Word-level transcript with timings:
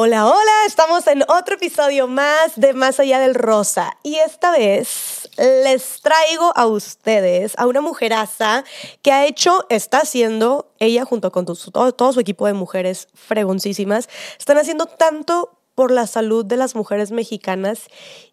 Hola, 0.00 0.28
hola, 0.28 0.52
estamos 0.64 1.08
en 1.08 1.24
otro 1.26 1.56
episodio 1.56 2.06
más 2.06 2.52
de 2.54 2.72
Más 2.72 3.00
allá 3.00 3.18
del 3.18 3.34
rosa. 3.34 3.96
Y 4.04 4.14
esta 4.14 4.52
vez 4.52 5.28
les 5.36 6.00
traigo 6.02 6.52
a 6.54 6.66
ustedes 6.68 7.58
a 7.58 7.66
una 7.66 7.80
mujeraza 7.80 8.62
que 9.02 9.10
ha 9.10 9.26
hecho, 9.26 9.66
está 9.70 10.02
haciendo, 10.02 10.70
ella 10.78 11.04
junto 11.04 11.32
con 11.32 11.46
todo, 11.46 12.12
su 12.12 12.20
equipo 12.20 12.46
de 12.46 12.52
mujeres 12.52 13.08
fregoncísimas, 13.12 14.08
están 14.38 14.58
haciendo 14.58 14.86
tanto 14.86 15.58
por 15.74 15.90
la 15.90 16.06
salud 16.06 16.44
de 16.44 16.58
las 16.58 16.76
mujeres 16.76 17.10
mexicanas 17.10 17.88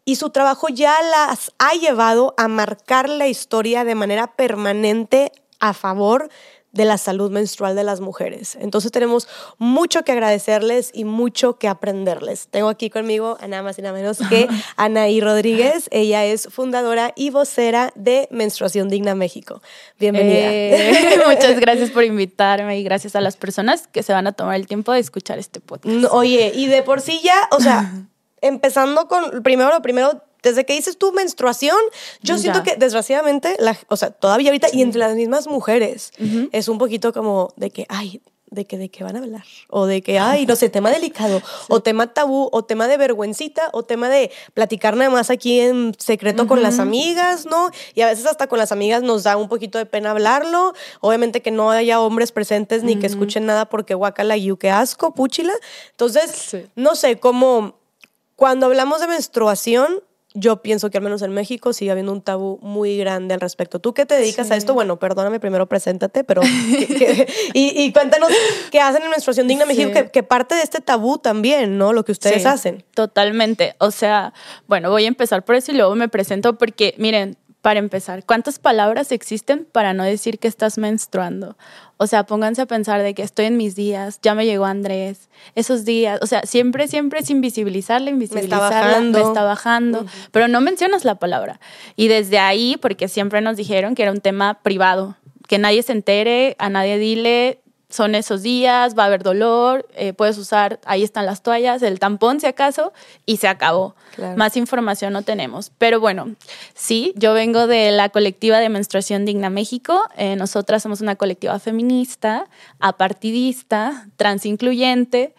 y 0.05 0.17
su 0.17 0.29
trabajo 0.29 0.67
ya 0.69 0.95
las 1.01 1.51
ha 1.57 1.73
llevado 1.73 2.35
a 2.37 2.47
marcar 2.47 3.09
la 3.09 3.27
historia 3.27 3.83
de 3.83 3.95
manera 3.95 4.35
permanente 4.35 5.31
a 5.59 5.73
favor 5.73 6.23
de 6.25 6.35
la 6.83 6.97
salud 6.97 7.31
menstrual 7.31 7.75
de 7.75 7.85
las 7.85 8.01
mujeres. 8.01 8.57
Entonces 8.59 8.91
tenemos 8.91 9.29
mucho 9.57 10.03
que 10.03 10.11
agradecerles 10.11 10.91
y 10.93 11.05
mucho 11.05 11.57
que 11.57 11.69
aprenderles. 11.69 12.49
Tengo 12.49 12.67
aquí 12.67 12.89
conmigo 12.89 13.37
a 13.39 13.47
nada 13.47 13.63
más 13.63 13.79
y 13.79 13.81
nada 13.81 13.93
menos 13.93 14.17
que 14.27 14.49
Anaí 14.75 15.21
Rodríguez. 15.21 15.87
Ella 15.91 16.25
es 16.25 16.49
fundadora 16.51 17.13
y 17.15 17.29
vocera 17.29 17.93
de 17.95 18.27
Menstruación 18.31 18.89
Digna 18.89 19.15
México. 19.15 19.61
Bienvenida. 19.97 20.51
Eh, 20.51 21.19
muchas 21.27 21.57
gracias 21.61 21.91
por 21.91 22.03
invitarme 22.03 22.77
y 22.77 22.83
gracias 22.83 23.15
a 23.15 23.21
las 23.21 23.37
personas 23.37 23.87
que 23.87 24.03
se 24.03 24.11
van 24.11 24.27
a 24.27 24.33
tomar 24.33 24.55
el 24.55 24.67
tiempo 24.67 24.91
de 24.91 24.99
escuchar 24.99 25.39
este 25.39 25.61
podcast. 25.61 26.07
Oye, 26.11 26.51
y 26.53 26.67
de 26.67 26.83
por 26.83 26.99
sí 26.99 27.21
ya, 27.23 27.47
o 27.51 27.61
sea, 27.61 27.91
empezando 28.41 29.07
con 29.07 29.43
primero 29.43 29.69
lo 29.69 29.81
primero 29.81 30.21
desde 30.45 30.63
que 30.63 30.73
dices 30.73 30.97
tu 30.99 31.11
menstruación, 31.11 31.75
yo 32.21 32.37
siento 32.37 32.61
que 32.61 32.75
desgraciadamente, 32.75 33.55
la, 33.57 33.75
o 33.87 33.97
sea, 33.97 34.11
todavía 34.11 34.51
ahorita 34.51 34.67
y 34.71 34.83
entre 34.83 34.99
las 34.99 35.15
mismas 35.15 35.47
mujeres, 35.47 36.13
es 36.51 36.67
un 36.67 36.77
poquito 36.77 37.11
como 37.13 37.51
de 37.57 37.71
que, 37.71 37.87
ay, 37.89 38.21
de 38.51 38.65
que 38.65 38.77
de 38.77 38.89
qué 38.89 39.03
van 39.03 39.15
a 39.15 39.19
hablar 39.19 39.43
o 39.69 39.87
de 39.87 40.03
que 40.03 40.19
ay 40.19 40.45
no 40.45 40.55
sé 40.55 40.69
tema 40.69 40.91
delicado 40.91 41.41
o 41.67 41.81
tema 41.81 42.13
tabú 42.13 42.47
o 42.51 42.63
tema 42.63 42.87
de 42.87 42.95
vergüencita 42.95 43.69
o 43.73 43.83
tema 43.83 44.07
de 44.07 44.31
platicar 44.53 44.95
nada 44.95 45.09
más 45.09 45.31
aquí 45.31 45.59
en 45.59 45.93
secreto 45.97 46.47
con 46.47 46.61
las 46.61 46.77
amigas 46.77 47.47
no 47.47 47.71
y 47.95 48.01
a 48.01 48.07
veces 48.07 48.27
hasta 48.27 48.45
con 48.45 48.59
las 48.59 48.71
amigas 48.71 49.01
nos 49.01 49.23
da 49.23 49.35
un 49.35 49.49
poquito 49.49 49.79
de 49.79 49.87
pena 49.87 50.11
hablarlo 50.11 50.73
obviamente 51.01 51.41
que 51.41 51.49
no 51.49 51.71
haya 51.71 51.99
hombres 51.99 52.31
presentes 52.31 52.83
ni 52.83 52.97
que 52.97 53.07
escuchen 53.07 53.47
nada 53.47 53.65
porque 53.65 53.95
guacala 53.95 54.37
y 54.37 54.55
qué 54.57 54.69
asco 54.69 55.15
puchila 55.15 55.53
entonces 55.89 56.55
no 56.75 56.95
sé 56.95 57.19
cómo 57.19 57.79
cuando 58.35 58.67
hablamos 58.67 59.01
de 59.01 59.07
menstruación 59.07 60.03
yo 60.35 60.61
pienso 60.61 60.89
que 60.89 60.97
al 60.97 61.03
menos 61.03 61.21
en 61.21 61.31
México 61.31 61.71
sigue 61.73 61.91
habiendo 61.91 62.11
un 62.11 62.21
tabú 62.21 62.59
muy 62.61 62.97
grande 62.97 63.33
al 63.33 63.39
respecto. 63.39 63.79
¿Tú 63.79 63.93
qué 63.93 64.05
te 64.05 64.15
dedicas 64.15 64.51
a 64.51 64.57
esto? 64.57 64.73
Bueno, 64.73 64.99
perdóname, 64.99 65.39
primero 65.39 65.67
preséntate, 65.67 66.25
pero 66.25 66.41
y, 67.53 67.91
cuéntanos 67.93 68.29
qué 68.69 68.81
hacen 68.81 69.01
en 69.03 69.09
Menstruación 69.09 69.47
Digna 69.47 69.65
México, 69.65 69.91
que, 70.11 70.23
parte 70.23 70.55
de 70.55 70.61
este 70.61 70.81
tabú 70.81 71.17
también, 71.17 71.77
¿no? 71.77 71.93
Lo 71.93 72.03
que 72.03 72.11
ustedes 72.11 72.45
hacen. 72.45 72.83
Totalmente. 72.93 73.75
O 73.79 73.91
sea, 73.91 74.33
bueno, 74.67 74.91
voy 74.91 75.05
a 75.05 75.07
empezar 75.07 75.45
por 75.45 75.55
eso 75.55 75.71
y 75.71 75.75
luego 75.75 75.95
me 75.95 76.09
presento 76.09 76.57
porque, 76.57 76.93
miren, 76.97 77.37
para 77.65 77.79
empezar, 77.79 78.23
¿cuántas 78.23 78.59
palabras 78.59 79.11
existen 79.11 79.65
para 79.65 79.95
no 79.95 80.03
decir 80.03 80.37
que 80.37 80.47
estás 80.47 80.77
menstruando? 80.77 81.57
O 81.97 82.05
sea, 82.05 82.23
pónganse 82.23 82.61
a 82.61 82.67
pensar 82.67 83.01
de 83.01 83.15
que 83.15 83.23
estoy 83.23 83.45
en 83.45 83.57
mis 83.57 83.75
días, 83.75 84.19
ya 84.21 84.35
me 84.35 84.45
llegó 84.45 84.65
Andrés, 84.65 85.31
esos 85.55 85.83
días, 85.83 86.19
o 86.21 86.27
sea, 86.27 86.43
siempre, 86.43 86.87
siempre 86.87 87.21
es 87.21 87.29
invisibilizarla, 87.31 88.11
invisibilizarla, 88.11 89.01
me 89.01 89.19
está 89.19 89.43
bajando, 89.43 90.05
pero 90.31 90.47
no 90.47 90.61
mencionas 90.61 91.05
la 91.05 91.15
palabra. 91.15 91.59
Y 91.95 92.07
desde 92.07 92.37
ahí, 92.37 92.77
porque 92.79 93.07
siempre 93.07 93.41
nos 93.41 93.57
dijeron 93.57 93.95
que 93.95 94.03
era 94.03 94.11
un 94.11 94.21
tema 94.21 94.59
privado, 94.61 95.17
que 95.47 95.57
nadie 95.57 95.81
se 95.81 95.93
entere, 95.93 96.55
a 96.59 96.69
nadie 96.69 96.99
dile, 96.99 97.63
son 97.95 98.13
esos 98.13 98.41
días, 98.41 98.97
va 98.97 99.03
a 99.03 99.05
haber 99.07 99.23
dolor, 99.23 99.87
eh, 99.95 100.13
puedes 100.13 100.37
usar, 100.37 100.79
ahí 100.85 101.03
están 101.03 101.25
las 101.25 101.41
toallas, 101.41 101.81
el 101.81 101.99
tampón 101.99 102.39
si 102.39 102.47
acaso, 102.47 102.93
y 103.25 103.37
se 103.37 103.47
acabó. 103.47 103.95
Más 104.35 104.55
información 104.57 105.13
no 105.13 105.23
tenemos. 105.23 105.71
Pero 105.77 105.99
bueno, 105.99 106.35
sí, 106.73 107.13
yo 107.15 107.33
vengo 107.33 107.67
de 107.67 107.91
la 107.91 108.09
colectiva 108.09 108.59
de 108.59 108.69
Menstruación 108.69 109.25
Digna 109.25 109.49
México. 109.49 110.01
Eh, 110.17 110.35
nosotras 110.35 110.83
somos 110.83 111.01
una 111.01 111.15
colectiva 111.15 111.59
feminista, 111.59 112.47
apartidista, 112.79 114.07
transincluyente, 114.17 115.33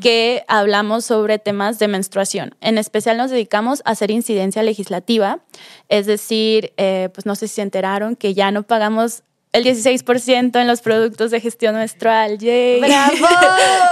que 0.00 0.44
hablamos 0.48 1.04
sobre 1.04 1.38
temas 1.38 1.78
de 1.78 1.88
menstruación. 1.88 2.54
En 2.60 2.78
especial 2.78 3.16
nos 3.16 3.30
dedicamos 3.30 3.82
a 3.84 3.90
hacer 3.90 4.10
incidencia 4.10 4.62
legislativa, 4.62 5.40
es 5.88 6.06
decir, 6.06 6.72
eh, 6.76 7.10
pues 7.12 7.26
no 7.26 7.34
sé 7.34 7.48
si 7.48 7.56
se 7.56 7.62
enteraron 7.62 8.16
que 8.16 8.34
ya 8.34 8.50
no 8.50 8.62
pagamos 8.62 9.22
el 9.52 9.64
16% 9.64 10.58
en 10.58 10.66
los 10.66 10.80
productos 10.80 11.30
de 11.30 11.40
gestión 11.40 11.74
menstrual. 11.74 12.38
¡Yay! 12.38 12.80
¡Bravo! 12.80 13.12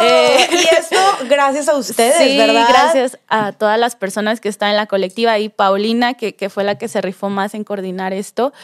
Eh, 0.03 0.49
y 0.51 0.75
eso 0.75 0.97
gracias 1.29 1.69
a 1.69 1.77
ustedes, 1.77 2.17
sí, 2.17 2.35
gracias 2.35 3.19
a 3.29 3.53
todas 3.53 3.79
las 3.79 3.97
personas 3.97 4.41
que 4.41 4.49
están 4.49 4.71
en 4.71 4.77
la 4.77 4.87
colectiva 4.87 5.39
y 5.39 5.51
Paulina, 5.51 6.15
que, 6.15 6.35
que 6.35 6.49
fue 6.49 6.65
la 6.65 6.79
que 6.79 6.89
se 6.89 7.03
rifó 7.03 7.29
más 7.29 7.53
en 7.53 7.65
coordinar 7.65 8.15
esto. 8.15 8.55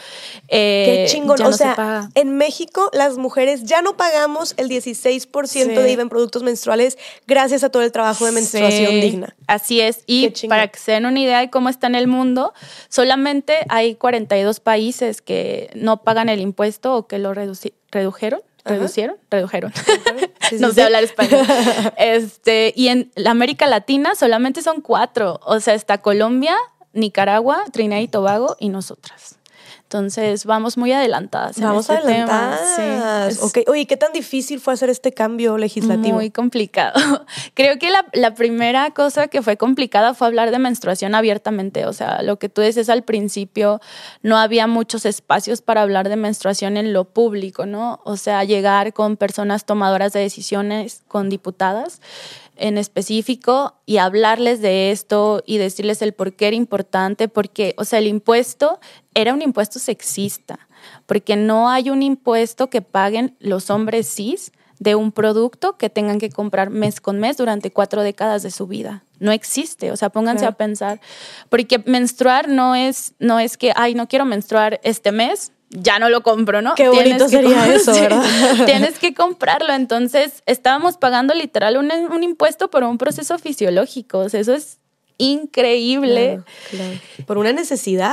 Eh, 0.47 1.05
Qué 1.05 1.13
chingón. 1.13 1.39
o 1.43 1.53
sea, 1.53 2.09
en 2.15 2.37
México 2.37 2.89
las 2.91 3.17
mujeres 3.17 3.65
ya 3.65 3.83
no 3.83 3.95
pagamos 3.95 4.55
el 4.57 4.67
16% 4.67 5.75
de 5.75 5.91
IVA 5.91 6.01
en 6.01 6.09
productos 6.09 6.41
menstruales 6.41 6.97
gracias 7.27 7.63
a 7.63 7.69
todo 7.69 7.83
el 7.83 7.91
trabajo 7.91 8.25
de 8.25 8.31
menstruación 8.31 8.99
digna. 8.99 9.35
Así 9.47 9.79
es. 9.79 10.03
Y 10.05 10.29
para 10.47 10.67
que 10.67 10.77
se 10.77 10.91
den 10.91 11.05
una 11.05 11.19
idea 11.19 11.39
de 11.39 11.49
cómo 11.49 11.69
está 11.69 11.87
en 11.87 11.95
el 11.95 12.07
mundo, 12.07 12.53
solamente 12.89 13.59
hay 13.69 13.95
42 13.95 14.59
países 14.59 15.21
que 15.21 15.69
no 15.73 16.03
pagan 16.03 16.29
el 16.29 16.41
impuesto 16.41 16.95
o 16.95 17.07
que 17.07 17.17
lo 17.17 17.33
redujeron. 17.33 18.41
¿Reducieron? 18.65 19.15
Redujeron. 19.31 19.71
no 20.59 20.71
sé 20.71 20.83
hablar 20.83 21.03
español. 21.03 21.45
Este, 21.97 22.73
y 22.75 22.89
en 22.89 23.11
la 23.15 23.31
América 23.31 23.65
Latina 23.67 24.13
solamente 24.15 24.61
son 24.61 24.81
cuatro. 24.81 25.39
O 25.45 25.59
sea, 25.61 25.73
está 25.73 25.99
Colombia, 25.99 26.55
Nicaragua, 26.93 27.63
Trinidad 27.71 28.01
y 28.01 28.07
Tobago 28.07 28.57
y 28.59 28.69
nosotras. 28.69 29.36
Entonces, 29.87 30.43
vamos 30.43 30.77
muy 30.77 30.91
adelantadas. 30.91 31.61
Vamos 31.61 31.89
en 31.89 31.95
este 31.95 32.09
adelantadas. 32.09 33.37
Sí, 33.53 33.63
Oye, 33.67 33.87
¿qué 33.87 33.95
tan 33.95 34.11
difícil 34.11 34.59
fue 34.59 34.73
hacer 34.73 34.89
este 34.89 35.13
cambio 35.13 35.57
legislativo? 35.57 36.15
Muy 36.15 36.29
complicado. 36.29 36.93
Creo 37.53 37.79
que 37.79 37.89
la, 37.89 38.05
la, 38.11 38.35
primera 38.35 38.91
cosa 38.91 39.29
que 39.29 39.41
fue 39.41 39.55
complicada 39.55 40.13
fue 40.13 40.27
hablar 40.27 40.51
de 40.51 40.59
menstruación 40.59 41.15
abiertamente. 41.15 41.85
O 41.85 41.93
sea, 41.93 42.21
lo 42.21 42.37
que 42.37 42.49
tú 42.49 42.59
dices 42.59 42.89
al 42.89 43.03
principio, 43.03 43.79
no 44.23 44.37
había 44.37 44.67
muchos 44.67 45.05
espacios 45.05 45.61
para 45.61 45.83
hablar 45.83 46.09
de 46.09 46.17
menstruación 46.17 46.75
en 46.75 46.91
lo 46.91 47.05
público, 47.05 47.65
¿no? 47.65 48.01
O 48.03 48.17
sea, 48.17 48.43
llegar 48.43 48.91
con 48.91 49.15
personas 49.15 49.63
tomadoras 49.63 50.11
de 50.11 50.19
decisiones, 50.19 51.03
con 51.07 51.29
diputadas 51.29 52.01
en 52.59 52.77
específico 52.77 53.75
y 53.85 53.97
hablarles 53.97 54.61
de 54.61 54.91
esto 54.91 55.43
y 55.45 55.57
decirles 55.57 56.01
el 56.01 56.13
por 56.13 56.33
qué 56.33 56.47
era 56.47 56.55
importante, 56.55 57.27
porque, 57.27 57.73
o 57.77 57.85
sea, 57.85 57.99
el 57.99 58.07
impuesto 58.07 58.79
era 59.13 59.33
un 59.33 59.41
impuesto 59.41 59.79
sexista, 59.79 60.67
porque 61.05 61.35
no 61.35 61.69
hay 61.69 61.89
un 61.89 62.03
impuesto 62.03 62.69
que 62.69 62.81
paguen 62.81 63.35
los 63.39 63.69
hombres 63.69 64.07
cis 64.13 64.51
de 64.79 64.95
un 64.95 65.11
producto 65.11 65.77
que 65.77 65.89
tengan 65.89 66.19
que 66.19 66.29
comprar 66.29 66.69
mes 66.69 67.01
con 67.01 67.19
mes 67.19 67.37
durante 67.37 67.71
cuatro 67.71 68.03
décadas 68.03 68.43
de 68.43 68.51
su 68.51 68.67
vida. 68.67 69.03
No 69.19 69.31
existe, 69.31 69.91
o 69.91 69.95
sea, 69.95 70.09
pónganse 70.09 70.45
a 70.45 70.51
pensar, 70.51 71.01
porque 71.49 71.81
menstruar 71.85 72.47
no 72.47 72.75
es, 72.75 73.13
no 73.19 73.39
es 73.39 73.57
que, 73.57 73.73
ay, 73.75 73.95
no 73.95 74.07
quiero 74.07 74.25
menstruar 74.25 74.79
este 74.83 75.11
mes, 75.11 75.51
ya 75.69 75.99
no 75.99 76.09
lo 76.09 76.23
compro, 76.23 76.61
¿no? 76.61 76.75
Qué 76.75 76.89
bonito 76.89 77.27
sería 77.27 77.73
eso, 77.73 77.91
¿verdad? 78.01 78.23
tienes 78.65 78.99
que 78.99 79.13
comprarlo. 79.13 79.73
Entonces, 79.73 80.43
estábamos 80.45 80.97
pagando 80.97 81.33
literal 81.33 81.77
un, 81.77 81.91
un, 81.91 82.23
impuesto 82.23 82.69
por 82.69 82.83
un 82.83 82.97
proceso 82.97 83.37
fisiológico. 83.37 84.19
O 84.19 84.29
sea, 84.29 84.39
eso 84.39 84.53
es 84.53 84.79
increíble. 85.17 86.41
Por 87.25 87.37
una 87.37 87.51
necesidad, 87.51 88.11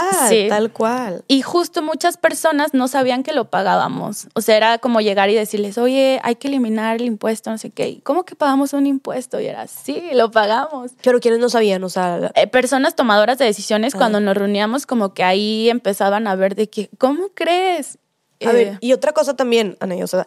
tal 0.49 0.73
cual. 0.73 1.25
Y 1.29 1.43
justo 1.43 1.83
muchas 1.83 2.17
personas 2.17 2.75
no 2.75 2.89
sabían 2.89 3.23
que 3.23 3.33
lo 3.33 3.51
pagábamos. 3.51 4.29
O 4.35 4.41
sea, 4.41 4.57
era 4.57 4.79
como 4.79 5.01
llegar 5.01 5.31
y 5.31 5.35
decirles, 5.35 5.79
oye, 5.79 6.21
hay 6.23 6.37
que 6.37 6.49
eliminar 6.49 6.97
el 6.97 7.07
impuesto, 7.07 7.51
no 7.51 7.59
sé 7.59 7.71
qué. 7.71 8.01
¿Cómo 8.03 8.25
que 8.25 8.35
pagamos 8.35 8.73
un 8.73 8.87
impuesto? 8.87 9.41
Y 9.41 9.47
era, 9.47 9.67
sí, 9.67 10.03
lo 10.13 10.31
pagamos. 10.31 10.93
Pero 11.03 11.21
quienes 11.21 11.41
no 11.41 11.49
sabían? 11.49 11.85
O 11.85 11.89
sea, 11.89 12.33
eh, 12.35 12.47
personas 12.47 12.97
tomadoras 12.97 13.39
de 13.39 13.45
decisiones, 13.45 13.95
ah. 13.95 13.99
cuando 13.99 14.21
nos 14.21 14.37
reuníamos, 14.37 14.87
como 14.87 15.15
que 15.15 15.25
ahí 15.25 15.69
empezaban 15.71 16.27
a 16.27 16.35
ver 16.35 16.55
de 16.55 16.69
que, 16.69 16.91
¿cómo 16.99 17.29
crees? 17.35 17.99
A 18.45 18.53
ver, 18.53 18.69
eh, 18.69 18.79
y 18.81 18.93
otra 18.93 19.13
cosa 19.13 19.35
también, 19.35 19.77
Ana, 19.81 19.97
o 20.03 20.07
sea, 20.07 20.27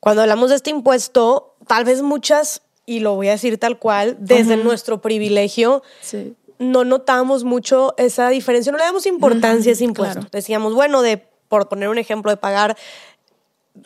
cuando 0.00 0.22
hablamos 0.22 0.50
de 0.50 0.56
este 0.56 0.70
impuesto, 0.70 1.56
tal 1.66 1.84
vez 1.84 2.02
muchas 2.02 2.62
y 2.86 3.00
lo 3.00 3.14
voy 3.14 3.28
a 3.28 3.32
decir 3.32 3.58
tal 3.58 3.78
cual, 3.78 4.16
desde 4.20 4.56
nuestro 4.56 5.00
privilegio, 5.00 5.82
no 6.58 6.84
notamos 6.84 7.44
mucho 7.44 7.94
esa 7.96 8.28
diferencia, 8.28 8.72
no 8.72 8.78
le 8.78 8.84
damos 8.84 9.06
importancia 9.06 9.70
a 9.70 9.74
ese 9.74 9.84
impuesto. 9.84 10.26
Decíamos, 10.30 10.74
bueno, 10.74 11.02
de, 11.02 11.18
por 11.48 11.68
poner 11.68 11.88
un 11.88 11.98
ejemplo, 11.98 12.30
de 12.30 12.36
pagar 12.36 12.76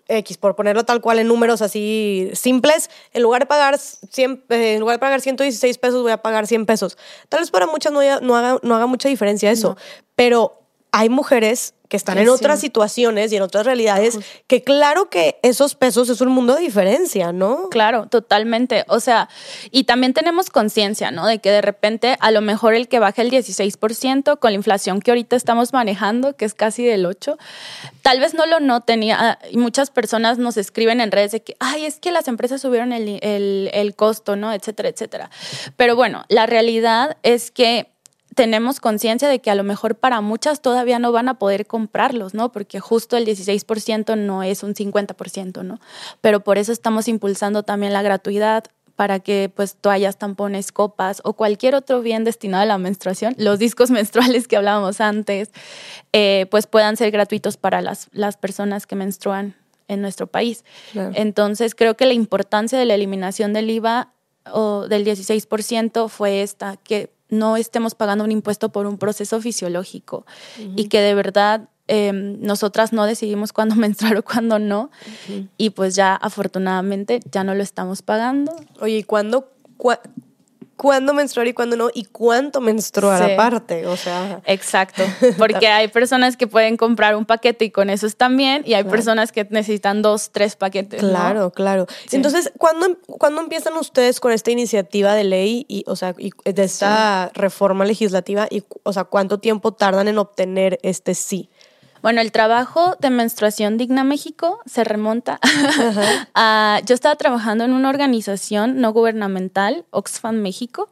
X, 0.08 0.36
por 0.36 0.54
ponerlo 0.54 0.84
tal 0.84 1.00
cual 1.00 1.18
en 1.18 1.28
números 1.28 1.62
así 1.62 2.30
simples, 2.34 2.90
en 3.12 3.22
lugar 3.22 3.42
de 3.42 3.46
pagar 3.46 3.78
100, 3.78 4.44
eh, 4.50 4.74
en 4.74 4.80
lugar 4.80 4.96
de 4.96 5.00
pagar 5.00 5.20
116 5.20 5.78
pesos, 5.78 6.02
voy 6.02 6.12
a 6.12 6.20
pagar 6.20 6.46
100 6.46 6.66
pesos. 6.66 6.98
Tal 7.28 7.40
vez 7.40 7.50
para 7.50 7.66
muchas 7.66 7.92
no, 7.92 8.00
no, 8.20 8.36
haga, 8.36 8.58
no 8.62 8.76
haga 8.76 8.86
mucha 8.86 9.08
diferencia 9.08 9.50
eso, 9.50 9.76
pero 10.14 10.60
hay 10.92 11.08
mujeres 11.08 11.74
que 11.88 11.96
están 11.96 12.18
en 12.18 12.28
otras 12.28 12.60
situaciones 12.60 13.32
y 13.32 13.36
en 13.36 13.42
otras 13.42 13.64
realidades, 13.64 14.18
que 14.46 14.62
claro 14.62 15.08
que 15.08 15.38
esos 15.42 15.74
pesos 15.74 16.08
es 16.10 16.20
un 16.20 16.28
mundo 16.28 16.54
de 16.54 16.60
diferencia, 16.60 17.32
¿no? 17.32 17.68
Claro, 17.70 18.06
totalmente. 18.06 18.84
O 18.88 19.00
sea, 19.00 19.28
y 19.70 19.84
también 19.84 20.12
tenemos 20.12 20.50
conciencia, 20.50 21.10
¿no? 21.10 21.26
De 21.26 21.38
que 21.38 21.50
de 21.50 21.62
repente 21.62 22.16
a 22.20 22.30
lo 22.30 22.42
mejor 22.42 22.74
el 22.74 22.88
que 22.88 22.98
baja 22.98 23.22
el 23.22 23.30
16% 23.30 24.38
con 24.38 24.50
la 24.50 24.56
inflación 24.56 25.00
que 25.00 25.10
ahorita 25.10 25.34
estamos 25.34 25.72
manejando, 25.72 26.36
que 26.36 26.44
es 26.44 26.54
casi 26.54 26.84
del 26.84 27.06
8%, 27.06 27.38
tal 28.02 28.20
vez 28.20 28.34
no 28.34 28.46
lo 28.46 28.60
noten 28.60 29.02
y, 29.02 29.10
ah, 29.10 29.38
y 29.50 29.56
muchas 29.56 29.90
personas 29.90 30.38
nos 30.38 30.56
escriben 30.56 31.00
en 31.00 31.10
redes 31.10 31.32
de 31.32 31.42
que, 31.42 31.56
ay, 31.58 31.86
es 31.86 31.98
que 31.98 32.10
las 32.10 32.28
empresas 32.28 32.60
subieron 32.60 32.92
el, 32.92 33.18
el, 33.22 33.70
el 33.72 33.94
costo, 33.94 34.36
¿no? 34.36 34.52
Etcétera, 34.52 34.90
etcétera. 34.90 35.30
Pero 35.76 35.96
bueno, 35.96 36.24
la 36.28 36.46
realidad 36.46 37.16
es 37.22 37.50
que 37.50 37.90
tenemos 38.38 38.78
conciencia 38.78 39.26
de 39.26 39.40
que 39.40 39.50
a 39.50 39.56
lo 39.56 39.64
mejor 39.64 39.96
para 39.96 40.20
muchas 40.20 40.62
todavía 40.62 41.00
no 41.00 41.10
van 41.10 41.28
a 41.28 41.40
poder 41.40 41.66
comprarlos, 41.66 42.34
¿no? 42.34 42.52
Porque 42.52 42.78
justo 42.78 43.16
el 43.16 43.26
16% 43.26 44.16
no 44.16 44.44
es 44.44 44.62
un 44.62 44.74
50%, 44.74 45.64
¿no? 45.64 45.80
Pero 46.20 46.38
por 46.38 46.56
eso 46.56 46.70
estamos 46.70 47.08
impulsando 47.08 47.64
también 47.64 47.92
la 47.92 48.00
gratuidad 48.00 48.62
para 48.94 49.18
que 49.18 49.50
pues 49.52 49.74
toallas, 49.74 50.18
tampones, 50.18 50.70
copas 50.70 51.20
o 51.24 51.32
cualquier 51.32 51.74
otro 51.74 52.00
bien 52.00 52.22
destinado 52.22 52.62
a 52.62 52.66
la 52.66 52.78
menstruación, 52.78 53.34
los 53.38 53.58
discos 53.58 53.90
menstruales 53.98 54.46
que 54.46 54.56
hablábamos 54.56 55.00
antes, 55.00 55.50
eh, 56.12 56.46
pues 56.52 56.68
puedan 56.68 56.96
ser 56.96 57.10
gratuitos 57.10 57.56
para 57.56 57.82
las, 57.82 58.06
las 58.12 58.36
personas 58.36 58.86
que 58.86 58.94
menstruan 58.94 59.56
en 59.88 60.00
nuestro 60.00 60.28
país. 60.28 60.64
Entonces 60.94 61.74
creo 61.74 61.96
que 61.96 62.06
la 62.06 62.12
importancia 62.12 62.78
de 62.78 62.84
la 62.84 62.94
eliminación 62.94 63.52
del 63.52 63.68
IVA 63.68 64.12
o 64.52 64.86
del 64.86 65.04
16% 65.04 66.08
fue 66.08 66.42
esta, 66.42 66.76
que 66.76 67.17
no 67.30 67.56
estemos 67.56 67.94
pagando 67.94 68.24
un 68.24 68.32
impuesto 68.32 68.70
por 68.70 68.86
un 68.86 68.98
proceso 68.98 69.40
fisiológico 69.40 70.26
y 70.76 70.88
que 70.88 71.00
de 71.00 71.14
verdad 71.14 71.68
em, 71.86 72.40
nosotras 72.40 72.92
no 72.92 73.04
decidimos 73.04 73.52
cuándo 73.52 73.74
menstruar 73.76 74.16
o 74.16 74.22
cuándo 74.22 74.58
no. 74.58 74.90
Y 75.56 75.70
pues 75.70 75.94
ya 75.94 76.14
afortunadamente 76.14 77.20
ya 77.30 77.44
no 77.44 77.54
lo 77.54 77.62
estamos 77.62 78.02
pagando. 78.02 78.54
Oye, 78.80 78.98
¿y 78.98 79.02
cuándo, 79.02 79.50
cuándo 80.78 81.12
menstruar 81.12 81.48
y 81.48 81.52
cuándo 81.52 81.76
no 81.76 81.90
y 81.92 82.04
cuánto 82.04 82.60
menstruar 82.60 83.22
aparte, 83.22 83.86
o 83.86 83.96
sea. 83.96 84.40
Exacto, 84.46 85.02
porque 85.36 85.66
hay 85.66 85.88
personas 85.88 86.36
que 86.36 86.46
pueden 86.46 86.76
comprar 86.76 87.16
un 87.16 87.26
paquete 87.26 87.66
y 87.66 87.70
con 87.70 87.90
eso 87.90 88.06
están 88.06 88.36
bien 88.36 88.62
y 88.64 88.74
hay 88.74 88.84
personas 88.84 89.32
que 89.32 89.46
necesitan 89.50 90.00
dos, 90.00 90.30
tres 90.30 90.56
paquetes. 90.56 91.00
Claro, 91.00 91.50
claro. 91.50 91.86
Entonces, 92.12 92.52
¿cuándo, 92.56 92.96
¿cuándo, 93.06 93.40
empiezan 93.40 93.76
ustedes 93.76 94.20
con 94.20 94.32
esta 94.32 94.50
iniciativa 94.52 95.14
de 95.14 95.24
ley 95.24 95.66
y, 95.68 95.84
o 95.88 95.96
sea, 95.96 96.14
y 96.16 96.30
de 96.44 96.62
esta 96.62 97.30
reforma 97.34 97.84
legislativa 97.84 98.46
y, 98.48 98.62
o 98.84 98.92
sea, 98.92 99.04
cuánto 99.04 99.38
tiempo 99.38 99.74
tardan 99.74 100.06
en 100.06 100.18
obtener 100.18 100.78
este 100.82 101.14
sí? 101.14 101.50
Bueno, 102.02 102.20
el 102.20 102.32
trabajo 102.32 102.96
de 103.00 103.10
Menstruación 103.10 103.76
Digna 103.76 104.04
México 104.04 104.60
se 104.66 104.84
remonta 104.84 105.40
a... 106.34 106.80
Yo 106.86 106.94
estaba 106.94 107.16
trabajando 107.16 107.64
en 107.64 107.72
una 107.72 107.88
organización 107.88 108.80
no 108.80 108.92
gubernamental, 108.92 109.84
Oxfam 109.90 110.36
México, 110.36 110.88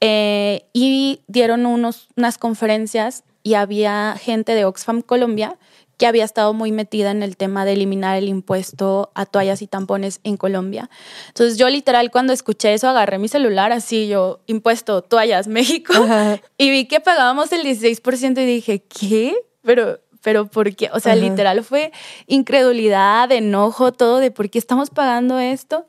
eh, 0.00 0.64
y 0.72 1.20
dieron 1.26 1.66
unos, 1.66 2.08
unas 2.16 2.38
conferencias 2.38 3.24
y 3.42 3.54
había 3.54 4.16
gente 4.18 4.54
de 4.54 4.64
Oxfam 4.64 5.02
Colombia 5.02 5.56
que 6.00 6.06
había 6.06 6.24
estado 6.24 6.54
muy 6.54 6.72
metida 6.72 7.10
en 7.10 7.22
el 7.22 7.36
tema 7.36 7.66
de 7.66 7.74
eliminar 7.74 8.16
el 8.16 8.26
impuesto 8.26 9.10
a 9.14 9.26
toallas 9.26 9.60
y 9.60 9.66
tampones 9.66 10.20
en 10.24 10.38
Colombia. 10.38 10.88
Entonces 11.28 11.58
yo 11.58 11.68
literal 11.68 12.10
cuando 12.10 12.32
escuché 12.32 12.72
eso 12.72 12.88
agarré 12.88 13.18
mi 13.18 13.28
celular 13.28 13.70
así 13.70 14.08
yo, 14.08 14.40
impuesto 14.46 15.02
toallas 15.02 15.46
México, 15.46 15.92
y 16.56 16.70
vi 16.70 16.86
que 16.86 17.00
pagábamos 17.00 17.52
el 17.52 17.66
16% 17.66 18.40
y 18.40 18.46
dije, 18.46 18.82
¿qué? 18.88 19.36
Pero 19.60 20.00
pero 20.22 20.46
porque, 20.46 20.90
o 20.92 21.00
sea, 21.00 21.14
literal 21.16 21.62
fue 21.64 21.92
incredulidad, 22.26 23.30
enojo, 23.32 23.92
todo 23.92 24.18
de 24.18 24.30
por 24.30 24.50
qué 24.50 24.58
estamos 24.58 24.90
pagando 24.90 25.38
esto. 25.38 25.86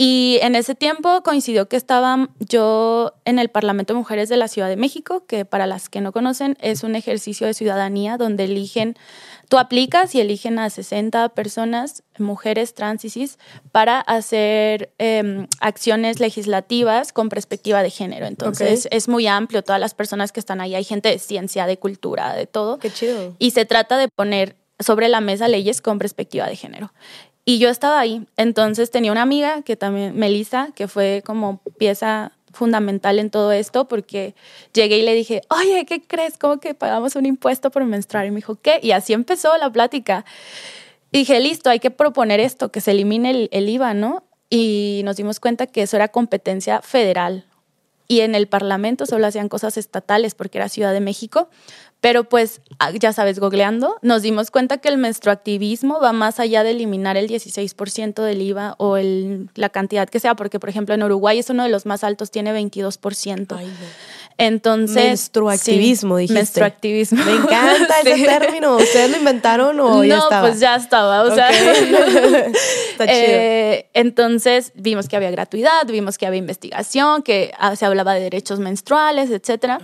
Y 0.00 0.38
en 0.42 0.54
ese 0.54 0.76
tiempo 0.76 1.24
coincidió 1.24 1.68
que 1.68 1.76
estaba 1.76 2.28
yo 2.38 3.14
en 3.24 3.40
el 3.40 3.48
Parlamento 3.48 3.92
de 3.92 3.98
Mujeres 3.98 4.28
de 4.28 4.36
la 4.36 4.46
Ciudad 4.46 4.68
de 4.68 4.76
México, 4.76 5.24
que 5.26 5.44
para 5.44 5.66
las 5.66 5.88
que 5.88 6.00
no 6.00 6.12
conocen 6.12 6.56
es 6.60 6.84
un 6.84 6.94
ejercicio 6.94 7.48
de 7.48 7.54
ciudadanía 7.54 8.16
donde 8.16 8.44
eligen 8.44 8.96
Tú 9.48 9.58
aplicas 9.58 10.14
y 10.14 10.20
eligen 10.20 10.58
a 10.58 10.68
60 10.68 11.30
personas, 11.30 12.02
mujeres 12.18 12.74
trans 12.74 13.04
y 13.06 13.10
cis, 13.10 13.38
para 13.72 14.00
hacer 14.00 14.92
em, 14.98 15.46
acciones 15.60 16.20
legislativas 16.20 17.14
con 17.14 17.30
perspectiva 17.30 17.82
de 17.82 17.88
género. 17.88 18.26
Entonces 18.26 18.88
es 18.90 19.08
muy 19.08 19.26
amplio, 19.26 19.62
todas 19.62 19.80
las 19.80 19.94
personas 19.94 20.32
que 20.32 20.40
están 20.40 20.60
ahí, 20.60 20.74
hay 20.74 20.84
gente 20.84 21.08
de 21.08 21.18
ciencia, 21.18 21.66
de 21.66 21.78
cultura, 21.78 22.34
de 22.34 22.46
todo. 22.46 22.78
Qué 22.78 22.90
chido. 22.90 23.34
Y 23.38 23.52
se 23.52 23.64
trata 23.64 23.96
de 23.96 24.08
poner 24.08 24.56
sobre 24.80 25.08
la 25.08 25.20
mesa 25.20 25.48
leyes 25.48 25.80
con 25.80 25.98
perspectiva 25.98 26.46
de 26.46 26.54
género. 26.54 26.92
Y 27.46 27.58
yo 27.58 27.70
estaba 27.70 27.98
ahí, 27.98 28.26
entonces 28.36 28.90
tenía 28.90 29.10
una 29.10 29.22
amiga 29.22 29.62
que 29.62 29.74
también, 29.74 30.14
Melissa, 30.14 30.68
que 30.74 30.86
fue 30.86 31.22
como 31.24 31.62
pieza 31.78 32.32
fundamental 32.58 33.18
en 33.18 33.30
todo 33.30 33.52
esto 33.52 33.88
porque 33.88 34.34
llegué 34.74 34.98
y 34.98 35.02
le 35.02 35.14
dije, 35.14 35.42
oye, 35.48 35.86
¿qué 35.86 36.02
crees? 36.02 36.36
¿Cómo 36.36 36.58
que 36.58 36.74
pagamos 36.74 37.16
un 37.16 37.24
impuesto 37.24 37.70
por 37.70 37.84
menstruar? 37.84 38.26
Y 38.26 38.30
me 38.30 38.36
dijo, 38.36 38.56
¿qué? 38.56 38.80
Y 38.82 38.90
así 38.90 39.12
empezó 39.12 39.56
la 39.56 39.70
plática. 39.70 40.24
dije, 41.12 41.40
listo, 41.40 41.70
hay 41.70 41.78
que 41.78 41.90
proponer 41.90 42.40
esto, 42.40 42.70
que 42.70 42.80
se 42.80 42.90
elimine 42.90 43.30
el, 43.30 43.48
el 43.52 43.68
IVA, 43.68 43.94
¿no? 43.94 44.24
Y 44.50 45.02
nos 45.04 45.16
dimos 45.16 45.40
cuenta 45.40 45.66
que 45.66 45.82
eso 45.82 45.96
era 45.96 46.08
competencia 46.08 46.82
federal. 46.82 47.46
Y 48.08 48.20
en 48.20 48.34
el 48.34 48.48
Parlamento 48.48 49.06
solo 49.06 49.26
hacían 49.26 49.48
cosas 49.48 49.76
estatales 49.76 50.34
porque 50.34 50.58
era 50.58 50.68
Ciudad 50.68 50.94
de 50.94 51.00
México, 51.00 51.50
pero 52.00 52.24
pues, 52.24 52.60
ah, 52.78 52.92
ya 52.92 53.12
sabes, 53.12 53.40
googleando, 53.40 53.96
nos 54.02 54.22
dimos 54.22 54.50
cuenta 54.50 54.78
que 54.78 54.88
el 54.88 54.98
menstruactivismo 54.98 56.00
va 56.00 56.12
más 56.12 56.38
allá 56.38 56.62
de 56.62 56.70
eliminar 56.70 57.16
el 57.16 57.28
16% 57.28 58.22
del 58.22 58.40
IVA 58.40 58.76
o 58.78 58.96
el, 58.96 59.48
la 59.54 59.68
cantidad 59.68 60.08
que 60.08 60.20
sea, 60.20 60.36
porque 60.36 60.60
por 60.60 60.68
ejemplo 60.68 60.94
en 60.94 61.02
Uruguay 61.02 61.38
es 61.38 61.50
uno 61.50 61.64
de 61.64 61.68
los 61.68 61.86
más 61.86 62.04
altos, 62.04 62.30
tiene 62.30 62.52
22%. 62.52 63.56
Ay, 63.56 63.72
entonces. 64.38 65.04
Menstruactivismo, 65.04 66.16
sí, 66.16 66.22
dijiste. 66.22 66.38
Menstruactivismo. 66.38 67.24
Me 67.24 67.32
encanta 67.32 68.00
ese 68.04 68.24
término. 68.24 68.76
¿Ustedes 68.76 69.10
lo 69.10 69.16
inventaron 69.18 69.78
o 69.80 70.04
ya 70.04 70.18
estaba? 70.18 70.42
No, 70.42 70.48
pues 70.48 70.60
ya 70.60 70.76
estaba. 70.76 71.22
O 71.22 71.34
sea. 71.34 71.50
Está 72.90 73.04
chido. 73.04 73.16
Eh, 73.16 73.88
entonces 73.94 74.72
vimos 74.76 75.08
que 75.08 75.16
había 75.16 75.32
gratuidad, 75.32 75.86
vimos 75.86 76.18
que 76.18 76.26
había 76.26 76.38
investigación, 76.38 77.22
que 77.22 77.52
ah, 77.58 77.74
se 77.74 77.84
hablaba 77.84 78.14
de 78.14 78.20
derechos 78.20 78.60
menstruales, 78.60 79.30
etcétera. 79.30 79.80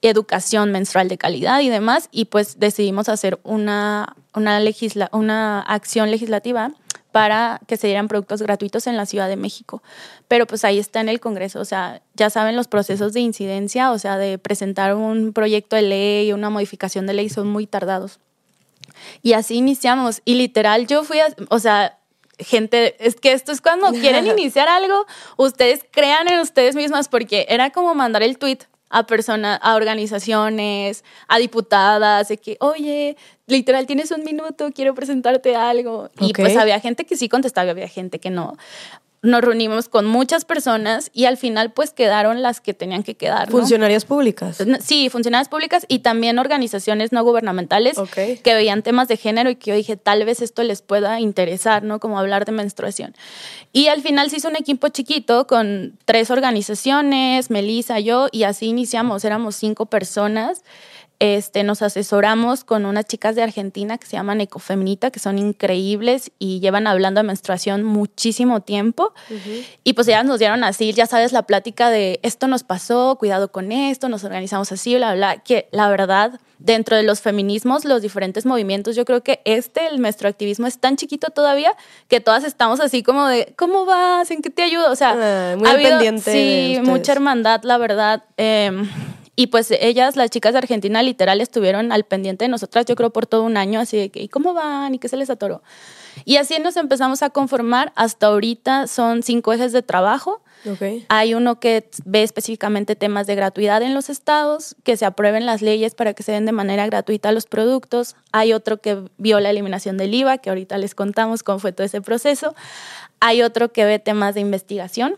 Educación 0.00 0.70
menstrual 0.70 1.08
de 1.08 1.18
calidad 1.18 1.60
y 1.60 1.68
demás. 1.68 2.08
Y 2.12 2.26
pues 2.26 2.60
decidimos 2.60 3.08
hacer 3.08 3.40
una, 3.42 4.14
una, 4.32 4.60
legisla 4.60 5.10
una 5.12 5.60
acción 5.60 6.12
legislativa 6.12 6.72
para 7.12 7.60
que 7.66 7.76
se 7.76 7.86
dieran 7.86 8.08
productos 8.08 8.42
gratuitos 8.42 8.86
en 8.86 8.96
la 8.96 9.06
Ciudad 9.06 9.28
de 9.28 9.36
México. 9.36 9.82
Pero 10.28 10.46
pues 10.46 10.64
ahí 10.64 10.78
está 10.78 11.00
en 11.00 11.08
el 11.08 11.20
Congreso, 11.20 11.60
o 11.60 11.64
sea, 11.64 12.02
ya 12.14 12.30
saben 12.30 12.56
los 12.56 12.68
procesos 12.68 13.12
de 13.12 13.20
incidencia, 13.20 13.90
o 13.92 13.98
sea, 13.98 14.18
de 14.18 14.38
presentar 14.38 14.94
un 14.94 15.32
proyecto 15.32 15.76
de 15.76 15.82
ley, 15.82 16.32
una 16.32 16.50
modificación 16.50 17.06
de 17.06 17.14
ley, 17.14 17.28
son 17.28 17.48
muy 17.48 17.66
tardados. 17.66 18.18
Y 19.22 19.32
así 19.32 19.56
iniciamos. 19.56 20.22
Y 20.24 20.34
literal, 20.34 20.86
yo 20.86 21.04
fui, 21.04 21.18
o 21.48 21.58
sea, 21.58 21.98
gente, 22.38 22.96
es 23.04 23.16
que 23.16 23.32
esto 23.32 23.52
es 23.52 23.60
cuando 23.60 23.90
quieren 23.92 24.26
iniciar 24.38 24.68
algo, 24.68 25.06
ustedes 25.36 25.84
crean 25.90 26.28
en 26.28 26.40
ustedes 26.40 26.76
mismas, 26.76 27.08
porque 27.08 27.46
era 27.48 27.70
como 27.70 27.94
mandar 27.94 28.22
el 28.22 28.38
tweet 28.38 28.58
a 28.90 29.06
personas, 29.06 29.58
a 29.62 29.76
organizaciones, 29.76 31.04
a 31.28 31.38
diputadas, 31.38 32.28
de 32.28 32.38
que, 32.38 32.56
oye, 32.60 33.16
literal, 33.46 33.86
tienes 33.86 34.10
un 34.10 34.24
minuto, 34.24 34.70
quiero 34.74 34.94
presentarte 34.94 35.56
algo. 35.56 36.10
Y 36.20 36.32
pues 36.32 36.56
había 36.56 36.80
gente 36.80 37.04
que 37.04 37.16
sí 37.16 37.28
contestaba, 37.28 37.70
había 37.70 37.88
gente 37.88 38.18
que 38.18 38.30
no 38.30 38.56
nos 39.22 39.40
reunimos 39.40 39.88
con 39.88 40.06
muchas 40.06 40.44
personas 40.44 41.10
y 41.12 41.24
al 41.24 41.36
final 41.36 41.72
pues 41.72 41.90
quedaron 41.90 42.42
las 42.42 42.60
que 42.60 42.74
tenían 42.74 43.02
que 43.02 43.16
quedar. 43.16 43.50
¿Funcionarias 43.50 44.04
públicas? 44.04 44.58
Sí, 44.80 45.08
funcionarias 45.10 45.48
públicas 45.48 45.84
y 45.88 46.00
también 46.00 46.38
organizaciones 46.38 47.12
no 47.12 47.24
gubernamentales 47.24 47.96
que 48.14 48.54
veían 48.54 48.82
temas 48.82 49.08
de 49.08 49.16
género 49.16 49.50
y 49.50 49.56
que 49.56 49.70
yo 49.70 49.76
dije 49.76 49.96
tal 49.96 50.24
vez 50.24 50.40
esto 50.40 50.62
les 50.62 50.82
pueda 50.82 51.18
interesar, 51.20 51.82
¿no? 51.82 51.98
Como 51.98 52.18
hablar 52.18 52.44
de 52.44 52.52
menstruación. 52.52 53.14
Y 53.72 53.88
al 53.88 54.02
final 54.02 54.30
se 54.30 54.36
hizo 54.36 54.48
un 54.48 54.56
equipo 54.56 54.88
chiquito 54.88 55.46
con 55.46 55.98
tres 56.04 56.30
organizaciones, 56.30 57.50
Melissa, 57.50 57.98
yo, 58.00 58.28
y 58.30 58.44
así 58.44 58.66
iniciamos, 58.66 59.24
éramos 59.24 59.56
cinco 59.56 59.86
personas. 59.86 60.62
Este, 61.20 61.64
nos 61.64 61.82
asesoramos 61.82 62.62
con 62.62 62.86
unas 62.86 63.06
chicas 63.06 63.34
de 63.34 63.42
Argentina 63.42 63.98
que 63.98 64.06
se 64.06 64.16
llaman 64.16 64.40
Ecofeminita, 64.40 65.10
que 65.10 65.18
son 65.18 65.36
increíbles 65.38 66.30
y 66.38 66.60
llevan 66.60 66.86
hablando 66.86 67.20
de 67.20 67.26
menstruación 67.26 67.82
muchísimo 67.82 68.60
tiempo. 68.60 69.12
Y 69.82 69.94
pues 69.94 70.06
ellas 70.06 70.24
nos 70.24 70.38
dieron 70.38 70.62
así, 70.62 70.92
ya 70.92 71.06
sabes, 71.06 71.32
la 71.32 71.42
plática 71.42 71.90
de 71.90 72.20
esto 72.22 72.46
nos 72.46 72.62
pasó, 72.62 73.16
cuidado 73.18 73.50
con 73.50 73.72
esto, 73.72 74.08
nos 74.08 74.22
organizamos 74.22 74.70
así, 74.70 74.94
bla, 74.94 75.14
bla, 75.14 75.38
que 75.38 75.68
la 75.72 75.90
verdad, 75.90 76.38
dentro 76.60 76.96
de 76.96 77.02
los 77.02 77.20
feminismos, 77.20 77.84
los 77.84 78.00
diferentes 78.00 78.46
movimientos, 78.46 78.94
yo 78.94 79.04
creo 79.04 79.24
que 79.24 79.40
este, 79.44 79.88
el 79.88 79.98
menstruactivismo, 79.98 80.68
es 80.68 80.78
tan 80.78 80.94
chiquito 80.96 81.30
todavía 81.30 81.74
que 82.06 82.20
todas 82.20 82.44
estamos 82.44 82.78
así 82.78 83.02
como 83.02 83.26
de, 83.26 83.54
¿cómo 83.56 83.86
vas? 83.86 84.30
¿En 84.30 84.40
qué 84.40 84.50
te 84.50 84.62
ayudo? 84.62 84.88
O 84.92 84.96
sea, 84.96 85.16
ah, 85.16 85.56
muy 85.56 85.68
ha 85.68 85.72
habido, 85.72 85.98
Sí, 86.20 86.78
mucha 86.84 87.10
hermandad, 87.10 87.62
la 87.64 87.76
verdad. 87.76 88.22
Eh, 88.36 88.70
Y 89.38 89.46
pues 89.46 89.70
ellas, 89.70 90.16
las 90.16 90.30
chicas 90.30 90.52
de 90.52 90.58
Argentina, 90.58 91.00
literal 91.00 91.40
estuvieron 91.40 91.92
al 91.92 92.02
pendiente 92.02 92.44
de 92.44 92.48
nosotras, 92.48 92.86
yo 92.86 92.96
creo, 92.96 93.10
por 93.10 93.26
todo 93.26 93.44
un 93.44 93.56
año, 93.56 93.78
así 93.78 93.96
de 93.96 94.08
que, 94.08 94.20
¿y 94.20 94.26
cómo 94.26 94.52
van? 94.52 94.96
¿Y 94.96 94.98
qué 94.98 95.08
se 95.08 95.16
les 95.16 95.30
atoró? 95.30 95.62
Y 96.24 96.38
así 96.38 96.58
nos 96.58 96.76
empezamos 96.76 97.22
a 97.22 97.30
conformar. 97.30 97.92
Hasta 97.94 98.26
ahorita 98.26 98.88
son 98.88 99.22
cinco 99.22 99.52
ejes 99.52 99.70
de 99.70 99.82
trabajo. 99.82 100.42
Hay 101.08 101.34
uno 101.34 101.60
que 101.60 101.88
ve 102.04 102.24
específicamente 102.24 102.96
temas 102.96 103.28
de 103.28 103.36
gratuidad 103.36 103.80
en 103.82 103.94
los 103.94 104.10
estados, 104.10 104.74
que 104.82 104.96
se 104.96 105.04
aprueben 105.04 105.46
las 105.46 105.62
leyes 105.62 105.94
para 105.94 106.14
que 106.14 106.24
se 106.24 106.32
den 106.32 106.44
de 106.44 106.50
manera 106.50 106.84
gratuita 106.86 107.30
los 107.30 107.46
productos. 107.46 108.16
Hay 108.32 108.52
otro 108.52 108.78
que 108.78 109.04
vio 109.18 109.38
la 109.38 109.50
eliminación 109.50 109.98
del 109.98 110.14
IVA, 110.14 110.38
que 110.38 110.50
ahorita 110.50 110.78
les 110.78 110.96
contamos 110.96 111.44
cómo 111.44 111.60
fue 111.60 111.70
todo 111.70 111.84
ese 111.84 112.00
proceso. 112.00 112.56
Hay 113.20 113.42
otro 113.42 113.70
que 113.70 113.84
ve 113.84 114.00
temas 114.00 114.34
de 114.34 114.40
investigación 114.40 115.14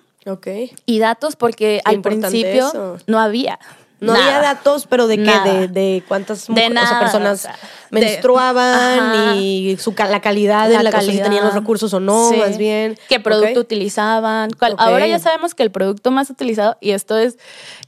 y 0.84 0.98
datos, 0.98 1.36
porque 1.36 1.80
al 1.84 2.02
principio 2.02 2.68
eso. 2.68 2.98
no 3.06 3.18
había. 3.18 3.58
No 4.00 4.14
nada. 4.14 4.24
había 4.38 4.40
datos, 4.40 4.86
pero 4.88 5.06
de 5.06 5.16
qué, 5.22 5.32
de, 5.44 5.68
de 5.68 6.02
cuántas 6.08 6.46
De 6.46 6.52
o 6.66 6.70
sea, 6.72 6.98
personas 7.00 7.40
o 7.40 7.42
sea, 7.42 7.56
de- 7.90 8.00
menstruaban 8.00 9.36
y 9.36 9.76
su, 9.78 9.94
la 9.96 10.20
calidad 10.20 10.70
La 10.70 10.78
en 10.78 10.84
la 10.84 10.90
que 10.90 10.96
calidad. 10.96 11.24
tenían 11.24 11.44
los 11.44 11.54
recursos 11.54 11.92
o 11.94 12.00
no, 12.00 12.28
Sí. 12.30 12.36
más 12.36 12.56
bien. 12.58 12.98
¿Qué 13.08 13.20
producto 13.20 13.60
utilizaban? 13.60 14.50
cuál-. 14.58 14.74
Ahora 14.78 15.06
ya 15.06 15.18
sabemos 15.18 15.54
que 15.54 15.62
el 15.62 15.70
producto 15.70 16.10
más 16.10 16.30
utilizado, 16.30 16.76
y 16.80 16.90
esto 16.92 17.18
es 17.18 17.38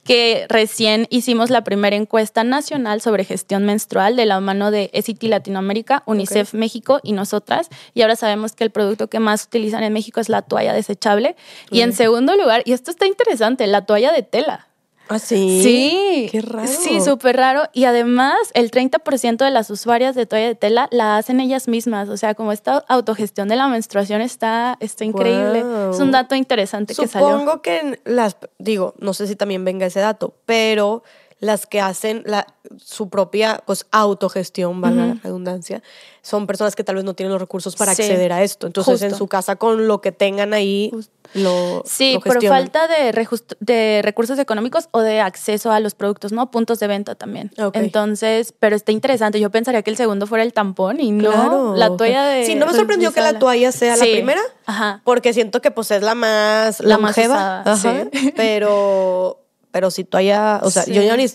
que 0.04 0.46
recién 0.48 1.06
hicimos 1.10 1.50
la 1.50 1.62
primera 1.64 1.96
encuesta 1.96 2.44
nacional 2.44 3.00
sobre 3.00 3.24
gestión 3.24 3.64
menstrual 3.64 4.16
de 4.16 4.26
la 4.26 4.40
mano 4.40 4.70
de 4.70 4.90
ECITI 4.92 5.28
Latinoamérica, 5.28 6.02
UNICEF 6.06 6.54
México 6.54 7.00
y 7.02 7.12
nosotras. 7.12 7.68
Y 7.94 8.02
ahora 8.02 8.16
sabemos 8.16 8.52
que 8.52 8.64
el 8.64 8.70
producto 8.70 9.08
que 9.08 9.20
más 9.20 9.44
utilizan 9.44 9.82
en 9.82 9.92
México 9.92 10.20
es 10.20 10.28
la 10.28 10.42
toalla 10.42 10.72
desechable. 10.72 11.36
Y 11.70 11.80
en 11.82 11.92
segundo 11.92 12.34
lugar, 12.36 12.62
y 12.64 12.72
esto 12.72 12.90
está 12.90 13.06
interesante, 13.06 13.66
la 13.66 13.86
toalla 13.86 14.12
de 14.12 14.22
tela. 14.22 14.66
Ah, 15.12 15.18
sí. 15.18 15.60
Sí. 15.62 16.28
Qué 16.30 16.40
raro. 16.40 16.66
Sí, 16.66 17.00
súper 17.00 17.36
raro. 17.36 17.62
Y 17.72 17.84
además, 17.84 18.36
el 18.54 18.70
30% 18.70 19.44
de 19.44 19.50
las 19.50 19.70
usuarias 19.70 20.14
de 20.14 20.26
toalla 20.26 20.46
de 20.46 20.54
tela 20.54 20.88
la 20.90 21.16
hacen 21.16 21.40
ellas 21.40 21.68
mismas. 21.68 22.08
O 22.08 22.16
sea, 22.16 22.34
como 22.34 22.52
esta 22.52 22.84
autogestión 22.88 23.48
de 23.48 23.56
la 23.56 23.68
menstruación 23.68 24.20
está, 24.20 24.76
está 24.80 25.04
increíble. 25.04 25.64
Es 25.90 26.00
un 26.00 26.10
dato 26.10 26.34
interesante 26.34 26.94
que 26.94 27.06
salió. 27.06 27.30
Supongo 27.30 27.62
que 27.62 28.00
las, 28.04 28.36
digo, 28.58 28.94
no 28.98 29.14
sé 29.14 29.26
si 29.26 29.36
también 29.36 29.64
venga 29.64 29.86
ese 29.86 30.00
dato, 30.00 30.34
pero 30.46 31.02
las 31.42 31.66
que 31.66 31.80
hacen 31.80 32.22
la, 32.24 32.46
su 32.78 33.08
propia 33.08 33.64
pues, 33.66 33.84
autogestión, 33.90 34.80
valga 34.80 35.06
la 35.06 35.14
redundancia, 35.14 35.82
son 36.22 36.46
personas 36.46 36.76
que 36.76 36.84
tal 36.84 36.94
vez 36.94 37.04
no 37.04 37.14
tienen 37.14 37.32
los 37.32 37.40
recursos 37.40 37.74
para 37.74 37.96
Sí, 37.96 38.02
acceder 38.02 38.32
a 38.32 38.44
esto. 38.44 38.68
Entonces, 38.68 39.02
en 39.02 39.12
su 39.16 39.26
casa, 39.26 39.56
con 39.56 39.88
lo 39.88 40.00
que 40.00 40.12
tengan 40.12 40.54
ahí, 40.54 40.92
lo 41.34 41.82
Sí, 41.84 42.14
lo 42.14 42.20
por 42.20 42.46
falta 42.46 42.86
de, 42.86 44.02
recursos 44.02 44.38
económicos 44.38 44.88
o 44.92 45.00
de 45.00 45.20
acceso 45.20 45.72
a 45.72 45.80
los 45.80 45.94
productos, 45.96 46.30
¿no? 46.30 46.48
Puntos 46.52 46.78
de 46.78 46.86
venta 46.86 47.16
también. 47.16 47.50
Entonces, 47.72 48.54
pero 48.56 48.76
está 48.76 48.92
interesante. 48.92 49.40
Yo 49.40 49.50
pensaría 49.50 49.82
que 49.82 49.90
el 49.90 49.96
segundo 49.96 50.28
fuera 50.28 50.44
el 50.44 50.52
tampón 50.52 51.00
y 51.00 51.10
no 51.10 51.32
Claro. 51.32 51.74
la 51.74 51.96
toalla 51.96 52.24
de. 52.26 52.46
Sí, 52.46 52.54
no 52.54 52.66
me 52.66 52.72
sorprendió 52.72 53.12
que 53.12 53.20
la 53.20 53.40
toalla 53.40 53.72
sea 53.72 53.96
la 53.96 54.04
primera. 54.04 54.40
Ajá. 54.66 55.00
Porque 55.02 55.32
siento 55.32 55.60
que 55.60 55.72
pues 55.72 55.90
es 55.90 56.02
la 56.02 56.14
más 56.14 56.78
La 56.78 56.98
más 56.98 57.16
longeva. 57.16 57.34
usada, 57.34 57.72
Ajá. 57.72 58.04
sí. 58.12 58.32
Pero, 58.36 59.41
pero 59.72 59.90
si 59.90 60.04
toalla, 60.04 60.60
o 60.62 60.70
sea, 60.70 60.82
Sí. 60.84 60.92
yo 60.94 61.02
ya 61.02 61.16
ni 61.16 61.26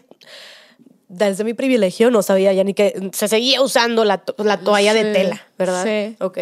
desde 1.09 1.43
mi 1.45 1.53
privilegio 1.53 2.11
no 2.11 2.21
sabía 2.21 2.51
ya 2.53 2.63
ni 2.63 2.73
que 2.73 3.09
se 3.13 3.27
seguía 3.29 3.61
usando 3.61 4.03
la, 4.03 4.17
to- 4.19 4.35
la 4.43 4.57
toalla 4.59 4.93
de 4.93 5.13
tela, 5.13 5.41
¿verdad? 5.57 5.83
sí. 5.85 6.15
Ok. 6.19 6.37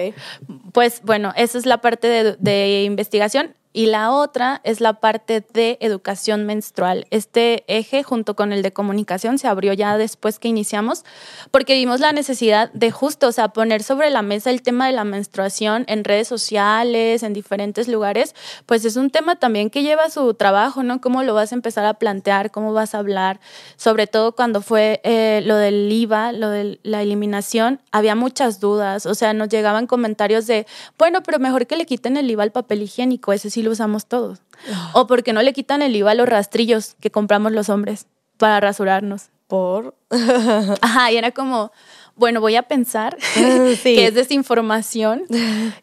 Pues 0.74 1.02
bueno, 1.04 1.34
esa 1.38 1.58
es 1.58 1.66
la 1.68 1.82
parte 1.82 2.08
de, 2.08 2.36
de 2.40 2.84
investigación 2.84 3.56
y 3.76 3.88
la 3.88 4.14
otra 4.14 4.62
es 4.64 4.80
la 4.80 5.02
parte 5.02 5.46
de 5.52 5.78
educación 5.82 6.46
menstrual. 6.46 7.08
Este 7.10 7.66
eje 7.68 8.04
junto 8.04 8.34
con 8.34 8.54
el 8.54 8.62
de 8.62 8.72
comunicación 8.72 9.38
se 9.38 9.50
abrió 9.50 9.74
ya 9.74 9.98
después 9.98 10.40
que 10.40 10.48
iniciamos 10.48 11.04
porque 11.52 11.76
vimos 11.76 12.00
la 12.00 12.14
necesidad 12.14 12.72
de 12.72 12.90
justo, 12.92 13.28
o 13.28 13.32
sea, 13.34 13.50
poner 13.50 13.84
sobre 13.84 14.10
la 14.12 14.22
mesa 14.22 14.50
el 14.50 14.62
tema 14.62 14.88
de 14.88 14.94
la 14.94 15.04
menstruación 15.04 15.84
en 15.90 16.06
redes 16.06 16.30
sociales, 16.30 17.22
en 17.22 17.34
diferentes 17.34 17.90
lugares, 17.90 18.34
pues 18.66 18.86
es 18.86 18.96
un 18.96 19.10
tema 19.10 19.36
también 19.36 19.70
que 19.70 19.84
lleva 19.84 20.10
su 20.10 20.34
trabajo, 20.36 20.82
¿no? 20.82 21.02
¿Cómo 21.02 21.24
lo 21.24 21.34
vas 21.34 21.52
a 21.52 21.56
empezar 21.56 21.84
a 21.84 21.96
plantear? 21.96 22.52
¿Cómo 22.52 22.72
vas 22.72 22.96
a 22.96 23.00
hablar? 23.00 23.42
Sobre 23.76 24.08
todo 24.08 24.38
cuando 24.38 24.62
fue 24.62 25.02
eh, 25.04 25.42
lo 25.44 25.58
del 25.58 25.92
IVA, 25.92 26.32
lo 26.32 26.50
de 26.50 26.80
la 26.84 27.02
eliminación, 27.02 27.82
había 27.92 28.16
muchas 28.16 28.62
dudas, 28.62 29.06
o 29.06 29.16
sea, 29.16 29.34
nos 29.34 29.50
llegaban 29.50 29.86
comentarios 29.86 30.48
de, 30.48 30.66
bueno, 30.98 31.24
pero 31.24 31.40
mejor 31.40 31.68
que 31.68 31.76
le 31.76 31.86
quiten 31.86 32.16
el 32.16 32.32
IVA 32.32 32.44
al 32.44 32.54
papel 32.54 32.82
higiénico, 32.82 33.34
ese 33.34 33.50
sí 33.50 33.65
lo 33.66 33.72
usamos 33.72 34.06
todos. 34.06 34.40
O 34.94 35.06
porque 35.08 35.34
no 35.34 35.42
le 35.42 35.52
quitan 35.52 35.82
el 35.82 35.96
IVA 35.96 36.12
a 36.12 36.16
los 36.16 36.30
rastrillos 36.30 36.96
que 37.02 37.12
compramos 37.12 37.52
los 37.52 37.68
hombres 37.70 38.08
para 38.38 38.60
rasurarnos. 38.62 39.24
Por. 39.48 39.94
Ajá, 40.82 41.12
y 41.12 41.18
era 41.18 41.30
como, 41.32 41.72
bueno, 42.16 42.42
voy 42.42 42.56
a 42.56 42.64
pensar 42.64 43.16
Sí. 43.84 43.96
que 43.96 44.08
es 44.08 44.14
desinformación 44.16 45.24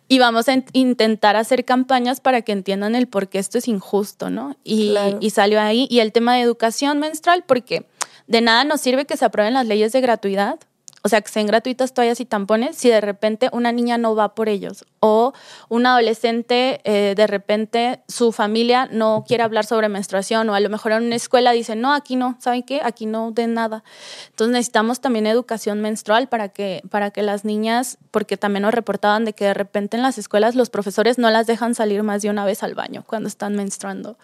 y 0.09 0.19
vamos 0.19 0.49
a 0.49 0.55
in- 0.55 0.65
intentar 0.73 1.37
hacer 1.37 1.65
campañas 1.65 2.21
para 2.21 2.43
que 2.43 2.51
entiendan 2.53 2.95
el 2.97 3.07
por 3.07 3.29
qué 3.29 3.39
esto 3.39 3.59
es 3.59 3.69
injusto, 3.69 4.31
¿no? 4.31 4.57
Y, 4.65 4.91
Claro. 4.91 5.19
y 5.21 5.31
salió 5.31 5.61
ahí. 5.61 5.87
Y 5.91 6.01
el 6.01 6.11
tema 6.13 6.35
de 6.35 6.41
educación 6.41 6.99
menstrual, 6.99 7.45
porque 7.47 7.87
de 8.27 8.41
nada 8.41 8.65
nos 8.65 8.81
sirve 8.81 9.05
que 9.05 9.17
se 9.17 9.25
aprueben 9.27 9.55
las 9.55 9.67
leyes 9.67 9.93
de 9.93 10.01
gratuidad. 10.01 10.59
O 11.03 11.09
sea, 11.09 11.21
que 11.21 11.31
sean 11.31 11.47
gratuitas 11.47 11.95
toallas 11.95 12.21
y 12.21 12.25
tampones 12.25 12.77
si 12.77 12.89
de 12.89 13.01
repente 13.01 13.49
una 13.53 13.73
niña 13.73 13.99
no 13.99 14.15
va 14.15 14.35
por 14.35 14.49
ellos 14.49 14.85
o 15.01 15.33
un 15.69 15.85
adolescente 15.85 16.81
eh, 16.85 17.15
de 17.17 17.27
repente 17.27 18.01
su 18.07 18.31
familia 18.31 18.89
no 18.91 19.25
quiere 19.27 19.43
hablar 19.43 19.67
sobre 19.67 19.89
menstruación 19.89 20.49
o 20.49 20.55
a 20.55 20.61
lo 20.61 20.69
mejor 20.71 20.93
en 20.93 21.03
una 21.03 21.17
escuela 21.17 21.51
dicen, 21.51 21.81
no, 21.81 21.93
aquí 21.93 22.15
no, 22.15 22.37
¿saben 22.39 22.63
qué? 22.63 22.81
Aquí 22.85 23.07
no 23.07 23.33
den 23.33 23.55
nada. 23.55 23.83
Entonces 24.31 24.53
necesitamos 24.53 25.01
también 25.01 25.27
educación 25.27 25.81
menstrual 25.81 26.29
para 26.29 26.51
que, 26.51 26.83
para 26.89 27.11
que 27.11 27.23
las 27.23 27.45
niñas, 27.45 27.99
porque 28.13 28.37
también 28.37 28.63
nos 28.63 28.75
reportaban 28.75 29.25
de 29.25 29.33
que 29.33 29.47
de 29.47 29.55
repente 29.55 29.97
en 29.97 30.05
las 30.05 30.19
escuelas 30.19 30.55
los 30.55 30.71
profesores 30.71 31.19
no 31.19 31.31
las 31.31 31.49
dejan 31.49 31.75
salir 31.75 32.05
más 32.05 32.23
de 32.23 32.31
una 32.31 32.45
vez 32.45 32.63
al 32.63 32.77
baño 32.77 33.03
cuando 33.05 33.27
están 33.27 33.57
menstruando. 33.57 34.17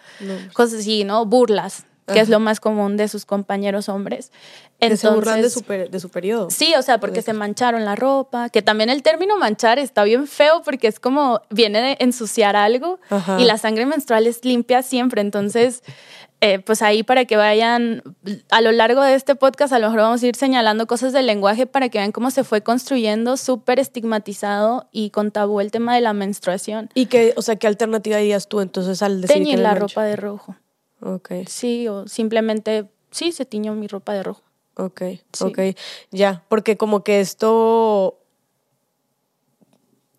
Cosas 0.53 0.79
así, 0.79 1.03
¿no? 1.03 1.25
Burlas, 1.25 1.85
que 2.13 2.19
es 2.19 2.29
lo 2.29 2.39
más 2.39 2.59
común 2.59 2.97
de 2.97 3.07
sus 3.07 3.25
compañeros 3.25 3.87
hombres. 3.89 4.31
que 4.79 4.95
se 4.95 5.09
burlan 5.09 5.41
de 5.41 5.47
Entonces- 5.47 5.65
su, 5.87 5.91
de 5.91 5.99
su 5.99 6.09
periodo. 6.09 6.49
Sí, 6.49 6.73
o 6.77 6.81
sea, 6.81 6.99
porque 7.01 7.21
se 7.21 7.33
mancharon 7.33 7.83
la 7.83 7.95
ropa, 7.97 8.49
que 8.49 8.61
también 8.61 8.89
el 8.89 9.03
término 9.03 9.37
manchar 9.37 9.77
está 9.77 10.03
bien 10.05 10.25
feo 10.25 10.61
porque 10.63 10.87
es 10.87 10.99
como 11.01 11.41
viene 11.49 11.81
de 11.81 11.97
ensuciar 11.99 12.55
algo 12.55 12.99
Ajá. 13.09 13.39
y 13.41 13.43
la 13.45 13.57
sangre 13.57 13.85
menstrual 13.85 14.25
es 14.25 14.45
limpia 14.45 14.81
siempre, 14.81 15.19
entonces 15.21 15.83
eh, 16.41 16.59
pues 16.59 16.81
ahí 16.81 17.03
para 17.03 17.25
que 17.25 17.35
vayan 17.35 18.01
a 18.49 18.61
lo 18.61 18.71
largo 18.71 19.01
de 19.01 19.15
este 19.15 19.35
podcast 19.35 19.73
a 19.73 19.79
lo 19.79 19.87
mejor 19.87 19.99
vamos 20.03 20.23
a 20.23 20.27
ir 20.27 20.37
señalando 20.37 20.87
cosas 20.87 21.11
del 21.11 21.25
lenguaje 21.27 21.67
para 21.67 21.89
que 21.89 21.97
vean 21.97 22.13
cómo 22.13 22.31
se 22.31 22.45
fue 22.45 22.61
construyendo 22.63 23.35
súper 23.35 23.79
estigmatizado 23.79 24.87
y 24.93 25.09
con 25.09 25.31
tabú 25.31 25.59
el 25.59 25.71
tema 25.71 25.93
de 25.95 25.99
la 25.99 26.13
menstruación. 26.13 26.89
Y 26.93 27.07
que, 27.07 27.33
o 27.35 27.41
sea, 27.41 27.57
¿qué 27.57 27.67
alternativa 27.67 28.15
dirías 28.15 28.47
tú 28.47 28.61
entonces 28.61 29.01
al 29.01 29.19
decir 29.19 29.35
Teñir 29.39 29.57
que 29.57 29.61
la 29.61 29.69
mancha? 29.71 29.79
ropa 29.87 30.03
de 30.05 30.15
rojo. 30.15 30.55
Ok, 31.01 31.31
Sí, 31.47 31.87
o 31.87 32.07
simplemente, 32.07 32.89
sí, 33.11 33.31
se 33.31 33.45
tiñó 33.45 33.73
mi 33.75 33.87
ropa 33.87 34.13
de 34.13 34.23
rojo. 34.23 34.41
ok, 34.75 35.01
Sí. 35.33 35.43
ok. 35.43 35.59
Ya, 36.11 36.43
porque 36.49 36.77
como 36.77 37.03
que 37.03 37.19
esto 37.19 38.15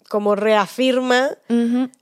como 0.09 0.35
reafirma 0.35 1.31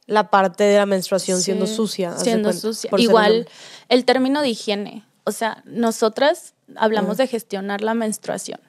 la 0.06 0.30
parte 0.30 0.64
de 0.64 0.78
la 0.78 0.87
menstruación 0.87 1.40
siendo 1.42 1.66
sucia. 1.66 2.16
Siendo 2.16 2.49
cuenta, 2.49 2.61
sucia. 2.61 2.90
Igual 2.97 3.47
el 3.90 4.04
término 4.06 4.40
de 4.40 4.49
higiene. 4.49 5.04
O 5.25 5.32
sea, 5.32 5.62
nosotras 5.66 6.54
hablamos 6.76 7.18
Ah. 7.20 7.23
de 7.25 7.26
gestionar 7.28 7.82
la 7.82 7.92
menstruación. 7.92 8.61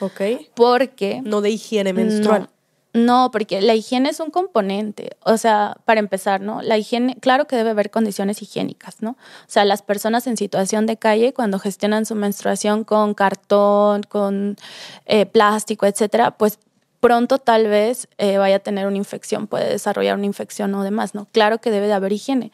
Ok. 0.00 0.20
Porque. 0.54 1.20
No 1.22 1.42
de 1.42 1.50
higiene 1.50 1.92
menstrual. 1.92 2.42
No, 2.42 2.48
no, 2.96 3.30
porque 3.30 3.60
la 3.60 3.74
higiene 3.74 4.08
es 4.08 4.20
un 4.20 4.30
componente. 4.30 5.16
O 5.24 5.36
sea, 5.36 5.76
para 5.84 6.00
empezar, 6.00 6.40
¿no? 6.40 6.62
La 6.62 6.78
higiene, 6.78 7.16
claro 7.20 7.46
que 7.46 7.56
debe 7.56 7.70
haber 7.70 7.90
condiciones 7.90 8.42
higiénicas, 8.42 9.02
¿no? 9.02 9.10
O 9.10 9.48
sea, 9.48 9.64
las 9.64 9.82
personas 9.82 10.26
en 10.26 10.36
situación 10.36 10.86
de 10.86 10.96
calle, 10.96 11.32
cuando 11.32 11.58
gestionan 11.58 12.06
su 12.06 12.14
menstruación 12.14 12.84
con 12.84 13.14
cartón, 13.14 14.02
con 14.04 14.56
eh, 15.06 15.26
plástico, 15.26 15.86
etcétera, 15.86 16.32
pues 16.32 16.58
pronto 17.00 17.38
tal 17.38 17.68
vez 17.68 18.08
eh, 18.18 18.38
vaya 18.38 18.56
a 18.56 18.60
tener 18.60 18.86
una 18.86 18.96
infección, 18.96 19.46
puede 19.46 19.68
desarrollar 19.68 20.16
una 20.16 20.26
infección 20.26 20.74
o 20.74 20.82
demás, 20.82 21.14
¿no? 21.14 21.26
Claro 21.30 21.58
que 21.60 21.70
debe 21.70 21.86
de 21.86 21.92
haber 21.92 22.12
higiene, 22.12 22.50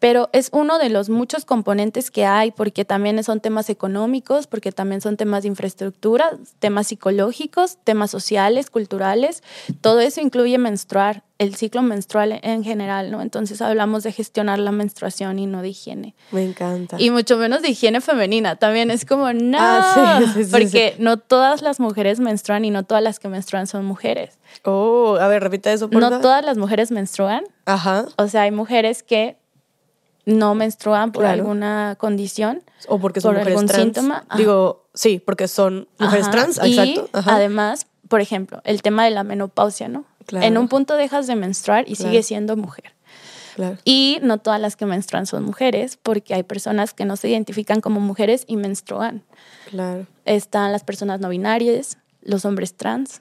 pero 0.00 0.30
es 0.32 0.48
uno 0.52 0.78
de 0.78 0.88
los 0.88 1.10
muchos 1.10 1.44
componentes 1.44 2.10
que 2.10 2.24
hay, 2.24 2.50
porque 2.50 2.84
también 2.84 3.22
son 3.22 3.40
temas 3.40 3.68
económicos, 3.70 4.46
porque 4.46 4.72
también 4.72 5.02
son 5.02 5.16
temas 5.16 5.42
de 5.42 5.48
infraestructura, 5.48 6.30
temas 6.58 6.88
psicológicos, 6.88 7.76
temas 7.84 8.10
sociales, 8.10 8.70
culturales, 8.70 9.42
todo 9.82 10.00
eso 10.00 10.20
incluye 10.22 10.56
menstruar, 10.58 11.22
el 11.38 11.54
ciclo 11.54 11.80
menstrual 11.80 12.38
en 12.42 12.64
general, 12.64 13.10
¿no? 13.10 13.22
Entonces 13.22 13.62
hablamos 13.62 14.02
de 14.02 14.12
gestionar 14.12 14.58
la 14.58 14.72
menstruación 14.72 15.38
y 15.38 15.46
no 15.46 15.62
de 15.62 15.70
higiene. 15.70 16.14
Me 16.32 16.44
encanta. 16.44 16.96
Y 16.98 17.10
mucho 17.10 17.38
menos 17.38 17.62
de 17.62 17.70
higiene 17.70 18.02
femenina. 18.02 18.56
También 18.56 18.90
es 18.90 19.06
como, 19.06 19.32
no, 19.32 19.56
Ah, 19.58 20.20
sí, 20.20 20.32
sí, 20.34 20.44
sí, 20.44 20.50
porque 20.50 20.96
no 20.98 21.16
todas 21.18 21.62
las 21.62 21.80
mujeres 21.80 22.20
menstruan 22.20 22.66
y 22.66 22.70
no 22.70 22.84
todas 22.84 23.02
las 23.02 23.18
que 23.18 23.28
menstruan 23.28 23.66
son 23.66 23.86
mujeres. 23.86 24.38
Oh, 24.64 25.16
a 25.18 25.28
ver, 25.28 25.42
repite 25.42 25.72
eso, 25.72 25.88
por 25.88 26.02
No 26.02 26.20
todas 26.20 26.44
las 26.44 26.58
mujeres 26.58 26.90
menstruan. 26.90 27.44
Ajá. 27.64 28.04
O 28.18 28.28
sea, 28.28 28.42
hay 28.42 28.50
mujeres 28.50 29.02
que 29.02 29.39
no 30.26 30.54
menstruan 30.54 31.12
por 31.12 31.24
alguna 31.24 31.96
condición. 31.98 32.62
O 32.88 32.98
porque 32.98 33.20
son 33.20 33.36
mujeres 33.36 33.64
trans. 33.66 33.82
síntoma. 33.82 34.24
Digo, 34.36 34.86
sí, 34.94 35.22
porque 35.24 35.48
son 35.48 35.88
mujeres 35.98 36.30
trans, 36.30 36.58
exacto. 36.58 37.08
además, 37.12 37.86
por 38.08 38.20
ejemplo, 38.20 38.60
el 38.64 38.82
tema 38.82 39.04
de 39.04 39.10
la 39.10 39.24
menopausia, 39.24 39.88
¿no? 39.88 40.04
En 40.32 40.58
un 40.58 40.68
punto 40.68 40.94
dejas 40.94 41.26
de 41.26 41.36
menstruar 41.36 41.88
y 41.88 41.96
sigues 41.96 42.26
siendo 42.26 42.56
mujer. 42.56 42.92
Y 43.84 44.18
no 44.22 44.38
todas 44.38 44.60
las 44.60 44.76
que 44.76 44.86
menstruan 44.86 45.26
son 45.26 45.44
mujeres, 45.44 45.98
porque 46.02 46.34
hay 46.34 46.42
personas 46.42 46.94
que 46.94 47.04
no 47.04 47.16
se 47.16 47.28
identifican 47.28 47.80
como 47.80 48.00
mujeres 48.00 48.44
y 48.46 48.56
menstruan. 48.56 49.22
Claro. 49.68 50.06
Están 50.24 50.72
las 50.72 50.82
personas 50.82 51.20
no 51.20 51.28
binarias, 51.28 51.98
los 52.22 52.44
hombres 52.44 52.74
trans. 52.74 53.20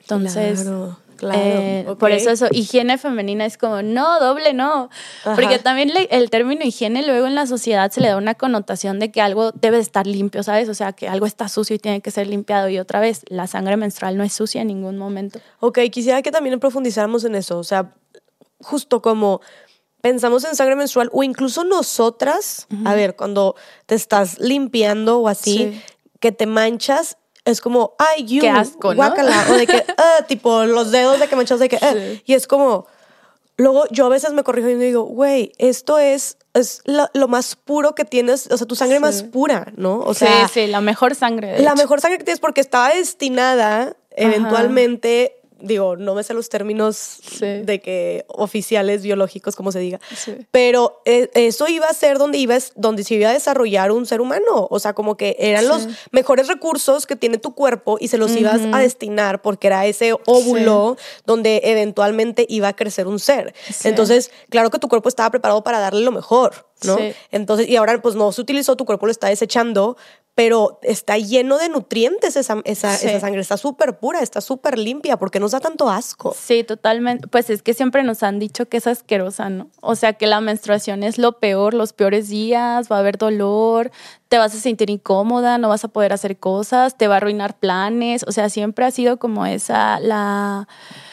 Entonces, 0.00 0.62
claro, 0.62 0.98
eh, 1.32 1.86
por 1.98 2.10
eso 2.10 2.30
eso, 2.30 2.46
higiene 2.50 2.98
femenina 2.98 3.44
es 3.44 3.58
como, 3.58 3.82
no, 3.82 4.20
doble 4.20 4.54
no. 4.54 4.90
Porque 5.24 5.58
también 5.58 5.90
el 6.10 6.30
término 6.30 6.64
higiene 6.64 7.06
luego 7.06 7.26
en 7.26 7.34
la 7.34 7.46
sociedad 7.46 7.90
se 7.90 8.00
le 8.00 8.08
da 8.08 8.16
una 8.16 8.34
connotación 8.34 8.98
de 8.98 9.10
que 9.10 9.20
algo 9.20 9.52
debe 9.52 9.78
estar 9.78 10.06
limpio, 10.06 10.42
¿sabes? 10.42 10.68
O 10.68 10.74
sea, 10.74 10.92
que 10.92 11.08
algo 11.08 11.26
está 11.26 11.48
sucio 11.48 11.76
y 11.76 11.78
tiene 11.78 12.00
que 12.00 12.10
ser 12.10 12.26
limpiado. 12.26 12.68
Y 12.68 12.78
otra 12.78 13.00
vez, 13.00 13.22
la 13.28 13.46
sangre 13.46 13.76
menstrual 13.76 14.16
no 14.16 14.24
es 14.24 14.32
sucia 14.32 14.62
en 14.62 14.68
ningún 14.68 14.98
momento. 14.98 15.40
Ok, 15.60 15.78
quisiera 15.90 16.22
que 16.22 16.30
también 16.30 16.58
profundizáramos 16.60 17.24
en 17.24 17.34
eso. 17.34 17.58
O 17.58 17.64
sea, 17.64 17.94
justo 18.60 19.02
como 19.02 19.40
pensamos 20.00 20.44
en 20.44 20.54
sangre 20.54 20.76
menstrual 20.76 21.10
o 21.12 21.22
incluso 21.22 21.64
nosotras, 21.64 22.66
a 22.84 22.94
ver, 22.94 23.16
cuando 23.16 23.56
te 23.86 23.94
estás 23.94 24.38
limpiando 24.38 25.18
o 25.18 25.28
así, 25.28 25.80
que 26.20 26.32
te 26.32 26.46
manchas, 26.46 27.18
es 27.46 27.60
como, 27.60 27.94
ay, 27.98 28.24
you, 28.24 28.40
Qué 28.40 28.50
asco, 28.50 28.94
¿no? 28.94 29.06
o 29.06 29.54
de 29.54 29.66
que, 29.66 29.84
ah, 29.96 30.24
tipo, 30.26 30.64
los 30.64 30.90
dedos 30.90 31.18
de 31.18 31.28
que 31.28 31.36
manchas 31.36 31.60
de 31.60 31.68
que, 31.68 31.76
ah", 31.76 31.94
y 32.24 32.34
es 32.34 32.46
como, 32.46 32.86
luego 33.56 33.84
yo 33.90 34.04
a 34.06 34.08
veces 34.08 34.32
me 34.32 34.42
corrijo 34.42 34.68
y 34.68 34.74
digo, 34.74 35.04
güey, 35.04 35.52
esto 35.58 35.98
es, 35.98 36.38
es 36.54 36.82
lo, 36.84 37.28
más 37.28 37.54
puro 37.54 37.94
que 37.94 38.04
tienes, 38.04 38.48
o 38.50 38.58
sea, 38.58 38.66
tu 38.66 38.74
sangre 38.74 38.98
más 38.98 39.22
pura, 39.22 39.72
¿no? 39.76 40.00
O 40.00 40.12
sea, 40.12 40.48
sí, 40.48 40.54
sí, 40.54 40.66
la 40.66 40.80
mejor 40.80 41.14
sangre. 41.14 41.60
la 41.60 41.76
mejor 41.76 42.00
sangre 42.00 42.18
que 42.18 42.24
tienes 42.24 42.40
porque 42.40 42.60
estaba 42.60 42.90
destinada 42.90 43.96
eventualmente 44.10 45.36
digo, 45.60 45.96
no 45.96 46.14
me 46.14 46.22
sé 46.22 46.34
los 46.34 46.48
términos 46.48 47.20
de 47.40 47.80
que 47.80 48.24
oficiales 48.28 49.02
biológicos, 49.02 49.56
como 49.56 49.72
se 49.72 49.78
diga, 49.78 50.00
pero 50.50 51.00
eh, 51.04 51.30
eso 51.34 51.68
iba 51.68 51.86
a 51.86 51.94
ser 51.94 52.18
donde, 52.18 52.38
iba, 52.38 52.56
donde 52.74 53.04
se 53.04 53.14
iba 53.14 53.30
a 53.30 53.32
desarrollar 53.32 53.92
un 53.92 54.06
ser 54.06 54.20
humano, 54.20 54.68
o 54.70 54.78
sea, 54.78 54.92
como 54.92 55.16
que 55.16 55.36
eran 55.38 55.68
los 55.68 55.88
mejores 56.10 56.48
recursos 56.48 57.06
que 57.06 57.16
tiene 57.16 57.38
tu 57.38 57.54
cuerpo 57.54 57.96
y 58.00 58.08
se 58.08 58.18
los 58.18 58.34
ibas 58.36 58.60
a 58.72 58.78
destinar 58.78 59.42
porque 59.42 59.68
era 59.68 59.86
ese 59.86 60.12
óvulo 60.26 60.96
donde 61.24 61.60
eventualmente 61.64 62.46
iba 62.48 62.68
a 62.68 62.76
crecer 62.76 63.06
un 63.06 63.18
ser. 63.18 63.54
Entonces, 63.84 64.30
claro 64.50 64.70
que 64.70 64.78
tu 64.78 64.88
cuerpo 64.88 65.08
estaba 65.08 65.30
preparado 65.30 65.62
para 65.62 65.80
darle 65.80 66.02
lo 66.02 66.12
mejor. 66.12 66.66
¿no? 66.84 66.98
Entonces, 67.30 67.68
y 67.68 67.76
ahora 67.76 68.00
pues 68.02 68.14
no 68.14 68.30
se 68.32 68.40
utilizó, 68.40 68.76
tu 68.76 68.84
cuerpo 68.84 69.06
lo 69.06 69.12
está 69.12 69.28
desechando, 69.28 69.96
pero 70.36 70.78
está 70.82 71.16
lleno 71.16 71.56
de 71.56 71.70
nutrientes 71.70 72.36
esa, 72.36 72.60
esa, 72.66 72.94
esa 72.94 73.20
sangre, 73.20 73.40
está 73.40 73.56
súper 73.56 73.98
pura, 73.98 74.20
está 74.20 74.42
súper 74.42 74.78
limpia, 74.78 75.16
porque 75.16 75.40
nos 75.40 75.52
da 75.52 75.60
tanto 75.60 75.88
asco. 75.88 76.36
Sí, 76.38 76.62
totalmente. 76.62 77.26
Pues 77.26 77.48
es 77.48 77.62
que 77.62 77.72
siempre 77.72 78.02
nos 78.02 78.22
han 78.22 78.38
dicho 78.38 78.68
que 78.68 78.76
es 78.76 78.86
asquerosa, 78.86 79.48
¿no? 79.48 79.70
O 79.80 79.96
sea, 79.96 80.12
que 80.12 80.26
la 80.26 80.42
menstruación 80.42 81.04
es 81.04 81.16
lo 81.16 81.38
peor, 81.38 81.72
los 81.72 81.94
peores 81.94 82.28
días, 82.28 82.92
va 82.92 82.96
a 82.96 82.98
haber 82.98 83.16
dolor, 83.16 83.90
te 84.28 84.36
vas 84.36 84.54
a 84.54 84.58
sentir 84.58 84.90
incómoda, 84.90 85.56
no 85.56 85.70
vas 85.70 85.84
a 85.84 85.88
poder 85.88 86.12
hacer 86.12 86.36
cosas, 86.36 86.98
te 86.98 87.08
va 87.08 87.14
a 87.14 87.16
arruinar 87.16 87.58
planes, 87.58 88.22
o 88.28 88.30
sea, 88.30 88.50
siempre 88.50 88.84
ha 88.84 88.90
sido 88.90 89.18
como 89.18 89.46
esa 89.46 89.98
la 90.00 90.68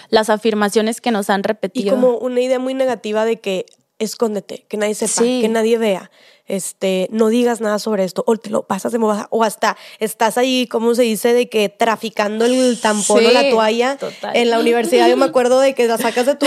las 0.10 0.30
afirmaciones 0.30 1.00
que 1.00 1.12
nos 1.12 1.30
han 1.30 1.44
repetido. 1.44 1.88
Y 1.88 1.90
como 1.90 2.18
una 2.18 2.42
idea 2.42 2.60
muy 2.60 2.74
negativa 2.74 3.24
de 3.24 3.40
que 3.40 3.66
escóndete, 4.00 4.66
que 4.68 4.76
nadie 4.76 4.96
sepa, 4.96 5.24
que 5.24 5.48
nadie 5.48 5.78
vea 5.78 6.12
este, 6.46 7.08
no 7.12 7.30
digas 7.30 7.62
nada 7.62 7.80
sobre 7.80 8.04
esto, 8.04 8.24
o 8.28 8.36
te 8.36 8.50
lo 8.50 8.64
pasas 8.64 8.92
de 8.92 9.00
moda, 9.00 9.28
o 9.30 9.44
hasta 9.44 9.78
estás 10.00 10.38
ahí, 10.38 10.68
¿cómo 10.68 10.94
se 10.94 11.04
dice? 11.04 11.34
De 11.34 11.48
que 11.48 11.70
traficando 11.70 12.46
el 12.46 12.80
tampón 12.82 13.26
o 13.26 13.32
la 13.32 13.50
toalla. 13.50 13.98
En 14.34 14.50
la 14.50 14.60
universidad 14.60 15.08
yo 15.08 15.18
me 15.18 15.26
acuerdo 15.26 15.60
de 15.60 15.74
que 15.74 15.88
la 15.88 15.98
sacas 15.98 16.26
de 16.26 16.36
tu, 16.36 16.46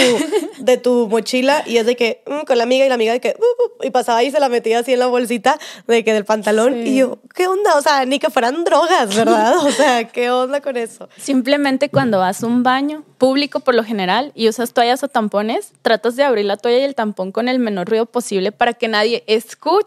de 0.59 0.77
tu 0.77 1.09
mochila 1.09 1.63
y 1.67 1.79
es 1.79 1.87
de 1.87 1.97
que, 1.97 2.23
mm, 2.27 2.45
con 2.47 2.59
la 2.59 2.65
amiga 2.65 2.85
y 2.85 2.89
la 2.89 2.95
amiga 2.95 3.13
de 3.13 3.21
que, 3.21 3.37
uh, 3.39 3.83
uh", 3.83 3.87
y 3.87 3.91
pasaba 3.91 4.23
y 4.23 4.31
se 4.31 4.39
la 4.41 4.49
metía 4.49 4.81
así 4.81 4.93
en 4.93 4.99
la 4.99 5.07
bolsita 5.07 5.59
de 5.87 6.05
que 6.05 6.13
del 6.13 6.25
pantalón. 6.25 6.87
Y 6.87 6.97
yo, 6.97 7.19
¿qué 7.35 7.47
onda? 7.47 7.77
O 7.77 7.83
sea, 7.83 8.05
ni 8.05 8.19
que 8.19 8.31
fueran 8.31 8.65
drogas, 8.65 9.15
¿verdad? 9.17 9.57
O 9.59 9.71
sea, 9.71 10.05
¿qué 10.09 10.31
onda 10.31 10.61
con 10.61 10.77
eso? 10.77 11.09
Simplemente 11.17 11.89
cuando 11.89 12.19
vas 12.19 12.43
a 12.43 12.47
un 12.47 12.63
baño 12.63 13.05
público 13.19 13.61
por 13.61 13.75
lo 13.75 13.83
general 13.83 14.33
y 14.35 14.49
usas 14.49 14.75
toallas 14.75 15.03
o 15.03 15.09
tampones, 15.09 15.73
tratas 15.81 16.17
de 16.17 16.25
abrir 16.25 16.45
la 16.45 16.59
toalla 16.59 16.79
y 16.79 16.83
el 16.83 16.95
tampón 16.95 17.33
con 17.33 17.49
el 17.49 17.59
menor 17.59 17.89
ruido 17.89 18.05
posible 18.05 18.53
para 18.53 18.75
que 18.75 18.89
nadie 18.89 19.25
escuche 19.27 19.86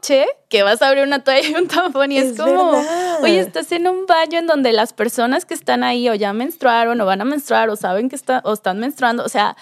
que 0.50 0.64
vas 0.64 0.82
a 0.82 0.88
abrir 0.88 1.04
una 1.04 1.24
toalla 1.24 1.48
y 1.48 1.54
un 1.54 1.68
tampón 1.68 2.12
y 2.12 2.18
es, 2.18 2.38
como, 2.38 2.82
oye, 3.22 3.40
estás 3.40 3.72
en 3.72 3.88
un 3.88 4.06
baño 4.06 4.40
en 4.40 4.48
donde 4.48 4.74
las 4.74 4.94
personas 4.94 5.46
que 5.46 5.54
están 5.54 5.84
ahí 5.84 6.10
o 6.10 6.16
ya 6.16 6.34
menstruaron 6.34 7.00
o 7.02 7.06
van 7.06 7.22
a 7.22 7.26
menstruar 7.26 7.70
o 7.70 7.76
saben 7.76 8.10
que 8.10 8.16
está, 8.16 8.42
o 8.46 8.54
están 8.54 8.80
menstruando, 8.80 9.24
o 9.24 9.30
sea, 9.30 9.56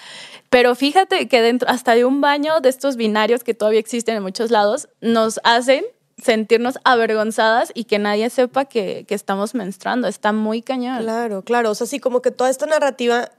pero 0.50 0.74
fíjate 0.74 1.28
que 1.28 1.42
dentro, 1.42 1.68
hasta 1.68 1.94
de 1.94 2.04
un 2.04 2.20
baño 2.20 2.60
de 2.60 2.68
estos 2.68 2.96
binarios 2.96 3.44
que 3.44 3.54
todavía 3.54 3.80
existen 3.80 4.16
en 4.16 4.22
muchos 4.22 4.50
lados, 4.50 4.88
nos 5.00 5.40
hacen 5.44 5.84
sentirnos 6.16 6.78
avergonzadas 6.84 7.70
y 7.74 7.84
que 7.84 7.98
nadie 7.98 8.28
sepa 8.30 8.64
que, 8.64 9.04
que, 9.06 9.14
estamos 9.14 9.54
menstruando. 9.54 10.08
Está 10.08 10.32
muy 10.32 10.62
cañón. 10.62 11.02
Claro, 11.02 11.42
claro. 11.42 11.70
O 11.70 11.74
sea, 11.74 11.86
sí, 11.86 12.00
como 12.00 12.22
que 12.22 12.30
toda 12.30 12.50
esta 12.50 12.66
narrativa 12.66 13.30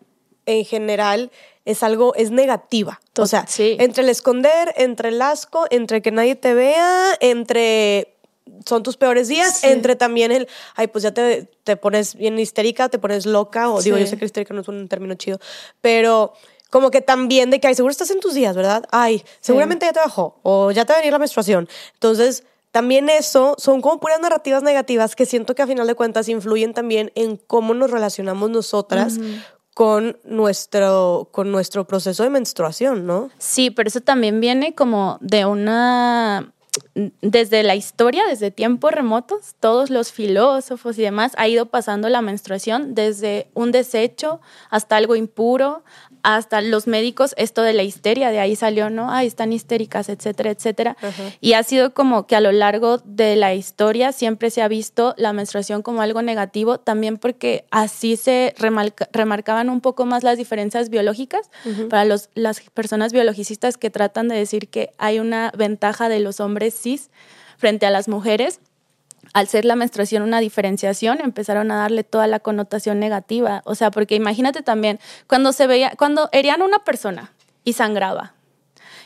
en 0.45 0.65
general 0.65 1.31
es 1.69 1.83
algo, 1.83 2.15
es 2.15 2.31
negativa. 2.31 2.99
O 3.17 3.27
sea, 3.27 3.45
entre 3.57 4.03
el 4.03 4.09
esconder, 4.09 4.73
entre 4.75 5.09
el 5.09 5.21
asco, 5.21 5.65
entre 5.69 6.01
que 6.01 6.11
nadie 6.11 6.35
te 6.35 6.53
vea, 6.53 7.15
entre 7.19 8.15
son 8.65 8.81
tus 8.81 8.97
peores 8.97 9.27
días, 9.27 9.63
entre 9.63 9.95
también 9.95 10.31
el, 10.31 10.47
ay, 10.75 10.87
pues 10.87 11.03
ya 11.03 11.13
te, 11.13 11.47
te, 11.63 11.77
pones 11.77 12.15
bien 12.15 12.39
histérica, 12.39 12.89
te 12.89 12.97
pones 12.97 13.27
loca, 13.27 13.69
o 13.69 13.81
digo, 13.81 13.97
yo 13.97 14.07
sé 14.07 14.17
que 14.17 14.25
histérica 14.25 14.53
no 14.53 14.61
es 14.61 14.67
un 14.67 14.87
término 14.87 15.13
chido, 15.13 15.39
pero 15.81 16.33
como 16.71 16.89
que 16.89 17.01
también 17.01 17.51
de 17.51 17.59
que, 17.59 17.67
ay, 17.67 17.75
seguro 17.75 17.91
estás 17.91 18.09
en 18.09 18.19
tus 18.19 18.33
días, 18.33 18.55
¿verdad? 18.55 18.85
Ay, 18.91 19.23
seguramente 19.39 19.85
ya 19.85 19.93
te 19.93 19.99
bajó, 19.99 20.39
o 20.41 20.71
ya 20.71 20.85
te 20.85 20.93
va 20.93 20.97
a 20.97 21.01
venir 21.01 21.13
la 21.13 21.19
menstruación. 21.19 21.69
Entonces, 21.93 22.43
también 22.71 23.09
eso 23.09 23.55
son 23.57 23.81
como 23.81 23.99
puras 23.99 24.19
narrativas 24.19 24.63
negativas 24.63 25.15
que 25.15 25.25
siento 25.25 25.55
que 25.55 25.61
a 25.61 25.67
final 25.67 25.87
de 25.87 25.95
cuentas 25.95 26.27
influyen 26.29 26.73
también 26.73 27.11
en 27.15 27.37
cómo 27.37 27.73
nos 27.73 27.89
relacionamos 27.89 28.49
nosotras 28.49 29.19
con 29.79 30.17
nuestro, 30.25 31.29
con 31.31 31.53
nuestro 31.53 31.87
proceso 31.87 32.23
de 32.23 32.29
menstruación, 32.29 33.07
¿no? 33.07 33.29
Sí, 33.37 33.71
pero 33.71 33.87
eso 33.87 34.01
también 34.01 34.41
viene 34.41 34.75
como 34.75 35.17
de 35.21 35.45
una 35.45 36.51
desde 37.21 37.63
la 37.63 37.75
historia, 37.75 38.25
desde 38.27 38.51
tiempos 38.51 38.91
remotos, 38.91 39.55
todos 39.61 39.89
los 39.89 40.11
filósofos 40.11 40.97
y 40.99 41.03
demás 41.03 41.31
ha 41.37 41.47
ido 41.47 41.67
pasando 41.67 42.09
la 42.09 42.21
menstruación 42.21 42.93
desde 42.93 43.49
un 43.53 43.71
desecho 43.71 44.41
hasta 44.69 44.97
algo 44.97 45.15
impuro, 45.15 45.85
hasta 46.23 46.61
los 46.61 46.87
médicos, 46.87 47.33
esto 47.37 47.61
de 47.61 47.73
la 47.73 47.83
histeria, 47.83 48.31
de 48.31 48.39
ahí 48.39 48.55
salió, 48.55 48.89
¿no? 48.89 49.11
Ay, 49.11 49.27
están 49.27 49.53
histéricas, 49.53 50.09
etcétera, 50.09 50.51
etcétera. 50.51 50.97
Y 51.41 51.53
ha 51.53 51.63
sido 51.63 51.93
como 51.93 52.27
que 52.27 52.35
a 52.35 52.41
lo 52.41 52.51
largo 52.51 52.97
de 53.05 53.35
la 53.35 53.53
historia 53.53 54.11
siempre 54.11 54.49
se 54.49 54.61
ha 54.61 54.67
visto 54.67 55.13
la 55.17 55.33
menstruación 55.33 55.81
como 55.81 56.01
algo 56.01 56.21
negativo, 56.21 56.79
también 56.79 57.17
porque 57.17 57.65
así 57.71 58.15
se 58.15 58.53
remarcaban 58.57 59.69
un 59.69 59.81
poco 59.81 60.05
más 60.05 60.23
las 60.23 60.37
diferencias 60.37 60.89
biológicas 60.89 61.49
para 61.89 62.05
los, 62.05 62.29
las 62.33 62.61
personas 62.73 63.13
biologicistas 63.13 63.77
que 63.77 63.89
tratan 63.89 64.27
de 64.27 64.35
decir 64.35 64.69
que 64.69 64.91
hay 64.97 65.19
una 65.19 65.51
ventaja 65.57 66.09
de 66.09 66.19
los 66.19 66.39
hombres 66.39 66.73
cis 66.73 67.09
frente 67.57 67.85
a 67.85 67.89
las 67.89 68.07
mujeres 68.07 68.61
al 69.33 69.47
ser 69.47 69.65
la 69.65 69.75
menstruación 69.75 70.23
una 70.23 70.39
diferenciación, 70.39 71.19
empezaron 71.21 71.71
a 71.71 71.77
darle 71.77 72.03
toda 72.03 72.27
la 72.27 72.39
connotación 72.39 72.99
negativa. 72.99 73.61
O 73.65 73.75
sea, 73.75 73.91
porque 73.91 74.15
imagínate 74.15 74.61
también, 74.61 74.99
cuando 75.27 75.53
se 75.53 75.67
veía, 75.67 75.93
cuando 75.97 76.29
herían 76.31 76.61
a 76.61 76.65
una 76.65 76.79
persona 76.79 77.33
y 77.63 77.73
sangraba, 77.73 78.33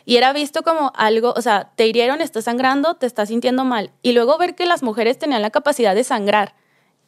y 0.05 0.17
era 0.17 0.33
visto 0.33 0.63
como 0.63 0.91
algo, 0.95 1.33
o 1.35 1.41
sea, 1.41 1.71
te 1.75 1.87
hirieron, 1.87 2.21
estás 2.21 2.45
sangrando, 2.45 2.95
te 2.95 3.05
estás 3.05 3.29
sintiendo 3.29 3.63
mal. 3.63 3.91
Y 4.01 4.11
luego 4.11 4.37
ver 4.37 4.55
que 4.55 4.65
las 4.65 4.83
mujeres 4.83 5.17
tenían 5.17 5.41
la 5.41 5.49
capacidad 5.49 5.95
de 5.95 6.03
sangrar 6.03 6.55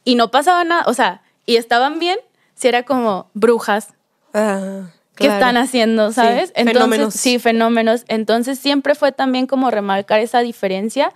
y 0.04 0.14
no 0.14 0.30
pasaba 0.30 0.64
nada, 0.64 0.84
o 0.86 0.94
sea, 0.94 1.22
y 1.44 1.56
estaban 1.56 1.98
bien, 1.98 2.18
si 2.54 2.68
era 2.68 2.84
como 2.84 3.30
brujas. 3.34 3.88
Ah, 4.32 4.90
¿Qué 5.14 5.28
están 5.28 5.56
haciendo, 5.56 6.12
sabes? 6.12 6.52
Entonces, 6.54 6.72
fenómenos. 6.74 7.14
Sí, 7.14 7.38
fenómenos. 7.38 8.04
Entonces 8.08 8.58
siempre 8.58 8.94
fue 8.94 9.12
también 9.12 9.46
como 9.46 9.70
remarcar 9.70 10.20
esa 10.20 10.40
diferencia 10.40 11.12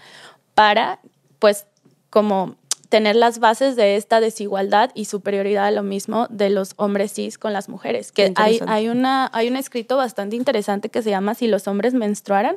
para, 0.55 1.01
pues, 1.39 1.67
como 2.11 2.57
tener 2.91 3.15
las 3.17 3.39
bases 3.39 3.77
de 3.77 3.97
esta 3.97 4.21
desigualdad 4.21 4.91
y 4.95 5.07
superioridad 5.07 5.67
a 5.67 5.71
lo 5.71 5.85
mismo 5.85 6.27
de 6.29 6.51
los 6.51 6.75
hombres 6.77 7.13
cis 7.15 7.39
con 7.39 7.53
las 7.53 7.69
mujeres. 7.69 8.13
Que 8.13 8.33
hay, 8.35 8.61
hay, 8.67 8.89
una, 8.89 9.31
hay 9.33 9.49
un 9.49 9.57
escrito 9.57 9.97
bastante 9.97 10.37
interesante 10.37 10.89
que 10.89 11.01
se 11.01 11.11
llama 11.11 11.35
Si 11.35 11.47
los 11.47 11.69
hombres 11.69 11.95
menstruaran. 11.95 12.57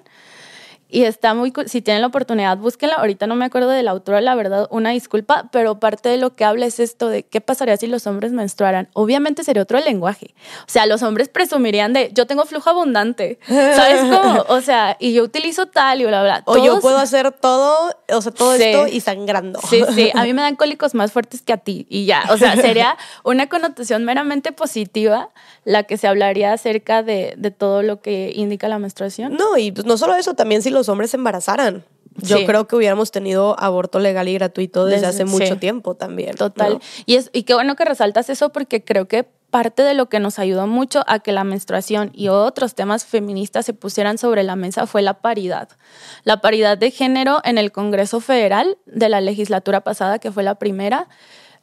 Y 0.93 1.05
está 1.05 1.33
muy, 1.33 1.51
si 1.65 1.81
tienen 1.81 2.01
la 2.01 2.07
oportunidad, 2.07 2.55
búsquenla. 2.59 2.97
Ahorita 2.97 3.25
no 3.25 3.33
me 3.33 3.45
acuerdo 3.45 3.69
del 3.69 3.87
autor, 3.87 4.21
la 4.21 4.35
verdad, 4.35 4.67
una 4.69 4.91
disculpa, 4.91 5.49
pero 5.51 5.79
parte 5.79 6.07
de 6.07 6.17
lo 6.17 6.35
que 6.35 6.45
habla 6.45 6.67
es 6.67 6.79
esto 6.79 7.09
de 7.09 7.23
qué 7.23 7.41
pasaría 7.41 7.75
si 7.77 7.87
los 7.87 8.05
hombres 8.05 8.31
menstruaran. 8.31 8.89
Obviamente 8.93 9.43
sería 9.43 9.63
otro 9.63 9.79
lenguaje. 9.79 10.35
O 10.59 10.69
sea, 10.69 10.85
los 10.85 11.01
hombres 11.01 11.29
presumirían 11.29 11.93
de 11.93 12.11
yo 12.13 12.27
tengo 12.27 12.45
flujo 12.45 12.69
abundante. 12.69 13.39
¿Sabes 13.47 14.01
cómo? 14.01 14.45
O 14.49 14.61
sea, 14.61 14.95
y 14.99 15.13
yo 15.13 15.23
utilizo 15.23 15.65
tal 15.65 15.99
y 15.99 16.05
bla, 16.05 16.21
bla. 16.21 16.43
O 16.45 16.63
yo 16.63 16.79
puedo 16.79 16.99
hacer 16.99 17.31
todo, 17.31 17.95
o 18.09 18.21
sea, 18.21 18.31
todo 18.31 18.53
esto 18.53 18.87
y 18.87 18.99
sangrando. 18.99 19.59
Sí, 19.67 19.81
sí. 19.95 20.11
A 20.13 20.21
mí 20.21 20.33
me 20.33 20.43
dan 20.43 20.55
cólicos 20.55 20.93
más 20.93 21.11
fuertes 21.11 21.41
que 21.41 21.53
a 21.53 21.57
ti 21.57 21.87
y 21.89 22.05
ya. 22.05 22.23
O 22.29 22.37
sea, 22.37 22.55
sería 22.55 22.97
una 23.23 23.49
connotación 23.49 24.05
meramente 24.05 24.51
positiva 24.51 25.31
la 25.65 25.83
que 25.83 25.97
se 25.97 26.07
hablaría 26.07 26.53
acerca 26.53 27.01
de, 27.01 27.33
de 27.35 27.49
todo 27.49 27.81
lo 27.81 27.99
que 28.01 28.31
indica 28.35 28.67
la 28.67 28.77
menstruación. 28.77 29.35
No, 29.35 29.57
y 29.57 29.71
pues 29.71 29.87
no 29.87 29.97
solo 29.97 30.13
eso, 30.13 30.35
también 30.35 30.61
si 30.61 30.69
los 30.69 30.82
hombres 30.89 31.11
se 31.11 31.17
embarazaran. 31.17 31.83
Yo 32.17 32.45
creo 32.45 32.67
que 32.67 32.75
hubiéramos 32.75 33.11
tenido 33.11 33.59
aborto 33.59 33.99
legal 33.99 34.27
y 34.27 34.35
gratuito 34.35 34.85
desde, 34.85 35.07
hace 35.07 35.25
mucho 35.25 35.57
tiempo 35.57 35.95
también. 35.95 36.35
Total. 36.35 36.79
Y, 37.05 37.15
es, 37.15 37.29
y 37.33 37.43
qué 37.43 37.55
bueno 37.55 37.75
que 37.75 37.85
resaltas 37.85 38.29
eso 38.29 38.51
porque 38.51 38.83
creo 38.83 39.07
que 39.07 39.27
parte 39.53 39.83
de 39.83 39.93
lo 39.93 40.09
que 40.09 40.19
nos 40.19 40.39
ayudó 40.39 40.65
mucho 40.65 41.03
a 41.07 41.19
que 41.19 41.31
la 41.31 41.43
menstruación 41.43 42.11
y 42.13 42.27
otros 42.29 42.73
temas 42.73 43.05
feministas 43.05 43.65
se 43.65 43.73
pusieran 43.73 44.17
sobre 44.17 44.43
la 44.43 44.55
mesa 44.55 44.87
fue 44.87 45.01
la 45.01 45.21
paridad. 45.21 45.69
La 46.23 46.41
paridad 46.41 46.77
de 46.77 46.91
género 46.91 47.39
en 47.43 47.57
el 47.57 47.71
Congreso 47.71 48.19
Federal 48.19 48.77
de 48.85 49.09
la 49.09 49.21
legislatura 49.21 49.81
pasada, 49.81 50.17
que 50.19 50.31
fue 50.31 50.41
la 50.41 50.55
primera, 50.55 51.07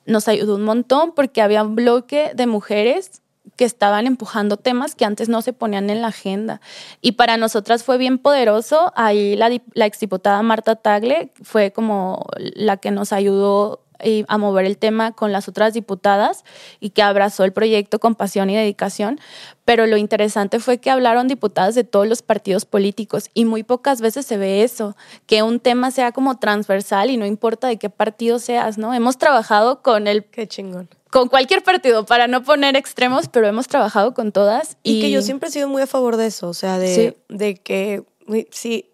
nos 0.06 0.28
ayudó 0.28 0.54
un 0.54 0.62
montón 0.62 1.12
porque 1.14 1.42
había 1.42 1.62
un 1.62 1.74
bloque 1.74 2.30
de 2.34 2.46
mujeres 2.46 3.22
que 3.60 3.66
estaban 3.66 4.06
empujando 4.06 4.56
temas 4.56 4.94
que 4.94 5.04
antes 5.04 5.28
no 5.28 5.42
se 5.42 5.52
ponían 5.52 5.90
en 5.90 6.00
la 6.00 6.08
agenda. 6.08 6.62
Y 7.02 7.12
para 7.12 7.36
nosotras 7.36 7.84
fue 7.84 7.98
bien 7.98 8.16
poderoso. 8.16 8.90
Ahí 8.96 9.36
la, 9.36 9.50
la 9.74 9.84
exdiputada 9.84 10.40
Marta 10.40 10.76
Tagle 10.76 11.30
fue 11.42 11.70
como 11.70 12.24
la 12.38 12.78
que 12.78 12.90
nos 12.90 13.12
ayudó 13.12 13.82
eh, 14.02 14.24
a 14.28 14.38
mover 14.38 14.66
el 14.66 14.78
tema 14.78 15.12
con 15.12 15.32
las 15.32 15.48
otras 15.48 15.74
diputadas 15.74 16.44
y 16.80 16.90
que 16.90 17.02
abrazó 17.02 17.44
el 17.44 17.52
proyecto 17.52 17.98
con 17.98 18.14
pasión 18.14 18.50
y 18.50 18.56
dedicación. 18.56 19.20
Pero 19.64 19.86
lo 19.86 19.96
interesante 19.96 20.58
fue 20.58 20.78
que 20.78 20.90
hablaron 20.90 21.28
diputadas 21.28 21.74
de 21.74 21.84
todos 21.84 22.08
los 22.08 22.22
partidos 22.22 22.64
políticos 22.64 23.30
y 23.34 23.44
muy 23.44 23.62
pocas 23.62 24.00
veces 24.00 24.26
se 24.26 24.36
ve 24.36 24.62
eso, 24.62 24.96
que 25.26 25.42
un 25.42 25.60
tema 25.60 25.90
sea 25.90 26.12
como 26.12 26.38
transversal 26.38 27.10
y 27.10 27.16
no 27.16 27.26
importa 27.26 27.68
de 27.68 27.78
qué 27.78 27.90
partido 27.90 28.38
seas, 28.38 28.78
¿no? 28.78 28.94
Hemos 28.94 29.18
trabajado 29.18 29.82
con 29.82 30.06
el... 30.06 30.24
Qué 30.24 30.46
chingón 30.46 30.88
con 31.10 31.28
cualquier 31.28 31.62
partido, 31.64 32.06
para 32.06 32.28
no 32.28 32.44
poner 32.44 32.76
extremos, 32.76 33.28
pero 33.28 33.48
hemos 33.48 33.66
trabajado 33.66 34.14
con 34.14 34.30
todas. 34.30 34.76
Y, 34.84 35.00
que 35.00 35.10
yo 35.10 35.22
siempre 35.22 35.48
he 35.48 35.52
sido 35.52 35.68
muy 35.68 35.82
a 35.82 35.88
favor 35.88 36.16
de 36.16 36.26
eso, 36.26 36.48
o 36.48 36.54
sea, 36.54 36.78
de, 36.78 37.18
de 37.28 37.56
que 37.56 38.04
si, 38.50 38.89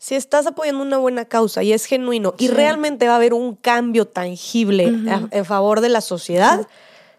si 0.00 0.14
estás 0.14 0.46
apoyando 0.46 0.82
una 0.82 0.96
buena 0.96 1.26
causa 1.26 1.62
y 1.62 1.74
es 1.74 1.84
genuino 1.84 2.34
y 2.38 2.48
realmente 2.48 3.06
va 3.06 3.12
a 3.12 3.16
haber 3.16 3.34
un 3.34 3.54
cambio 3.54 4.06
tangible 4.06 4.84
en 5.30 5.44
favor 5.44 5.82
de 5.82 5.90
la 5.90 6.00
sociedad, 6.00 6.66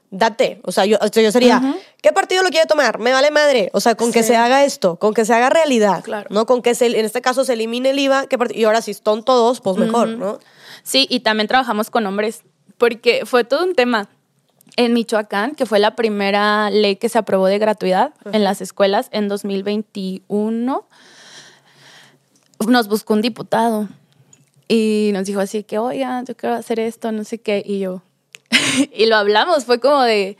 date. 0.09 0.59
O 0.63 0.71
sea, 0.71 0.87
yo, 0.87 0.97
yo 0.99 1.31
sería, 1.31 1.75
¿qué 2.01 2.11
partido 2.11 2.41
lo 2.41 2.49
quiere 2.49 2.65
tomar? 2.65 2.97
Me 2.97 3.13
vale 3.13 3.29
madre. 3.29 3.69
O 3.73 3.79
sea, 3.79 3.93
con 3.93 4.11
que 4.11 4.23
se 4.23 4.35
haga 4.35 4.65
esto, 4.65 4.95
con 4.95 5.13
que 5.13 5.25
se 5.25 5.33
haga 5.35 5.51
realidad, 5.51 6.03
claro. 6.03 6.27
¿no? 6.31 6.47
Con 6.47 6.63
que 6.63 6.73
se, 6.73 6.87
en 6.87 7.05
este 7.05 7.21
caso 7.21 7.45
se 7.45 7.53
elimine 7.53 7.91
el 7.91 7.99
IVA, 7.99 8.25
y 8.51 8.63
ahora 8.63 8.81
si 8.81 8.89
están 8.89 9.23
todos, 9.23 9.61
pues 9.61 9.77
mejor, 9.77 10.07
¿no? 10.07 10.39
Sí, 10.81 11.05
y 11.07 11.19
también 11.19 11.47
trabajamos 11.47 11.91
con 11.91 12.07
hombres 12.07 12.41
porque 12.79 13.27
fue 13.27 13.43
todo 13.43 13.63
un 13.63 13.75
tema. 13.75 14.09
En 14.77 14.93
Michoacán, 14.93 15.53
que 15.53 15.65
fue 15.65 15.79
la 15.79 15.97
primera 15.97 16.69
ley 16.69 16.95
que 16.95 17.09
se 17.09 17.17
aprobó 17.17 17.47
de 17.47 17.59
gratuidad 17.59 18.13
en 18.31 18.45
las 18.45 18.61
escuelas 18.61 19.09
en 19.11 19.27
2021, 19.27 20.87
nos 22.67 22.87
buscó 22.87 23.13
un 23.13 23.21
diputado 23.21 23.87
y 24.67 25.11
nos 25.13 25.25
dijo 25.25 25.39
así 25.39 25.63
que, 25.63 25.77
oigan, 25.77 26.25
yo 26.25 26.35
quiero 26.35 26.55
hacer 26.55 26.79
esto, 26.79 27.11
no 27.11 27.23
sé 27.23 27.39
qué, 27.39 27.61
y 27.65 27.79
yo, 27.79 28.03
y 28.93 29.05
lo 29.05 29.15
hablamos, 29.15 29.65
fue 29.65 29.79
como 29.79 30.01
de, 30.01 30.37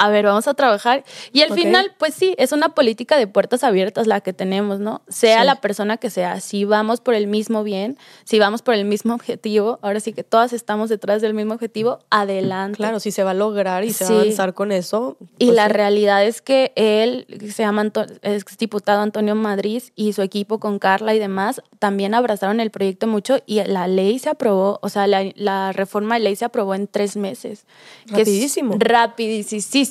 a 0.00 0.08
ver, 0.08 0.24
vamos 0.24 0.48
a 0.48 0.54
trabajar. 0.54 1.04
Y 1.30 1.42
al 1.42 1.52
final, 1.52 1.92
pues 1.98 2.14
sí, 2.14 2.34
es 2.38 2.52
una 2.52 2.70
política 2.70 3.18
de 3.18 3.26
puertas 3.26 3.62
abiertas 3.62 4.06
la 4.06 4.22
que 4.22 4.32
tenemos, 4.32 4.80
¿no? 4.80 5.02
Sea 5.08 5.44
la 5.44 5.56
persona 5.56 5.98
que 5.98 6.08
sea, 6.08 6.40
si 6.40 6.64
vamos 6.64 7.02
por 7.02 7.12
el 7.12 7.26
mismo 7.26 7.62
bien, 7.64 7.98
si 8.24 8.38
vamos 8.38 8.62
por 8.62 8.72
el 8.72 8.86
mismo 8.86 9.12
objetivo, 9.12 9.78
ahora 9.82 10.00
sí 10.00 10.14
que 10.14 10.24
todas 10.24 10.54
estamos 10.54 10.88
detrás 10.88 11.20
del 11.20 11.34
mismo 11.34 11.52
objetivo, 11.52 11.98
adelante. 12.08 12.78
Claro, 12.78 12.98
si 12.98 13.10
se 13.10 13.24
va 13.24 13.32
a 13.32 13.34
lograr 13.34 13.84
y 13.84 13.92
se 13.92 14.04
va 14.04 14.10
a 14.10 14.22
avanzar 14.22 14.54
con 14.54 14.72
eso. 14.72 15.18
y 15.38 15.46
pues 15.46 15.56
la 15.56 15.68
realidad 15.68 16.24
es 16.24 16.40
que 16.40 16.72
él, 16.76 17.26
se 17.54 17.62
llama 17.62 17.92
es 18.22 18.44
diputado 18.56 19.02
Antonio 19.02 19.34
Madrid 19.34 19.82
y 19.96 20.14
su 20.14 20.22
equipo 20.22 20.60
con 20.60 20.78
Carla 20.78 21.14
y 21.14 21.18
demás, 21.18 21.60
también 21.78 22.14
abrazaron 22.14 22.60
el 22.60 22.70
proyecto 22.70 23.06
mucho 23.06 23.42
y 23.44 23.62
la 23.64 23.86
ley 23.86 24.18
se 24.18 24.30
aprobó, 24.30 24.78
o 24.80 24.88
sea, 24.88 25.06
la, 25.06 25.72
reforma 25.72 26.14
de 26.14 26.20
ley 26.20 26.36
se 26.36 26.46
aprobó 26.46 26.74
en 26.74 26.86
tres 26.86 27.16
meses. 27.16 27.66
Rapidísimo. 28.06 28.76
rapidísimo 28.78 29.89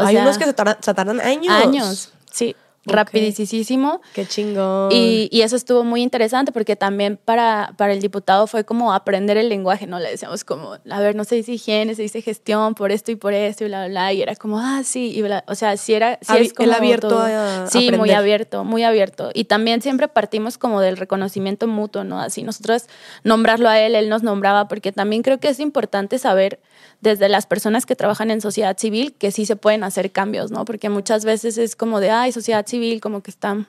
hay 0.00 0.16
unos 0.16 0.38
que 0.38 0.44
se 0.44 0.52
tardan, 0.54 1.20
años. 1.20 1.52
Años, 1.52 2.12
sí. 2.30 2.56
Rapidísimo. 2.84 4.00
Qué 4.12 4.26
chingón. 4.26 4.90
Y, 4.90 5.28
y, 5.30 5.42
eso 5.42 5.54
estuvo 5.54 5.84
muy 5.84 6.02
interesante 6.02 6.50
porque 6.50 6.74
también 6.74 7.16
para, 7.16 7.74
para 7.76 7.92
el 7.92 8.00
diputado 8.00 8.48
fue 8.48 8.64
como 8.64 8.92
aprender 8.92 9.36
el 9.36 9.48
lenguaje, 9.48 9.86
¿no? 9.86 10.00
Le 10.00 10.10
decíamos 10.10 10.42
como, 10.42 10.78
a 10.90 11.00
ver, 11.00 11.14
no 11.14 11.22
se 11.22 11.36
dice 11.36 11.52
higiene, 11.52 11.94
se 11.94 12.02
dice 12.02 12.22
gestión 12.22 12.74
por 12.74 12.90
esto 12.90 13.12
y 13.12 13.16
por 13.16 13.34
esto 13.34 13.64
y 13.64 13.68
bla, 13.68 13.86
bla, 13.86 13.88
bla. 13.88 14.12
Y 14.12 14.22
era 14.22 14.34
como, 14.34 14.58
ah, 14.58 14.82
sí. 14.84 15.12
Y 15.14 15.22
o 15.22 15.54
sea, 15.54 15.76
sí 15.76 15.94
era. 15.94 16.18
Sí 16.22 16.36
es 16.38 16.52
como 16.52 16.68
el 16.68 16.74
abierto 16.74 17.20
a 17.20 17.68
Sí, 17.68 17.92
muy 17.92 18.10
abierto, 18.10 18.64
muy 18.64 18.82
abierto. 18.82 19.30
Y 19.32 19.44
también 19.44 19.80
siempre 19.80 20.08
partimos 20.08 20.58
como 20.58 20.80
del 20.80 20.96
reconocimiento 20.96 21.68
mutuo, 21.68 22.02
¿no? 22.02 22.20
Así 22.20 22.42
nosotros 22.42 22.86
nombrarlo 23.22 23.68
a 23.68 23.78
él, 23.78 23.94
él 23.94 24.08
nos 24.08 24.24
nombraba, 24.24 24.66
porque 24.66 24.90
también 24.90 25.22
creo 25.22 25.38
que 25.38 25.48
es 25.48 25.60
importante 25.60 26.18
saber 26.18 26.58
desde 27.02 27.28
las 27.28 27.46
personas 27.46 27.84
que 27.84 27.96
trabajan 27.96 28.30
en 28.30 28.40
sociedad 28.40 28.78
civil 28.78 29.12
que 29.12 29.32
sí 29.32 29.44
se 29.44 29.56
pueden 29.56 29.84
hacer 29.84 30.12
cambios, 30.12 30.50
¿no? 30.50 30.64
Porque 30.64 30.88
muchas 30.88 31.24
veces 31.24 31.58
es 31.58 31.76
como 31.76 32.00
de, 32.00 32.10
ay, 32.10 32.32
sociedad 32.32 32.64
civil 32.64 33.00
como 33.00 33.22
que 33.22 33.30
está 33.30 33.66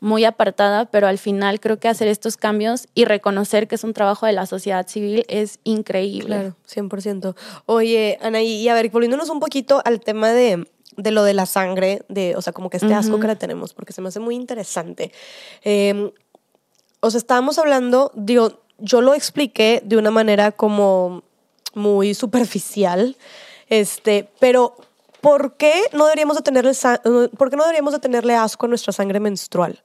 muy 0.00 0.24
apartada, 0.24 0.86
pero 0.86 1.06
al 1.06 1.18
final 1.18 1.60
creo 1.60 1.78
que 1.78 1.86
hacer 1.86 2.08
estos 2.08 2.36
cambios 2.36 2.88
y 2.94 3.04
reconocer 3.04 3.68
que 3.68 3.76
es 3.76 3.84
un 3.84 3.92
trabajo 3.92 4.26
de 4.26 4.32
la 4.32 4.46
sociedad 4.46 4.88
civil 4.88 5.24
es 5.28 5.60
increíble. 5.62 6.34
Claro, 6.34 6.56
100%. 6.66 7.36
Oye, 7.66 8.18
Ana, 8.20 8.42
y 8.42 8.66
a 8.68 8.74
ver, 8.74 8.90
volviéndonos 8.90 9.28
un 9.28 9.38
poquito 9.38 9.80
al 9.84 10.00
tema 10.00 10.30
de, 10.30 10.66
lo 10.96 11.22
de 11.22 11.34
la 11.34 11.46
sangre, 11.46 12.02
de, 12.08 12.34
o 12.36 12.42
sea, 12.42 12.54
como 12.54 12.70
que 12.70 12.78
este 12.78 12.92
asco 12.94 13.20
que 13.20 13.26
la 13.26 13.36
tenemos, 13.36 13.74
porque 13.74 13.92
se 13.92 14.00
me 14.00 14.08
hace 14.08 14.18
muy 14.18 14.34
interesante. 14.34 15.12
Em, 15.62 16.10
o 17.00 17.10
sea, 17.10 17.18
estábamos 17.18 17.58
hablando, 17.58 18.10
digo, 18.14 18.62
yo 18.78 19.02
lo 19.02 19.14
expliqué 19.14 19.82
de 19.84 19.98
una 19.98 20.10
manera 20.10 20.52
como 20.52 21.22
muy 21.74 22.14
superficial, 22.14 23.16
este, 23.68 24.28
pero 24.38 24.76
¿por 25.20 25.56
qué 25.56 25.72
no 25.92 26.04
deberíamos 26.04 26.36
de 26.36 26.42
tenerle, 26.42 26.72
¿por 27.38 27.50
qué 27.50 27.56
no 27.56 27.62
deberíamos 27.62 27.92
de 27.92 28.00
tenerle 28.00 28.34
asco 28.34 28.66
a 28.66 28.68
nuestra 28.68 28.92
sangre 28.92 29.20
menstrual? 29.20 29.82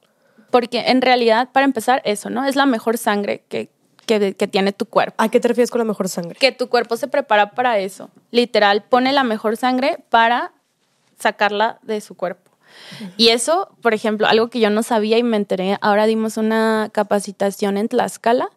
Porque 0.50 0.80
en 0.86 1.02
realidad, 1.02 1.50
para 1.52 1.64
empezar, 1.64 2.02
eso, 2.04 2.30
¿no? 2.30 2.44
Es 2.44 2.56
la 2.56 2.66
mejor 2.66 2.96
sangre 2.98 3.44
que, 3.48 3.70
que, 4.06 4.48
tiene 4.48 4.72
tu 4.72 4.86
cuerpo. 4.86 5.14
¿A 5.18 5.28
qué 5.28 5.40
te 5.40 5.48
refieres 5.48 5.70
con 5.70 5.78
la 5.78 5.84
mejor 5.84 6.08
sangre? 6.08 6.36
Que 6.38 6.52
tu 6.52 6.68
cuerpo 6.68 6.96
se 6.96 7.08
prepara 7.08 7.50
para 7.50 7.78
eso. 7.78 8.10
Literal, 8.30 8.82
pone 8.82 9.12
la 9.12 9.24
mejor 9.24 9.56
sangre 9.56 9.98
para 10.08 10.52
sacarla 11.18 11.78
de 11.82 12.00
su 12.00 12.14
cuerpo. 12.14 12.50
Y 13.16 13.28
eso, 13.28 13.70
por 13.82 13.92
ejemplo, 13.92 14.26
algo 14.26 14.48
que 14.48 14.60
yo 14.60 14.70
no 14.70 14.82
sabía 14.82 15.18
y 15.18 15.22
me 15.22 15.36
enteré, 15.36 15.78
ahora 15.80 16.06
dimos 16.06 16.36
una 16.36 16.90
capacitación 16.92 17.76
en 17.76 17.88
Tlaxcala 17.88 18.50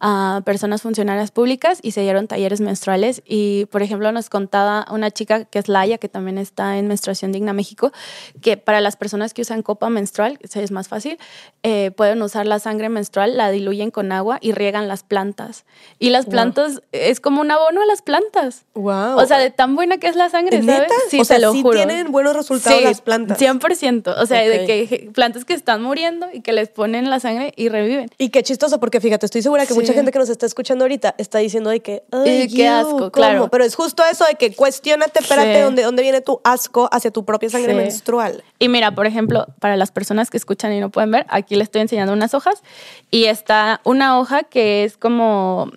a 0.00 0.42
personas 0.44 0.82
funcionarias 0.82 1.30
públicas 1.30 1.78
y 1.82 1.92
se 1.92 2.02
dieron 2.02 2.28
talleres 2.28 2.60
menstruales. 2.60 3.22
Y, 3.24 3.66
por 3.66 3.82
ejemplo, 3.82 4.10
nos 4.12 4.30
contaba 4.30 4.86
una 4.90 5.10
chica 5.10 5.44
que 5.44 5.58
es 5.58 5.68
Laia, 5.68 5.98
que 5.98 6.08
también 6.08 6.38
está 6.38 6.78
en 6.78 6.88
Menstruación 6.88 7.32
Digna 7.32 7.52
México, 7.52 7.92
que 8.40 8.56
para 8.56 8.80
las 8.80 8.96
personas 8.96 9.34
que 9.34 9.42
usan 9.42 9.62
copa 9.62 9.88
menstrual, 9.90 10.38
es 10.42 10.70
más 10.70 10.88
fácil, 10.88 11.18
eh, 11.62 11.90
pueden 11.90 12.22
usar 12.22 12.46
la 12.46 12.58
sangre 12.58 12.88
menstrual, 12.88 13.36
la 13.36 13.50
diluyen 13.50 13.90
con 13.90 14.12
agua 14.12 14.38
y 14.40 14.52
riegan 14.52 14.88
las 14.88 15.02
plantas. 15.02 15.64
Y 15.98 16.10
las 16.10 16.26
plantas 16.26 16.82
es 16.92 17.20
como 17.20 17.40
un 17.40 17.50
abono 17.50 17.82
a 17.82 17.86
las 17.86 18.02
plantas. 18.02 18.64
Wow. 18.74 19.18
O 19.18 19.26
sea, 19.26 19.38
de 19.38 19.50
tan 19.50 19.76
buena 19.76 19.98
que 19.98 20.08
es 20.08 20.16
la 20.16 20.28
sangre, 20.28 20.62
¿sabes? 20.62 20.92
Sí, 21.10 21.20
o 21.20 21.24
sea, 21.24 21.38
lo 21.38 21.52
tienen 21.52 22.10
buenos 22.12 22.34
resultados 22.34 22.82
las 22.82 23.00
plantas. 23.00 23.38
100%. 23.38 24.14
O 24.18 24.26
sea, 24.26 24.40
de 24.42 24.64
que 24.66 25.10
plantas 25.14 25.44
que 25.44 25.54
están 25.54 25.82
muriendo 25.82 26.26
y 26.32 26.40
que 26.40 26.52
les 26.52 26.68
ponen 26.68 27.10
la 27.10 27.20
sangre 27.20 27.52
y 27.56 27.68
reviven. 27.68 28.10
Y 28.18 28.30
qué 28.30 28.42
chistoso, 28.42 28.80
porque 28.80 29.00
fíjate, 29.00 29.26
estoy 29.26 29.42
segura 29.42 29.66
que 29.66 29.74
mucha 29.86 29.94
gente 29.94 30.12
que 30.12 30.18
nos 30.18 30.28
está 30.28 30.46
escuchando 30.46 30.84
ahorita 30.84 31.14
está 31.18 31.38
diciendo 31.38 31.70
de 31.70 31.80
que, 31.80 32.02
ay, 32.12 32.48
qué 32.48 32.68
asco, 32.68 33.10
claro. 33.10 33.48
Pero 33.50 33.64
es 33.64 33.74
justo 33.74 34.02
eso 34.10 34.24
de 34.24 34.34
que 34.34 34.54
cuestionate, 34.54 35.20
espérate, 35.20 35.60
¿dónde, 35.60 35.82
dónde 35.82 36.02
viene 36.02 36.20
tu 36.20 36.40
asco 36.44 36.88
hacia 36.92 37.10
tu 37.10 37.24
propia 37.24 37.50
sangre 37.50 37.74
menstrual. 37.74 38.44
Y 38.58 38.68
mira, 38.68 38.94
por 38.94 39.06
ejemplo, 39.06 39.46
para 39.60 39.76
las 39.76 39.90
personas 39.90 40.30
que 40.30 40.36
escuchan 40.36 40.72
y 40.72 40.80
no 40.80 40.90
pueden 40.90 41.10
ver, 41.10 41.26
aquí 41.28 41.56
les 41.56 41.64
estoy 41.66 41.82
enseñando 41.82 42.12
unas 42.12 42.34
hojas 42.34 42.62
y 43.10 43.24
está 43.24 43.80
una 43.84 44.18
hoja 44.18 44.44
que 44.44 44.84
es 44.84 44.96
como 44.96 45.70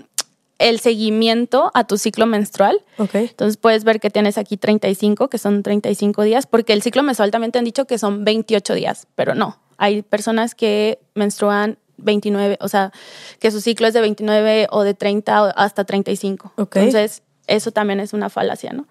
el 0.59 0.79
seguimiento 0.79 1.71
a 1.73 1.85
tu 1.85 1.97
ciclo 1.97 2.25
menstrual. 2.25 2.83
Okay. 2.97 3.27
Entonces 3.27 3.57
puedes 3.57 3.83
ver 3.83 3.99
que 3.99 4.09
tienes 4.09 4.37
aquí 4.37 4.57
35, 4.57 5.29
que 5.29 5.37
son 5.37 5.63
35 5.63 6.23
días, 6.23 6.45
porque 6.45 6.73
el 6.73 6.81
ciclo 6.81 7.01
menstrual 7.01 7.31
también 7.31 7.51
te 7.51 7.59
han 7.59 7.65
dicho 7.65 7.85
que 7.85 7.97
son 7.97 8.25
28 8.25 8.73
días, 8.73 9.07
pero 9.15 9.35
no. 9.35 9.57
Hay 9.77 10.01
personas 10.01 10.55
que 10.55 10.99
menstruan 11.15 11.77
29, 12.01 12.57
o 12.61 12.67
sea, 12.67 12.91
que 13.39 13.51
su 13.51 13.61
ciclo 13.61 13.87
es 13.87 13.93
de 13.93 14.01
29 14.01 14.67
o 14.71 14.83
de 14.83 14.93
30 14.93 15.51
hasta 15.51 15.83
35. 15.83 16.53
Entonces, 16.57 17.23
eso 17.47 17.71
también 17.71 17.99
es 17.99 18.13
una 18.13 18.29
falacia, 18.29 18.71
¿no? 18.73 18.87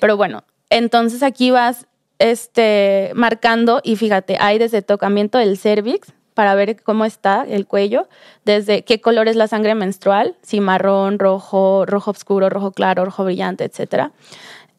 Pero 0.00 0.16
bueno, 0.16 0.44
entonces 0.70 1.22
aquí 1.22 1.50
vas 1.50 1.86
este, 2.18 3.10
marcando 3.14 3.80
y 3.82 3.96
fíjate, 3.96 4.36
hay 4.40 4.58
desde 4.58 4.82
tocamiento 4.82 5.38
del 5.38 5.58
cervix 5.58 6.12
para 6.34 6.54
ver 6.54 6.82
cómo 6.82 7.04
está 7.04 7.44
el 7.46 7.66
cuello, 7.66 8.08
desde 8.44 8.82
qué 8.84 9.00
color 9.00 9.28
es 9.28 9.36
la 9.36 9.48
sangre 9.48 9.74
menstrual, 9.74 10.36
si 10.42 10.60
marrón, 10.60 11.18
rojo, 11.18 11.84
rojo 11.86 12.10
oscuro, 12.10 12.48
rojo 12.48 12.72
claro, 12.72 13.04
rojo 13.04 13.24
brillante, 13.24 13.64
etcétera. 13.64 14.12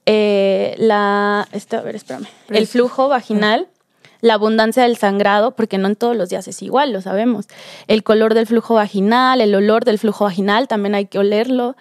Eh, 0.06 0.76
la, 0.78 1.48
este, 1.52 1.78
a 1.78 1.82
ver, 1.82 1.96
espérame, 1.96 2.28
el 2.50 2.68
flujo 2.68 3.08
vaginal, 3.08 3.68
la 4.24 4.36
abundancia 4.36 4.84
del 4.84 4.96
sangrado, 4.96 5.52
porque 5.52 5.78
no 5.78 5.90
en 5.90 5.98
todos 5.98 6.16
los 6.16 6.30
días 6.30 6.48
es 6.48 6.62
igual, 6.62 6.94
lo 6.94 7.02
sabemos. 7.02 7.48
El 7.88 8.04
color 8.04 8.36
del 8.36 8.48
flujo 8.48 8.76
vaginal, 8.76 9.42
el 9.42 9.54
olor 9.54 9.84
del 9.84 10.00
flujo 10.00 10.24
vaginal, 10.24 10.70
también 10.70 10.96
hay 10.96 11.08
que 11.08 11.20
olerlo. 11.20 11.76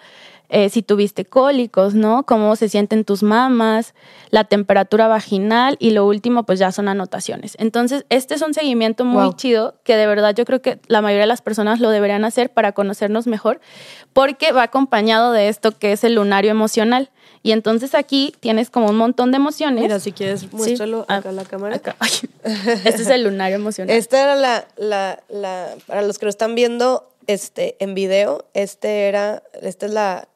Eh, 0.55 0.69
si 0.69 0.83
tuviste 0.83 1.25
cólicos, 1.25 1.95
¿no? 1.95 2.27
Cómo 2.27 2.55
se 2.55 2.69
sienten 2.69 3.05
tus 3.05 3.23
mamas, 3.23 3.95
la 4.29 4.43
temperatura 4.43 5.07
vaginal 5.07 5.77
y 5.79 5.89
lo 5.89 6.05
último, 6.05 6.43
pues 6.43 6.59
ya 6.59 6.71
son 6.71 6.87
anotaciones. 6.87 7.55
Entonces, 7.57 8.05
este 8.09 8.35
es 8.35 8.41
un 8.43 8.53
seguimiento 8.53 9.03
muy 9.03 9.33
chido 9.33 9.73
que 9.83 9.95
de 9.95 10.05
verdad 10.05 10.35
yo 10.35 10.45
creo 10.45 10.61
que 10.61 10.79
la 10.85 11.01
mayoría 11.01 11.21
de 11.21 11.27
las 11.27 11.41
personas 11.41 11.79
lo 11.79 11.89
deberían 11.89 12.23
hacer 12.23 12.51
para 12.51 12.73
conocernos 12.73 13.25
mejor, 13.25 13.61
porque 14.13 14.51
va 14.51 14.61
acompañado 14.61 15.31
de 15.31 15.47
esto 15.47 15.71
que 15.71 15.91
es 15.91 16.03
el 16.03 16.13
lunario 16.13 16.51
emocional. 16.51 17.09
Y 17.41 17.51
entonces 17.51 17.95
aquí 17.95 18.35
tienes 18.39 18.69
como 18.69 18.89
un 18.89 18.95
montón 18.95 19.31
de 19.31 19.37
emociones. 19.37 19.81
Mira, 19.81 19.99
si 19.99 20.11
quieres, 20.11 20.53
muéstralo 20.53 21.07
acá 21.07 21.29
a 21.29 21.31
la 21.31 21.45
cámara. 21.45 21.81
Este 22.43 23.01
es 23.01 23.07
el 23.07 23.23
lunario 23.23 23.55
emocional. 23.55 23.95
Esta 23.95 24.21
era 24.21 24.35
la, 24.35 24.67
la, 24.77 25.23
la, 25.29 25.69
para 25.87 26.03
los 26.03 26.19
que 26.19 26.27
lo 26.27 26.29
están 26.29 26.53
viendo 26.53 27.09
este, 27.25 27.75
en 27.79 27.95
video, 27.95 28.45
este 28.53 29.07
era, 29.07 29.41
esta 29.61 29.87
es 29.87 29.93
la, 29.93 30.27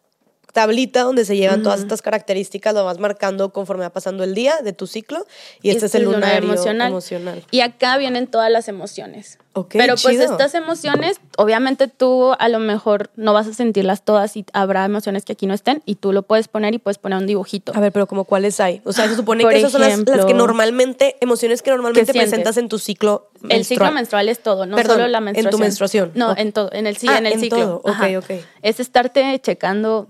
tablita 0.58 1.04
donde 1.04 1.24
se 1.24 1.38
llevan 1.38 1.62
todas 1.62 1.82
estas 1.82 2.02
características, 2.02 2.74
lo 2.74 2.84
vas 2.84 2.98
marcando 2.98 3.54
conforme 3.54 3.84
va 3.84 3.92
pasando 3.92 4.24
el 4.24 4.34
día 4.34 4.56
de 4.64 4.74
tu 4.74 4.88
ciclo 4.88 5.28
y, 5.62 5.70
este, 5.70 5.86
es 5.86 5.94
el 5.94 6.06
lunario, 6.06 6.52
emocional. 6.52 7.44
Y 7.52 7.60
acá 7.60 7.96
vienen 8.00 8.26
todas 8.26 8.50
las 8.50 8.68
emociones. 8.68 9.38
Pero 9.70 9.94
pues 10.02 10.20
estas 10.20 10.56
emociones, 10.56 11.20
obviamente 11.38 11.88
tú 11.88 12.34
a 12.40 12.50
lo 12.50 12.58
mejor 12.58 13.12
no 13.16 13.34
vas 13.34 13.46
a 13.46 13.54
sentirlas 13.54 14.04
todas 14.04 14.36
y 14.36 14.46
habrá 14.52 14.84
emociones 14.84 15.26
que 15.26 15.34
aquí 15.34 15.46
no 15.46 15.54
estén 15.54 15.84
y 15.86 15.96
tú 15.96 16.12
lo 16.12 16.24
puedes 16.24 16.48
poner 16.48 16.74
y 16.74 16.80
puedes 16.80 16.98
poner 16.98 17.20
un 17.20 17.28
dibujito. 17.28 17.72
A 17.76 17.80
ver, 17.80 17.92
pero 17.92 18.08
como 18.08 18.26
cuáles 18.26 18.60
hay? 18.60 18.82
O 18.84 18.94
sea, 18.94 19.08
se 19.08 19.16
supone 19.16 19.48
que 19.48 19.58
esas 19.58 19.72
son 19.72 19.82
las, 19.82 20.26
que 20.26 20.34
normalmente, 20.34 21.18
emociones 21.22 21.62
que 21.62 21.70
normalmente 21.70 22.14
presentas 22.14 22.58
en 22.58 22.68
tu 22.68 22.80
ciclo 22.80 23.30
menstrual. 23.34 23.60
El 23.60 23.66
ciclo 23.66 23.92
menstrual 23.92 24.30
es 24.30 24.40
todo, 24.40 24.66
no 24.66 24.76
solo 24.82 25.08
la 25.08 25.22
menstruación. 25.22 25.48
en 25.48 25.52
tu 25.52 25.58
menstruación. 25.60 26.12
No, 26.16 26.36
en 26.36 26.52
todo, 26.52 26.72
en 26.74 26.88
el, 26.88 26.98
ah, 27.08 27.18
en 27.20 27.28
el 27.28 27.40
ciclo. 27.40 27.82
Todo. 27.84 27.94
Ok, 27.94 28.24
ok. 28.24 28.40
Es 28.64 28.80
estarte 28.80 29.40
checando 29.40 30.08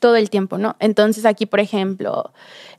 todo 0.00 0.16
el 0.16 0.30
tiempo, 0.30 0.58
¿no? 0.58 0.74
Entonces 0.80 1.24
aquí, 1.24 1.46
por 1.46 1.60
ejemplo, 1.60 2.32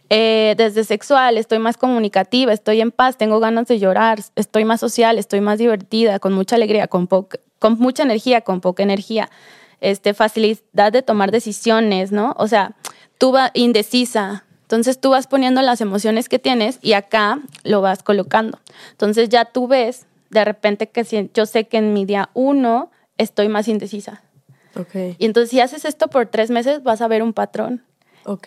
eh, 0.10 0.56
desde 0.58 0.84
sexual, 0.84 1.38
estoy 1.38 1.60
más 1.60 1.78
comunicativa, 1.78 2.52
estoy 2.52 2.82
en 2.82 2.92
paz, 2.92 3.18
tengo 3.18 3.40
ganas 3.40 3.68
de 3.68 3.80
llorar, 3.80 4.20
estoy 4.36 4.66
más 4.66 4.82
social, 4.82 5.18
estoy 5.18 5.40
más 5.40 5.58
divertida, 5.58 6.20
con 6.20 6.34
mucha 6.34 6.58
alegría, 6.58 6.88
con, 6.88 7.08
mucha 7.78 8.04
energía, 8.04 8.42
con 8.42 8.60
poca 8.60 8.84
energía, 8.84 9.30
este, 9.80 10.14
facilidad 10.14 10.92
de 10.92 11.02
tomar 11.02 11.32
decisiones, 11.32 12.12
¿no? 12.12 12.36
O 12.38 12.50
sea, 12.50 12.76
tú 13.18 13.32
vas 13.32 13.52
indecisa. 13.54 14.44
Entonces 14.64 15.00
tú 15.00 15.12
vas 15.12 15.28
poniendo 15.28 15.62
las 15.62 15.82
emociones 15.82 16.28
que 16.28 16.40
tienes 16.40 16.80
y 16.82 16.94
acá 16.94 17.40
lo 17.64 17.82
vas 17.82 18.04
colocando. 18.04 18.60
Entonces 18.92 19.30
ya 19.30 19.46
tú 19.46 19.68
ves 19.68 20.08
de 20.30 20.46
repente 20.46 20.88
que 20.88 21.04
si, 21.04 21.30
yo 21.34 21.46
sé 21.46 21.68
que 21.68 21.78
en 21.78 21.94
mi 21.94 22.06
día 22.06 22.30
uno 22.34 22.90
estoy 23.18 23.50
más 23.50 23.68
indecisa 23.68 24.24
y 25.18 25.26
entonces 25.26 25.50
si 25.50 25.60
haces 25.60 25.86
esto 25.86 26.08
por 26.08 26.28
tres 26.28 26.50
meses 26.50 26.84
vas 26.84 27.02
a 27.02 27.08
ver 27.08 27.24
un 27.24 27.34
patrón. 27.34 27.84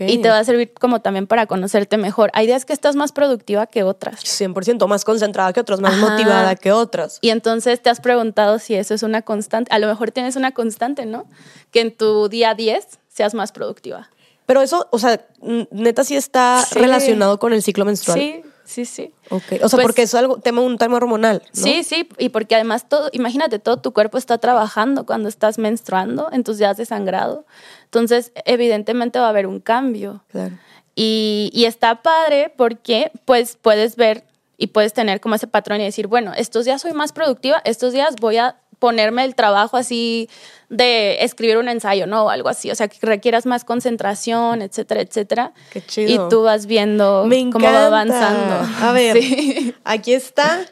Y 0.01 0.19
te 0.19 0.29
va 0.29 0.39
a 0.39 0.45
servir 0.45 0.73
como 0.73 1.01
también 1.01 1.27
para 1.27 1.47
conocerte 1.47 1.97
mejor. 1.97 2.31
Hay 2.35 2.47
días 2.47 2.65
que 2.65 2.73
estás 2.73 2.95
más 2.95 3.13
productiva 3.13 3.67
que 3.67 3.83
otras. 3.83 4.23
100% 4.23 4.87
más 4.87 5.05
concentrada 5.05 5.53
que 5.53 5.61
otras, 5.61 5.81
más 5.81 5.97
motivada 5.97 6.55
que 6.55 6.73
otras. 6.73 7.19
Y 7.21 7.31
entonces 7.31 7.83
te 7.83 7.91
has 7.91 8.01
preguntado 8.01 8.59
si 8.59 8.75
eso 8.75 8.95
es 8.95 9.03
una 9.03 9.23
constante. 9.23 9.75
A 9.75 9.79
lo 9.79 9.89
mejor 9.89 10.13
tienes 10.13 10.37
una 10.37 10.53
constante, 10.53 11.07
¿no? 11.07 11.27
Que 11.73 11.81
en 11.81 11.97
tu 11.97 12.29
día 12.29 12.55
10 12.55 12.87
seas 13.09 13.35
más 13.35 13.53
productiva. 13.53 14.11
Pero 14.47 14.61
eso, 14.61 14.87
o 14.91 14.99
sea, 14.99 15.25
neta 15.71 16.05
sí 16.05 16.17
está 16.17 16.65
relacionado 16.73 17.39
con 17.39 17.53
el 17.53 17.63
ciclo 17.63 17.85
menstrual. 17.85 18.19
Sí, 18.19 18.43
sí, 18.65 18.85
sí. 18.85 19.13
Ok, 19.31 19.43
o 19.63 19.69
sea, 19.69 19.77
pues 19.77 19.83
porque 19.83 20.03
es 20.03 20.15
algo, 20.15 20.39
tema, 20.39 20.61
un 20.61 20.79
tema 20.79 20.97
hormonal. 20.97 21.43
Sí, 21.53 21.83
sí, 21.85 22.09
y 22.19 22.31
porque 22.31 22.55
además 22.55 22.89
todo, 22.89 23.09
imagínate, 23.13 23.59
todo 23.59 23.79
tu 23.79 23.93
cuerpo 23.93 24.19
está 24.19 24.39
trabajando 24.39 25.07
cuando 25.07 25.29
estás 25.29 25.59
menstruando 25.59 26.29
en 26.33 26.45
tus 26.45 26.59
días 26.59 26.77
de 26.77 26.87
sangrado. 26.87 27.47
Entonces, 27.85 28.33
evidentemente 28.45 29.19
va 29.19 29.27
a 29.27 29.31
haber 29.31 29.47
un 29.47 29.61
cambio. 29.61 30.25
Claro. 30.31 30.57
Y, 30.95 31.51
y 31.53 31.65
está 31.65 32.03
padre 32.03 32.53
porque 32.57 33.11
pues 33.25 33.59
puedes 33.61 33.97
ver 33.97 34.25
y 34.57 34.69
puedes 34.69 34.93
tener 34.93 35.21
como 35.21 35.35
ese 35.35 35.47
patrón 35.47 35.81
y 35.81 35.85
decir, 35.85 36.07
bueno, 36.07 36.33
estos 36.37 36.65
días 36.65 36.81
soy 36.81 36.93
más 36.93 37.13
productiva, 37.13 37.61
estos 37.65 37.93
días 37.93 38.15
voy 38.21 38.37
a 38.37 38.57
ponerme 38.85 39.25
el 39.25 39.35
trabajo 39.35 39.79
así 39.79 40.29
de 40.69 41.25
escribir 41.25 41.57
un 41.57 41.71
ensayo, 41.71 42.07
¿no? 42.07 42.27
O 42.27 42.29
algo 42.29 42.51
así, 42.51 42.71
o 42.71 42.75
sea, 42.75 42.87
que 42.87 42.99
requieras 43.01 43.47
más 43.47 43.65
concentración, 43.65 44.61
etcétera, 44.61 45.01
etcétera. 45.01 45.55
Qué 45.73 45.81
chido. 45.81 46.27
Y 46.27 46.29
tú 46.29 46.43
vas 46.43 46.67
viendo 46.67 47.27
cómo 47.51 47.65
va 47.65 47.87
avanzando. 47.87 48.69
A 48.83 48.93
ver, 48.93 49.17
aquí 49.85 50.13
está. 50.13 50.67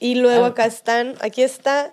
Y 0.00 0.14
luego 0.14 0.46
acá 0.46 0.64
están, 0.64 1.16
aquí 1.20 1.42
está 1.42 1.92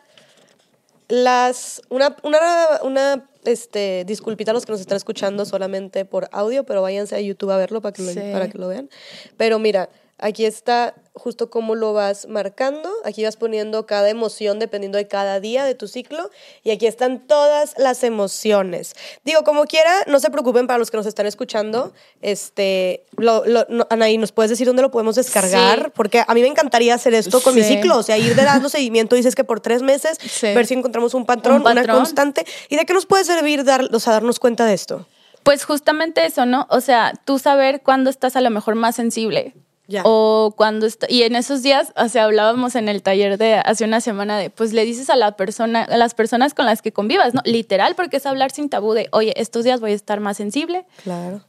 las, 1.09 1.81
una, 1.89 2.15
una, 2.23 2.39
una 2.81 3.29
este, 3.43 4.05
disculpita 4.05 4.51
a 4.51 4.53
los 4.53 4.65
que 4.65 4.71
nos 4.71 4.79
están 4.79 4.95
escuchando 4.95 5.43
solamente 5.43 6.05
por 6.05 6.29
audio, 6.31 6.63
pero 6.63 6.81
váyanse 6.81 7.17
a 7.17 7.19
YouTube 7.19 7.51
a 7.51 7.57
verlo 7.57 7.81
para 7.81 7.91
que 7.91 8.31
para 8.31 8.47
que 8.47 8.57
lo 8.57 8.69
vean. 8.69 8.89
Pero 9.35 9.59
mira, 9.59 9.89
Aquí 10.17 10.45
está 10.45 10.95
justo 11.13 11.49
cómo 11.49 11.75
lo 11.75 11.91
vas 11.91 12.27
marcando. 12.29 12.89
Aquí 13.03 13.25
vas 13.25 13.35
poniendo 13.35 13.85
cada 13.85 14.09
emoción 14.09 14.59
dependiendo 14.59 14.97
de 14.97 15.09
cada 15.09 15.41
día 15.41 15.65
de 15.65 15.75
tu 15.75 15.89
ciclo. 15.89 16.29
Y 16.63 16.71
aquí 16.71 16.87
están 16.87 17.27
todas 17.27 17.73
las 17.77 18.01
emociones. 18.01 18.95
Digo, 19.25 19.43
como 19.43 19.65
quiera, 19.65 19.91
no 20.07 20.21
se 20.21 20.29
preocupen 20.29 20.67
para 20.67 20.79
los 20.79 20.89
que 20.89 20.95
nos 20.95 21.05
están 21.05 21.25
escuchando. 21.25 21.93
Este, 22.21 23.03
lo, 23.17 23.43
Anaí, 23.89 24.17
¿nos 24.17 24.31
puedes 24.31 24.49
decir 24.49 24.65
dónde 24.65 24.83
lo 24.83 24.89
podemos 24.89 25.15
descargar? 25.15 25.91
Porque 25.91 26.23
a 26.25 26.33
mí 26.33 26.41
me 26.41 26.47
encantaría 26.47 26.95
hacer 26.95 27.13
esto 27.13 27.41
con 27.41 27.53
mi 27.53 27.63
ciclo. 27.63 27.97
O 27.97 28.03
sea, 28.03 28.17
ir 28.17 28.35
de 28.35 28.43
dando 28.43 28.69
seguimiento, 28.69 29.17
dices 29.17 29.35
que 29.35 29.43
por 29.43 29.59
tres 29.59 29.81
meses, 29.81 30.17
ver 30.41 30.65
si 30.65 30.75
encontramos 30.75 31.13
un 31.13 31.25
patrón, 31.25 31.61
una 31.61 31.85
constante. 31.85 32.45
¿Y 32.69 32.77
de 32.77 32.85
qué 32.85 32.93
nos 32.93 33.05
puede 33.05 33.25
servir 33.25 33.65
dar, 33.65 33.89
o 33.93 33.99
sea, 33.99 34.13
darnos 34.13 34.39
cuenta 34.39 34.65
de 34.65 34.73
esto? 34.75 35.05
Pues 35.43 35.65
justamente 35.65 36.25
eso, 36.25 36.45
¿no? 36.45 36.67
O 36.69 36.79
sea, 36.79 37.13
tú 37.25 37.37
saber 37.37 37.81
cuándo 37.83 38.09
estás 38.09 38.37
a 38.37 38.41
lo 38.41 38.49
mejor 38.49 38.75
más 38.75 38.95
sensible 38.95 39.53
o 40.03 40.53
cuando 40.57 40.85
está, 40.85 41.07
y 41.09 41.23
en 41.23 41.35
esos 41.35 41.61
días, 41.61 41.93
o 41.95 42.07
sea, 42.09 42.25
hablábamos 42.25 42.75
en 42.75 42.89
el 42.89 43.01
taller 43.01 43.37
de 43.37 43.55
hace 43.55 43.85
una 43.85 44.01
semana 44.01 44.37
de, 44.37 44.49
pues 44.49 44.73
le 44.73 44.85
dices 44.85 45.09
a 45.09 45.15
la 45.15 45.35
persona, 45.35 45.83
a 45.83 45.97
las 45.97 46.13
personas 46.13 46.53
con 46.53 46.65
las 46.65 46.81
que 46.81 46.91
convivas, 46.91 47.33
¿no? 47.33 47.41
Literal, 47.45 47.95
porque 47.95 48.17
es 48.17 48.25
hablar 48.25 48.51
sin 48.51 48.69
tabú 48.69 48.93
de, 48.93 49.07
oye, 49.11 49.33
estos 49.39 49.63
días 49.63 49.79
voy 49.79 49.91
a 49.91 49.95
estar 49.95 50.19
más 50.19 50.37
sensible. 50.37 50.85
Claro. 51.03 51.41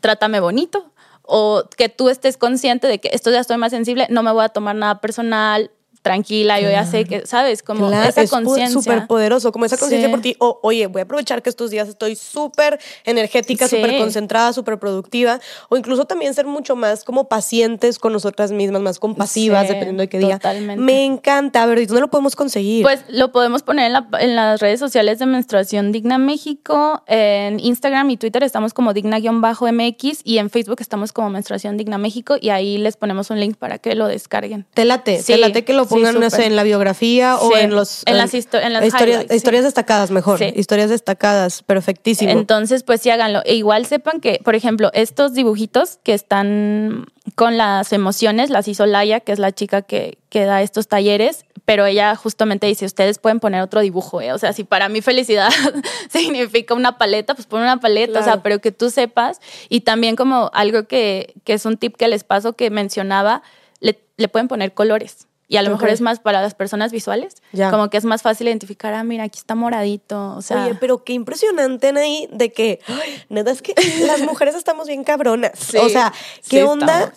Trátame 0.00 0.40
bonito. 0.40 0.90
O 1.26 1.64
que 1.74 1.88
tú 1.88 2.10
estés 2.10 2.36
consciente 2.36 2.86
de 2.86 2.98
que 2.98 3.08
estos 3.12 3.32
días 3.32 3.42
estoy 3.42 3.56
más 3.56 3.70
sensible, 3.70 4.06
no 4.10 4.22
me 4.22 4.30
voy 4.30 4.44
a 4.44 4.50
tomar 4.50 4.76
nada 4.76 5.00
personal, 5.00 5.70
tranquila, 6.04 6.60
yo 6.60 6.70
ya 6.70 6.84
sé 6.84 7.06
que, 7.06 7.26
¿sabes? 7.26 7.62
Como 7.62 7.90
esa 7.90 8.26
conciencia. 8.26 8.66
Es 8.66 8.72
súper 8.72 9.06
poderoso, 9.06 9.52
como 9.52 9.64
esa 9.64 9.78
conciencia 9.78 10.10
por 10.10 10.20
ti. 10.20 10.36
O, 10.38 10.60
oye, 10.62 10.86
voy 10.86 11.00
a 11.00 11.04
aprovechar 11.04 11.40
que 11.42 11.48
estos 11.48 11.70
días 11.70 11.88
estoy 11.88 12.14
súper 12.14 12.78
energética, 13.06 13.66
súper 13.66 13.96
concentrada, 13.96 14.52
súper 14.52 14.78
productiva. 14.78 15.40
O 15.70 15.78
incluso 15.78 16.04
también 16.04 16.34
ser 16.34 16.44
mucho 16.44 16.76
más 16.76 17.04
como 17.04 17.26
pacientes 17.26 17.98
con 17.98 18.12
nosotras 18.12 18.52
mismas, 18.52 18.82
más 18.82 18.98
compasivas, 18.98 19.66
dependiendo 19.66 20.02
de 20.02 20.10
qué 20.10 20.18
día. 20.18 20.38
Totalmente. 20.38 20.82
Me 20.82 21.06
encanta. 21.06 21.62
A 21.62 21.66
ver, 21.66 21.78
¿y 21.78 21.86
dónde 21.86 22.02
lo 22.02 22.10
podemos 22.10 22.36
conseguir? 22.36 22.82
Pues 22.82 23.02
lo 23.08 23.32
podemos 23.32 23.62
poner 23.62 23.90
en, 23.90 23.96
en 24.20 24.36
las 24.36 24.60
redes 24.60 24.80
sociales 24.80 25.18
de 25.20 25.24
Menstruación 25.24 25.90
Digna 25.90 26.18
México. 26.18 27.02
En 27.06 27.60
Instagram 27.60 28.10
y 28.10 28.18
Twitter 28.18 28.42
estamos 28.42 28.74
como 28.74 28.92
digna-mx 28.92 30.20
y 30.22 30.36
en 30.36 30.50
Facebook 30.50 30.76
estamos 30.80 31.14
como 31.14 31.30
Menstruación 31.30 31.78
Digna 31.78 31.96
México 31.96 32.36
y 32.38 32.50
ahí 32.50 32.76
les 32.76 32.98
ponemos 32.98 33.30
un 33.30 33.40
link 33.40 33.56
para 33.56 33.78
que 33.78 33.94
lo 33.94 34.06
descarguen. 34.06 34.66
Te 34.74 34.84
late, 34.84 35.22
te 35.22 35.38
late 35.38 35.64
que 35.64 35.72
lo 35.72 35.93
pónganos 35.94 36.38
en 36.38 36.56
la 36.56 36.62
biografía 36.62 37.36
o 37.36 37.56
en 37.56 37.74
los 37.74 38.02
en 38.06 38.18
las, 38.18 38.34
en 38.34 38.72
las 38.72 38.84
historias, 38.84 39.26
historias 39.30 39.64
destacadas 39.64 40.10
mejor, 40.10 40.42
historias 40.42 40.90
destacadas, 40.90 41.62
perfectísimo. 41.62 42.30
Entonces, 42.30 42.82
pues 42.82 43.00
sí 43.00 43.10
háganlo. 43.10 43.42
E 43.44 43.54
igual 43.54 43.86
sepan 43.86 44.20
que, 44.20 44.40
por 44.44 44.54
ejemplo, 44.54 44.90
estos 44.94 45.34
dibujitos 45.34 45.98
que 46.02 46.14
están 46.14 47.06
con 47.34 47.56
las 47.56 47.92
emociones, 47.92 48.50
las 48.50 48.68
hizo 48.68 48.86
Laia, 48.86 49.20
que 49.20 49.32
es 49.32 49.38
la 49.38 49.52
chica 49.52 49.82
que, 49.82 50.18
que 50.28 50.44
da 50.44 50.62
estos 50.62 50.88
talleres, 50.88 51.44
pero 51.64 51.86
ella 51.86 52.14
justamente 52.16 52.66
dice, 52.66 52.84
ustedes 52.84 53.18
pueden 53.18 53.40
poner 53.40 53.62
otro 53.62 53.80
dibujo, 53.80 54.20
¿eh? 54.20 54.32
o 54.32 54.38
sea, 54.38 54.52
si 54.52 54.64
para 54.64 54.88
mí 54.88 55.00
felicidad 55.00 55.50
significa 56.10 56.74
una 56.74 56.98
paleta, 56.98 57.34
pues 57.34 57.46
pon 57.46 57.62
una 57.62 57.80
paleta, 57.80 58.20
o 58.20 58.22
sea, 58.22 58.42
pero 58.42 58.60
que 58.60 58.70
tú 58.70 58.90
sepas, 58.90 59.40
y 59.68 59.80
también 59.80 60.16
como 60.16 60.50
algo 60.52 60.84
que, 60.84 61.34
que 61.44 61.54
es 61.54 61.64
un 61.64 61.78
tip 61.78 61.96
que 61.96 62.08
les 62.08 62.24
paso 62.24 62.52
que 62.52 62.70
mencionaba, 62.70 63.42
le, 63.80 63.98
le 64.16 64.28
pueden 64.28 64.48
poner 64.48 64.74
colores. 64.74 65.26
Y 65.46 65.56
a 65.56 65.62
lo 65.62 65.70
mejor 65.70 65.90
es 65.90 66.00
más 66.00 66.20
para 66.20 66.40
las 66.40 66.54
personas 66.54 66.90
visuales. 66.90 67.36
Como 67.70 67.90
que 67.90 67.96
es 67.98 68.04
más 68.04 68.22
fácil 68.22 68.48
identificar, 68.48 68.94
ah, 68.94 69.04
mira, 69.04 69.24
aquí 69.24 69.38
está 69.38 69.54
moradito. 69.54 70.34
O 70.36 70.42
sea. 70.42 70.64
Oye, 70.64 70.74
pero 70.80 71.04
qué 71.04 71.12
impresionante, 71.12 71.88
Anaí, 71.88 72.28
de 72.32 72.52
que, 72.52 72.80
neta, 73.28 73.50
es 73.50 73.62
que 73.62 73.74
las 74.06 74.20
mujeres 74.22 74.54
estamos 74.54 74.86
bien 74.86 75.04
cabronas. 75.04 75.74
o 75.74 75.88
sea, 75.88 76.12
¿qué 76.48 76.64
onda? 76.64 77.12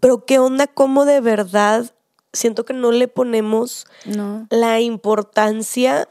Pero 0.00 0.24
qué 0.24 0.38
onda, 0.38 0.66
cómo 0.66 1.04
de 1.04 1.20
verdad 1.20 1.92
siento 2.32 2.64
que 2.64 2.72
no 2.72 2.92
le 2.92 3.08
ponemos 3.08 3.86
la 4.48 4.80
importancia 4.80 6.08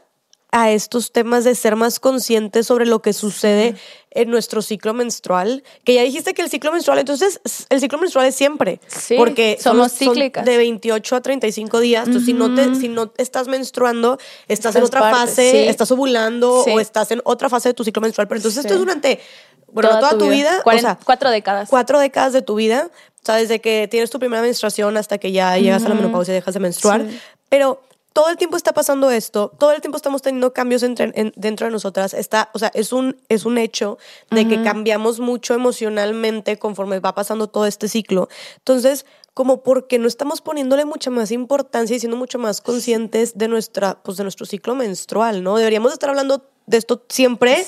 a 0.52 0.70
estos 0.70 1.12
temas 1.12 1.44
de 1.44 1.54
ser 1.54 1.76
más 1.76 2.00
conscientes 2.00 2.66
sobre 2.66 2.86
lo 2.86 3.02
que 3.02 3.12
sucede 3.12 3.76
en 4.10 4.30
nuestro 4.30 4.62
ciclo 4.62 4.94
menstrual. 4.94 5.62
Que 5.84 5.94
ya 5.94 6.02
dijiste 6.02 6.34
que 6.34 6.42
el 6.42 6.50
ciclo 6.50 6.72
menstrual, 6.72 6.98
entonces 6.98 7.40
el 7.68 7.80
ciclo 7.80 7.98
menstrual 7.98 8.26
es 8.26 8.34
siempre. 8.34 8.80
Sí, 8.88 9.16
porque 9.16 9.58
somos 9.60 9.92
cíclicas. 9.92 10.44
de 10.44 10.56
28 10.56 11.16
a 11.16 11.20
35 11.20 11.80
días. 11.80 12.06
Entonces, 12.06 12.26
si, 12.26 12.32
no 12.32 12.54
te, 12.54 12.74
si 12.74 12.88
no 12.88 13.12
estás 13.16 13.46
menstruando, 13.46 14.18
estás 14.48 14.74
en 14.76 14.82
otra 14.82 15.10
fase, 15.10 15.68
estás 15.68 15.90
ovulando 15.92 16.64
o 16.64 16.80
estás 16.80 17.10
en 17.12 17.20
otra 17.24 17.48
fase 17.48 17.68
de 17.68 17.74
tu 17.74 17.84
ciclo 17.84 18.02
menstrual. 18.02 18.26
Pero 18.26 18.38
entonces 18.38 18.64
esto 18.64 18.74
es 18.74 18.80
durante, 18.80 19.20
bueno, 19.68 19.90
toda, 19.90 20.18
tu 20.18 20.28
vida. 20.28 20.62
cuatro 21.04 21.30
décadas. 21.30 21.68
Cuatro 21.68 21.98
décadas 22.00 22.32
de 22.32 22.42
tu 22.42 22.56
vida. 22.56 22.90
O 23.22 23.26
sea, 23.26 23.36
desde 23.36 23.60
que 23.60 23.86
tienes 23.88 24.10
tu 24.10 24.18
primera 24.18 24.42
menstruación 24.42 24.96
hasta 24.96 25.18
que 25.18 25.30
ya 25.30 25.56
llegas 25.58 25.84
a 25.84 25.88
la 25.88 25.94
menopausia 25.94 26.32
y 26.32 26.36
dejas 26.36 26.54
de 26.54 26.60
menstruar. 26.60 27.04
Pero 27.50 27.82
todo 28.12 28.28
el 28.28 28.36
tiempo 28.36 28.56
está 28.56 28.72
pasando 28.72 29.10
esto, 29.10 29.52
todo 29.58 29.72
el 29.72 29.80
tiempo 29.80 29.96
estamos 29.96 30.20
teniendo 30.20 30.52
cambios 30.52 30.82
entre, 30.82 31.32
dentro 31.36 31.66
de 31.66 31.72
nosotras. 31.72 32.12
Está, 32.12 32.50
o 32.54 32.58
sea, 32.58 32.70
es 32.74 32.92
un, 32.92 33.16
es 33.28 33.44
un 33.44 33.56
hecho 33.56 33.98
de 34.30 34.48
que 34.48 34.62
cambiamos 34.62 35.20
mucho 35.20 35.54
emocionalmente 35.54 36.58
conforme 36.58 36.98
va 36.98 37.14
pasando 37.14 37.46
todo 37.46 37.66
este 37.66 37.88
ciclo. 37.88 38.28
Entonces, 38.58 39.06
como 39.32 39.62
porque 39.62 39.98
no 39.98 40.08
estamos 40.08 40.40
poniéndole 40.40 40.84
mucha 40.84 41.10
más 41.10 41.30
importancia 41.30 41.96
y 41.96 42.00
siendo 42.00 42.16
mucho 42.16 42.38
más 42.38 42.60
conscientes 42.60 43.38
de, 43.38 43.46
nuestra, 43.46 44.02
pues 44.02 44.16
de 44.16 44.24
nuestro 44.24 44.44
ciclo 44.44 44.74
menstrual, 44.74 45.42
¿no? 45.44 45.56
Deberíamos 45.56 45.92
estar 45.92 46.10
hablando 46.10 46.50
de 46.66 46.76
esto 46.76 47.04
siempre 47.08 47.64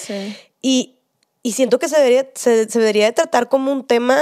y, 0.61 0.97
y, 1.43 1.53
siento 1.53 1.79
que 1.79 1.89
se 1.89 1.97
debería, 1.99 2.29
se, 2.35 2.69
se 2.69 2.79
debería 2.79 3.07
de 3.07 3.13
tratar 3.13 3.49
como 3.49 3.73
un 3.73 3.85
tema 3.85 4.21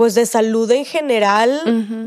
pues 0.00 0.14
de 0.14 0.24
salud 0.24 0.70
en 0.70 0.86
general 0.86 1.60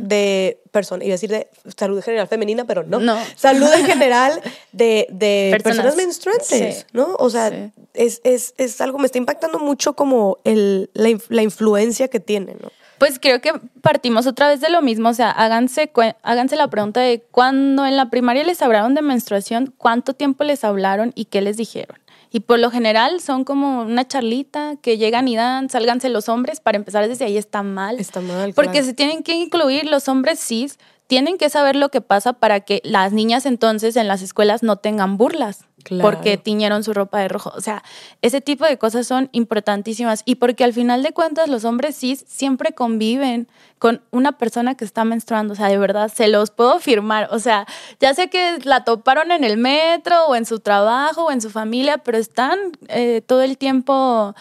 de 0.08 0.60
personas, 0.72 1.06
iba 1.06 1.14
a 1.14 1.18
decir 1.18 1.30
de 1.30 1.48
salud 1.78 1.98
en 1.98 2.02
general 2.02 2.28
femenina, 2.28 2.66
pero 2.66 2.82
no. 2.82 3.00
no. 3.00 3.16
Salud 3.36 3.72
en 3.72 3.86
general 3.86 4.42
de, 4.72 5.06
de 5.12 5.56
personas. 5.64 5.96
menstruantes, 5.96 6.88
¿no? 6.92 7.16
O 7.20 7.30
sea, 7.30 7.52
es, 7.94 8.20
es, 8.24 8.56
es, 8.58 8.82
algo, 8.82 8.98
me 8.98 9.06
está 9.06 9.20
impactando 9.20 9.60
mucho 9.60 9.94
como 9.94 10.40
el, 10.44 10.90
la, 10.96 11.16
la, 11.30 11.44
influencia 11.44 12.08
que 12.08 12.20
tiene, 12.20 12.56
¿no? 12.60 12.72
Pues 12.98 13.20
creo 13.20 13.42
que 13.42 13.52
partimos 13.84 14.26
otra 14.26 14.48
vez 14.48 14.60
de 14.60 14.72
lo 14.72 14.82
mismo, 14.82 15.10
o 15.10 15.14
sea, 15.14 15.30
háganse, 15.30 15.92
háganse 16.24 16.56
la 16.56 16.70
pregunta 16.70 17.00
de 17.00 17.22
cuando 17.30 17.86
en 17.86 17.96
la 17.96 18.10
primaria 18.10 18.44
les 18.44 18.64
hablaron 18.64 18.96
de 18.96 19.04
menstruación, 19.04 19.72
cuánto 19.78 20.16
tiempo 20.16 20.44
les 20.46 20.64
hablaron 20.64 21.12
y 21.14 21.26
qué 21.26 21.42
les 21.42 21.58
dijeron. 21.58 21.98
Y 22.36 22.40
por 22.40 22.58
lo 22.58 22.72
general 22.72 23.22
son 23.22 23.44
como 23.44 23.84
una 23.84 24.08
charlita 24.08 24.76
que 24.82 24.98
llegan 24.98 25.28
y 25.28 25.36
dan, 25.36 25.70
sálganse 25.70 26.10
los 26.10 26.30
hombres, 26.30 26.60
para 26.60 26.78
empezar 26.78 27.08
desde 27.08 27.26
ahí 27.26 27.38
está 27.38 27.62
mal. 27.62 28.00
Está 28.00 28.22
mal. 28.22 28.54
Porque 28.56 28.84
se 28.84 28.96
tienen 28.96 29.22
que 29.22 29.34
incluir 29.34 29.86
los 29.86 30.10
hombres 30.10 30.40
cis, 30.40 30.80
tienen 31.06 31.38
que 31.38 31.52
saber 31.52 31.76
lo 31.76 31.90
que 31.90 32.02
pasa 32.02 32.34
para 32.34 32.62
que 32.62 32.82
las 32.84 33.14
niñas 33.14 33.46
entonces 33.46 33.96
en 33.96 34.08
las 34.08 34.24
escuelas 34.24 34.64
no 34.64 34.78
tengan 34.78 35.16
burlas 35.16 35.68
porque 36.02 36.38
tiñeron 36.38 36.84
su 36.84 36.94
ropa 36.94 37.20
de 37.20 37.28
rojo. 37.28 37.52
O 37.56 37.62
sea, 37.62 37.84
ese 38.22 38.42
tipo 38.42 38.66
de 38.66 38.78
cosas 38.78 39.08
son 39.08 39.30
importantísimas 39.32 40.22
y 40.26 40.36
porque 40.36 40.64
al 40.64 40.74
final 40.74 41.04
de 41.04 41.12
cuentas 41.12 41.50
los 41.50 41.66
hombres 41.66 41.98
cis 41.98 42.26
siempre 42.28 42.74
conviven 42.74 43.48
con 43.80 44.02
una 44.12 44.38
persona 44.38 44.76
que 44.76 44.86
está 44.86 45.04
menstruando. 45.04 45.54
O 45.54 45.56
sea, 45.56 45.68
de 45.68 45.78
verdad, 45.78 46.12
se 46.14 46.28
los 46.28 46.52
puedo 46.52 46.80
firmar. 46.80 47.28
O 47.32 47.40
sea, 47.40 47.68
ya 48.00 48.14
sé 48.14 48.30
que 48.30 48.60
la 48.64 48.84
toparon 48.86 49.32
en 49.32 49.44
el 49.44 49.58
metro 49.58 50.26
o 50.28 50.36
en 50.36 50.46
su 50.46 50.60
trabajo 50.60 51.26
o 51.26 51.32
en 51.32 51.42
su 51.42 51.50
familia, 51.50 51.98
pero 51.98 52.18
están 52.18 52.60
eh, 52.88 53.22
todo 53.26 53.42
el 53.42 53.58
tiempo 53.58 54.36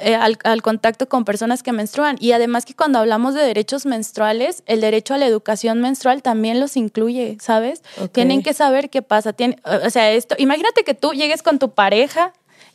eh, 0.00 0.14
al, 0.16 0.62
contacto 0.62 1.08
con 1.08 1.24
personas 1.24 1.62
que 1.62 1.72
menstruan. 1.72 2.16
Y 2.20 2.32
además 2.32 2.64
que 2.64 2.74
cuando 2.74 2.98
hablamos 2.98 3.34
de 3.34 3.42
derechos 3.42 3.86
menstruales, 3.86 4.62
el 4.66 4.80
derecho 4.80 5.14
a 5.14 5.18
la 5.18 5.26
educación 5.26 5.80
menstrual 5.80 6.22
también 6.22 6.60
los 6.60 6.76
incluye, 6.76 7.36
¿sabes? 7.40 7.82
Tienen 8.12 8.42
que 8.42 8.54
saber 8.54 8.90
qué 8.90 9.02
pasa. 9.02 9.34
o 9.64 9.90
sea, 9.90 10.10
esto, 10.12 10.34
imagínate 10.38 10.84
que 10.84 10.94
tú 10.94 11.12
llegues 11.12 11.42
con 11.42 11.58
tu 11.58 11.70
pareja 11.70 12.32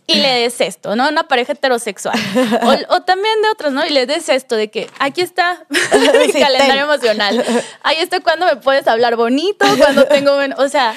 y 0.08 0.16
le 0.16 0.42
des 0.42 0.62
esto, 0.62 0.96
¿no? 0.96 1.10
Una 1.10 1.28
pareja 1.28 1.54
heterosexual. 1.54 2.18
O, 2.90 3.02
también 3.02 3.42
de 3.42 3.50
otros, 3.50 3.74
¿no? 3.74 3.86
Y 3.86 3.90
le 3.90 4.06
des 4.06 4.30
esto 4.30 4.56
de 4.56 4.70
que 4.70 4.90
aquí 5.00 5.22
está 5.22 5.66
mi 5.70 6.32
calendario 6.32 6.84
emocional. 6.84 7.44
Ahí 7.84 7.98
está 7.98 8.20
cuando 8.20 8.46
me 8.46 8.56
puedes 8.58 8.88
hablar 8.88 9.16
bonito, 9.16 9.66
cuando 9.78 10.06
tengo... 10.06 10.38
O 10.58 10.68
sea, 10.68 10.94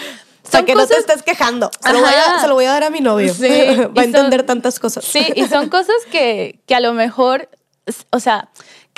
o 0.49 0.51
sea, 0.51 0.65
que 0.65 0.75
no 0.75 0.87
te 0.87 0.95
estés 0.95 1.23
quejando. 1.23 1.71
Se 1.81 1.93
lo, 1.93 2.01
voy 2.55 2.65
a, 2.65 2.73
dar 2.73 2.85
a 2.85 2.91
mi 2.91 3.01
novio. 3.01 3.33
Sí, 3.35 3.49
Va 3.97 4.03
a 4.03 4.05
entender 4.05 4.45
tantas 4.45 4.81
cosas. 4.81 5.05
Sí, 5.05 5.27
y 5.37 5.47
son 5.47 5.69
cosas 5.71 5.97
que, 6.11 6.61
que 6.67 6.75
a 6.75 6.81
lo 6.81 6.95
mejor, 6.95 7.51
o 8.11 8.21
sea, 8.21 8.49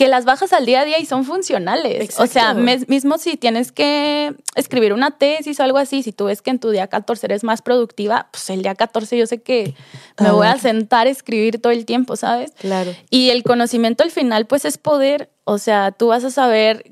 que 0.01 0.09
las 0.09 0.25
bajas 0.25 0.55
al 0.55 0.65
día 0.65 0.81
a 0.81 0.85
día 0.87 0.99
y 0.99 1.05
son 1.05 1.27
funcionales. 1.27 2.19
O 2.19 2.27
sea, 2.27 2.55
mismo 2.55 3.19
si 3.19 3.37
tienes 3.37 3.71
que 3.71 4.35
escribir 4.55 4.95
una 4.95 5.19
tesis 5.19 5.61
o 5.61 5.63
algo 5.63 5.77
así, 5.77 6.03
si 6.03 6.11
tú 6.11 6.25
ves 6.25 6.41
que 6.41 6.49
en 6.49 6.59
tu 6.59 6.71
día 6.71 6.87
14 6.87 7.27
eres 7.27 7.45
más 7.45 7.61
productiva, 7.61 8.29
pues 8.33 8.49
el 8.49 8.63
día 8.63 8.75
14 8.75 9.19
yo 9.19 9.27
sé 9.27 9.43
que 9.43 9.75
me 10.19 10.31
voy 10.31 10.47
a 10.47 10.57
sentar 10.57 11.07
a 11.07 11.11
escribir 11.11 11.61
todo 11.61 11.73
el 11.73 11.85
tiempo, 11.85 12.17
¿sabes? 12.17 12.53
Claro. 12.53 12.95
Y 13.11 13.29
el 13.29 13.43
conocimiento 13.43 14.03
al 14.03 14.11
final, 14.11 14.47
pues 14.47 14.65
es 14.65 14.79
poder. 14.79 15.31
O 15.45 15.59
sea, 15.59 15.93
tú 15.93 16.07
vas 16.07 16.25
a 16.25 16.31
saber 16.31 16.91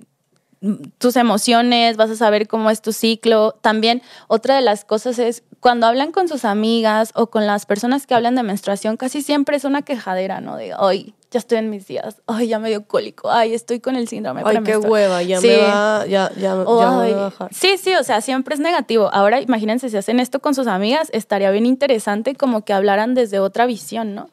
tus 0.99 1.17
emociones, 1.17 1.97
vas 1.97 2.11
a 2.11 2.17
saber 2.17 2.49
cómo 2.49 2.71
es 2.71 2.83
tu 2.83 2.93
ciclo. 2.93 3.53
También 3.61 4.03
otra 4.27 4.57
de 4.57 4.63
las 4.63 4.85
cosas 4.85 5.19
es 5.19 5.43
cuando 5.61 5.87
hablan 5.87 6.13
con 6.13 6.29
sus 6.29 6.45
amigas 6.45 7.11
o 7.15 7.29
con 7.29 7.47
las 7.47 7.67
personas 7.67 8.07
que 8.07 8.15
hablan 8.15 8.35
de 8.35 8.43
menstruación, 8.43 8.97
casi 8.97 9.23
siempre 9.23 9.57
es 9.57 9.65
una 9.65 9.83
quejadera, 9.83 10.41
¿no? 10.41 10.57
De, 10.57 10.73
ay, 10.79 11.15
ya 11.31 11.39
estoy 11.39 11.59
en 11.59 11.69
mis 11.69 11.87
días, 11.87 12.23
ay, 12.27 12.49
ya 12.49 12.59
me 12.59 12.69
dio 12.69 12.87
cólico, 12.87 13.31
ay, 13.31 13.55
estoy 13.55 13.81
con 13.81 13.97
el 13.97 14.09
síndrome 14.09 14.43
Ay, 14.45 14.63
qué 14.65 14.79
hueva, 14.79 15.23
ya 15.23 15.41
me 15.41 15.57
va, 15.59 16.07
ya, 16.07 16.31
ya, 16.37 16.55
me 16.55 16.65
va 16.65 17.05
a 17.05 17.15
bajar. 17.15 17.51
Sí, 17.53 17.77
sí, 17.77 17.95
o 17.95 18.05
sea, 18.05 18.21
siempre 18.21 18.55
es 18.55 18.61
negativo. 18.61 19.11
Ahora, 19.13 19.41
imagínense, 19.41 19.91
si 19.91 19.97
hacen 19.97 20.21
esto 20.21 20.41
con 20.41 20.55
sus 20.55 20.67
amigas, 20.67 21.11
estaría 21.13 21.51
bien 21.51 21.67
interesante 21.67 22.35
como 22.35 22.65
que 22.65 22.73
hablaran 22.73 23.15
desde 23.15 23.41
otra 23.41 23.67
visión, 23.67 24.15
¿no? 24.15 24.31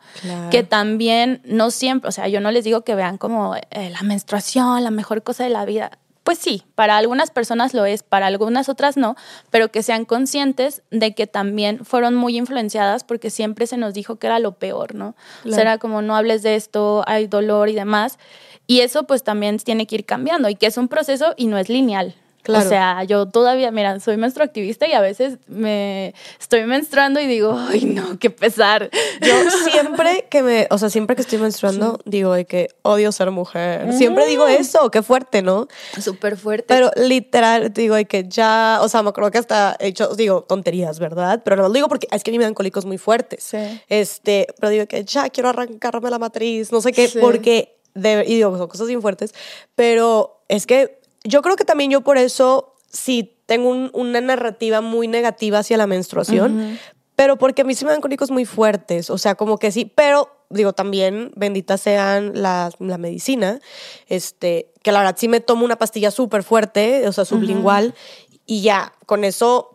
Que 0.52 0.64
también 0.64 1.42
no 1.44 1.72
siempre, 1.72 2.08
o 2.08 2.12
sea, 2.12 2.28
yo 2.28 2.40
no 2.40 2.52
les 2.52 2.64
digo 2.64 2.82
que 2.82 2.96
vean 2.96 3.18
como 3.18 3.56
eh, 3.56 3.90
la 3.90 4.02
menstruación, 4.04 4.84
la 4.84 4.92
mejor 4.92 5.24
cosa 5.24 5.44
de 5.44 5.50
la 5.50 5.66
vida 5.66 5.92
pues 6.26 6.40
sí, 6.40 6.64
para 6.74 6.98
algunas 6.98 7.30
personas 7.30 7.76
lo 7.76 7.86
es, 7.86 8.02
para 8.02 8.26
algunas 8.26 8.68
otras 8.68 8.98
no, 8.98 9.16
pero 9.52 9.70
que 9.70 9.84
sean 9.84 10.06
conscientes 10.06 10.82
de 10.90 11.14
que 11.14 11.28
también 11.28 11.86
fueron 11.86 12.16
muy 12.16 12.36
influenciadas 12.36 13.04
porque 13.04 13.30
siempre 13.30 13.68
se 13.68 13.78
nos 13.78 13.94
dijo 13.94 14.16
que 14.16 14.26
era 14.26 14.40
lo 14.40 14.54
peor, 14.54 14.96
¿no? 14.96 15.16
O 15.46 15.52
sea, 15.52 15.62
era 15.62 15.78
como 15.78 16.02
no 16.02 16.16
hables 16.16 16.42
de 16.42 16.56
esto, 16.56 17.04
hay 17.06 17.28
dolor 17.28 17.70
y 17.70 17.76
demás. 17.76 18.18
Y 18.66 18.80
eso 18.80 19.04
pues 19.04 19.24
también 19.24 19.60
tiene 19.60 19.86
que 19.86 19.98
ir 19.98 20.06
cambiando 20.06 20.50
y 20.50 20.56
que 20.56 20.66
es 20.66 20.78
un 20.80 20.88
proceso 20.88 21.36
y 21.38 21.46
no 21.46 21.60
es 21.60 21.70
lineal, 21.70 22.16
o 22.47 22.62
sea, 22.62 23.03
yo 23.03 23.27
todavía, 23.27 23.71
mira, 23.71 23.99
soy 23.99 24.17
menstruactivista 24.17 24.88
y 24.88 24.93
a 24.93 25.01
veces 25.01 25.38
me 25.47 26.13
estoy 26.39 26.63
menstruando 26.65 27.19
y 27.19 27.27
digo, 27.27 27.58
ay, 27.58 27.86
no, 27.86 28.19
qué 28.19 28.29
pesar. 28.29 28.89
Yo 29.21 29.34
siempre 29.63 30.27
que 30.29 30.43
me, 30.43 30.67
o 30.69 30.77
sea, 30.77 30.89
siempre 30.89 31.15
que 31.15 31.21
estoy 31.21 31.39
menstruando, 31.39 31.99
digo 32.05 32.34
de 32.34 32.45
que 32.45 32.69
odio 32.81 33.12
ser 33.12 33.31
mujer. 33.31 33.93
Siempre 33.93 34.27
digo 34.27 34.47
eso, 34.47 34.91
qué 34.91 35.01
fuerte, 35.01 35.41
¿no? 35.41 35.67
Súper 35.99 36.38
fuerte. 36.38 36.65
Pero 36.67 36.91
literal, 36.95 37.73
digo 37.73 37.95
de 37.95 38.05
que 38.05 38.25
ya, 38.27 38.79
o 38.81 38.89
sea, 38.89 39.03
me 39.03 39.10
acuerdo 39.10 39.31
que 39.31 39.38
hasta 39.38 39.75
he 39.79 39.88
hecho, 39.88 40.15
digo, 40.15 40.41
tonterías, 40.41 40.99
¿verdad? 40.99 41.41
Pero 41.43 41.55
no 41.55 41.63
lo 41.63 41.73
digo 41.73 41.88
porque 41.88 42.08
es 42.12 42.23
que 42.23 42.31
a 42.31 42.34
mí 42.34 42.38
me 42.38 42.43
dan 42.43 42.53
cólicos 42.53 42.86
muy 42.86 42.97
fuertes. 42.97 43.43
Sí. 43.43 43.81
Este, 43.89 44.47
pero 44.60 44.69
digo 44.69 44.86
que 44.88 45.03
ya 45.03 45.29
quiero 45.29 45.49
arrancarme 45.49 46.10
la 46.10 46.19
matriz, 46.19 46.71
no 46.71 46.81
sé 46.81 46.91
qué, 46.91 47.10
porque, 47.19 47.77
de, 47.93 48.23
y 48.27 48.36
digo, 48.36 48.58
son 48.58 48.67
cosas 48.67 48.88
bien 48.88 49.01
fuertes, 49.01 49.34
pero 49.75 50.43
es 50.47 50.65
que 50.65 50.99
yo 51.26 51.42
creo 51.42 51.56
que 51.56 51.66
también 51.66 51.92
yo 51.92 52.02
por 52.02 52.18
eso 52.18 52.76
sí 52.90 53.38
tengo 53.46 53.70
una 53.94 54.22
narrativa 54.22 54.82
muy 54.82 55.08
negativa 55.08 55.60
hacia 55.60 55.78
la 55.78 55.88
menstruación, 55.88 56.80
pero 57.16 57.38
porque 57.38 57.62
a 57.62 57.66
mí 57.66 57.76
sí 57.76 57.86
me 57.86 57.92
dan 57.92 58.02
cólicos 58.02 58.32
muy 58.32 58.46
fuertes, 58.46 59.10
o 59.10 59.18
sea, 59.18 59.36
como 59.36 59.58
que 59.58 59.72
sí, 59.72 59.92
pero 59.94 60.30
digo 60.50 60.74
también, 60.74 61.32
benditas 61.36 61.82
sean 61.82 62.32
la, 62.36 62.72
la 62.80 62.98
medicina, 62.98 63.60
este, 64.08 64.72
que 64.84 64.92
la 64.92 65.00
verdad 65.00 65.16
sí 65.18 65.28
me 65.28 65.42
tomo 65.42 65.66
una 65.66 65.76
pastilla 65.78 66.12
súper 66.12 66.44
fuerte, 66.44 67.08
o 67.08 67.12
sea, 67.12 67.26
sublingual, 67.26 67.94
y 68.46 68.62
ya, 68.62 68.94
con 69.06 69.24
eso 69.24 69.75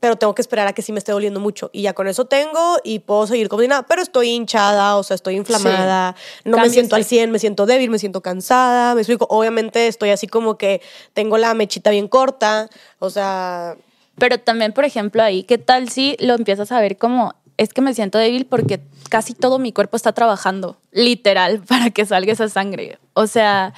pero 0.00 0.16
tengo 0.16 0.34
que 0.34 0.42
esperar 0.42 0.66
a 0.66 0.72
que 0.72 0.82
sí 0.82 0.92
me 0.92 0.98
esté 0.98 1.12
doliendo 1.12 1.40
mucho. 1.40 1.70
Y 1.72 1.82
ya 1.82 1.92
con 1.92 2.08
eso 2.08 2.24
tengo 2.24 2.76
y 2.84 3.00
puedo 3.00 3.26
seguir 3.26 3.48
como 3.48 3.62
nada, 3.62 3.82
pero 3.82 4.02
estoy 4.02 4.30
hinchada, 4.30 4.96
o 4.96 5.02
sea, 5.02 5.14
estoy 5.14 5.36
inflamada, 5.36 6.14
no 6.44 6.58
me 6.58 6.70
siento 6.70 6.96
al 6.96 7.04
100, 7.04 7.30
me 7.30 7.38
siento 7.38 7.66
débil, 7.66 7.90
me 7.90 7.98
siento 7.98 8.20
cansada, 8.20 8.94
me 8.94 9.00
explico. 9.00 9.26
Obviamente 9.30 9.86
estoy 9.86 10.10
así 10.10 10.26
como 10.26 10.58
que 10.58 10.82
tengo 11.14 11.38
la 11.38 11.54
mechita 11.54 11.90
bien 11.90 12.08
corta, 12.08 12.68
o 12.98 13.10
sea... 13.10 13.76
Pero 14.18 14.40
también, 14.40 14.72
por 14.72 14.86
ejemplo, 14.86 15.22
ahí, 15.22 15.42
¿qué 15.42 15.58
tal 15.58 15.90
si 15.90 16.16
lo 16.20 16.34
empiezas 16.34 16.72
a 16.72 16.80
ver 16.80 16.96
como, 16.96 17.34
es 17.58 17.74
que 17.74 17.82
me 17.82 17.92
siento 17.92 18.16
débil 18.16 18.46
porque 18.46 18.80
casi 19.10 19.34
todo 19.34 19.58
mi 19.58 19.72
cuerpo 19.72 19.98
está 19.98 20.12
trabajando, 20.12 20.78
literal, 20.90 21.60
para 21.68 21.90
que 21.90 22.06
salga 22.06 22.32
esa 22.32 22.48
sangre? 22.48 22.98
O 23.12 23.26
sea 23.26 23.74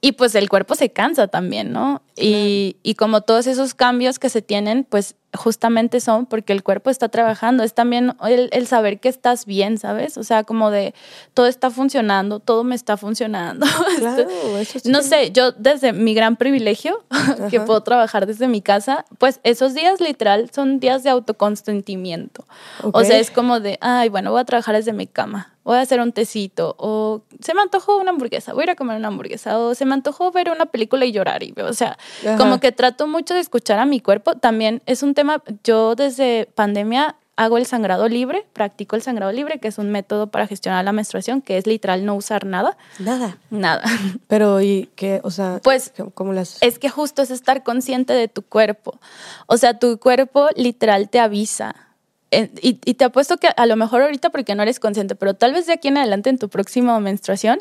y 0.00 0.12
pues 0.12 0.34
el 0.34 0.48
cuerpo 0.48 0.74
se 0.74 0.90
cansa 0.90 1.28
también, 1.28 1.72
¿no? 1.72 2.02
Y, 2.16 2.76
y, 2.82 2.94
como 2.94 3.20
todos 3.20 3.46
esos 3.46 3.74
cambios 3.74 4.18
que 4.18 4.30
se 4.30 4.40
tienen, 4.40 4.84
pues 4.84 5.14
justamente 5.34 6.00
son 6.00 6.26
porque 6.26 6.52
el 6.52 6.62
cuerpo 6.62 6.90
está 6.90 7.08
trabajando. 7.08 7.62
Es 7.62 7.74
también 7.74 8.14
el, 8.26 8.66
saber 8.66 9.00
que 9.00 9.08
estás 9.08 9.46
bien, 9.46 9.78
¿sabes? 9.78 10.16
O 10.16 10.24
sea, 10.24 10.44
como 10.44 10.70
de 10.70 10.94
todo 11.34 11.46
está 11.46 11.70
funcionando, 11.70 12.40
todo 12.40 12.64
me 12.64 12.74
está 12.74 12.96
funcionando. 12.96 13.66
Claro, 13.98 14.30
eso 14.58 14.78
no 14.84 15.02
sé, 15.02 15.30
yo 15.32 15.52
desde 15.52 15.92
mi 15.92 16.14
gran 16.14 16.36
privilegio, 16.36 17.04
que 17.50 17.60
puedo 17.60 17.82
trabajar 17.82 18.26
desde 18.26 18.48
mi 18.48 18.62
casa, 18.62 19.04
pues 19.18 19.40
esos 19.42 19.74
días 19.74 20.00
literal 20.00 20.50
son 20.54 20.80
días 20.80 21.02
de 21.02 21.10
autoconsentimiento. 21.10 22.44
O 22.92 23.04
sea, 23.04 23.18
es 23.18 23.30
como 23.30 23.60
de, 23.60 23.78
ay, 23.80 24.08
bueno, 24.08 24.30
voy 24.30 24.40
a 24.40 24.44
trabajar 24.44 24.74
desde 24.76 24.92
mi 24.92 25.06
cama 25.06 25.54
voy 25.70 25.78
a 25.78 25.82
hacer 25.82 26.00
un 26.00 26.10
tecito, 26.10 26.74
o 26.78 27.22
se 27.38 27.54
me 27.54 27.62
antojó 27.62 27.96
una 27.96 28.10
hamburguesa, 28.10 28.54
voy 28.54 28.62
a 28.62 28.64
ir 28.64 28.70
a 28.70 28.74
comer 28.74 28.96
una 28.96 29.06
hamburguesa, 29.06 29.56
o 29.56 29.76
se 29.76 29.84
me 29.84 29.94
antojó 29.94 30.32
ver 30.32 30.50
una 30.50 30.66
película 30.66 31.04
y 31.04 31.12
llorar. 31.12 31.44
Y, 31.44 31.54
o 31.60 31.72
sea, 31.74 31.96
como 32.38 32.58
que 32.58 32.72
trato 32.72 33.06
mucho 33.06 33.34
de 33.34 33.40
escuchar 33.40 33.78
a 33.78 33.86
mi 33.86 34.00
cuerpo. 34.00 34.34
También 34.34 34.82
es 34.86 35.04
un 35.04 35.14
tema, 35.14 35.44
yo 35.62 35.94
desde 35.94 36.48
pandemia 36.56 37.14
hago 37.36 37.56
el 37.56 37.66
sangrado 37.66 38.08
libre, 38.08 38.48
practico 38.52 38.96
el 38.96 39.02
sangrado 39.02 39.30
libre, 39.30 39.60
que 39.60 39.68
es 39.68 39.78
un 39.78 39.92
método 39.92 40.26
para 40.26 40.48
gestionar 40.48 40.84
la 40.84 40.90
menstruación, 40.90 41.40
que 41.40 41.56
es 41.56 41.68
literal 41.68 42.04
no 42.04 42.16
usar 42.16 42.46
nada. 42.46 42.76
Nada. 42.98 43.38
Nada. 43.50 43.84
Pero, 44.26 44.60
¿y 44.60 44.90
qué? 44.96 45.20
O 45.22 45.30
sea, 45.30 45.60
pues, 45.62 45.92
¿cómo 46.14 46.32
las...? 46.32 46.60
Es 46.62 46.80
que 46.80 46.88
justo 46.88 47.22
es 47.22 47.30
estar 47.30 47.62
consciente 47.62 48.12
de 48.12 48.26
tu 48.26 48.42
cuerpo. 48.42 48.98
O 49.46 49.56
sea, 49.56 49.78
tu 49.78 50.00
cuerpo 50.00 50.48
literal 50.56 51.08
te 51.08 51.20
avisa 51.20 51.89
y, 52.30 52.74
te 52.94 53.04
apuesto 53.04 53.36
que 53.38 53.48
a 53.56 53.66
lo 53.66 53.76
mejor 53.76 54.02
ahorita 54.02 54.30
porque 54.30 54.54
no 54.54 54.62
eres 54.62 54.78
consciente, 54.80 55.14
pero 55.14 55.34
tal 55.34 55.52
vez 55.52 55.66
de 55.66 55.72
aquí 55.72 55.88
en 55.88 55.98
adelante 55.98 56.30
en 56.30 56.38
tu 56.38 56.48
próxima 56.48 56.98
menstruación, 57.00 57.60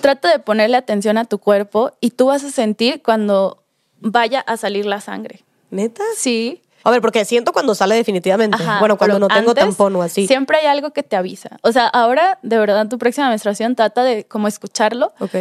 trata 0.00 0.30
de 0.30 0.38
ponerle 0.38 0.76
atención 0.76 1.18
a 1.18 1.24
tu 1.24 1.38
cuerpo 1.38 1.92
y 2.00 2.10
tú 2.10 2.26
vas 2.26 2.44
a 2.44 2.50
sentir 2.50 3.02
cuando 3.02 3.62
vaya 4.00 4.40
a 4.40 4.56
salir 4.56 4.86
la 4.86 5.00
sangre. 5.00 5.44
¿Neta? 5.70 6.02
Sí. 6.16 6.62
A 6.82 6.90
ver, 6.90 7.00
porque 7.00 7.24
siento 7.24 7.52
cuando 7.52 7.74
sale 7.74 7.94
definitivamente. 7.94 8.58
bueno, 8.78 8.98
cuando 8.98 9.18
no 9.18 9.28
tengo 9.28 9.54
tampón 9.54 9.96
o 9.96 10.02
así. 10.02 10.26
Siempre 10.26 10.58
hay 10.58 10.66
algo 10.66 10.92
que 10.92 11.02
te 11.02 11.16
avisa. 11.16 11.58
O 11.62 11.72
sea, 11.72 11.86
ahora, 11.86 12.38
de 12.42 12.58
verdad, 12.58 12.88
tu 12.88 12.98
próxima 12.98 13.28
menstruación 13.28 13.74
trata 13.74 14.04
de 14.04 14.24
como 14.24 14.48
escucharlo. 14.48 15.12
Ok 15.18 15.36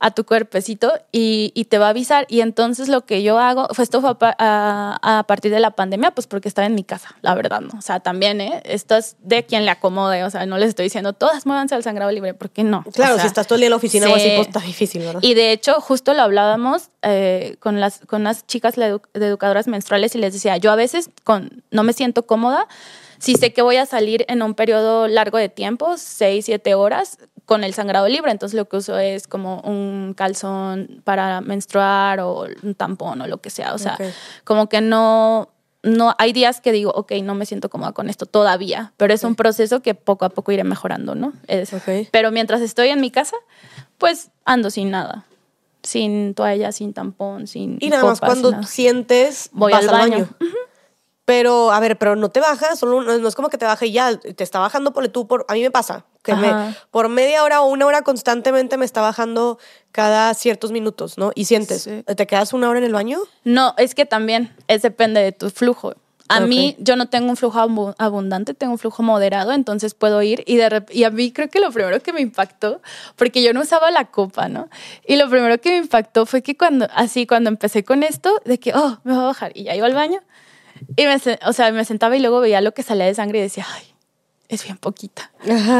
a 0.00 0.10
tu 0.10 0.24
cuerpecito 0.24 0.92
y, 1.10 1.52
y, 1.54 1.64
te 1.64 1.78
va 1.78 1.86
a 1.86 1.90
avisar. 1.90 2.26
Y 2.28 2.40
entonces 2.40 2.88
lo 2.88 3.06
que 3.06 3.22
yo 3.22 3.38
hago, 3.38 3.68
fue 3.72 3.82
esto 3.82 4.00
fue 4.00 4.14
a, 4.20 4.98
a, 5.02 5.22
partir 5.24 5.50
de 5.50 5.60
la 5.60 5.70
pandemia, 5.70 6.10
pues 6.10 6.26
porque 6.26 6.48
estaba 6.48 6.66
en 6.66 6.74
mi 6.74 6.84
casa, 6.84 7.16
la 7.22 7.34
verdad, 7.34 7.60
¿no? 7.60 7.78
O 7.78 7.82
sea, 7.82 8.00
también, 8.00 8.40
¿eh? 8.40 8.62
Esto 8.64 8.96
es 8.96 9.16
de 9.22 9.44
quien 9.44 9.64
le 9.64 9.70
acomode, 9.70 10.22
o 10.24 10.30
sea, 10.30 10.44
no 10.44 10.58
les 10.58 10.70
estoy 10.70 10.84
diciendo, 10.84 11.12
todas 11.14 11.46
muévanse 11.46 11.74
al 11.74 11.82
sangrado 11.82 12.10
libre, 12.10 12.34
porque 12.34 12.62
no. 12.62 12.84
Claro, 12.92 13.18
si 13.18 13.26
estás 13.26 13.46
todo 13.46 13.56
el 13.56 13.60
día 13.60 13.68
en 13.68 13.70
la 13.70 13.76
oficina 13.76 14.08
o 14.08 14.14
así, 14.14 14.30
pues 14.36 14.48
está 14.48 14.60
difícil, 14.60 15.02
¿verdad? 15.02 15.22
Y 15.22 15.34
de 15.34 15.52
hecho, 15.52 15.80
justo 15.80 16.12
lo 16.12 16.22
hablábamos 16.22 16.90
eh, 17.02 17.56
con, 17.60 17.80
las, 17.80 18.00
con 18.00 18.22
unas 18.22 18.46
chicas 18.46 18.74
de 18.76 19.00
educadoras 19.14 19.66
menstruales 19.66 20.14
y 20.14 20.18
les 20.18 20.32
decía, 20.32 20.56
yo 20.58 20.70
a 20.72 20.76
veces 20.76 21.10
con, 21.24 21.64
no 21.70 21.82
me 21.82 21.92
siento 21.92 22.26
cómoda 22.26 22.68
si 23.18 23.34
sé 23.34 23.52
que 23.52 23.62
voy 23.62 23.76
a 23.76 23.86
salir 23.86 24.24
en 24.28 24.42
un 24.42 24.54
periodo 24.54 25.08
largo 25.08 25.38
de 25.38 25.48
tiempo, 25.48 25.96
seis, 25.96 26.44
siete 26.44 26.74
horas, 26.74 27.18
con 27.46 27.62
el 27.64 27.72
sangrado 27.72 28.08
libre, 28.08 28.32
entonces 28.32 28.56
lo 28.56 28.68
que 28.68 28.76
uso 28.76 28.98
es 28.98 29.28
como 29.28 29.60
un 29.60 30.14
calzón 30.14 31.00
para 31.04 31.40
menstruar 31.40 32.20
o 32.20 32.46
un 32.62 32.74
tampón 32.74 33.22
o 33.22 33.26
lo 33.26 33.40
que 33.40 33.50
sea, 33.50 33.72
o 33.72 33.78
sea, 33.78 33.96
como 34.44 34.68
que 34.68 34.80
no, 34.80 35.48
no, 35.84 36.14
hay 36.18 36.32
días 36.32 36.60
que 36.60 36.72
digo, 36.72 36.90
ok, 36.90 37.12
no 37.22 37.36
me 37.36 37.46
siento 37.46 37.70
cómoda 37.70 37.92
con 37.92 38.10
esto 38.10 38.26
todavía, 38.26 38.92
pero 38.96 39.14
es 39.14 39.22
un 39.22 39.36
proceso 39.36 39.80
que 39.80 39.94
poco 39.94 40.24
a 40.24 40.30
poco 40.30 40.50
iré 40.50 40.64
mejorando, 40.64 41.14
¿no? 41.14 41.32
Es, 41.46 41.70
Pero 42.10 42.32
mientras 42.32 42.60
estoy 42.60 42.88
en 42.88 43.00
mi 43.00 43.12
casa, 43.12 43.36
pues 43.96 44.30
ando 44.44 44.70
sin 44.70 44.90
nada, 44.90 45.24
sin 45.84 46.34
toalla, 46.34 46.72
sin 46.72 46.92
tampón, 46.92 47.46
sin... 47.46 47.78
Y 47.80 47.90
nada 47.90 48.04
más 48.04 48.18
cuando 48.18 48.64
sientes, 48.64 49.50
voy 49.52 49.72
al 49.72 49.86
baño. 49.86 50.28
Pero, 51.24 51.72
a 51.72 51.80
ver, 51.80 51.98
pero 51.98 52.14
no 52.14 52.28
te 52.28 52.38
baja, 52.38 52.76
solo 52.76 53.02
no 53.02 53.28
es 53.28 53.34
como 53.34 53.48
que 53.48 53.58
te 53.58 53.64
baje 53.64 53.86
y 53.88 53.92
ya, 53.92 54.16
te 54.16 54.44
está 54.44 54.60
bajando, 54.60 54.92
por 54.92 55.08
tú, 55.08 55.26
por, 55.26 55.44
a 55.48 55.54
mí 55.54 55.62
me 55.62 55.72
pasa, 55.72 56.04
que 56.26 56.34
me, 56.34 56.52
por 56.90 57.08
media 57.08 57.42
hora 57.42 57.62
o 57.62 57.68
una 57.68 57.86
hora 57.86 58.02
constantemente 58.02 58.76
me 58.76 58.84
está 58.84 59.00
bajando 59.00 59.58
cada 59.92 60.34
ciertos 60.34 60.72
minutos, 60.72 61.16
¿no? 61.16 61.30
Y 61.34 61.46
sientes, 61.46 61.88
¿te 62.04 62.26
quedas 62.26 62.52
una 62.52 62.68
hora 62.68 62.80
en 62.80 62.84
el 62.84 62.92
baño? 62.92 63.20
No, 63.44 63.74
es 63.78 63.94
que 63.94 64.04
también 64.04 64.54
es 64.68 64.82
depende 64.82 65.22
de 65.22 65.32
tu 65.32 65.48
flujo. 65.50 65.94
A 66.28 66.40
mí, 66.40 66.74
yo 66.80 66.96
no 66.96 67.06
tengo 67.06 67.30
un 67.30 67.36
flujo 67.36 67.60
abundante, 67.98 68.52
tengo 68.52 68.72
un 68.72 68.78
flujo 68.78 69.02
moderado, 69.02 69.52
entonces 69.52 69.94
puedo 69.94 70.20
ir 70.22 70.42
y, 70.46 70.56
de 70.56 70.84
y 70.90 71.04
a 71.04 71.10
mí 71.10 71.30
creo 71.30 71.48
que 71.48 71.60
lo 71.60 71.70
primero 71.70 72.00
que 72.00 72.12
me 72.12 72.20
impactó, 72.20 72.82
porque 73.14 73.42
yo 73.42 73.52
no 73.52 73.60
usaba 73.60 73.92
la 73.92 74.06
copa, 74.06 74.48
¿no? 74.48 74.68
Y 75.06 75.16
lo 75.16 75.30
primero 75.30 75.60
que 75.60 75.70
me 75.70 75.76
impactó 75.76 76.26
fue 76.26 76.42
que 76.42 76.56
cuando, 76.56 76.88
así, 76.94 77.26
cuando 77.26 77.48
empecé 77.48 77.84
con 77.84 78.02
esto, 78.02 78.40
de 78.44 78.58
que, 78.58 78.72
oh, 78.74 78.98
me 79.04 79.14
va 79.14 79.22
a 79.22 79.26
bajar, 79.26 79.52
y 79.54 79.64
ya 79.64 79.76
iba 79.76 79.86
al 79.86 79.94
baño, 79.94 80.20
y 80.96 81.04
me, 81.06 81.16
o 81.46 81.52
sea, 81.52 81.70
me 81.70 81.84
sentaba 81.84 82.16
y 82.16 82.20
luego 82.20 82.40
veía 82.40 82.60
lo 82.60 82.72
que 82.72 82.82
salía 82.82 83.06
de 83.06 83.14
sangre 83.14 83.38
y 83.38 83.42
decía, 83.42 83.64
ay, 83.72 83.84
es 84.48 84.64
bien 84.64 84.76
poquita. 84.76 85.30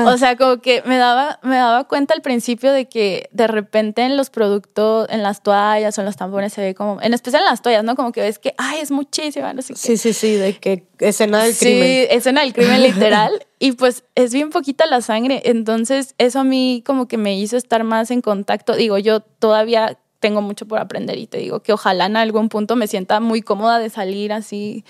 O 0.07 0.17
sea, 0.17 0.37
como 0.37 0.61
que 0.61 0.83
me 0.83 0.97
daba, 0.97 1.39
me 1.43 1.57
daba 1.57 1.85
cuenta 1.85 2.15
al 2.15 2.23
principio 2.23 2.73
de 2.73 2.87
que 2.87 3.29
de 3.33 3.47
repente 3.47 4.03
en 4.03 4.17
los 4.17 4.31
productos, 4.31 5.09
en 5.11 5.23
las 5.23 5.43
toallas 5.43 5.97
o 5.97 6.01
en 6.01 6.07
los 6.07 6.17
tampones 6.17 6.53
se 6.53 6.61
ve 6.61 6.75
como, 6.75 7.01
en 7.01 7.15
especial 7.15 7.43
en 7.43 7.51
las 7.51 7.63
toallas, 7.63 7.85
¿no? 7.85 7.95
Como 7.95 8.13
que 8.13 8.21
ves 8.21 8.39
que, 8.39 8.55
ay, 8.59 8.81
es 8.81 8.91
muchísima, 8.91 9.53
no 9.53 9.63
sé 9.63 9.75
qué. 9.75 9.79
Sí, 9.79 9.97
sí, 9.97 10.13
sí, 10.13 10.35
de 10.35 10.57
que 10.59 10.85
escena 10.99 11.45
del 11.45 11.57
crimen. 11.57 11.83
Sí, 11.83 12.07
escena 12.11 12.41
del 12.41 12.53
crimen 12.53 12.83
literal. 12.83 13.47
y 13.59 13.73
pues 13.73 14.05
es 14.15 14.33
bien 14.33 14.51
poquita 14.51 14.87
la 14.87 15.01
sangre. 15.01 15.43
Entonces, 15.45 16.15
eso 16.19 16.41
a 16.41 16.45
mí 16.45 16.83
como 16.85 17.07
que 17.07 17.19
me 17.19 17.39
hizo 17.39 17.57
estar 17.57 17.85
más 17.85 18.11
en 18.11 18.21
contacto. 18.21 18.75
Digo, 18.75 18.99
yo 18.99 19.21
todavía 19.21 19.99
tengo 20.19 20.43
mucho 20.43 20.67
por 20.67 20.79
aprender 20.81 21.19
y 21.19 21.27
te 21.27 21.39
digo 21.39 21.61
que 21.61 21.73
ojalá 21.73 22.07
en 22.07 22.17
algún 22.17 22.49
punto 22.49 22.75
me 22.75 22.89
sienta 22.89 23.21
muy 23.21 23.43
cómoda 23.43 23.79
de 23.79 23.91
salir 23.91 24.33
así 24.33 24.85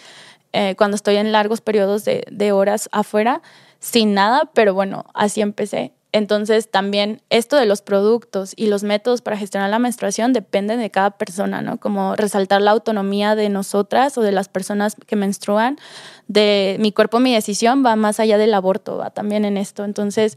eh, 0.52 0.74
cuando 0.76 0.94
estoy 0.94 1.16
en 1.16 1.32
largos 1.32 1.60
periodos 1.60 2.04
de, 2.04 2.24
de 2.30 2.52
horas 2.52 2.88
afuera 2.92 3.42
sin 3.86 4.14
nada, 4.14 4.50
pero 4.52 4.74
bueno, 4.74 5.04
así 5.14 5.40
empecé. 5.40 5.92
Entonces 6.10 6.70
también 6.70 7.22
esto 7.30 7.56
de 7.56 7.66
los 7.66 7.82
productos 7.82 8.52
y 8.56 8.66
los 8.66 8.82
métodos 8.82 9.20
para 9.22 9.36
gestionar 9.36 9.70
la 9.70 9.78
menstruación 9.78 10.32
dependen 10.32 10.80
de 10.80 10.90
cada 10.90 11.10
persona, 11.10 11.60
¿no? 11.62 11.78
Como 11.78 12.16
resaltar 12.16 12.62
la 12.62 12.70
autonomía 12.72 13.34
de 13.34 13.48
nosotras 13.48 14.16
o 14.18 14.22
de 14.22 14.32
las 14.32 14.48
personas 14.48 14.96
que 15.06 15.14
menstruan, 15.14 15.78
de 16.26 16.76
mi 16.80 16.90
cuerpo, 16.90 17.20
mi 17.20 17.34
decisión, 17.34 17.84
va 17.84 17.96
más 17.96 18.18
allá 18.18 18.38
del 18.38 18.54
aborto, 18.54 18.96
va 18.96 19.10
también 19.10 19.44
en 19.44 19.56
esto. 19.56 19.84
Entonces, 19.84 20.36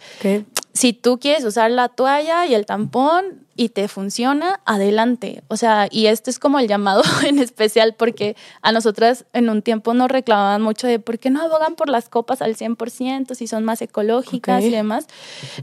si 0.73 0.93
tú 0.93 1.17
quieres 1.17 1.43
usar 1.43 1.71
la 1.71 1.87
toalla 1.87 2.45
y 2.45 2.53
el 2.53 2.65
tampón, 2.65 3.47
y 3.59 3.67
te 3.67 3.89
funciona, 3.89 4.61
adelante. 4.63 5.43
O 5.49 5.57
sea, 5.57 5.89
y 5.91 6.05
esto 6.05 6.29
es 6.29 6.39
como 6.39 6.59
el 6.59 6.69
llamado 6.69 7.03
en 7.27 7.39
especial 7.39 7.93
porque 7.93 8.37
a 8.61 8.71
nosotras 8.71 9.25
en 9.33 9.49
un 9.49 9.61
tiempo 9.61 9.93
nos 9.93 10.09
reclamaban 10.09 10.61
mucho 10.61 10.87
de 10.87 10.97
por 10.97 11.19
qué 11.19 11.29
no 11.29 11.41
abogan 11.41 11.75
por 11.75 11.89
las 11.89 12.07
copas 12.07 12.41
al 12.41 12.55
100% 12.55 13.35
si 13.35 13.47
son 13.47 13.65
más 13.65 13.81
ecológicas 13.81 14.63
y 14.63 14.69
demás. 14.69 15.07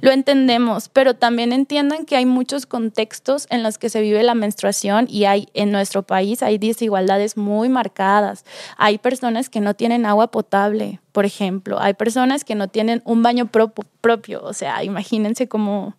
Lo 0.03 0.11
entendemos, 0.11 0.91
pero 0.91 1.15
también 1.15 1.55
entiendan 1.55 2.05
que 2.05 2.17
hay 2.17 2.27
muchos 2.27 2.67
contextos 2.67 3.47
en 3.49 3.63
los 3.63 3.79
que 3.79 3.89
se 3.89 4.03
vive 4.03 4.23
la 4.23 4.35
menstruación 4.35 5.07
y 5.09 5.25
hay 5.25 5.49
en 5.55 5.73
nuestro 5.73 6.03
país 6.03 6.43
hay 6.43 6.59
desigualdades 6.59 7.39
muy 7.39 7.71
marcadas. 7.71 8.45
Hay 8.77 8.99
personas 8.99 9.49
que 9.49 9.61
no 9.63 9.73
tienen 9.73 10.05
agua 10.05 10.31
potable, 10.31 11.01
por 11.13 11.25
ejemplo. 11.25 11.81
Hay 11.81 11.95
personas 11.95 12.45
que 12.45 12.55
no 12.55 12.69
tienen 12.69 13.01
un 13.07 13.23
baño 13.23 13.47
propio. 13.47 14.43
O 14.45 14.53
sea, 14.53 14.85
imagínense 14.85 15.49
cómo 15.49 15.97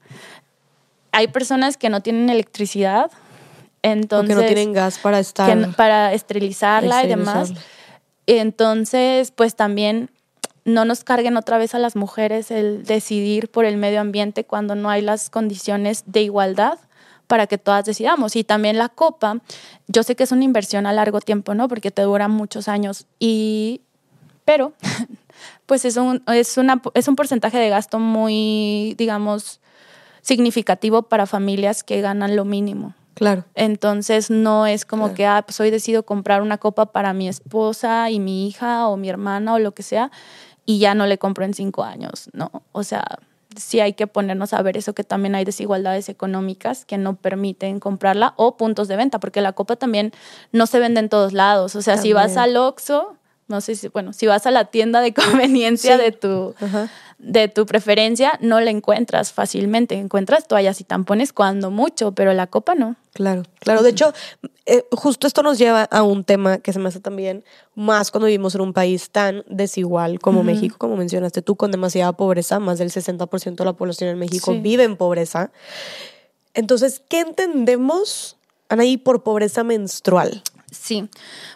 hay 1.18 1.28
personas 1.30 1.78
que 1.78 1.90
no 1.90 2.02
tienen 2.02 2.30
electricidad, 2.30 3.10
entonces... 3.82 4.36
que 4.36 4.40
no 4.40 4.48
tienen 4.48 4.72
gas 4.72 5.00
para 5.00 5.18
estar... 5.18 5.76
para 5.76 6.14
esterilizarla 6.14 7.04
y 7.04 7.08
demás. 7.08 7.54
Entonces, 8.28 9.32
pues 9.32 9.56
también 9.56 10.12
no 10.64 10.86
nos 10.86 11.04
carguen 11.04 11.36
otra 11.36 11.58
vez 11.58 11.74
a 11.74 11.80
las 11.80 11.96
mujeres 11.96 12.52
el 12.52 12.84
decidir 12.84 13.50
por 13.50 13.66
el 13.66 13.78
medio 13.78 14.00
ambiente 14.00 14.44
cuando 14.44 14.76
no 14.76 14.92
hay 14.92 15.02
las 15.02 15.32
condiciones 15.32 16.04
de 16.06 16.22
igualdad 16.22 16.78
para 17.26 17.48
que 17.48 17.58
todas 17.58 17.84
decidamos. 17.84 18.36
Y 18.36 18.44
también 18.44 18.78
la 18.78 18.90
copa, 18.90 19.40
yo 19.88 20.04
sé 20.04 20.16
que 20.16 20.24
es 20.24 20.32
una 20.32 20.44
inversión 20.44 20.86
a 20.86 20.94
largo 20.94 21.20
tiempo, 21.20 21.56
¿no? 21.56 21.68
Porque 21.68 21.90
te 21.90 22.04
dura 22.04 22.28
muchos 22.28 22.68
años. 22.68 23.08
Y, 23.18 23.82
pero, 24.46 24.74
pues 25.66 25.84
es 25.84 25.98
un, 25.98 26.22
es, 26.28 26.58
una, 26.60 26.80
es 26.94 27.08
un 27.08 27.16
porcentaje 27.16 27.58
de 27.58 27.70
gasto 27.70 27.98
muy, 27.98 28.94
digamos, 29.00 29.62
significativo 30.28 31.04
para 31.04 31.26
familias 31.26 31.84
que 31.84 32.02
ganan 32.02 32.36
lo 32.36 32.44
mínimo. 32.44 32.94
Claro. 33.14 33.46
Entonces 33.56 34.30
no 34.30 34.68
es 34.68 34.86
como 34.86 35.14
que, 35.14 35.26
ah, 35.26 35.42
pues 35.44 35.60
hoy 35.60 35.72
decido 35.72 36.04
comprar 36.04 36.42
una 36.42 36.58
copa 36.58 36.88
para 36.92 37.14
mi 37.14 37.28
esposa 37.28 38.12
y 38.12 38.20
mi 38.20 38.48
hija 38.48 38.90
o 38.90 38.98
mi 38.98 39.10
hermana 39.10 39.56
o 39.56 39.60
lo 39.60 39.72
que 39.72 39.84
sea 39.84 40.12
y 40.66 40.80
ya 40.80 40.94
no 40.94 41.08
le 41.08 41.18
compro 41.18 41.46
en 41.46 41.54
cinco 41.54 41.84
años, 41.84 42.30
¿no? 42.34 42.52
O 42.74 42.84
sea, 42.84 43.06
sí 43.56 43.80
hay 43.80 43.94
que 43.94 44.06
ponernos 44.06 44.54
a 44.54 44.62
ver 44.62 44.76
eso, 44.76 44.94
que 44.94 45.06
también 45.06 45.34
hay 45.34 45.46
desigualdades 45.46 46.10
económicas 46.10 46.84
que 46.84 46.98
no 46.98 47.16
permiten 47.16 47.80
comprarla 47.80 48.34
o 48.36 48.58
puntos 48.58 48.90
de 48.90 48.98
venta, 48.98 49.20
porque 49.20 49.42
la 49.42 49.54
copa 49.54 49.78
también 49.78 50.12
no 50.52 50.68
se 50.68 50.80
vende 50.80 51.00
en 51.00 51.10
todos 51.10 51.32
lados. 51.32 51.76
O 51.76 51.82
sea, 51.82 51.98
si 51.98 52.12
vas 52.12 52.36
al 52.36 52.58
Oxxo, 52.58 53.16
no 53.48 53.62
sé 53.62 53.76
si, 53.76 53.88
bueno, 53.88 54.14
si 54.14 54.28
vas 54.28 54.46
a 54.46 54.52
la 54.52 54.66
tienda 54.66 55.02
de 55.02 55.14
conveniencia 55.14 55.98
de, 55.98 56.12
tu, 56.12 56.54
de 57.20 57.48
tu 57.48 57.66
preferencia, 57.66 58.38
no 58.42 58.60
la 58.60 58.70
encuentras 58.70 59.34
fácilmente. 59.34 59.96
Encuentras 59.96 60.48
toallas 60.48 60.80
y 60.82 60.84
tampones 60.84 61.34
cuando 61.34 61.72
mucho, 61.72 62.12
pero 62.12 62.34
la 62.34 62.48
copa 62.48 62.76
no. 62.76 62.96
Claro, 63.14 63.44
claro. 63.60 63.82
De 63.82 63.90
hecho, 63.90 64.14
eh, 64.68 64.86
justo 64.92 65.26
esto 65.26 65.42
nos 65.42 65.58
lleva 65.58 65.84
a 65.84 66.04
un 66.04 66.24
tema 66.24 66.60
que 66.60 66.72
se 66.74 66.80
me 66.80 66.90
hace 66.90 67.00
también 67.00 67.44
más 67.74 68.12
cuando 68.12 68.28
vivimos 68.28 68.54
en 68.54 68.62
un 68.62 68.74
país 68.74 69.10
tan 69.10 69.44
desigual 69.48 70.20
como 70.20 70.44
México, 70.44 70.78
como 70.78 70.96
mencionaste 70.96 71.42
tú, 71.42 71.56
con 71.56 71.72
demasiada 71.72 72.14
pobreza. 72.14 72.60
Más 72.60 72.78
del 72.78 72.92
60% 72.92 73.56
de 73.56 73.66
la 73.66 73.74
población 73.74 74.12
en 74.12 74.20
México 74.20 74.54
vive 74.62 74.84
en 74.84 74.96
pobreza. 74.96 75.52
Entonces, 76.54 77.02
¿qué 77.10 77.22
entendemos, 77.22 78.38
Anaí, 78.70 78.98
por 78.98 79.24
pobreza 79.24 79.64
menstrual? 79.64 80.44
Sí. 80.80 81.10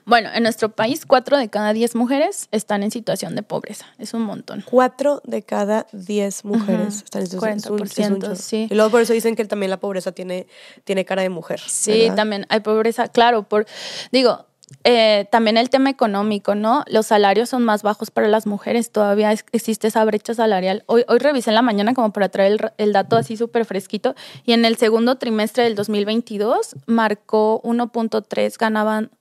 Bueno, 0.05 0.30
en 0.34 0.43
nuestro 0.43 0.69
país, 0.69 1.05
cuatro 1.05 1.38
de 1.38 1.49
cada 1.49 1.74
diez 1.74 1.95
mujeres 1.95 2.47
están 2.51 2.84
en 2.84 2.91
situación 2.91 3.36
de 3.36 3.43
pobreza. 3.43 3.86
Es 3.97 4.13
un 4.13 4.24
montón. 4.24 4.63
Cuatro 4.65 5.22
de 5.26 5.43
cada 5.43 5.88
diez 5.91 6.43
mujeres 6.43 7.03
están 7.03 7.22
en 7.22 7.28
situación 7.28 7.59
de 7.59 7.69
pobreza. 7.69 8.36
sí. 8.36 8.67
Y 8.69 8.76
luego 8.76 8.91
por 8.91 9.01
eso 9.01 9.13
dicen 9.13 9.36
que 9.36 9.45
también 9.45 9.69
la 9.69 9.80
pobreza 9.80 10.11
tiene, 10.11 10.47
tiene 10.84 11.05
cara 11.05 11.22
de 11.22 11.30
mujer. 11.30 11.59
Sí, 11.65 12.09
también 12.15 12.45
hay 12.49 12.59
pobreza, 12.61 13.07
claro. 13.07 13.43
Por, 13.43 13.65
digo, 14.11 14.45
eh, 14.84 15.28
también 15.32 15.57
el 15.57 15.69
tema 15.69 15.89
económico, 15.89 16.55
¿no? 16.55 16.84
Los 16.88 17.07
salarios 17.07 17.49
son 17.49 17.63
más 17.63 17.84
bajos 17.84 18.11
para 18.11 18.28
las 18.28 18.47
mujeres, 18.47 18.91
todavía 18.91 19.32
existe 19.32 19.88
esa 19.88 20.03
brecha 20.05 20.34
salarial. 20.34 20.84
Hoy, 20.88 21.05
hoy 21.07 21.19
revisé 21.19 21.51
en 21.51 21.55
la 21.55 21.61
mañana 21.61 21.93
como 21.93 22.11
para 22.11 22.30
traer 22.30 22.53
el, 22.53 22.72
el 22.78 22.93
dato 22.93 23.15
así 23.15 23.38
súper 23.38 23.65
fresquito 23.65 24.15
y 24.45 24.53
en 24.53 24.65
el 24.65 24.78
segundo 24.78 25.15
trimestre 25.15 25.63
del 25.63 25.76
2022 25.76 26.76
marcó 26.86 27.61
1.3, 27.63 28.57
ganaban 28.57 29.11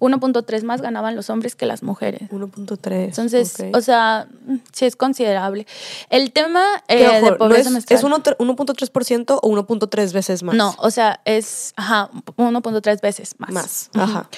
1.3 0.00 0.62
más 0.64 0.80
ganaban 0.80 1.14
los 1.14 1.30
hombres 1.30 1.54
que 1.54 1.66
las 1.66 1.82
mujeres. 1.82 2.30
1.3. 2.30 3.04
Entonces, 3.04 3.54
o 3.72 3.80
sea, 3.80 4.26
sí 4.72 4.86
es 4.86 4.96
considerable. 4.96 5.66
El 6.08 6.32
tema 6.32 6.64
eh, 6.88 7.20
de 7.20 7.32
pobreza 7.32 7.70
¿no 7.70 7.78
es, 7.78 7.90
¿Es 7.90 8.02
1.3% 8.02 9.38
o 9.40 9.48
1.3 9.48 10.12
veces 10.12 10.42
más? 10.42 10.54
No, 10.54 10.74
o 10.78 10.90
sea, 10.90 11.20
es 11.24 11.74
1.3 11.76 13.00
veces 13.00 13.34
más. 13.38 13.50
Más, 13.50 13.90
ajá. 13.94 14.28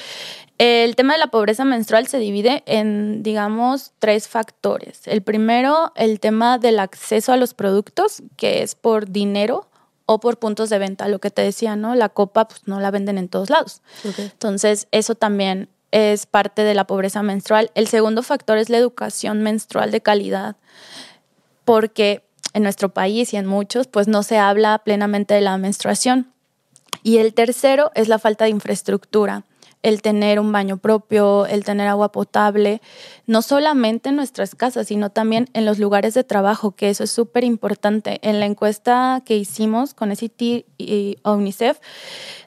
El 0.59 0.95
tema 0.95 1.15
de 1.15 1.19
la 1.19 1.27
pobreza 1.29 1.65
menstrual 1.65 2.07
se 2.07 2.19
divide 2.19 2.63
en, 2.67 3.23
digamos, 3.23 3.93
tres 3.99 4.29
factores. 4.29 5.01
El 5.07 5.23
primero, 5.23 5.93
el 5.97 6.21
tema 6.21 6.59
del 6.59 6.79
acceso 6.79 7.33
a 7.33 7.37
los 7.37 7.55
productos, 7.55 8.23
que 8.37 8.63
es 8.63 8.75
por 8.75 9.11
dinero 9.11 9.72
o 10.13 10.21
por 10.21 10.39
puntos 10.39 10.71
de 10.71 10.79
venta, 10.79 11.09
lo 11.09 11.19
que 11.19 11.31
te 11.31 11.43
decía, 11.43 11.77
¿no? 11.77 11.95
La 11.95 12.09
copa 12.09 12.49
pues 12.49 12.63
no 12.67 12.81
la 12.81 12.91
venden 12.91 13.19
en 13.19 13.29
todos 13.29 13.51
lados. 13.51 13.83
Entonces, 14.19 14.89
eso 14.91 15.15
también 15.15 15.69
es 15.91 16.27
parte 16.27 16.63
de 16.63 16.75
la 16.75 16.87
pobreza 16.87 17.23
menstrual. 17.23 17.71
El 17.75 17.87
segundo 17.87 18.23
factor 18.23 18.59
es 18.59 18.71
la 18.71 18.79
educación 18.79 19.43
menstrual 19.43 19.91
de 19.91 20.01
calidad, 20.01 20.57
porque 21.65 22.25
en 22.55 22.63
nuestro 22.63 22.91
país 22.91 23.33
y 23.33 23.37
en 23.37 23.47
muchos, 23.47 23.87
pues 23.87 24.09
no 24.09 24.23
se 24.23 24.39
habla 24.39 24.79
plenamente 24.79 25.35
de 25.35 25.41
la 25.41 25.57
menstruación. 25.59 26.33
Y 27.03 27.19
el 27.19 27.35
tercero 27.35 27.91
es 27.95 28.09
la 28.09 28.19
falta 28.19 28.45
de 28.45 28.51
infraestructura 28.51 29.45
el 29.83 30.03
tener 30.03 30.39
un 30.39 30.53
baño 30.53 30.77
propio, 30.77 31.47
el 31.47 31.65
tener 31.65 31.89
agua 31.89 32.13
potable, 32.13 32.81
no 33.27 33.43
solamente 33.43 34.11
en 34.11 34.17
nuestras 34.17 34.55
casas, 34.55 34.89
sino 34.89 35.11
también 35.11 35.49
en 35.55 35.65
los 35.65 35.79
lugares 35.79 36.15
de 36.15 36.25
trabajo, 36.25 36.73
que 36.73 36.91
eso 36.91 37.05
es 37.05 37.11
súper 37.11 37.45
importante. 37.45 38.21
En 38.23 38.41
la 38.41 38.47
encuesta 38.47 39.23
que 39.25 39.37
hicimos 39.37 39.95
con 39.95 40.15
SIT 40.15 40.67
y 40.79 41.17
UNICEF, 41.25 41.79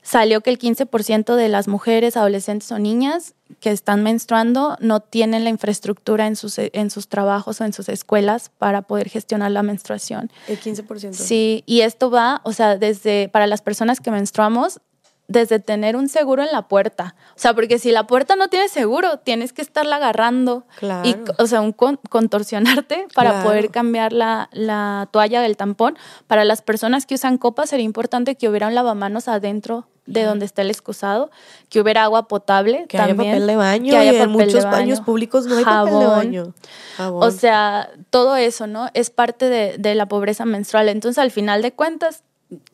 salió 0.02 0.42
que 0.42 0.50
el 0.50 0.60
15% 0.60 1.36
de 1.36 1.50
las 1.50 1.68
mujeres, 1.68 2.16
adolescentes 2.16 2.72
o 2.72 2.80
niñas 2.80 3.36
que 3.60 3.72
están 3.72 4.02
menstruando 4.02 4.76
no 4.80 5.02
tienen 5.02 5.44
la 5.44 5.50
infraestructura 5.50 6.28
en 6.28 6.36
sus, 6.36 6.58
en 6.58 6.90
sus 6.90 7.08
trabajos 7.08 7.62
o 7.62 7.66
en 7.66 7.74
sus 7.74 7.90
escuelas 7.90 8.50
para 8.58 8.82
poder 8.82 9.10
gestionar 9.10 9.52
la 9.52 9.62
menstruación. 9.62 10.32
El 10.48 10.60
15%. 10.60 11.14
Sí, 11.14 11.64
y 11.66 11.82
esto 11.82 12.10
va, 12.10 12.42
o 12.44 12.54
sea, 12.54 12.78
desde 12.78 13.30
para 13.30 13.46
las 13.46 13.62
personas 13.62 14.00
que 14.00 14.10
menstruamos, 14.10 14.80
desde 15.28 15.60
tener 15.60 15.96
un 15.96 16.08
seguro 16.08 16.44
en 16.44 16.52
la 16.52 16.68
puerta. 16.68 17.16
O 17.36 17.40
sea, 17.40 17.54
porque 17.54 17.80
si 17.80 17.92
la 17.92 18.06
puerta 18.08 18.36
no 18.36 18.48
tiene 18.48 18.68
seguro, 18.68 19.18
tienes 19.18 19.54
que 19.54 19.62
estarla 19.62 19.96
agarrando. 19.96 20.66
Claro. 20.80 21.08
Y, 21.08 21.18
o 21.38 21.48
sea, 21.48 21.62
un 21.62 21.74
contorsionarte 21.74 23.08
para 23.16 23.44
poder 23.44 23.72
cambiar 23.72 24.14
la, 24.14 24.50
la, 24.52 25.08
toalla 25.12 25.42
del 25.42 25.58
tampón. 25.58 25.98
Para 26.28 26.46
las 26.46 26.62
personas 26.62 27.06
que 27.06 27.16
usan 27.16 27.38
copas 27.38 27.70
sería 27.70 27.86
importante 27.86 28.36
que 28.36 28.50
hubiera 28.50 28.68
un 28.68 28.76
lavamanos 28.76 29.28
adentro 29.28 29.88
de 30.06 30.24
donde 30.24 30.46
está 30.46 30.62
el 30.62 30.70
excusado, 30.70 31.32
que 31.68 31.82
hubiera 31.82 32.04
agua 32.04 32.28
potable 32.28 32.86
que 32.88 33.00
haya 33.00 33.16
papel 33.16 33.48
de 33.48 33.56
baño, 33.56 33.90
que 33.90 33.98
haya 33.98 34.14
y 34.14 34.18
en 34.18 34.30
muchos 34.30 34.64
baños 34.66 35.02
públicos 35.02 35.48
no 35.48 35.58
hay 35.58 35.66
papel 35.66 36.00
de 36.00 36.06
baño. 36.06 36.54
O 37.00 37.32
sea, 37.32 37.90
todo 38.12 38.36
eso, 38.36 38.68
¿no? 38.68 38.90
Es 38.94 39.10
parte 39.10 39.50
de, 39.50 39.78
de 39.80 39.96
la 39.96 40.08
pobreza 40.08 40.46
menstrual. 40.46 40.90
Entonces, 40.90 41.18
al 41.18 41.32
final 41.32 41.64
de 41.64 41.72
cuentas, 41.74 42.22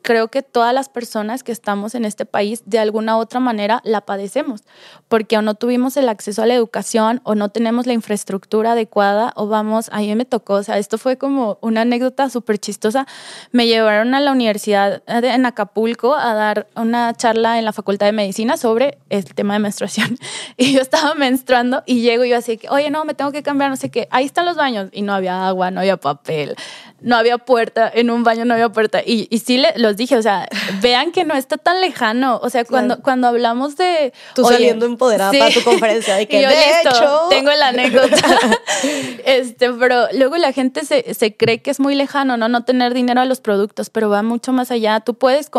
creo 0.01 0.28
que 0.28 0.41
todas 0.41 0.74
las 0.74 0.89
personas 0.89 1.43
que 1.43 1.51
estamos 1.51 1.95
en 1.95 2.03
este 2.03 2.26
país 2.26 2.63
de 2.65 2.80
alguna 2.80 3.17
u 3.17 3.22
otra 3.22 3.39
manera 3.39 3.82
la 3.86 4.01
padecemos, 4.01 4.63
porque 5.07 5.38
o 5.38 5.41
no 5.41 5.55
tuvimos 5.55 5.95
el 5.95 6.09
acceso 6.09 6.41
a 6.41 6.45
la 6.45 6.55
educación 6.55 7.22
o 7.24 7.36
no 7.36 7.49
tenemos 7.49 7.86
la 7.86 7.93
infraestructura 7.93 8.74
adecuada 8.74 9.32
o 9.36 9.47
vamos, 9.47 9.89
a 9.91 9.99
mí 9.99 10.13
me 10.15 10.26
tocó, 10.26 10.55
o 10.55 10.63
sea, 10.63 10.78
esto 10.78 10.97
fue 10.97 11.17
como 11.17 11.57
una 11.61 11.82
anécdota 11.82 12.30
súper 12.30 12.57
chistosa, 12.57 13.07
me 13.51 13.67
llevaron 13.67 14.13
a 14.13 14.19
la 14.19 14.32
universidad 14.32 15.01
en 15.07 15.45
Acapulco 15.45 16.15
a 16.15 16.34
dar 16.34 16.67
una 16.76 17.13
charla 17.13 17.57
en 17.57 17.65
la 17.65 17.74
Facultad 17.74 18.07
de 18.07 18.11
Medicina 18.11 18.57
sobre 18.57 18.97
el 19.09 19.24
tema 19.34 19.53
de 19.53 19.59
menstruación. 19.59 20.17
Y 20.57 20.74
yo 20.74 20.82
estaba 20.82 21.15
menstruando 21.15 21.82
y 21.86 22.01
llego 22.01 22.26
yo 22.26 22.38
así 22.38 22.57
que, 22.57 22.69
oye, 22.69 22.89
no, 22.91 23.03
me 23.05 23.13
tengo 23.13 23.32
que 23.32 23.41
cambiar, 23.41 23.69
no 23.69 23.78
sé 23.78 23.89
qué, 23.89 24.07
ahí 24.11 24.26
están 24.26 24.45
los 24.45 24.57
baños 24.57 24.89
y 24.91 25.01
no 25.01 25.13
había 25.13 25.47
agua, 25.47 25.72
no 25.72 25.80
había 25.80 25.97
papel, 25.97 26.55
no 27.02 27.16
había 27.16 27.39
puerta, 27.39 27.91
en 27.93 28.12
un 28.12 28.24
baño 28.24 28.45
no 28.45 28.54
había 28.54 28.70
puerta 28.70 29.02
y, 29.06 29.28
y 29.30 29.39
sí 29.39 29.62
los 29.76 29.97
dije, 29.97 30.16
o 30.16 30.22
sea, 30.22 30.47
vean 30.82 31.12
que 31.12 31.26
no 31.26 31.34
está 31.36 31.58
tan 31.58 31.82
lejano. 31.82 32.39
O 32.43 32.49
sea, 32.49 32.64
cuando, 32.64 33.02
cuando 33.02 33.28
hablamos 33.28 33.76
de. 33.76 34.14
Tú 34.36 34.45
saliendo 34.45 34.86
empoderada 34.86 35.32
para 35.32 35.52
tu 35.52 35.64
conferencia, 35.64 36.16
de 36.16 36.28
que 36.30 36.41
yo, 36.41 36.49
de 36.49 36.82
hecho. 36.82 37.28
Tengo 37.30 37.52
la 37.52 37.70
anécdota. 37.70 38.16
este, 39.26 39.72
pero 39.74 40.08
luego 40.14 40.38
la 40.38 40.54
gente 40.54 40.86
se, 40.86 41.14
se 41.14 41.36
cree 41.36 41.62
que 41.62 41.72
es 41.72 41.80
muy 41.80 41.95
lejano, 41.95 42.38
¿no? 42.38 42.47
No 42.49 42.64
tener 42.64 42.93
dinero 42.93 43.22
a 43.22 43.26
los 43.26 43.41
productos, 43.41 43.89
pero 43.89 44.10
va 44.10 44.22
mucho 44.22 44.54
más 44.54 44.72
allá. 44.72 44.99
Tú 44.99 45.16
puedes 45.16 45.49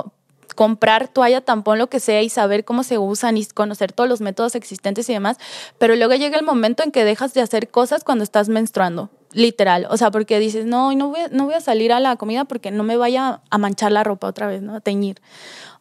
comprar 0.55 1.09
toalla, 1.09 1.41
tampón, 1.41 1.79
lo 1.79 1.89
que 1.89 2.01
sea 2.01 2.23
y 2.23 2.29
saber 2.29 2.65
cómo 2.65 2.85
se 2.85 2.99
usan 2.99 3.37
y 3.37 3.47
conocer 3.47 3.93
todos 3.93 4.09
los 4.09 4.21
métodos 4.21 4.55
existentes 4.55 5.09
y 5.09 5.13
demás, 5.13 5.39
pero 5.79 5.97
luego 5.97 6.15
llega 6.15 6.39
el 6.39 6.45
momento 6.45 6.83
en 6.83 6.93
que 6.93 7.05
dejas 7.05 7.35
de 7.35 7.41
hacer 7.41 7.69
cosas 7.69 8.05
cuando 8.05 8.25
estás 8.25 8.49
menstruando. 8.49 9.11
Literal, 9.33 9.87
o 9.89 9.97
sea, 9.97 10.11
porque 10.11 10.39
dices, 10.39 10.67
no, 10.67 10.93
no 10.95 11.09
voy, 11.09 11.21
a, 11.21 11.29
no 11.29 11.47
voy 11.47 11.55
a 11.55 11.61
salir 11.61 11.93
a 11.93 12.01
la 12.01 12.17
comida 12.17 12.45
porque 12.45 12.71
no 12.71 12.83
me 12.83 12.97
vaya 12.97 13.41
a 13.49 13.59
manchar 13.59 13.93
la 13.93 14.05
ropa 14.05 14.27
otra 14.27 14.47
vez, 14.47 14.63
¿no? 14.63 14.75
A 14.77 14.81
teñir. 14.81 15.21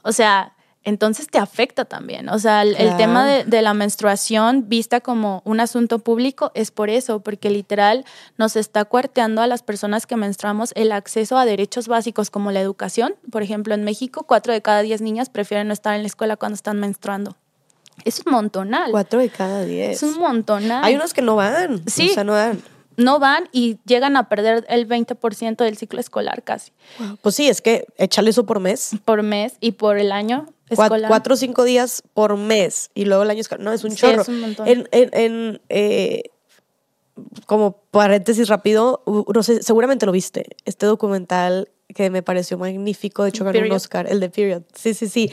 O 0.04 0.12
sea, 0.12 0.54
entonces 0.84 1.28
te 1.28 1.38
afecta 1.38 1.86
también. 1.86 2.30
O 2.30 2.40
sea, 2.40 2.64
el, 2.64 2.98
tema 2.98 3.28
de, 3.28 3.62
la 3.62 3.74
menstruación 3.74 4.68
vista 4.68 5.00
como 5.00 5.42
un 5.46 5.60
asunto 5.60 6.00
público 6.00 6.52
es 6.56 6.72
por 6.72 6.90
eso, 6.90 7.20
porque 7.20 7.50
literal 7.52 8.04
nos 8.38 8.56
está 8.56 8.86
cuarteando 8.86 9.42
a 9.42 9.48
las 9.48 9.62
personas 9.62 10.08
que 10.08 10.16
menstruamos 10.16 10.72
el 10.76 10.92
acceso 10.92 11.38
a 11.38 11.46
derechos 11.46 11.88
básicos 11.88 12.32
como 12.32 12.52
la 12.52 12.62
educación. 12.62 13.16
Por 13.32 13.44
ejemplo, 13.44 13.76
en 13.76 13.84
México, 13.84 14.26
cuatro 14.28 14.54
de 14.54 14.62
cada 14.62 14.82
diez 14.82 15.02
niñas 15.02 15.30
prefieren 15.30 15.68
no 15.68 15.74
estar 15.74 15.96
en 15.96 16.02
la 16.02 16.08
escuela 16.08 16.36
cuando 16.36 16.56
están 16.56 16.80
menstruando. 16.80 17.38
Es 18.04 18.24
un 18.26 18.32
montonal. 18.32 18.90
Cuatro 18.90 19.20
de 19.20 19.30
cada 19.30 19.64
diez. 19.64 20.02
Es 20.02 20.04
un 20.04 20.20
montonal. 20.20 20.84
Hay 20.84 20.96
unos 20.96 21.14
que 21.14 21.22
no 21.22 21.36
van. 21.36 21.84
Sí. 21.88 22.10
O 22.10 22.14
sea, 22.14 22.24
no 22.24 22.34
van 22.34 22.60
no 22.98 23.20
van 23.20 23.50
y 23.52 23.80
llegan 23.86 24.18
a 24.18 24.30
perder 24.30 24.66
el 24.70 24.88
20% 24.88 25.58
del 25.58 25.78
ciclo 25.78 26.00
escolar 26.00 26.44
casi. 26.44 26.72
Pues 27.22 27.36
sí, 27.36 27.48
es 27.48 27.62
que 27.62 27.86
échale 27.98 28.30
eso 28.30 28.46
por 28.46 28.60
mes. 28.60 28.92
Por 29.06 29.24
mes 29.24 29.54
y 29.60 29.74
por 29.74 29.98
el 29.98 30.12
año 30.12 30.48
escolar. 30.70 31.10
Cuatro, 31.10 31.34
o 31.34 31.38
cinco 31.38 31.64
días 31.64 32.04
por 32.14 32.38
mes 32.38 32.92
y 32.94 33.06
luego 33.06 33.24
el 33.24 33.30
año 33.30 33.42
escolar. 33.42 33.64
No, 33.64 33.72
es 33.74 33.84
un 33.84 33.96
chorro. 33.96 34.22
Es 34.22 34.28
un 34.28 34.40
montón. 34.40 34.68
En, 34.68 34.88
en, 34.92 35.62
eh, 35.70 36.24
como 37.46 37.82
paréntesis 37.92 38.48
rápido, 38.48 39.04
no 39.06 39.44
sé, 39.44 39.62
seguramente 39.64 40.06
lo 40.06 40.12
viste, 40.12 40.46
este 40.66 40.86
documental 40.86 41.70
que 41.94 42.10
me 42.10 42.24
pareció 42.24 42.58
magnífico, 42.58 43.24
de 43.24 43.30
hecho 43.30 43.44
ganó 43.44 43.60
un 43.60 43.72
Oscar, 43.72 44.08
el 44.10 44.20
de 44.20 44.30
Period. 44.30 44.64
Sí, 44.74 44.94
sí, 44.94 45.08
sí. 45.08 45.30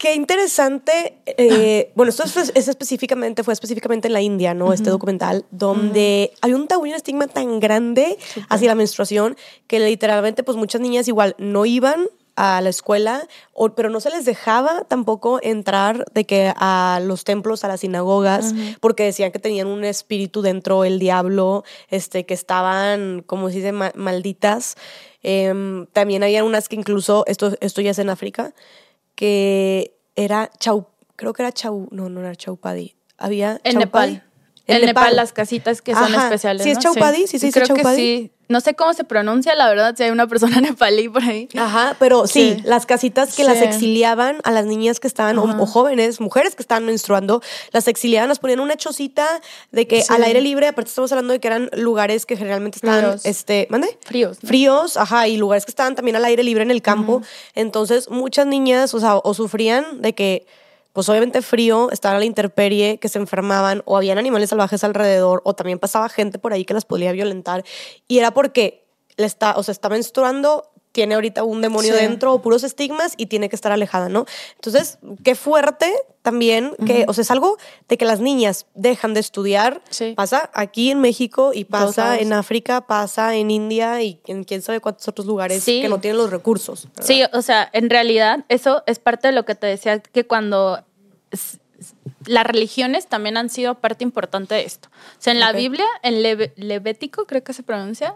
Qué 0.00 0.14
interesante. 0.14 1.18
Eh, 1.26 1.92
bueno, 1.94 2.08
esto 2.08 2.22
es, 2.22 2.52
específicamente, 2.54 3.44
fue 3.44 3.52
específicamente 3.52 4.08
en 4.08 4.14
la 4.14 4.22
India, 4.22 4.54
¿no? 4.54 4.72
Este 4.72 4.88
documental, 4.88 5.44
donde 5.50 6.32
hay 6.40 6.54
un 6.54 6.68
tabú 6.68 6.86
y 6.86 6.88
un 6.88 6.96
estigma 6.96 7.26
tan 7.26 7.60
grande 7.60 8.16
hacia 8.48 8.68
la 8.68 8.74
menstruación 8.74 9.36
que 9.66 9.78
literalmente, 9.78 10.42
pues 10.42 10.56
muchas 10.56 10.80
niñas 10.80 11.06
igual 11.06 11.36
no 11.36 11.66
iban 11.66 12.08
a 12.34 12.62
la 12.62 12.70
escuela, 12.70 13.28
pero 13.76 13.90
no 13.90 14.00
se 14.00 14.08
les 14.08 14.24
dejaba 14.24 14.84
tampoco 14.84 15.38
entrar 15.42 16.06
de 16.14 16.24
que 16.24 16.50
a 16.56 16.98
los 17.04 17.24
templos, 17.24 17.62
a 17.64 17.68
las 17.68 17.80
sinagogas, 17.80 18.54
porque 18.80 19.02
decían 19.02 19.32
que 19.32 19.38
tenían 19.38 19.66
un 19.66 19.84
espíritu 19.84 20.40
dentro, 20.40 20.84
el 20.84 20.98
diablo, 20.98 21.62
este, 21.90 22.24
que 22.24 22.32
estaban, 22.32 23.22
como 23.26 23.50
se 23.50 23.56
dice, 23.56 23.72
malditas. 23.72 24.76
Em, 25.22 25.84
también 25.92 26.22
había 26.22 26.42
unas 26.42 26.70
que 26.70 26.76
incluso, 26.76 27.24
esto, 27.26 27.54
esto 27.60 27.82
ya 27.82 27.90
es 27.90 27.98
en 27.98 28.08
África, 28.08 28.54
que 29.20 29.98
era 30.16 30.50
Chau, 30.58 30.88
creo 31.16 31.34
que 31.34 31.42
era 31.42 31.52
Chau, 31.52 31.88
no, 31.90 32.08
no 32.08 32.20
era 32.20 32.34
Chaupadi. 32.34 32.96
Había 33.18 33.60
en 33.64 33.76
Nepal. 33.76 34.24
En, 34.70 34.86
Nepal. 34.86 35.16
las 35.16 35.32
casitas 35.32 35.82
que 35.82 35.94
son 35.94 36.14
especiales. 36.14 36.62
Sí, 36.62 36.70
es 36.70 36.78
Chaupadi, 36.78 37.26
sí, 37.26 37.38
sí, 37.38 37.50
sí, 37.50 37.52
Creo 37.52 37.76
que 37.76 37.84
sí. 37.94 38.30
No 38.50 38.60
sé 38.60 38.74
cómo 38.74 38.92
se 38.94 39.04
pronuncia, 39.04 39.54
la 39.54 39.68
verdad, 39.68 39.94
si 39.96 40.02
hay 40.02 40.10
una 40.10 40.26
persona 40.26 40.60
nepalí 40.60 41.08
por 41.08 41.22
ahí. 41.22 41.48
Ajá, 41.56 41.94
pero 42.00 42.26
sí, 42.26 42.56
las 42.64 42.84
casitas 42.84 43.36
que 43.36 43.44
las 43.44 43.62
exiliaban 43.62 44.38
a 44.42 44.50
las 44.50 44.66
niñas 44.66 44.98
que 44.98 45.06
estaban, 45.06 45.38
o, 45.38 45.66
jóvenes, 45.66 46.20
mujeres 46.20 46.56
que 46.56 46.62
estaban 46.62 46.84
menstruando, 46.84 47.42
las 47.70 47.86
exiliaban, 47.86 48.28
las 48.28 48.40
ponían 48.40 48.58
una 48.58 48.76
chocita 48.76 49.24
de 49.70 49.86
que 49.86 50.02
al 50.08 50.24
aire 50.24 50.40
libre, 50.40 50.66
aparte 50.66 50.88
estamos 50.88 51.12
hablando 51.12 51.32
de 51.32 51.38
que 51.38 51.46
eran 51.46 51.70
lugares 51.74 52.26
que 52.26 52.36
generalmente 52.36 52.78
estaban, 52.78 53.20
este, 53.22 53.68
¿mande? 53.70 53.96
Fríos. 54.04 54.38
Fríos, 54.44 54.96
ajá, 54.96 55.28
y 55.28 55.36
lugares 55.36 55.64
que 55.64 55.70
estaban 55.70 55.94
también 55.94 56.16
al 56.16 56.24
aire 56.24 56.42
libre 56.42 56.64
en 56.64 56.72
el 56.72 56.82
campo. 56.82 57.22
Entonces, 57.54 58.10
muchas 58.10 58.48
niñas, 58.48 58.94
o 58.94 58.98
sea, 58.98 59.18
o 59.18 59.32
sufrían 59.32 60.02
de 60.02 60.12
que 60.12 60.44
pues 60.92 61.08
obviamente 61.08 61.42
frío, 61.42 61.90
estaban 61.90 62.16
a 62.16 62.18
la 62.18 62.24
intemperie, 62.24 62.98
que 62.98 63.08
se 63.08 63.18
enfermaban 63.18 63.82
o 63.84 63.96
habían 63.96 64.18
animales 64.18 64.50
salvajes 64.50 64.82
alrededor 64.84 65.42
o 65.44 65.54
también 65.54 65.78
pasaba 65.78 66.08
gente 66.08 66.38
por 66.38 66.52
ahí 66.52 66.64
que 66.64 66.74
las 66.74 66.84
podía 66.84 67.12
violentar 67.12 67.64
y 68.08 68.18
era 68.18 68.32
porque 68.32 68.86
le 69.16 69.26
está, 69.26 69.54
o 69.56 69.62
sea, 69.62 69.72
está 69.72 69.88
menstruando, 69.88 70.69
tiene 70.92 71.14
ahorita 71.14 71.44
un 71.44 71.60
demonio 71.60 71.94
dentro 71.94 72.32
o 72.32 72.42
puros 72.42 72.64
estigmas 72.64 73.14
y 73.16 73.26
tiene 73.26 73.48
que 73.48 73.56
estar 73.56 73.72
alejada, 73.72 74.08
¿no? 74.08 74.26
Entonces, 74.56 74.98
qué 75.22 75.34
fuerte 75.34 75.92
también 76.22 76.74
que, 76.86 77.04
o 77.08 77.14
sea, 77.14 77.22
es 77.22 77.30
algo 77.30 77.56
de 77.88 77.96
que 77.96 78.04
las 78.04 78.20
niñas 78.20 78.66
dejan 78.74 79.14
de 79.14 79.20
estudiar. 79.20 79.82
Pasa 80.16 80.50
aquí 80.52 80.90
en 80.90 81.00
México 81.00 81.52
y 81.54 81.64
pasa 81.64 82.18
en 82.18 82.32
África, 82.32 82.86
pasa 82.86 83.36
en 83.36 83.50
India 83.50 84.02
y 84.02 84.20
en 84.26 84.44
quién 84.44 84.62
sabe 84.62 84.80
cuántos 84.80 85.08
otros 85.08 85.26
lugares 85.26 85.64
que 85.64 85.88
no 85.88 86.00
tienen 86.00 86.18
los 86.18 86.30
recursos. 86.30 86.88
Sí, 87.00 87.22
o 87.32 87.42
sea, 87.42 87.68
en 87.72 87.88
realidad 87.88 88.44
eso 88.48 88.82
es 88.86 88.98
parte 88.98 89.28
de 89.28 89.32
lo 89.32 89.44
que 89.44 89.54
te 89.54 89.66
decía 89.66 90.00
que 90.00 90.26
cuando 90.26 90.84
las 92.26 92.44
religiones 92.44 93.06
también 93.06 93.36
han 93.36 93.48
sido 93.48 93.76
parte 93.76 94.04
importante 94.04 94.54
de 94.54 94.64
esto. 94.64 94.88
O 94.92 95.22
sea, 95.22 95.32
en 95.32 95.40
la 95.40 95.52
Biblia, 95.52 95.86
en 96.02 96.22
Levético, 96.22 97.26
creo 97.26 97.42
que 97.42 97.52
se 97.52 97.62
pronuncia, 97.62 98.14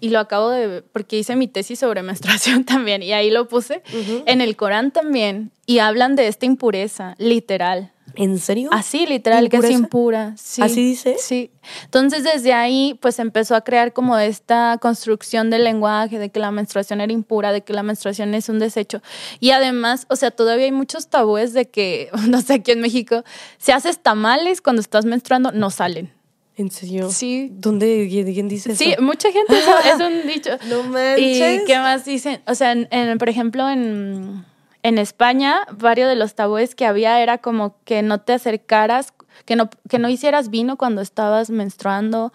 y 0.00 0.10
lo 0.10 0.18
acabo 0.20 0.50
de, 0.50 0.82
porque 0.82 1.18
hice 1.18 1.36
mi 1.36 1.48
tesis 1.48 1.78
sobre 1.78 2.02
menstruación 2.04 2.64
también, 2.64 3.02
y 3.02 3.12
ahí 3.12 3.30
lo 3.30 3.48
puse, 3.48 3.82
en 4.26 4.40
el 4.40 4.56
Corán 4.56 4.90
también, 4.90 5.52
y 5.66 5.78
hablan 5.78 6.16
de 6.16 6.28
esta 6.28 6.46
impureza, 6.46 7.14
literal. 7.18 7.92
¿En 8.14 8.38
serio? 8.38 8.70
Así, 8.72 9.06
literal, 9.06 9.48
que 9.48 9.58
es 9.58 9.70
impura. 9.70 10.34
Sí, 10.36 10.62
¿Así 10.62 10.82
dice? 10.82 11.16
Sí. 11.18 11.50
Entonces, 11.84 12.24
desde 12.24 12.52
ahí, 12.52 12.98
pues 13.00 13.18
empezó 13.18 13.54
a 13.54 13.60
crear 13.60 13.92
como 13.92 14.18
esta 14.18 14.78
construcción 14.80 15.50
del 15.50 15.64
lenguaje, 15.64 16.18
de 16.18 16.30
que 16.30 16.40
la 16.40 16.50
menstruación 16.50 17.00
era 17.00 17.12
impura, 17.12 17.52
de 17.52 17.62
que 17.62 17.72
la 17.72 17.82
menstruación 17.82 18.34
es 18.34 18.48
un 18.48 18.58
desecho. 18.58 19.02
Y 19.40 19.50
además, 19.50 20.06
o 20.08 20.16
sea, 20.16 20.30
todavía 20.30 20.64
hay 20.64 20.72
muchos 20.72 21.08
tabúes 21.08 21.52
de 21.52 21.68
que, 21.68 22.10
no 22.28 22.40
sé, 22.40 22.54
aquí 22.54 22.72
en 22.72 22.80
México, 22.80 23.22
si 23.58 23.72
haces 23.72 24.00
tamales 24.00 24.60
cuando 24.60 24.80
estás 24.80 25.04
menstruando, 25.04 25.52
no 25.52 25.70
salen. 25.70 26.17
¿En 26.58 26.72
serio? 26.72 27.08
Sí. 27.10 27.52
¿Dónde? 27.52 28.08
¿Quién 28.10 28.48
dice 28.48 28.72
eso? 28.72 28.82
Sí, 28.82 28.92
mucha 29.00 29.30
gente, 29.30 29.56
eso 29.56 29.70
es 29.78 30.00
un 30.00 30.26
dicho. 30.26 30.50
No 30.68 30.82
manches. 30.82 31.62
¿Y 31.62 31.64
qué 31.64 31.78
más 31.78 32.04
dicen? 32.04 32.40
O 32.48 32.56
sea, 32.56 32.74
por 33.16 33.28
ejemplo, 33.28 33.70
en, 33.70 34.44
en 34.82 34.98
España, 34.98 35.60
varios 35.70 36.08
de 36.08 36.16
los 36.16 36.34
tabúes 36.34 36.74
que 36.74 36.84
había 36.84 37.22
era 37.22 37.38
como 37.38 37.76
que 37.84 38.02
no 38.02 38.20
te 38.20 38.32
acercaras, 38.32 39.14
que 39.44 39.54
no, 39.54 39.70
que 39.88 40.00
no 40.00 40.08
hicieras 40.08 40.50
vino 40.50 40.76
cuando 40.76 41.00
estabas 41.00 41.48
menstruando, 41.48 42.32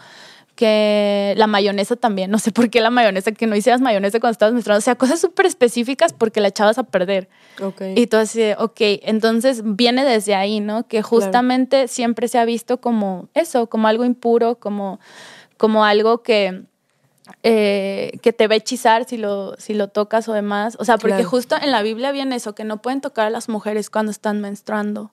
que 0.55 1.33
la 1.37 1.47
mayonesa 1.47 1.95
también, 1.95 2.29
no 2.29 2.37
sé 2.37 2.51
por 2.51 2.69
qué 2.69 2.79
la 2.79 2.91
mayonesa, 2.91 3.31
que 3.31 3.47
no 3.47 3.55
hicieras 3.55 3.81
mayonesa 3.81 4.19
cuando 4.19 4.33
estabas 4.33 4.53
menstruando, 4.53 4.79
o 4.79 4.81
sea, 4.81 4.95
cosas 4.95 5.19
súper 5.19 5.45
específicas 5.45 6.13
porque 6.13 6.41
la 6.41 6.49
echabas 6.49 6.77
a 6.77 6.83
perder. 6.83 7.27
Okay. 7.61 7.95
Y 7.97 8.07
tú 8.07 8.17
así, 8.17 8.51
ok, 8.57 8.79
entonces 9.03 9.61
viene 9.63 10.05
desde 10.05 10.35
ahí, 10.35 10.59
¿no? 10.59 10.87
Que 10.87 11.01
justamente 11.01 11.87
siempre 11.87 12.27
se 12.27 12.37
ha 12.37 12.45
visto 12.45 12.79
como 12.79 13.29
eso, 13.33 13.67
como 13.67 13.87
algo 13.87 14.05
impuro, 14.05 14.55
como, 14.55 14.99
como 15.57 15.85
algo 15.85 16.21
que, 16.21 16.65
eh, 17.41 18.19
que 18.21 18.31
te 18.31 18.47
va 18.47 18.53
a 18.53 18.57
hechizar 18.57 19.05
si 19.05 19.17
lo, 19.17 19.55
si 19.57 19.73
lo 19.73 19.87
tocas 19.87 20.27
o 20.27 20.33
demás. 20.33 20.77
O 20.79 20.85
sea, 20.85 20.99
porque 20.99 21.23
justo 21.23 21.55
en 21.59 21.71
la 21.71 21.81
Biblia 21.81 22.11
viene 22.11 22.35
eso, 22.35 22.53
que 22.53 22.63
no 22.63 22.81
pueden 22.81 23.01
tocar 23.01 23.25
a 23.25 23.31
las 23.31 23.49
mujeres 23.49 23.89
cuando 23.89 24.11
están 24.11 24.39
menstruando 24.39 25.12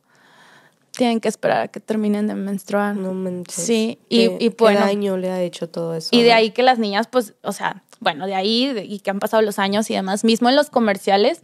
tienen 0.92 1.20
que 1.20 1.28
esperar 1.28 1.62
a 1.62 1.68
que 1.68 1.80
terminen 1.80 2.26
de 2.26 2.34
menstruar. 2.34 2.96
No 2.96 3.12
manches. 3.14 3.64
Sí, 3.64 3.98
y, 4.08 4.22
y 4.44 4.48
bueno. 4.50 4.80
¿Qué 4.80 4.84
daño 4.86 5.16
le 5.16 5.30
ha 5.30 5.42
hecho 5.42 5.68
todo 5.68 5.94
eso? 5.94 6.08
Y 6.12 6.22
de 6.22 6.32
ahí 6.32 6.50
que 6.50 6.62
las 6.62 6.78
niñas, 6.78 7.06
pues, 7.08 7.34
o 7.42 7.52
sea, 7.52 7.82
bueno, 8.00 8.26
de 8.26 8.34
ahí 8.34 8.72
y 8.84 9.00
que 9.00 9.10
han 9.10 9.18
pasado 9.18 9.42
los 9.42 9.58
años 9.58 9.90
y 9.90 9.94
demás, 9.94 10.24
mismo 10.24 10.48
en 10.48 10.56
los 10.56 10.70
comerciales, 10.70 11.42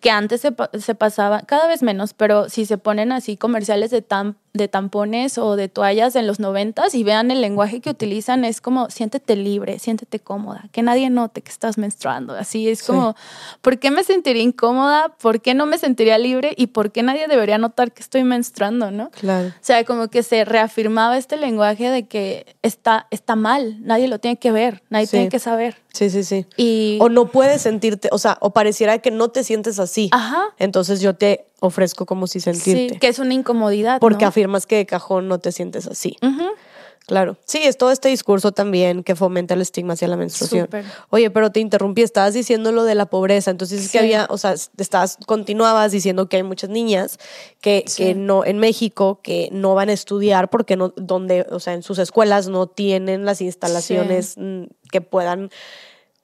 que 0.00 0.10
antes 0.10 0.42
se, 0.42 0.54
se 0.78 0.94
pasaba, 0.94 1.42
cada 1.42 1.66
vez 1.66 1.82
menos, 1.82 2.12
pero 2.12 2.48
si 2.48 2.66
se 2.66 2.78
ponen 2.78 3.12
así 3.12 3.36
comerciales 3.36 3.90
de, 3.90 4.02
tam, 4.02 4.36
de 4.56 4.68
tampones 4.68 5.38
o 5.38 5.56
de 5.56 5.68
toallas 5.68 6.16
en 6.16 6.26
los 6.26 6.40
noventas 6.40 6.94
y 6.94 7.04
vean 7.04 7.30
el 7.30 7.40
lenguaje 7.40 7.80
que 7.80 7.90
utilizan, 7.90 8.44
es 8.44 8.60
como 8.60 8.90
siéntete 8.90 9.36
libre, 9.36 9.78
siéntete 9.78 10.20
cómoda, 10.20 10.64
que 10.72 10.82
nadie 10.82 11.10
note 11.10 11.42
que 11.42 11.50
estás 11.50 11.78
menstruando. 11.78 12.34
Así 12.34 12.68
es 12.68 12.82
como, 12.82 13.14
¿por 13.60 13.78
qué 13.78 13.90
me 13.90 14.04
sentiría 14.04 14.42
incómoda? 14.42 15.14
¿Por 15.20 15.40
qué 15.40 15.54
no 15.54 15.66
me 15.66 15.78
sentiría 15.78 16.18
libre? 16.18 16.54
¿Y 16.56 16.68
por 16.68 16.92
qué 16.92 17.02
nadie 17.02 17.28
debería 17.28 17.58
notar 17.58 17.92
que 17.92 18.02
estoy 18.02 18.24
menstruando, 18.24 18.90
no? 18.90 19.10
Claro. 19.10 19.48
O 19.48 19.52
sea, 19.60 19.84
como 19.84 20.08
que 20.08 20.22
se 20.22 20.44
reafirmaba 20.44 21.16
este 21.18 21.36
lenguaje 21.36 21.90
de 21.90 22.06
que 22.06 22.56
está, 22.62 23.06
está 23.10 23.36
mal, 23.36 23.78
nadie 23.80 24.08
lo 24.08 24.18
tiene 24.18 24.38
que 24.38 24.52
ver, 24.52 24.82
nadie 24.88 25.06
tiene 25.06 25.28
que 25.28 25.38
saber. 25.38 25.76
Sí, 25.92 26.10
sí, 26.10 26.24
sí. 26.24 26.46
Y... 26.56 26.98
O 27.00 27.08
no 27.08 27.30
puedes 27.30 27.62
sentirte, 27.62 28.08
o 28.12 28.18
sea, 28.18 28.36
o 28.40 28.50
pareciera 28.50 28.98
que 28.98 29.10
no 29.10 29.28
te 29.28 29.44
sientes 29.44 29.78
así. 29.78 30.10
Ajá. 30.12 30.44
Entonces 30.58 31.00
yo 31.00 31.14
te 31.14 31.46
ofrezco 31.60 32.06
como 32.06 32.26
si 32.26 32.40
sentirte. 32.40 32.94
Sí, 32.94 32.98
que 32.98 33.08
es 33.08 33.18
una 33.18 33.34
incomodidad. 33.34 34.00
Porque 34.00 34.24
afirmas 34.24 34.66
que 34.66 34.76
de 34.76 34.86
cajón 34.86 35.28
no 35.28 35.38
te 35.38 35.52
sientes 35.52 35.86
así. 35.86 36.16
Claro. 37.06 37.36
Sí, 37.44 37.58
es 37.62 37.78
todo 37.78 37.92
este 37.92 38.08
discurso 38.08 38.50
también 38.50 39.04
que 39.04 39.14
fomenta 39.14 39.54
el 39.54 39.60
estigma 39.60 39.92
hacia 39.92 40.08
la 40.08 40.16
menstruación. 40.16 40.68
Oye, 41.10 41.30
pero 41.30 41.52
te 41.52 41.60
interrumpí, 41.60 42.02
estabas 42.02 42.34
diciendo 42.34 42.72
lo 42.72 42.82
de 42.82 42.96
la 42.96 43.06
pobreza. 43.06 43.52
Entonces 43.52 43.84
es 43.84 43.92
que 43.92 44.00
había, 44.00 44.26
o 44.28 44.38
sea, 44.38 44.54
estabas, 44.76 45.16
continuabas 45.24 45.92
diciendo 45.92 46.28
que 46.28 46.38
hay 46.38 46.42
muchas 46.42 46.68
niñas 46.68 47.18
que, 47.60 47.84
que 47.96 48.16
no, 48.16 48.44
en 48.44 48.58
México, 48.58 49.20
que 49.22 49.48
no 49.52 49.76
van 49.76 49.88
a 49.88 49.92
estudiar 49.92 50.50
porque 50.50 50.76
no, 50.76 50.92
donde, 50.96 51.46
o 51.50 51.60
sea, 51.60 51.74
en 51.74 51.84
sus 51.84 52.00
escuelas 52.00 52.48
no 52.48 52.66
tienen 52.66 53.24
las 53.24 53.40
instalaciones 53.40 54.34
mm, 54.36 54.64
que 54.90 55.00
puedan 55.00 55.50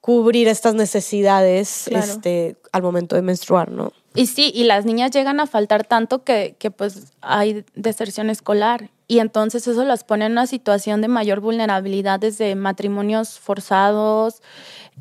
cubrir 0.03 0.49
estas 0.49 0.75
necesidades 0.75 1.87
este, 1.87 2.57
al 2.73 2.83
momento 2.83 3.15
de 3.15 3.23
menstruar, 3.23 3.71
¿no? 3.71 3.93
Y 4.15 4.27
sí, 4.27 4.51
y 4.55 4.65
las 4.65 4.85
niñas 4.85 5.13
llegan 5.13 5.41
a 5.41 5.47
faltar 5.47 5.87
tanto 5.87 6.25
que, 6.25 6.57
que 6.59 6.71
pues 6.71 7.13
hay 7.23 7.65
deserción 7.75 8.29
escolar 8.29 8.91
y 9.07 9.21
entonces 9.21 9.67
eso 9.67 9.85
las 9.85 10.03
pone 10.03 10.27
en 10.27 10.33
una 10.33 10.49
situación 10.49 11.03
de 11.03 11.09
mayor 11.09 11.41
vulnerabilidad 11.41 12.19
desde 12.19 12.57
matrimonios 12.57 13.39
forzados, 13.39 14.43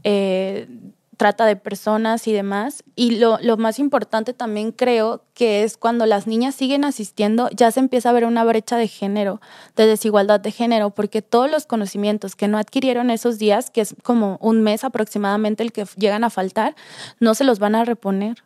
eh, 0.03 0.67
trata 1.21 1.45
de 1.45 1.55
personas 1.55 2.27
y 2.27 2.33
demás. 2.33 2.83
Y 2.95 3.19
lo, 3.19 3.37
lo, 3.43 3.55
más 3.55 3.77
importante 3.77 4.33
también 4.33 4.71
creo 4.71 5.23
que 5.35 5.61
es 5.61 5.77
cuando 5.77 6.07
las 6.07 6.25
niñas 6.25 6.55
siguen 6.55 6.83
asistiendo, 6.83 7.47
ya 7.55 7.69
se 7.69 7.79
empieza 7.79 8.09
a 8.09 8.13
ver 8.13 8.25
una 8.25 8.43
brecha 8.43 8.75
de 8.75 8.87
género, 8.87 9.39
de 9.75 9.85
desigualdad 9.85 10.39
de 10.39 10.49
género, 10.51 10.89
porque 10.89 11.21
todos 11.21 11.51
los 11.51 11.67
conocimientos 11.67 12.35
que 12.35 12.47
no 12.47 12.57
adquirieron 12.57 13.11
esos 13.11 13.37
días, 13.37 13.69
que 13.69 13.81
es 13.81 13.93
como 14.01 14.39
un 14.41 14.63
mes 14.63 14.83
aproximadamente 14.83 15.61
el 15.61 15.71
que 15.71 15.85
llegan 15.95 16.23
a 16.23 16.31
faltar, 16.31 16.75
no 17.19 17.35
se 17.35 17.43
los 17.43 17.59
van 17.59 17.75
a 17.75 17.85
reponer. 17.85 18.41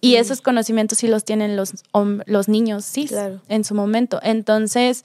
Y 0.00 0.14
mm. 0.14 0.18
esos 0.18 0.42
conocimientos 0.42 0.98
sí 0.98 1.08
los 1.08 1.24
tienen 1.24 1.56
los, 1.56 1.72
los 2.26 2.48
niños, 2.48 2.84
sí, 2.84 3.10
en 3.48 3.64
su 3.64 3.74
momento. 3.74 4.20
Entonces, 4.22 5.04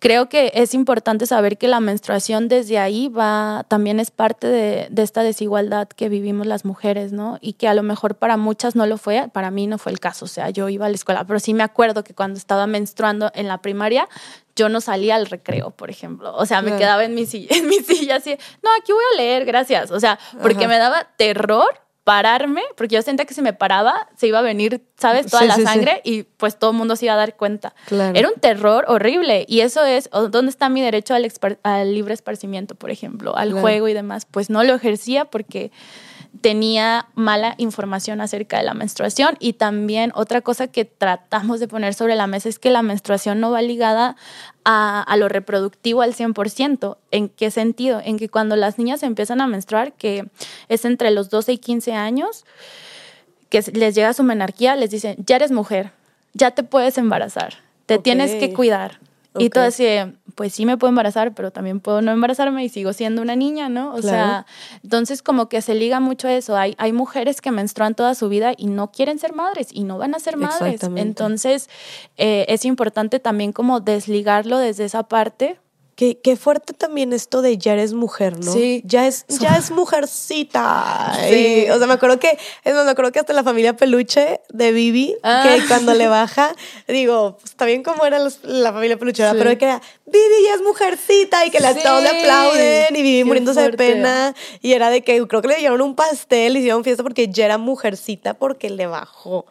creo 0.00 0.28
que 0.28 0.50
es 0.54 0.74
importante 0.74 1.26
saber 1.26 1.58
que 1.58 1.68
la 1.68 1.78
menstruación 1.78 2.48
desde 2.48 2.78
ahí 2.78 3.08
va, 3.08 3.64
también 3.68 4.00
es 4.00 4.10
parte 4.10 4.46
de, 4.46 4.88
de, 4.90 5.02
esta 5.02 5.22
desigualdad 5.22 5.88
que 5.88 6.08
vivimos 6.08 6.46
las 6.46 6.64
mujeres, 6.64 7.12
¿no? 7.12 7.38
Y 7.40 7.52
que 7.52 7.68
a 7.68 7.74
lo 7.74 7.82
mejor 7.82 8.16
para 8.16 8.36
muchas 8.36 8.74
no 8.74 8.86
lo 8.86 8.96
fue, 8.96 9.28
para 9.32 9.50
mí 9.50 9.66
no 9.66 9.78
fue 9.78 9.92
el 9.92 10.00
caso, 10.00 10.24
o 10.24 10.28
sea, 10.28 10.50
yo 10.50 10.68
iba 10.68 10.86
a 10.86 10.88
la 10.88 10.94
escuela, 10.94 11.24
pero 11.24 11.38
sí 11.38 11.54
me 11.54 11.62
acuerdo 11.62 12.02
que 12.02 12.14
cuando 12.14 12.38
estaba 12.38 12.66
menstruando 12.66 13.30
en 13.34 13.46
la 13.46 13.58
primaria, 13.58 14.08
yo 14.56 14.68
no 14.70 14.80
salía 14.80 15.16
al 15.16 15.26
recreo, 15.26 15.70
por 15.70 15.90
ejemplo, 15.90 16.34
o 16.34 16.46
sea, 16.46 16.62
me 16.62 16.76
quedaba 16.76 17.04
en 17.04 17.14
mi 17.14 17.26
silla, 17.26 17.48
en 17.56 17.68
mi 17.68 17.76
silla 17.76 18.16
así, 18.16 18.36
no, 18.62 18.70
aquí 18.80 18.92
voy 18.92 19.04
a 19.14 19.16
leer, 19.18 19.44
gracias, 19.44 19.90
o 19.90 20.00
sea, 20.00 20.18
porque 20.42 20.66
me 20.66 20.78
daba 20.78 21.06
terror 21.16 21.89
pararme, 22.10 22.62
porque 22.76 22.96
yo 22.96 23.02
sentía 23.02 23.24
que 23.24 23.34
si 23.34 23.40
me 23.40 23.52
paraba 23.52 24.08
se 24.16 24.26
iba 24.26 24.40
a 24.40 24.42
venir, 24.42 24.82
¿sabes? 24.98 25.26
Toda 25.26 25.44
la 25.44 25.54
sangre 25.54 26.00
y 26.02 26.24
pues 26.24 26.58
todo 26.58 26.72
el 26.72 26.76
mundo 26.76 26.96
se 26.96 27.04
iba 27.04 27.14
a 27.14 27.16
dar 27.16 27.36
cuenta. 27.36 27.72
Era 27.88 28.28
un 28.28 28.34
terror 28.40 28.84
horrible 28.88 29.44
y 29.46 29.60
eso 29.60 29.84
es, 29.84 30.10
¿dónde 30.10 30.50
está 30.50 30.68
mi 30.68 30.82
derecho 30.82 31.14
al, 31.14 31.30
al 31.62 31.94
libre 31.94 32.12
esparcimiento, 32.12 32.74
por 32.74 32.90
ejemplo, 32.90 33.36
al 33.36 33.52
juego 33.52 33.86
y 33.86 33.94
demás? 33.94 34.26
Pues 34.28 34.50
no 34.50 34.64
lo 34.64 34.74
ejercía 34.74 35.26
porque 35.26 35.70
tenía 36.40 37.08
mala 37.14 37.54
información 37.58 38.20
acerca 38.20 38.58
de 38.58 38.64
la 38.64 38.74
menstruación 38.74 39.36
y 39.40 39.54
también 39.54 40.12
otra 40.14 40.40
cosa 40.40 40.68
que 40.68 40.84
tratamos 40.84 41.60
de 41.60 41.68
poner 41.68 41.94
sobre 41.94 42.16
la 42.16 42.26
mesa 42.26 42.48
es 42.48 42.58
que 42.58 42.70
la 42.70 42.82
menstruación 42.82 43.40
no 43.40 43.50
va 43.50 43.62
ligada 43.62 44.16
a, 44.64 45.02
a, 45.02 45.16
lo 45.16 45.28
reproductivo 45.28 46.02
al 46.02 46.14
100%. 46.14 46.96
¿En 47.10 47.28
qué 47.28 47.50
sentido? 47.50 48.00
En 48.04 48.18
que 48.18 48.28
cuando 48.28 48.56
las 48.56 48.78
niñas 48.78 49.02
empiezan 49.02 49.40
a 49.40 49.46
menstruar, 49.46 49.92
que 49.92 50.28
es 50.68 50.84
entre 50.84 51.10
los 51.10 51.30
12 51.30 51.52
y 51.52 51.58
15 51.58 51.92
años, 51.92 52.44
que 53.50 53.60
les 53.72 53.94
llega 53.94 54.14
su 54.14 54.22
menarquía, 54.22 54.76
les 54.76 54.90
dicen, 54.90 55.16
ya 55.26 55.36
eres 55.36 55.50
mujer, 55.50 55.92
ya 56.32 56.52
te 56.52 56.62
puedes 56.62 56.96
embarazar, 56.96 57.54
te 57.86 57.98
tienes 57.98 58.34
que 58.36 58.52
cuidar. 58.54 59.00
Y 59.38 59.50
todo 59.50 59.64
así, 59.64 59.86
pues 60.40 60.54
sí 60.54 60.64
me 60.64 60.78
puedo 60.78 60.88
embarazar, 60.88 61.34
pero 61.34 61.50
también 61.50 61.80
puedo 61.80 62.00
no 62.00 62.12
embarazarme 62.12 62.64
y 62.64 62.70
sigo 62.70 62.94
siendo 62.94 63.20
una 63.20 63.36
niña, 63.36 63.68
¿no? 63.68 63.92
O 63.92 64.00
sea, 64.00 64.46
entonces 64.82 65.20
como 65.22 65.50
que 65.50 65.60
se 65.60 65.74
liga 65.74 66.00
mucho 66.00 66.28
a 66.28 66.32
eso. 66.32 66.56
Hay, 66.56 66.74
hay 66.78 66.94
mujeres 66.94 67.42
que 67.42 67.50
menstruan 67.50 67.94
toda 67.94 68.14
su 68.14 68.30
vida 68.30 68.54
y 68.56 68.68
no 68.68 68.90
quieren 68.90 69.18
ser 69.18 69.34
madres 69.34 69.68
y 69.70 69.84
no 69.84 69.98
van 69.98 70.14
a 70.14 70.18
ser 70.18 70.38
madres. 70.38 70.80
Entonces 70.96 71.68
eh, 72.16 72.46
es 72.48 72.64
importante 72.64 73.20
también 73.20 73.52
como 73.52 73.80
desligarlo 73.80 74.56
desde 74.56 74.86
esa 74.86 75.02
parte 75.02 75.60
Qué, 76.22 76.36
fuerte 76.36 76.72
también 76.72 77.12
esto 77.12 77.42
de 77.42 77.58
ya 77.58 77.74
eres 77.74 77.92
mujer, 77.92 78.42
¿no? 78.42 78.54
Sí. 78.54 78.80
Ya 78.86 79.06
es, 79.06 79.26
ya 79.38 79.58
es 79.58 79.70
mujercita. 79.70 81.12
Sí. 81.28 81.66
o 81.70 81.76
sea, 81.76 81.86
me 81.86 81.92
acuerdo 81.92 82.18
que, 82.18 82.38
es 82.64 82.74
me 82.74 82.90
acuerdo 82.90 83.12
que 83.12 83.18
hasta 83.18 83.34
la 83.34 83.44
familia 83.44 83.76
peluche 83.76 84.40
de 84.48 84.72
Vivi, 84.72 85.14
ah. 85.22 85.44
que 85.44 85.66
cuando 85.68 85.92
le 85.92 86.08
baja, 86.08 86.54
digo, 86.88 87.36
pues 87.38 87.54
también 87.54 87.82
como 87.82 88.06
era 88.06 88.18
la 88.18 88.72
familia 88.72 88.98
peluche, 88.98 89.22
pero 89.32 89.58
que 89.58 89.64
era, 89.66 89.82
Vivi 90.06 90.44
ya 90.46 90.54
es 90.54 90.62
mujercita 90.62 91.44
y 91.44 91.50
que 91.50 91.60
la, 91.60 91.74
todos 91.74 92.02
le 92.02 92.08
aplauden 92.08 92.96
y 92.96 93.02
Vivi 93.02 93.24
muriéndose 93.24 93.60
de 93.60 93.72
pena. 93.74 94.34
Y 94.62 94.72
era 94.72 94.88
de 94.88 95.02
que 95.02 95.26
creo 95.28 95.42
que 95.42 95.48
le 95.48 95.56
dieron 95.56 95.82
un 95.82 95.94
pastel 95.96 96.56
y 96.56 96.60
hicieron 96.60 96.82
fiesta 96.82 97.02
porque 97.02 97.28
ya 97.28 97.44
era 97.44 97.58
mujercita 97.58 98.32
porque 98.32 98.70
le 98.70 98.86
bajó. 98.86 99.44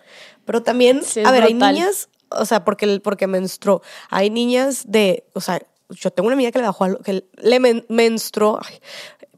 Pero 0.46 0.64
también, 0.64 1.04
a 1.26 1.32
ver, 1.32 1.44
hay 1.44 1.54
niñas, 1.54 2.10
o 2.30 2.44
sea, 2.44 2.66
porque, 2.66 3.00
porque 3.04 3.28
menstruó. 3.28 3.84
Hay 4.10 4.32
niñas 4.32 4.86
de, 4.88 5.26
o 5.34 5.42
sea, 5.42 5.62
yo 5.90 6.12
tengo 6.12 6.28
una 6.28 6.36
amiga 6.36 6.52
que 6.52 6.60
le 6.60 6.66
bajó, 6.66 6.98
que 7.00 7.26
le 7.38 7.60
menstruó 7.90 8.60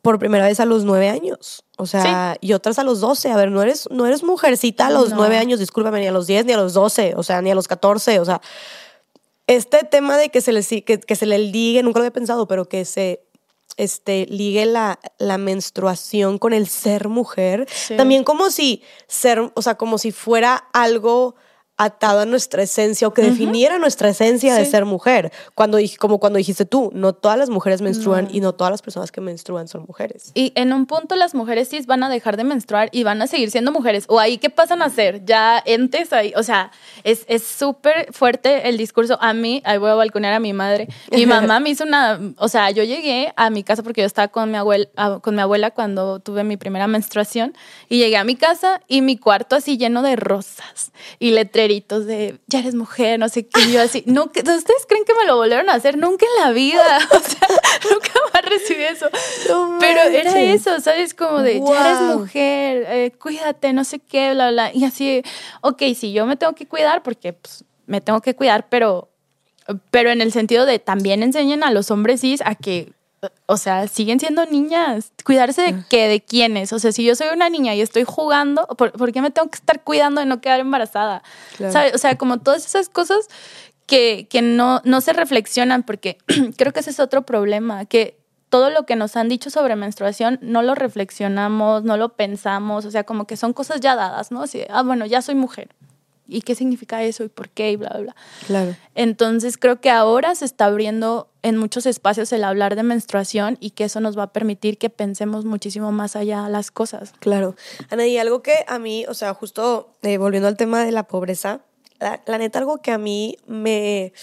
por 0.02 0.20
primera 0.20 0.46
vez 0.46 0.60
a 0.60 0.66
los 0.66 0.84
nueve 0.84 1.10
años. 1.10 1.64
O 1.78 1.86
sea, 1.86 2.38
y 2.42 2.54
otras 2.54 2.80
a 2.80 2.84
los 2.84 3.00
doce. 3.00 3.32
A 3.32 3.38
ver, 3.38 3.52
no 3.52 3.62
eres, 3.62 3.88
no 3.92 4.06
eres 4.06 4.24
mujercita 4.24 4.88
a 4.88 4.90
los 4.90 5.14
nueve 5.14 5.38
años, 5.38 5.60
discúlpame, 5.60 6.00
ni 6.00 6.08
a 6.08 6.12
los 6.12 6.28
diez, 6.28 6.46
ni 6.46 6.54
a 6.54 6.58
los 6.58 6.74
doce, 6.74 7.14
o 7.16 7.24
sea, 7.24 7.42
ni 7.42 7.52
a 7.52 7.56
los 7.56 7.68
catorce. 7.68 8.20
O 8.20 8.26
sea, 8.26 8.42
este 9.48 9.80
tema 9.84 10.18
de 10.18 10.30
que 10.30 10.42
se 10.42 10.52
le, 10.52 10.64
que, 10.64 11.00
que 11.00 11.16
se 11.16 11.26
le 11.26 11.38
ligue, 11.38 11.84
nunca 11.84 12.00
lo 12.00 12.04
había 12.04 12.14
pensado, 12.14 12.48
pero 12.48 12.66
que 12.66 12.86
se 12.86 13.24
este, 13.78 14.26
ligue 14.28 14.66
la, 14.66 15.00
la 15.18 15.38
menstruación 15.38 16.38
con 16.38 16.54
el 16.54 16.68
ser 16.68 17.08
mujer. 17.08 17.68
También 17.96 18.24
como 18.24 18.50
si 18.50 18.84
ser, 19.08 19.52
o 19.54 19.62
sea, 19.62 19.76
como 19.76 19.98
si 19.98 20.12
fuera 20.12 20.56
algo 20.74 21.36
atado 21.84 22.20
a 22.20 22.26
nuestra 22.26 22.62
esencia 22.62 23.08
o 23.08 23.14
que 23.14 23.24
definiera 23.24 23.80
nuestra 23.80 24.10
esencia 24.10 24.54
de 24.54 24.66
ser 24.66 24.86
mujer. 24.86 25.32
Cuando, 25.56 25.80
como 25.98 26.20
cuando 26.20 26.38
dijiste 26.38 26.64
tú, 26.64 26.92
no 26.94 27.14
todas 27.14 27.40
las 27.40 27.50
mujeres 27.50 27.82
menstruan 27.82 28.28
y 28.32 28.40
no 28.40 28.54
todas 28.54 28.70
las 28.70 28.84
personas 28.84 29.12
que 29.12 29.20
menstruan 29.20 29.68
son 29.68 29.86
mujeres. 29.88 30.32
Y 30.36 30.54
en 30.56 30.74
un 30.74 30.86
punto 30.86 31.16
las 31.16 31.34
mujeres 31.34 31.70
cis 31.70 31.88
van 31.88 32.04
a 32.04 32.10
dejar 32.10 32.38
de 32.38 32.44
menstruar 32.44 32.90
y 32.92 33.04
van 33.04 33.20
a 33.24 33.26
seguir 33.26 33.50
siendo 33.50 33.72
mujeres. 33.72 34.06
O 34.10 34.20
ahí, 34.20 34.38
¿qué 34.38 34.52
pasan 34.52 34.84
a 34.84 34.86
hacer? 34.86 35.26
Ya 35.26 35.62
entes 35.66 36.14
ahí. 36.14 36.34
O 36.36 36.44
sea, 36.44 36.72
es 37.04 37.26
súper 37.44 38.14
fuerte 38.14 38.70
el 38.70 38.78
discurso. 38.78 39.18
A 39.20 39.34
mí, 39.34 39.64
ahí 39.66 39.80
voy 39.80 39.90
a 39.90 39.96
balconear 39.96 40.34
a 40.34 40.40
mi 40.40 40.54
madre. 40.54 40.88
Mi 41.12 41.26
mamá 41.26 41.60
me 41.60 41.72
hizo 41.72 41.84
una. 41.84 42.20
O 42.38 42.48
sea, 42.48 42.70
yo 42.70 42.84
llegué 42.84 43.34
a 43.36 43.50
mi 43.50 43.64
casa 43.64 43.82
porque 43.82 44.02
yo 44.02 44.08
estaba 44.08 44.28
con 44.28 44.52
mi, 44.52 44.58
abuela, 44.58 44.88
con 45.22 45.34
mi 45.34 45.42
abuela 45.42 45.72
cuando 45.72 46.20
tuve 46.20 46.44
mi 46.44 46.58
primera 46.58 46.86
menstruación 46.86 47.56
y 47.90 47.98
llegué 47.98 48.18
a 48.18 48.24
mi 48.24 48.36
casa 48.36 48.82
y 48.88 49.02
mi 49.02 49.18
cuarto 49.18 49.56
así 49.56 49.78
lleno 49.78 50.04
de 50.04 50.16
rosas 50.16 50.92
y 51.18 51.32
de 51.80 52.40
ya 52.48 52.60
eres 52.60 52.76
mujer, 52.76 53.20
no 53.20 53.30
sé 53.30 53.48
qué, 53.48 53.72
yo 53.72 53.82
así, 53.82 54.04
no, 54.08 54.26
¿ustedes 54.26 54.86
creen 54.88 55.06
que 55.06 55.14
me 55.14 55.26
lo 55.26 55.36
volvieron 55.36 55.70
a 55.70 55.74
hacer? 55.74 55.98
Nunca 55.98 56.26
en 56.26 56.44
la 56.44 56.52
vida, 56.52 56.98
o 57.12 57.20
sea, 57.20 57.48
nunca 57.92 58.12
más 58.34 58.46
recibí 58.46 58.84
eso. 58.84 59.08
Pero 59.80 60.02
era 60.02 60.40
eso, 60.40 60.80
¿sabes? 60.80 61.14
Como 61.14 61.42
de 61.42 61.62
ya 61.62 61.88
eres 61.88 62.18
mujer, 62.18 62.86
eh, 62.90 63.12
cuídate, 63.20 63.74
no 63.74 63.84
sé 63.84 64.00
qué, 64.00 64.34
bla, 64.34 64.52
bla. 64.52 64.74
Y 64.74 64.84
así, 64.84 65.24
ok, 65.62 65.82
sí, 65.96 66.12
yo 66.12 66.26
me 66.26 66.36
tengo 66.36 66.54
que 66.54 66.68
cuidar 66.68 67.04
porque 67.04 67.34
pues, 67.34 67.64
me 67.86 68.02
tengo 68.02 68.22
que 68.22 68.36
cuidar, 68.36 68.68
pero, 68.70 69.10
pero 69.90 70.12
en 70.12 70.22
el 70.22 70.32
sentido 70.32 70.66
de 70.66 70.80
también 70.80 71.24
enseñen 71.24 71.64
a 71.64 71.72
los 71.72 71.92
hombres 71.92 72.22
cis 72.22 72.42
a 72.46 72.56
que 72.56 72.94
o 73.46 73.58
sea, 73.58 73.88
siguen 73.88 74.20
siendo 74.20 74.46
niñas. 74.46 75.12
Cuidarse 75.24 75.62
de 75.62 75.84
qué, 75.90 76.08
de 76.08 76.22
quiénes. 76.22 76.74
O 76.74 76.80
sea, 76.80 76.92
si 76.92 77.04
yo 77.04 77.16
soy 77.16 77.28
una 77.34 77.50
niña 77.50 77.76
y 77.76 77.82
estoy 77.82 78.04
jugando, 78.04 78.66
¿por, 78.68 79.12
qué 79.12 79.22
me 79.22 79.32
tengo 79.32 79.50
que 79.50 79.58
estar 79.58 79.84
cuidando 79.84 80.22
de 80.22 80.28
no 80.28 80.42
quedar 80.42 80.60
embarazada? 80.60 81.24
O 81.60 81.98
sea, 81.98 82.18
como 82.18 82.40
todas 82.40 82.66
esas 82.66 82.90
cosas 82.90 83.28
que, 83.86 84.28
que 84.30 84.42
no, 84.42 84.82
no 84.86 85.02
se 85.02 85.14
reflexionan, 85.14 85.84
porque 85.84 86.18
creo 86.58 86.74
que 86.74 86.80
ese 86.80 86.92
es 86.92 87.00
otro 87.00 87.24
problema, 87.24 87.86
que 87.86 88.18
todo 88.50 88.70
lo 88.70 88.86
que 88.86 88.96
nos 88.96 89.16
han 89.16 89.30
dicho 89.30 89.50
sobre 89.50 89.76
menstruación 89.76 90.38
no 90.42 90.62
lo 90.62 90.76
reflexionamos, 90.76 91.84
no 91.84 91.98
lo 91.98 92.10
pensamos, 92.10 92.86
o 92.86 92.92
sea, 92.92 93.06
como 93.06 93.26
que 93.26 93.38
son 93.38 93.54
cosas 93.54 93.80
ya 93.80 93.96
dadas, 93.96 94.32
¿no? 94.32 94.44
Así, 94.44 94.64
ah, 94.70 94.84
bueno, 94.84 95.06
ya 95.06 95.22
soy 95.22 95.36
mujer, 95.36 95.70
¿y 96.32 96.42
qué 96.42 96.56
significa 96.56 97.04
eso? 97.04 97.24
¿Y 97.24 97.28
por 97.28 97.50
qué? 97.50 97.72
Y 97.72 97.76
bla, 97.76 97.90
bla, 97.90 98.00
bla. 98.00 98.16
Claro. 98.48 98.76
Entonces 98.96 99.58
creo 99.58 99.82
que 99.82 99.90
ahora 99.90 100.34
se 100.34 100.46
está 100.46 100.66
abriendo 100.66 101.30
en 101.44 101.58
muchos 101.58 101.86
espacios 101.86 102.32
el 102.32 102.44
hablar 102.44 102.76
de 102.76 102.84
menstruación 102.84 103.58
y 103.60 103.72
que 103.72 103.84
eso 103.84 104.00
nos 104.00 104.18
va 104.18 104.24
a 104.24 104.34
permitir 104.34 104.78
que 104.78 104.90
pensemos 104.90 105.44
muchísimo 105.44 105.92
más 105.92 106.16
allá 106.16 106.48
las 106.48 106.72
cosas. 106.72 107.14
Claro. 107.20 107.56
Ana, 107.90 108.08
y 108.08 108.18
algo 108.18 108.42
que 108.42 108.64
a 108.68 108.80
mí, 108.80 109.06
o 109.08 109.14
sea, 109.14 109.34
justo 109.34 109.94
eh, 110.04 110.18
volviendo 110.18 110.48
al 110.48 110.56
tema 110.56 110.86
de 110.86 110.92
la 110.92 111.04
pobreza, 111.04 111.62
la, 112.00 112.22
la, 112.26 112.38
neta, 112.38 112.60
algo 112.60 112.78
que 112.78 112.92
a 112.92 112.98
mí 112.98 113.38
me... 113.46 114.14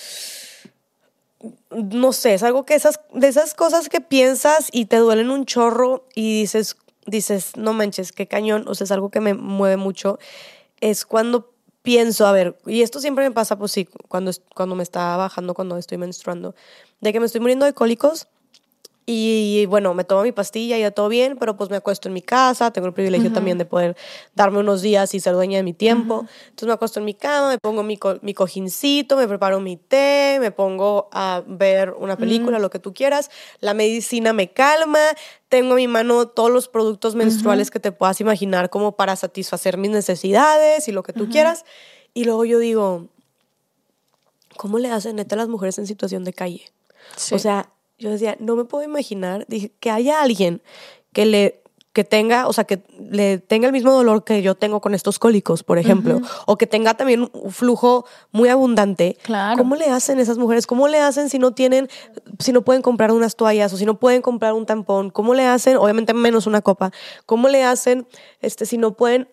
No 1.70 2.12
sé, 2.12 2.34
es 2.34 2.42
algo 2.42 2.64
que 2.64 2.74
esas, 2.74 3.00
de 3.12 3.28
esas 3.28 3.54
cosas 3.54 3.88
que 3.88 4.00
piensas 4.00 4.68
y 4.72 4.86
te 4.86 4.96
duelen 4.96 5.30
un 5.30 5.44
chorro 5.44 6.08
y 6.14 6.40
dices, 6.40 6.76
dices, 7.06 7.56
no 7.56 7.74
manches, 7.74 8.10
qué 8.10 8.26
cañón, 8.26 8.64
o 8.66 8.74
sea, 8.74 8.86
es 8.86 8.90
algo 8.90 9.10
que 9.10 9.20
me 9.20 9.34
mueve 9.34 9.76
mucho, 9.76 10.18
es 10.80 11.06
cuando 11.06 11.52
pienso, 11.88 12.26
a 12.26 12.32
ver, 12.32 12.54
y 12.66 12.82
esto 12.82 13.00
siempre 13.00 13.26
me 13.26 13.34
pasa, 13.34 13.56
pues 13.56 13.72
sí, 13.72 13.88
cuando, 14.08 14.30
cuando 14.54 14.74
me 14.74 14.82
está 14.82 15.16
bajando, 15.16 15.54
cuando 15.54 15.78
estoy 15.78 15.96
menstruando, 15.96 16.54
de 17.00 17.14
que 17.14 17.18
me 17.18 17.24
estoy 17.24 17.40
muriendo 17.40 17.64
de 17.64 17.72
cólicos 17.72 18.28
y 19.10 19.64
bueno, 19.64 19.94
me 19.94 20.04
tomo 20.04 20.22
mi 20.22 20.32
pastilla 20.32 20.76
y 20.76 20.82
ya 20.82 20.90
todo 20.90 21.08
bien, 21.08 21.38
pero 21.38 21.56
pues 21.56 21.70
me 21.70 21.76
acuesto 21.76 22.08
en 22.08 22.12
mi 22.12 22.20
casa, 22.20 22.70
tengo 22.74 22.88
el 22.88 22.92
privilegio 22.92 23.32
también 23.32 23.56
de 23.56 23.64
poder 23.64 23.96
darme 24.34 24.58
unos 24.58 24.82
días 24.82 25.14
y 25.14 25.20
ser 25.20 25.32
dueña 25.32 25.56
de 25.56 25.62
mi 25.62 25.72
tiempo. 25.72 26.26
Entonces 26.42 26.66
me 26.66 26.74
acuesto 26.74 26.98
en 26.98 27.06
mi 27.06 27.14
cama, 27.14 27.48
me 27.48 27.58
pongo 27.58 27.82
mi, 27.82 27.98
mi 28.20 28.34
cojincito, 28.34 29.16
me 29.16 29.26
preparo 29.26 29.60
mi 29.60 29.78
té, 29.78 30.36
me 30.40 30.50
pongo 30.50 31.08
a 31.10 31.42
ver 31.46 31.94
una 31.98 32.18
película, 32.18 32.58
lo 32.58 32.68
que 32.68 32.80
tú 32.80 32.92
quieras. 32.92 33.30
La 33.60 33.72
medicina 33.72 34.34
me 34.34 34.52
calma, 34.52 35.00
tengo 35.48 35.70
en 35.70 35.76
mi 35.76 35.88
mano 35.88 36.28
todos 36.28 36.50
los 36.50 36.68
productos 36.68 37.14
menstruales 37.14 37.70
que 37.70 37.80
te 37.80 37.92
puedas 37.92 38.20
imaginar 38.20 38.68
como 38.68 38.94
para 38.96 39.16
satisfacer 39.16 39.78
mis 39.78 39.90
necesidades 39.90 40.86
y 40.86 40.92
lo 40.92 41.02
que 41.02 41.14
tú 41.14 41.30
quieras. 41.30 41.64
Y 42.12 42.24
luego 42.24 42.44
yo 42.44 42.58
digo, 42.58 43.08
¿cómo 44.58 44.78
le 44.78 44.90
hacen 44.90 45.16
neta 45.16 45.34
las 45.34 45.48
mujeres 45.48 45.78
en 45.78 45.86
situación 45.86 46.24
de 46.24 46.34
calle? 46.34 46.70
O 47.32 47.38
sea, 47.38 47.70
yo 47.98 48.10
decía, 48.10 48.36
no 48.40 48.56
me 48.56 48.64
puedo 48.64 48.84
imaginar 48.84 49.44
dije, 49.48 49.72
que 49.80 49.90
haya 49.90 50.22
alguien 50.22 50.62
que 51.12 51.26
le 51.26 51.62
que 51.98 52.04
tenga, 52.04 52.46
o 52.46 52.52
sea, 52.52 52.62
que 52.62 52.84
le 53.10 53.38
tenga 53.38 53.66
el 53.66 53.72
mismo 53.72 53.92
dolor 53.92 54.22
que 54.22 54.40
yo 54.40 54.54
tengo 54.54 54.80
con 54.80 54.94
estos 54.94 55.18
cólicos, 55.18 55.64
por 55.64 55.78
ejemplo, 55.78 56.20
o 56.46 56.56
que 56.56 56.68
tenga 56.68 56.94
también 56.94 57.28
un 57.32 57.50
flujo 57.50 58.04
muy 58.30 58.48
abundante. 58.50 59.16
Claro. 59.22 59.58
¿Cómo 59.58 59.74
le 59.74 59.86
hacen 59.86 60.20
esas 60.20 60.38
mujeres? 60.38 60.68
¿Cómo 60.68 60.86
le 60.86 61.00
hacen 61.00 61.28
si 61.28 61.40
no 61.40 61.54
tienen, 61.54 61.88
si 62.38 62.52
no 62.52 62.62
pueden 62.62 62.82
comprar 62.82 63.10
unas 63.10 63.34
toallas 63.34 63.72
o 63.72 63.76
si 63.76 63.84
no 63.84 63.98
pueden 63.98 64.22
comprar 64.22 64.52
un 64.52 64.64
tampón? 64.64 65.10
¿Cómo 65.10 65.34
le 65.34 65.44
hacen, 65.44 65.76
obviamente 65.76 66.14
menos 66.14 66.46
una 66.46 66.60
copa? 66.60 66.92
¿Cómo 67.26 67.48
le 67.48 67.64
hacen 67.64 68.06
este, 68.40 68.64
si 68.64 68.78
no 68.78 68.92
pueden 68.92 69.28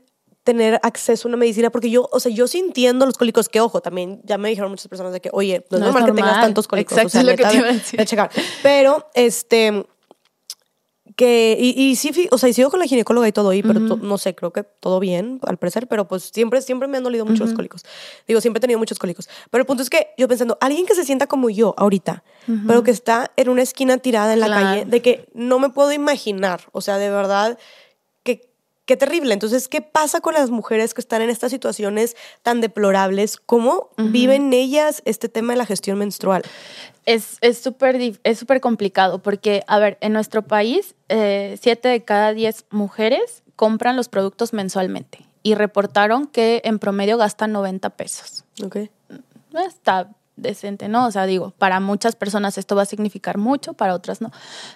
tener 0.46 0.80
acceso 0.84 1.28
a 1.28 1.30
una 1.30 1.38
medicina, 1.38 1.72
porque 1.72 1.90
yo, 1.90 2.08
o 2.12 2.20
sea, 2.20 2.32
yo 2.32 2.48
sintiendo 2.48 3.08
los 3.08 3.18
cólicos, 3.18 3.50
que 3.50 3.60
ojo, 3.60 3.82
también 3.82 4.22
ya 4.24 4.38
me 4.38 4.48
dijeron 4.48 4.70
muchas 4.70 4.88
personas 4.88 5.12
de 5.12 5.20
que, 5.20 5.30
oye, 5.34 5.66
no 5.72 5.78
es 5.78 5.84
normal, 5.84 6.06
que 6.06 6.12
tengas 6.12 6.40
tantos 6.40 6.68
cólicos. 6.68 6.94
Exacto, 6.94 7.08
o 7.08 7.10
sea, 7.10 7.24
lo 7.24 7.36
que 7.36 7.44
te 7.44 7.58
iba 7.58 7.68
a 7.68 7.74
decir. 7.74 8.06
checar. 8.06 8.30
Pero, 8.62 9.10
este, 9.16 9.88
que, 11.16 11.58
y, 11.60 11.70
y, 11.82 11.96
sí, 11.96 12.28
o 12.30 12.38
sea, 12.38 12.48
y 12.48 12.54
sigo 12.54 12.70
con 12.70 12.80
la 12.80 12.86
ginecóloga 12.86 13.28
y 13.28 13.32
todo 13.32 13.50
ahí, 13.50 13.64
pero 13.64 13.80
no 13.80 14.18
sé, 14.20 14.36
creo 14.36 14.54
que 14.54 14.62
todo 14.64 15.00
bien, 15.00 15.40
al 15.48 15.58
parecer, 15.58 15.88
pero 15.88 16.08
pues 16.08 16.30
siempre, 16.32 16.62
siempre 16.62 16.88
me 16.88 16.98
han 16.98 17.04
dolido 17.04 17.26
mucho 17.26 17.44
los 17.44 17.56
cólicos. 17.56 17.84
Digo, 18.28 18.40
siempre 18.40 18.60
he 18.60 18.62
tenido 18.62 18.78
muchos 18.78 19.00
cólicos. 19.00 19.28
Pero 19.50 19.64
el 19.64 19.66
punto 19.66 19.82
es 19.82 19.90
que 19.90 20.10
yo 20.16 20.28
pensando, 20.28 20.60
alguien 20.62 20.86
que 20.86 20.94
se 20.94 21.06
sienta 21.06 21.26
como 21.26 21.50
yo 21.50 21.74
ahorita, 21.76 22.24
pero 22.68 22.84
que 22.84 22.92
está 22.92 23.32
en 23.36 23.50
una 23.50 23.64
esquina 23.64 23.98
tirada 23.98 24.34
en 24.34 24.42
la 24.42 24.48
calle, 24.48 24.86
de 24.86 25.02
que 25.02 25.28
no 25.34 25.58
me 25.58 25.70
puedo 25.70 25.92
imaginar, 25.92 26.62
o 26.72 26.82
sea, 26.82 27.00
de 27.00 27.10
verdad, 27.10 27.58
qué 28.86 28.98
terrible. 28.98 29.34
Entonces, 29.34 29.68
¿qué 29.68 29.82
pasa 29.82 30.22
con 30.22 30.34
las 30.34 30.50
mujeres 30.50 30.94
que 30.94 31.02
están 31.02 31.22
en 31.22 31.30
estas 31.30 31.52
situaciones 31.52 32.16
tan 32.44 32.62
deplorables? 32.62 33.38
¿Cómo 33.38 33.90
viven 33.98 34.54
ellas 34.54 35.02
este 35.06 35.30
tema 35.30 35.54
de 35.54 35.58
la 35.58 35.66
gestión 35.66 35.98
menstrual? 35.98 36.44
Es 37.06 37.40
súper 37.62 38.18
es 38.24 38.40
súper 38.40 38.62
complicado 38.62 39.20
porque, 39.20 39.64
a 39.68 39.80
ver, 39.80 39.98
en 40.02 40.14
nuestro 40.14 40.42
país, 40.42 40.96
eh, 41.10 41.58
siete 41.62 41.90
de 41.90 42.04
cada 42.04 42.34
diez 42.34 42.66
mujeres 42.70 43.44
compran 43.56 43.96
los 43.96 44.10
productos 44.10 44.54
mensualmente 44.54 45.26
y 45.44 45.56
reportaron 45.56 46.28
que 46.28 46.62
en 46.66 46.80
promedio 46.80 47.18
gastan 47.18 47.52
90 47.52 47.92
pesos. 47.92 48.46
Ok. 48.64 48.78
Está 49.68 50.10
decente, 50.36 50.88
¿no? 50.88 51.06
O 51.06 51.12
sea, 51.12 51.26
digo, 51.26 51.54
para 51.58 51.80
muchas 51.80 52.16
personas 52.16 52.58
esto 52.58 52.76
va 52.76 52.84
a 52.84 52.86
significar 52.86 53.38
mucho, 53.38 53.74
para 53.74 53.94
otras 53.94 54.22
no. 54.22 54.32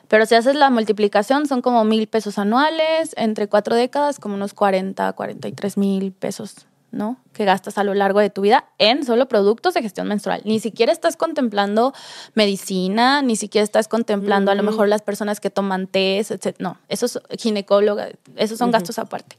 Pero 0.07 0.25
si 0.25 0.35
haces 0.35 0.55
la 0.55 0.69
multiplicación, 0.69 1.47
son 1.47 1.61
como 1.61 1.83
mil 1.83 2.07
pesos 2.07 2.37
anuales, 2.37 3.13
entre 3.17 3.47
cuatro 3.47 3.75
décadas, 3.75 4.19
como 4.19 4.35
unos 4.35 4.53
40, 4.53 5.13
43 5.13 5.77
mil 5.77 6.11
pesos 6.11 6.67
¿no? 6.91 7.17
Que 7.33 7.45
gastas 7.45 7.77
a 7.77 7.83
lo 7.83 7.93
largo 7.93 8.19
de 8.19 8.29
tu 8.29 8.41
vida 8.41 8.65
en 8.77 9.05
solo 9.05 9.27
productos 9.27 9.73
de 9.73 9.81
gestión 9.81 10.07
menstrual. 10.07 10.41
Ni 10.45 10.59
siquiera 10.59 10.91
estás 10.91 11.17
contemplando 11.17 11.93
medicina, 12.33 13.21
ni 13.21 13.35
siquiera 13.35 13.63
estás 13.63 13.87
contemplando 13.87 14.51
a 14.51 14.55
lo 14.55 14.63
mejor 14.63 14.87
las 14.87 15.01
personas 15.01 15.39
que 15.39 15.49
toman 15.49 15.87
test, 15.87 16.31
etc. 16.31 16.55
No, 16.59 16.77
eso 16.87 17.05
es 17.05 17.19
ginecóloga, 17.39 18.09
esos 18.35 18.57
son 18.57 18.71
gastos 18.71 18.97
aparte. 18.99 19.35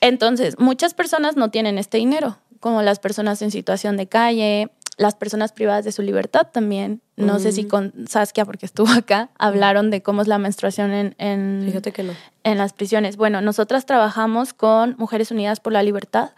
Entonces, 0.00 0.58
muchas 0.58 0.94
personas 0.94 1.36
no 1.36 1.50
tienen 1.50 1.76
este 1.78 1.98
dinero, 1.98 2.38
como 2.60 2.82
las 2.82 2.98
personas 2.98 3.42
en 3.42 3.50
situación 3.50 3.96
de 3.96 4.06
calle, 4.06 4.70
las 5.00 5.14
personas 5.14 5.52
privadas 5.52 5.86
de 5.86 5.92
su 5.92 6.02
libertad 6.02 6.48
también. 6.52 7.00
No 7.16 7.38
sé 7.38 7.52
si 7.52 7.64
con 7.64 7.94
Saskia, 8.06 8.44
porque 8.44 8.66
estuvo 8.66 8.90
acá, 8.92 9.30
hablaron 9.38 9.90
de 9.90 10.02
cómo 10.02 10.20
es 10.20 10.28
la 10.28 10.36
menstruación 10.36 10.92
en, 10.92 11.14
en, 11.16 11.62
Fíjate 11.64 11.92
que 11.92 12.02
no. 12.02 12.12
en 12.44 12.58
las 12.58 12.74
prisiones. 12.74 13.16
Bueno, 13.16 13.40
nosotras 13.40 13.86
trabajamos 13.86 14.52
con 14.52 14.96
Mujeres 14.98 15.30
Unidas 15.30 15.58
por 15.58 15.72
la 15.72 15.82
Libertad 15.82 16.32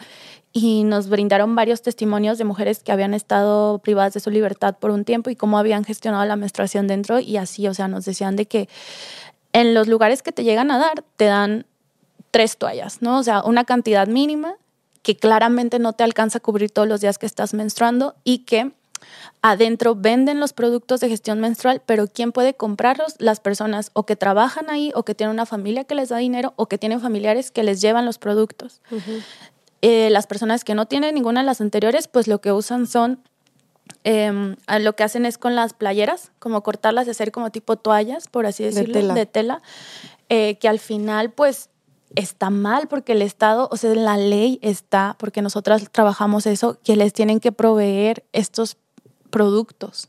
y 0.52 0.84
nos 0.84 1.08
brindaron 1.08 1.56
varios 1.56 1.82
testimonios 1.82 2.38
de 2.38 2.44
mujeres 2.44 2.84
que 2.84 2.92
habían 2.92 3.14
estado 3.14 3.80
privadas 3.80 4.14
de 4.14 4.20
su 4.20 4.30
libertad 4.30 4.76
por 4.78 4.92
un 4.92 5.04
tiempo 5.04 5.28
y 5.28 5.34
cómo 5.34 5.58
habían 5.58 5.82
gestionado 5.84 6.24
la 6.24 6.36
menstruación 6.36 6.86
dentro 6.86 7.18
y 7.18 7.38
así, 7.38 7.66
o 7.66 7.74
sea, 7.74 7.88
nos 7.88 8.04
decían 8.04 8.36
de 8.36 8.46
que 8.46 8.68
en 9.52 9.74
los 9.74 9.88
lugares 9.88 10.22
que 10.22 10.30
te 10.30 10.44
llegan 10.44 10.70
a 10.70 10.78
dar, 10.78 11.02
te 11.16 11.24
dan 11.24 11.66
tres 12.30 12.56
toallas, 12.58 13.02
¿no? 13.02 13.18
O 13.18 13.22
sea, 13.24 13.42
una 13.42 13.64
cantidad 13.64 14.06
mínima 14.06 14.54
que 15.02 15.16
claramente 15.16 15.78
no 15.78 15.92
te 15.92 16.04
alcanza 16.04 16.38
a 16.38 16.40
cubrir 16.40 16.70
todos 16.70 16.88
los 16.88 17.00
días 17.00 17.18
que 17.18 17.26
estás 17.26 17.54
menstruando 17.54 18.14
y 18.24 18.38
que 18.38 18.72
adentro 19.42 19.96
venden 19.96 20.40
los 20.40 20.52
productos 20.52 21.00
de 21.00 21.08
gestión 21.08 21.40
menstrual, 21.40 21.82
pero 21.84 22.06
¿quién 22.06 22.32
puede 22.32 22.54
comprarlos? 22.54 23.14
Las 23.18 23.40
personas 23.40 23.90
o 23.94 24.06
que 24.06 24.16
trabajan 24.16 24.70
ahí 24.70 24.92
o 24.94 25.04
que 25.04 25.14
tienen 25.14 25.34
una 25.34 25.46
familia 25.46 25.84
que 25.84 25.94
les 25.94 26.08
da 26.08 26.18
dinero 26.18 26.54
o 26.56 26.66
que 26.66 26.78
tienen 26.78 27.00
familiares 27.00 27.50
que 27.50 27.64
les 27.64 27.80
llevan 27.80 28.06
los 28.06 28.18
productos. 28.18 28.80
Eh, 29.82 30.10
las 30.10 30.28
personas 30.28 30.62
que 30.62 30.74
no 30.74 30.86
tienen 30.86 31.14
ninguna 31.14 31.40
de 31.40 31.46
las 31.46 31.60
anteriores, 31.60 32.06
pues 32.06 32.28
lo 32.28 32.40
que 32.40 32.52
usan 32.52 32.86
son, 32.86 33.18
em, 34.04 34.54
lo 34.80 34.94
que 34.94 35.02
hacen 35.02 35.26
es 35.26 35.38
con 35.38 35.56
las 35.56 35.72
playeras, 35.72 36.30
como 36.38 36.62
cortarlas 36.62 37.08
y 37.08 37.10
hacer 37.10 37.32
como 37.32 37.50
tipo 37.50 37.76
toallas, 37.76 38.28
por 38.28 38.46
así 38.46 38.62
decirlo, 38.62 39.12
de 39.14 39.26
tela, 39.26 39.62
eh, 40.28 40.56
que 40.60 40.68
al 40.68 40.78
final 40.78 41.32
pues 41.32 41.68
está 42.16 42.50
mal 42.50 42.88
porque 42.88 43.12
el 43.12 43.22
Estado, 43.22 43.68
o 43.70 43.76
sea, 43.76 43.94
la 43.94 44.16
ley 44.16 44.58
está, 44.62 45.16
porque 45.18 45.42
nosotras 45.42 45.88
trabajamos 45.90 46.46
eso, 46.46 46.78
que 46.84 46.96
les 46.96 47.12
tienen 47.12 47.40
que 47.40 47.52
proveer 47.52 48.24
estos 48.32 48.76
productos 49.30 50.08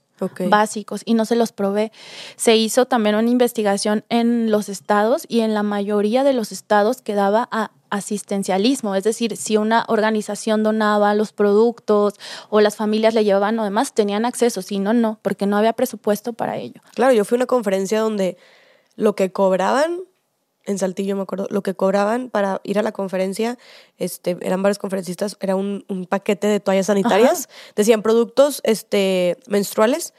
básicos 0.49 1.01
y 1.06 1.16
no 1.16 1.26
se 1.26 1.36
los 1.36 1.51
provee. 1.51 1.91
Se 2.36 2.56
hizo 2.56 2.86
también 2.86 3.16
una 3.16 3.30
investigación 3.30 4.06
en 4.10 4.51
los 4.51 4.70
estados 4.70 5.26
y 5.28 5.41
en 5.41 5.54
la 5.54 5.64
mayoría 5.64 6.24
de 6.24 6.34
los 6.34 6.51
estados 6.51 7.01
quedaba 7.01 7.49
a 7.51 7.72
asistencialismo, 7.89 8.95
es 8.95 9.04
decir, 9.04 9.38
si 9.38 9.56
una 9.56 9.86
organización 9.88 10.64
donaba 10.64 11.14
los 11.14 11.32
productos 11.32 12.16
o 12.49 12.60
las 12.60 12.76
familias 12.76 13.14
le 13.14 13.24
llevaban 13.24 13.60
o 13.60 13.64
demás, 13.64 13.93
tenían 13.93 14.26
acceso, 14.26 14.64
si 14.64 14.80
no, 14.80 14.93
no, 14.93 15.20
porque 15.22 15.45
no 15.45 15.58
había 15.58 15.74
presupuesto 15.74 16.34
para 16.34 16.58
ello. 16.58 16.82
Claro, 16.95 17.14
yo 17.14 17.24
fui 17.24 17.36
a 17.36 17.39
una 17.39 17.45
conferencia 17.45 17.99
donde 17.99 18.38
lo 18.95 19.16
que 19.16 19.32
cobraban 19.32 19.99
en 20.66 20.78
Saltillo, 20.78 21.16
me 21.16 21.24
acuerdo, 21.24 21.47
lo 21.49 21.61
que 21.61 21.74
cobraban 21.74 22.30
para 22.30 22.61
ir 22.64 22.80
a 22.80 22.84
la 22.84 22.91
conferencia, 22.91 23.57
este, 23.97 24.38
eran 24.41 24.61
varios 24.61 24.80
conferencistas, 24.80 25.38
era 25.39 25.55
un, 25.55 25.86
paquete 26.09 26.47
de 26.47 26.59
toallas 26.59 26.88
sanitarias, 26.88 27.49
decían 27.76 28.01
productos 28.01 28.61
este, 28.64 29.38
menstruales 29.47 30.14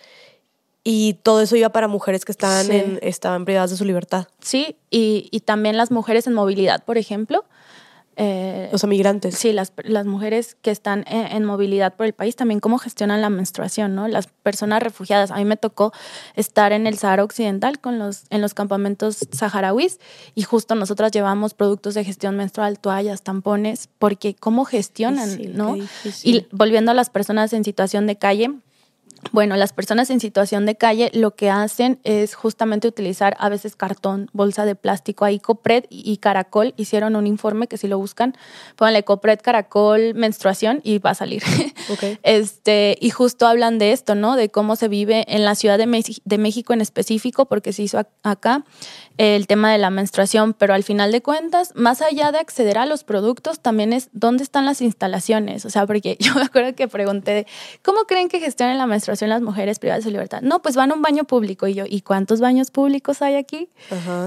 y 0.83 1.15
todo 1.23 1.41
eso 1.41 1.57
iba 1.57 1.71
para 1.71 1.89
mujeres 1.89 2.25
que 2.25 2.33
estaban, 2.33 2.71
en, 2.71 2.99
estaban 3.03 3.45
privadas 3.45 3.71
de 3.71 3.77
su 3.77 3.85
libertad. 3.85 4.27
Sí, 4.41 4.77
y, 4.91 5.29
y 5.31 5.41
también 5.41 5.77
las 5.77 5.91
mujeres 5.91 6.27
en 6.27 6.35
movilidad, 6.35 6.85
por 6.85 6.99
ejemplo, 6.99 7.45
eh, 8.17 8.69
los 8.73 8.85
emigrantes. 8.85 9.37
Sí, 9.37 9.53
las, 9.53 9.73
las 9.85 10.07
mujeres 10.07 10.57
que 10.63 10.71
están 10.71 11.05
en, 11.09 11.45
movilidad 11.45 11.95
por 11.95 12.07
el 12.07 12.13
país, 12.13 12.37
también 12.37 12.61
cómo 12.61 12.79
gestionan 12.79 13.21
la 13.21 13.31
menstruación, 13.31 13.95
¿no? 13.95 14.09
Las 14.09 14.27
personas 14.27 14.83
refugiadas. 14.83 15.31
A 15.31 15.37
mí 15.37 15.45
me 15.45 15.57
tocó 15.57 15.93
estar 16.35 16.73
en 16.73 16.87
el 16.87 16.99
Sahara 16.99 17.25
Occidental 17.25 17.81
con 17.81 17.99
los, 17.99 18.25
en 18.31 18.41
los 18.41 18.55
campamentos 18.55 19.19
saharauis 19.33 19.99
y 20.35 20.43
justo 20.43 20.75
nosotras 20.75 21.13
llevamos 21.13 21.55
productos 21.55 21.95
de 21.95 22.05
gestión 22.05 22.37
menstrual, 22.37 22.79
toallas, 22.79 23.23
tampones, 23.23 23.89
porque 23.99 24.35
cómo 24.35 24.65
gestionan, 24.65 25.39
¿no? 25.55 25.77
Y 26.23 26.47
volviendo 26.51 26.93
a 26.93 26.95
las 26.95 27.11
personas 27.11 27.53
en 27.53 27.65
situación 27.65 28.07
de 28.07 28.17
calle, 28.17 28.51
bueno, 29.33 29.57
las 29.57 29.73
personas 29.73 30.11
en 30.11 30.21
situación 30.21 30.67
de 30.67 30.77
calle 30.77 31.11
lo 31.15 31.35
que 31.35 31.51
hacen 31.51 31.99
es 32.05 32.35
justamente 32.35 32.89
utilizar 32.89 33.37
a 33.39 33.49
veces 33.49 33.77
cartón, 33.77 34.29
bolsa 34.33 34.65
de 34.65 34.75
plástico. 34.75 35.25
Ahí 35.25 35.39
Copred 35.39 35.85
y 35.91 36.17
Caracol 36.19 36.75
hicieron 36.77 37.17
un 37.17 37.27
informe 37.27 37.67
que 37.67 37.77
si 37.77 37.89
lo 37.89 37.99
buscan, 37.99 38.37
pónganle 38.77 39.05
Copred, 39.05 39.41
Caracol, 39.41 40.15
menstruación 40.15 40.81
y 40.85 40.99
va 40.99 41.11
a 41.11 41.15
salir. 41.15 41.43
Este, 42.23 42.97
y 43.01 43.11
justo 43.11 43.47
hablan 43.47 43.79
de 43.79 43.93
esto, 43.93 44.15
¿no? 44.15 44.37
De 44.37 44.49
cómo 44.49 44.77
se 44.77 44.89
vive 44.89 45.25
en 45.29 45.45
la 45.45 45.55
Ciudad 45.55 45.79
de, 45.79 46.21
de 46.25 46.39
México 46.39 46.73
en 46.73 46.81
específico, 46.81 47.47
porque 47.47 47.73
se 47.73 47.83
hizo 47.83 47.99
acá 48.23 48.65
el 49.17 49.47
tema 49.47 49.71
de 49.71 49.79
la 49.79 49.91
menstruación, 49.91 50.55
pero 50.55 50.75
al 50.75 50.83
final 50.83 51.13
de 51.13 51.23
cuentas, 51.23 51.73
más 51.77 52.03
allá 52.03 52.33
de 52.33 52.39
acceder 52.39 52.79
a 52.79 52.87
los 52.87 53.05
productos, 53.05 53.61
también 53.61 53.93
es 53.93 54.09
dónde 54.13 54.43
están 54.43 54.65
las 54.65 54.81
instalaciones. 54.81 55.65
O 55.65 55.71
sea, 55.71 55.87
porque 55.87 56.17
yo 56.21 56.35
me 56.35 56.43
acuerdo 56.43 56.75
que 56.75 56.89
pregunté, 56.89 57.47
¿cómo 57.83 58.05
creen 58.05 58.29
que 58.29 58.41
gestionen 58.41 58.79
la 58.79 58.87
menstruación 58.87 59.31
las 59.31 59.43
mujeres 59.43 59.79
privadas 59.79 60.05
de 60.05 60.11
su 60.11 60.13
libertad? 60.13 60.43
No, 60.43 60.63
pues 60.63 60.75
van 60.75 60.91
a 60.91 60.95
un 60.95 61.03
baño 61.03 61.25
público. 61.25 61.67
Y 61.69 61.75
yo, 61.75 61.85
¿y 61.87 62.01
cuántos 62.01 62.41
baños 62.41 62.71
públicos 62.71 63.23
hay 63.23 63.37
aquí? 63.37 63.69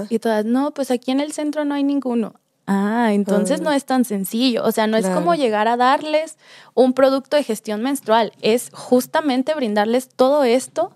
Y 0.08 0.18
todas, 0.18 0.44
no, 0.44 0.72
pues 0.72 0.90
aquí 0.90 1.10
en 1.10 1.20
el 1.20 1.32
centro 1.32 1.64
no 1.64 1.74
hay 1.74 1.84
ninguno. 1.84 2.34
Ah, 2.66 3.12
entonces 3.12 3.62
no 3.62 3.72
es 3.72 3.86
tan 3.86 4.04
sencillo. 4.04 4.62
O 4.64 4.72
sea, 4.72 4.86
no 4.86 4.98
es 4.98 5.06
como 5.08 5.34
llegar 5.34 5.68
a 5.68 5.78
darles 5.78 6.36
un 6.74 6.92
producto 6.92 7.38
de 7.38 7.42
gestión 7.42 7.82
menstrual, 7.82 8.32
es 8.42 8.70
justamente 8.74 9.54
brindarles 9.54 10.10
todo 10.10 10.44
esto 10.44 10.92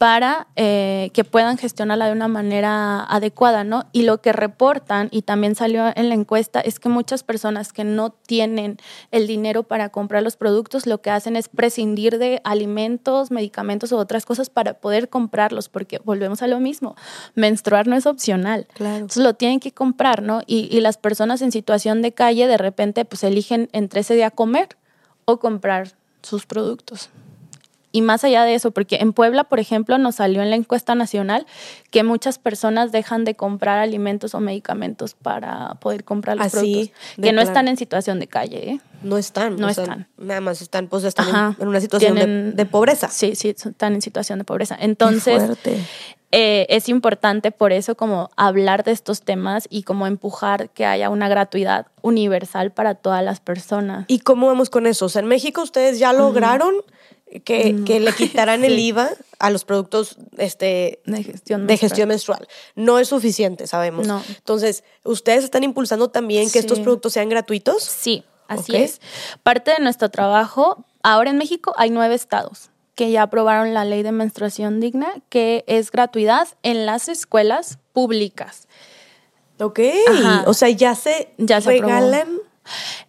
para 0.00 0.46
eh, 0.56 1.10
que 1.12 1.24
puedan 1.24 1.58
gestionarla 1.58 2.06
de 2.06 2.12
una 2.12 2.26
manera 2.26 3.04
adecuada, 3.04 3.64
¿no? 3.64 3.84
Y 3.92 4.04
lo 4.04 4.22
que 4.22 4.32
reportan, 4.32 5.08
y 5.10 5.20
también 5.20 5.54
salió 5.54 5.92
en 5.94 6.08
la 6.08 6.14
encuesta, 6.14 6.58
es 6.58 6.80
que 6.80 6.88
muchas 6.88 7.22
personas 7.22 7.74
que 7.74 7.84
no 7.84 8.08
tienen 8.08 8.78
el 9.10 9.26
dinero 9.26 9.62
para 9.62 9.90
comprar 9.90 10.22
los 10.22 10.36
productos, 10.38 10.86
lo 10.86 11.02
que 11.02 11.10
hacen 11.10 11.36
es 11.36 11.50
prescindir 11.50 12.16
de 12.16 12.40
alimentos, 12.44 13.30
medicamentos 13.30 13.92
u 13.92 13.98
otras 13.98 14.24
cosas 14.24 14.48
para 14.48 14.72
poder 14.72 15.10
comprarlos, 15.10 15.68
porque 15.68 16.00
volvemos 16.02 16.40
a 16.40 16.46
lo 16.46 16.60
mismo, 16.60 16.96
menstruar 17.34 17.86
no 17.86 17.94
es 17.94 18.06
opcional. 18.06 18.68
Claro. 18.72 18.94
Entonces 18.94 19.22
lo 19.22 19.34
tienen 19.34 19.60
que 19.60 19.72
comprar, 19.72 20.22
¿no? 20.22 20.40
Y, 20.46 20.74
y 20.74 20.80
las 20.80 20.96
personas 20.96 21.42
en 21.42 21.52
situación 21.52 22.00
de 22.00 22.12
calle 22.12 22.46
de 22.46 22.56
repente 22.56 23.04
pues 23.04 23.22
eligen 23.22 23.68
entre 23.72 24.00
ese 24.00 24.14
día 24.14 24.30
comer 24.30 24.78
o 25.26 25.38
comprar 25.40 25.92
sus 26.22 26.46
productos. 26.46 27.10
Y 27.92 28.02
más 28.02 28.22
allá 28.24 28.44
de 28.44 28.54
eso, 28.54 28.70
porque 28.70 28.96
en 28.96 29.12
Puebla, 29.12 29.44
por 29.44 29.58
ejemplo, 29.58 29.98
nos 29.98 30.16
salió 30.16 30.42
en 30.42 30.50
la 30.50 30.56
encuesta 30.56 30.94
nacional 30.94 31.46
que 31.90 32.04
muchas 32.04 32.38
personas 32.38 32.92
dejan 32.92 33.24
de 33.24 33.34
comprar 33.34 33.78
alimentos 33.78 34.34
o 34.34 34.40
medicamentos 34.40 35.14
para 35.14 35.74
poder 35.80 36.04
comprar 36.04 36.36
los 36.36 36.52
productos. 36.52 36.90
Que 37.20 37.32
no 37.32 37.40
están 37.40 37.66
en 37.68 37.76
situación 37.76 38.20
de 38.20 38.28
calle, 38.28 38.70
¿eh? 38.70 38.80
No 39.02 39.18
están. 39.18 39.56
No 39.56 39.68
están. 39.68 40.06
Nada 40.18 40.40
más 40.40 40.62
están, 40.62 40.86
pues 40.86 41.04
están 41.04 41.56
en, 41.58 41.68
una 41.68 41.80
situación 41.80 42.54
de, 42.54 42.66
pobreza. 42.66 43.08
Sí, 43.08 43.34
sí, 43.34 43.48
están 43.48 43.94
en 43.94 44.02
situación 44.02 44.38
de 44.38 44.44
pobreza. 44.44 44.76
Entonces, 44.78 45.42
eh, 46.32 46.66
es 46.68 46.88
importante 46.88 47.50
por 47.50 47.72
eso 47.72 47.96
como 47.96 48.30
hablar 48.36 48.84
de 48.84 48.92
estos 48.92 49.22
temas 49.22 49.66
y 49.68 49.82
como 49.82 50.06
empujar 50.06 50.70
que 50.70 50.86
haya 50.86 51.10
una 51.10 51.28
gratuidad 51.28 51.86
universal 52.02 52.70
para 52.70 52.94
todas 52.94 53.24
las 53.24 53.40
personas. 53.40 54.04
¿Y 54.06 54.20
cómo 54.20 54.46
vamos 54.46 54.70
con 54.70 54.86
eso? 54.86 55.06
O 55.06 55.08
sea, 55.08 55.22
en 55.22 55.28
México 55.28 55.62
ustedes 55.62 55.98
ya 55.98 56.12
lograron 56.12 56.74
que, 57.44 57.72
mm. 57.72 57.84
que 57.84 58.00
le 58.00 58.12
quitaran 58.12 58.64
el 58.64 58.78
IVA 58.78 59.10
a 59.38 59.50
los 59.50 59.64
productos 59.64 60.16
este, 60.36 61.00
de, 61.04 61.22
gestión 61.22 61.66
de 61.66 61.76
gestión 61.76 62.08
menstrual. 62.08 62.46
No 62.74 62.98
es 62.98 63.08
suficiente, 63.08 63.66
sabemos. 63.66 64.06
Entonces, 64.28 64.84
¿ustedes 65.04 65.44
están 65.44 65.64
impulsando 65.64 66.08
también 66.08 66.50
que 66.50 66.58
estos 66.58 66.80
productos 66.80 67.12
sean 67.12 67.28
gratuitos? 67.28 67.82
Sí, 67.82 68.24
así 68.48 68.76
es. 68.76 69.00
Parte 69.42 69.70
de 69.72 69.80
nuestro 69.80 70.10
trabajo, 70.10 70.84
ahora 71.02 71.30
en 71.30 71.38
México 71.38 71.72
hay 71.76 71.90
nueve 71.90 72.14
estados 72.14 72.70
que 72.94 73.10
ya 73.10 73.22
aprobaron 73.22 73.72
la 73.72 73.86
ley 73.86 74.02
de 74.02 74.12
menstruación 74.12 74.78
digna, 74.78 75.14
que 75.30 75.64
es 75.66 75.90
gratuidad 75.90 76.48
en 76.62 76.84
las 76.84 77.08
escuelas 77.08 77.78
públicas. 77.94 78.68
Ok, 79.58 79.80
o 80.46 80.52
sea, 80.52 80.68
ya 80.68 80.94
se 80.94 81.32
ya 81.38 81.60
regalan 81.60 82.40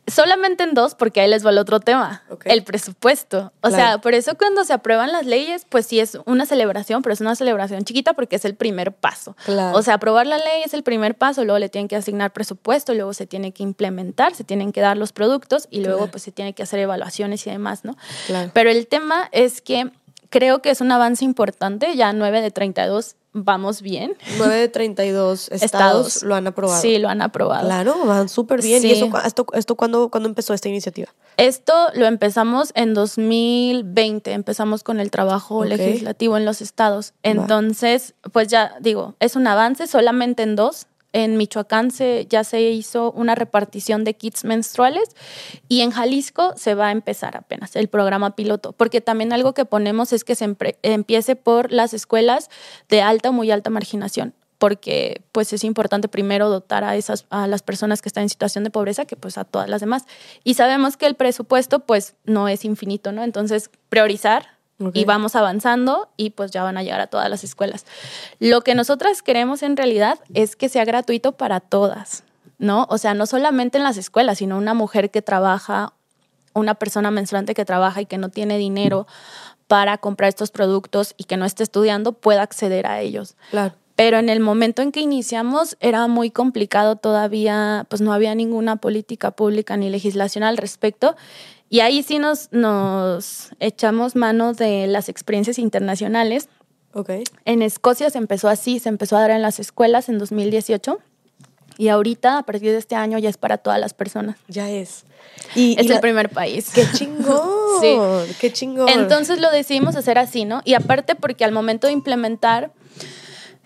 Solamente 0.07 0.63
en 0.63 0.73
dos, 0.73 0.95
porque 0.95 1.21
ahí 1.21 1.29
les 1.29 1.45
va 1.45 1.51
el 1.51 1.57
otro 1.57 1.79
tema, 1.79 2.23
el 2.45 2.63
presupuesto. 2.63 3.53
O 3.61 3.69
sea, 3.69 3.99
por 3.99 4.13
eso 4.13 4.35
cuando 4.37 4.63
se 4.63 4.73
aprueban 4.73 5.11
las 5.11 5.25
leyes, 5.25 5.65
pues 5.69 5.85
sí 5.85 5.99
es 5.99 6.17
una 6.25 6.45
celebración, 6.45 7.01
pero 7.01 7.13
es 7.13 7.21
una 7.21 7.35
celebración 7.35 7.83
chiquita 7.83 8.13
porque 8.13 8.35
es 8.35 8.45
el 8.45 8.55
primer 8.55 8.91
paso. 8.91 9.35
O 9.73 9.81
sea, 9.81 9.95
aprobar 9.95 10.27
la 10.27 10.37
ley 10.37 10.63
es 10.65 10.73
el 10.73 10.83
primer 10.83 11.15
paso, 11.15 11.43
luego 11.45 11.59
le 11.59 11.69
tienen 11.69 11.87
que 11.87 11.95
asignar 11.95 12.31
presupuesto, 12.31 12.93
luego 12.93 13.13
se 13.13 13.27
tiene 13.27 13.51
que 13.51 13.63
implementar, 13.63 14.35
se 14.35 14.43
tienen 14.43 14.71
que 14.71 14.81
dar 14.81 14.97
los 14.97 15.13
productos 15.13 15.67
y 15.69 15.83
luego 15.83 16.07
pues 16.07 16.23
se 16.23 16.31
tiene 16.31 16.53
que 16.53 16.63
hacer 16.63 16.79
evaluaciones 16.79 17.45
y 17.47 17.49
demás, 17.49 17.85
¿no? 17.85 17.95
Pero 18.53 18.69
el 18.69 18.87
tema 18.87 19.29
es 19.31 19.61
que 19.61 19.91
creo 20.31 20.63
que 20.63 20.71
es 20.71 20.81
un 20.81 20.91
avance 20.91 21.23
importante, 21.23 21.95
ya 21.95 22.13
9 22.13 22.41
de 22.41 22.49
32 22.49 23.15
vamos 23.33 23.81
bien. 23.81 24.15
9 24.37 24.55
de 24.55 24.67
32 24.67 25.49
estados, 25.51 25.63
estados, 25.63 26.23
lo 26.23 26.35
han 26.35 26.47
aprobado. 26.47 26.81
Sí, 26.81 26.97
lo 26.97 27.09
han 27.09 27.21
aprobado. 27.21 27.65
Claro, 27.65 28.05
van 28.05 28.29
súper 28.29 28.61
bien. 28.61 28.83
¿Y 28.83 28.91
eso, 28.91 29.09
esto, 29.25 29.45
esto 29.53 29.75
cuándo, 29.75 30.09
empezó 30.25 30.53
esta 30.53 30.69
iniciativa? 30.69 31.09
Esto 31.37 31.73
lo 31.93 32.07
empezamos 32.07 32.71
en 32.75 32.93
2020, 32.93 34.31
empezamos 34.33 34.83
con 34.83 34.99
el 34.99 35.11
trabajo 35.11 35.63
legislativo 35.63 36.37
en 36.37 36.45
los 36.45 36.61
estados. 36.61 37.13
Entonces, 37.23 38.15
pues 38.31 38.47
ya 38.47 38.73
digo, 38.79 39.15
es 39.19 39.35
un 39.35 39.47
avance 39.47 39.87
solamente 39.87 40.43
en 40.43 40.55
dos, 40.55 40.87
en 41.13 41.37
Michoacán 41.37 41.91
se, 41.91 42.25
ya 42.29 42.43
se 42.43 42.61
hizo 42.61 43.11
una 43.11 43.35
repartición 43.35 44.03
de 44.03 44.13
kits 44.13 44.43
menstruales 44.43 45.09
y 45.67 45.81
en 45.81 45.91
Jalisco 45.91 46.53
se 46.55 46.75
va 46.75 46.87
a 46.87 46.91
empezar 46.91 47.37
apenas 47.37 47.75
el 47.75 47.87
programa 47.87 48.35
piloto, 48.35 48.71
porque 48.73 49.01
también 49.01 49.33
algo 49.33 49.53
que 49.53 49.65
ponemos 49.65 50.13
es 50.13 50.23
que 50.23 50.35
se 50.35 50.55
empiece 50.83 51.35
por 51.35 51.71
las 51.71 51.93
escuelas 51.93 52.49
de 52.89 53.01
alta 53.01 53.29
o 53.29 53.33
muy 53.33 53.51
alta 53.51 53.69
marginación 53.69 54.33
porque 54.57 55.23
pues 55.31 55.53
es 55.53 55.63
importante 55.63 56.07
primero 56.07 56.47
dotar 56.47 56.83
a 56.83 56.95
esas 56.95 57.25
a 57.31 57.47
las 57.47 57.63
personas 57.63 58.03
que 58.03 58.09
están 58.09 58.21
en 58.21 58.29
situación 58.29 58.63
de 58.63 58.69
pobreza 58.69 59.05
que 59.05 59.15
pues 59.15 59.39
a 59.39 59.43
todas 59.43 59.67
las 59.67 59.81
demás. 59.81 60.05
Y 60.43 60.53
sabemos 60.53 60.97
que 60.97 61.07
el 61.07 61.15
presupuesto 61.15 61.79
pues 61.79 62.13
no 62.25 62.47
es 62.47 62.63
infinito 62.63 63.11
no 63.11 63.23
entonces 63.23 63.71
priorizar 63.89 64.60
y 64.93 65.05
vamos 65.05 65.35
avanzando 65.35 66.09
y 66.17 66.31
pues 66.31 66.51
ya 66.51 66.63
van 66.63 66.77
a 66.77 66.83
llegar 66.83 67.01
a 67.01 67.07
todas 67.07 67.29
las 67.29 67.43
escuelas. 67.43 67.85
Lo 68.39 68.61
que 68.61 68.75
nosotras 68.75 69.21
queremos 69.21 69.63
en 69.63 69.77
realidad 69.77 70.19
es 70.33 70.55
que 70.55 70.69
sea 70.69 70.85
gratuito 70.85 71.33
para 71.33 71.59
todas, 71.59 72.23
¿no? 72.57 72.87
O 72.89 72.97
sea, 72.97 73.13
no 73.13 73.25
solamente 73.25 73.77
en 73.77 73.83
las 73.83 73.97
escuelas, 73.97 74.39
sino 74.39 74.57
una 74.57 74.73
mujer 74.73 75.11
que 75.11 75.21
trabaja, 75.21 75.93
una 76.53 76.75
persona 76.75 77.11
menstruante 77.11 77.53
que 77.53 77.65
trabaja 77.65 78.01
y 78.01 78.05
que 78.05 78.17
no 78.17 78.29
tiene 78.29 78.57
dinero 78.57 79.07
para 79.67 79.97
comprar 79.97 80.29
estos 80.29 80.51
productos 80.51 81.13
y 81.17 81.23
que 81.23 81.37
no 81.37 81.45
esté 81.45 81.63
estudiando 81.63 82.11
pueda 82.13 82.41
acceder 82.41 82.87
a 82.87 82.99
ellos. 82.99 83.35
Claro. 83.51 83.73
Pero 83.95 84.17
en 84.17 84.29
el 84.29 84.39
momento 84.39 84.81
en 84.81 84.91
que 84.91 84.99
iniciamos 84.99 85.77
era 85.79 86.07
muy 86.07 86.31
complicado 86.31 86.95
todavía, 86.95 87.85
pues 87.87 88.01
no 88.01 88.13
había 88.13 88.33
ninguna 88.35 88.77
política 88.77 89.31
pública 89.31 89.77
ni 89.77 89.89
legislación 89.89 90.43
al 90.43 90.57
respecto 90.57 91.15
y 91.71 91.79
ahí 91.79 92.03
sí 92.03 92.19
nos, 92.19 92.51
nos 92.51 93.51
echamos 93.61 94.17
mano 94.17 94.53
de 94.53 94.87
las 94.87 95.07
experiencias 95.07 95.57
internacionales. 95.57 96.49
Okay. 96.93 97.23
En 97.45 97.61
Escocia 97.61 98.09
se 98.09 98.17
empezó 98.17 98.49
así, 98.49 98.79
se 98.79 98.89
empezó 98.89 99.15
a 99.15 99.21
dar 99.21 99.31
en 99.31 99.41
las 99.41 99.57
escuelas 99.57 100.09
en 100.09 100.19
2018 100.19 100.99
y 101.77 101.87
ahorita, 101.87 102.39
a 102.39 102.43
partir 102.43 102.73
de 102.73 102.77
este 102.77 102.95
año, 102.95 103.17
ya 103.19 103.29
es 103.29 103.37
para 103.37 103.57
todas 103.57 103.79
las 103.79 103.93
personas. 103.93 104.35
Ya 104.49 104.69
es. 104.69 105.05
Y, 105.55 105.79
es 105.79 105.89
el 105.89 106.01
primer 106.01 106.29
país. 106.29 106.71
¡Qué 106.75 106.85
chingón! 106.93 107.49
sí. 107.81 107.97
¡Qué 108.41 108.51
chingón! 108.51 108.89
Entonces 108.89 109.39
lo 109.39 109.49
decidimos 109.49 109.95
hacer 109.95 110.17
así, 110.17 110.43
¿no? 110.43 110.61
Y 110.65 110.73
aparte 110.73 111.15
porque 111.15 111.45
al 111.45 111.53
momento 111.53 111.87
de 111.87 111.93
implementar 111.93 112.71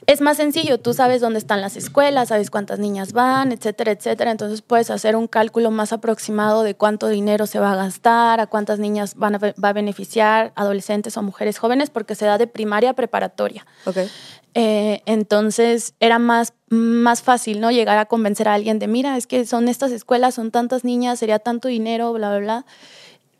es 0.08 0.22
más 0.22 0.38
sencillo, 0.38 0.80
tú 0.80 0.93
sabes 0.93 1.22
dónde 1.22 1.39
están 1.39 1.62
las 1.62 1.76
escuelas, 1.76 2.30
sabes 2.30 2.51
cuántas 2.51 2.80
niñas 2.80 3.14
van, 3.14 3.51
etcétera, 3.51 3.91
etcétera. 3.91 4.32
Entonces 4.32 4.62
puedes 4.62 4.89
hacer 4.91 5.16
un 5.16 5.28
cálculo 5.28 5.72
más 5.72 5.93
aproximado 5.93 6.64
de 6.64 6.76
cuánto 6.76 7.08
dinero 7.08 7.47
se 7.47 7.60
va 7.60 7.74
a 7.74 7.76
gastar, 7.76 8.39
a 8.39 8.47
cuántas 8.47 8.80
niñas 8.80 9.16
van 9.16 9.36
a, 9.36 9.39
va 9.39 9.70
a 9.70 9.74
beneficiar, 9.74 10.53
adolescentes 10.56 11.18
o 11.18 11.24
mujeres 11.24 11.58
jóvenes, 11.58 11.89
porque 11.89 12.16
se 12.16 12.26
da 12.26 12.38
de 12.38 12.47
primaria 12.47 12.91
a 12.91 12.93
preparatoria. 12.93 13.66
Okay. 13.86 14.08
Eh, 14.53 15.01
entonces 15.06 15.95
era 15.99 16.20
más, 16.20 16.53
más 16.70 17.22
fácil, 17.22 17.60
¿no? 17.60 17.72
Llegar 17.72 17.97
a 17.97 18.06
convencer 18.06 18.47
a 18.47 18.53
alguien 18.53 18.80
de, 18.80 18.88
mira, 18.88 19.18
es 19.18 19.28
que 19.28 19.45
son 19.45 19.68
estas 19.68 19.91
escuelas, 19.91 20.36
son 20.36 20.51
tantas 20.51 20.84
niñas, 20.84 21.20
sería 21.20 21.39
tanto 21.39 21.68
dinero, 21.68 22.14
bla, 22.14 22.30
bla, 22.30 22.39
bla. 22.39 22.66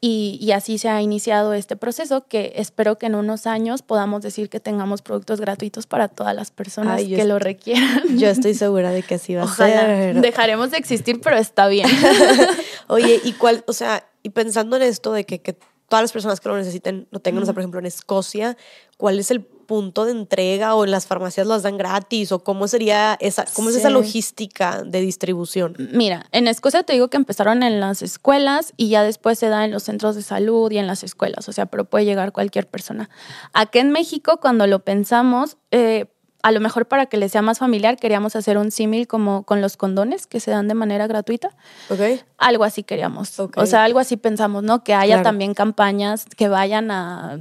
Y, 0.08 0.52
así 0.52 0.78
se 0.78 0.88
ha 0.88 1.02
iniciado 1.02 1.56
este 1.56 1.76
proceso 1.76 2.28
que 2.28 2.54
espero 2.58 3.00
que 3.00 3.08
en 3.08 3.16
unos 3.16 3.48
años 3.48 3.82
podamos 3.82 4.22
decir 4.22 4.50
que 4.50 4.60
tengamos 4.60 5.02
productos 5.02 5.42
gratuitos 5.42 5.88
para 5.88 6.10
todas 6.10 6.36
las 6.36 6.52
personas 6.52 7.02
que 7.02 7.26
lo 7.26 7.40
requieran. 7.40 8.16
Yo 8.16 8.28
estoy 8.30 8.54
segura 8.54 8.92
de 8.92 9.02
que 9.02 9.16
así 9.16 9.34
va 9.34 9.46
a 9.46 9.48
ser. 9.48 10.22
Dejaremos 10.22 10.70
de 10.70 10.78
existir, 10.78 11.22
pero 11.22 11.38
está 11.38 11.68
bien. 11.68 11.90
Oye, 12.88 13.20
¿y 13.24 13.34
cuál, 13.34 13.64
o 13.66 13.74
sea, 13.74 14.08
y 14.22 14.30
pensando 14.30 14.76
en 14.76 14.84
esto 14.84 15.12
de 15.12 15.24
que, 15.24 15.42
que 15.42 15.58
todas 15.90 16.04
las 16.04 16.12
personas 16.12 16.40
que 16.40 16.50
lo 16.50 16.56
necesiten 16.56 17.08
lo 17.10 17.20
tengan, 17.20 17.42
o 17.42 17.46
sea, 17.48 17.56
por 17.56 17.62
ejemplo, 17.62 17.80
en 17.80 17.88
Escocia, 17.88 18.58
¿cuál 18.98 19.18
es 19.18 19.32
el 19.32 19.48
punto 19.66 20.06
de 20.06 20.12
entrega 20.12 20.76
o 20.76 20.84
en 20.84 20.92
las 20.92 21.08
farmacias 21.08 21.48
las 21.48 21.64
dan 21.64 21.78
gratis 21.78 22.32
o 22.32 22.44
cómo 22.44 22.68
sería 22.68 23.18
esa, 23.20 23.46
cómo 23.54 23.70
es 23.70 23.76
esa 23.76 23.90
logística 23.90 24.84
de 24.84 25.02
distribución? 25.02 25.76
Mira, 25.94 26.26
en 26.32 26.48
Escocia 26.48 26.84
te 26.84 26.94
digo 26.94 27.10
que 27.10 27.18
empezaron 27.18 27.64
en 27.64 27.80
las 27.80 28.02
escuelas 28.02 28.74
y 28.78 28.90
ya 28.90 29.04
después 29.04 29.40
se 29.40 29.50
da 29.50 29.66
en 29.66 29.72
los 29.72 29.84
centros 29.84 30.16
de 30.16 30.22
salud 30.22 30.72
y 30.72 30.78
en 30.78 30.88
las 30.88 31.04
escuelas, 31.04 31.48
o 31.50 31.52
sea, 31.52 31.66
pero 31.66 31.86
puede 31.86 32.06
llegar 32.06 32.32
cualquier 32.32 32.68
persona. 32.68 33.10
Aquí 33.54 33.80
en 33.80 33.92
México, 33.92 34.40
cuando 34.40 34.68
lo 34.68 34.80
pensamos, 34.80 35.58
eh, 35.72 36.06
a 36.46 36.52
lo 36.52 36.60
mejor 36.60 36.88
para 36.88 37.08
que 37.08 37.18
les 37.18 37.32
sea 37.32 37.42
más 37.42 37.58
familiar, 37.58 37.98
queríamos 37.98 38.36
hacer 38.36 38.60
un 38.60 38.70
símil 38.70 39.08
como 39.08 39.42
con 39.46 39.62
los 39.62 39.78
condones 39.78 40.28
que 40.28 40.40
se 40.40 40.52
dan 40.52 40.68
de 40.68 40.76
manera 40.76 41.08
gratuita. 41.08 41.50
Okay. 41.90 42.22
Algo 42.38 42.64
así 42.64 42.84
queríamos. 42.84 43.40
O 43.40 43.66
sea, 43.66 43.84
algo 43.84 43.98
así 43.98 44.16
pensamos, 44.16 44.62
¿no? 44.62 44.84
Que 44.84 44.94
haya 44.94 45.24
también 45.24 45.56
campañas 45.56 46.26
que 46.38 46.48
vayan 46.48 46.92
a 46.92 47.40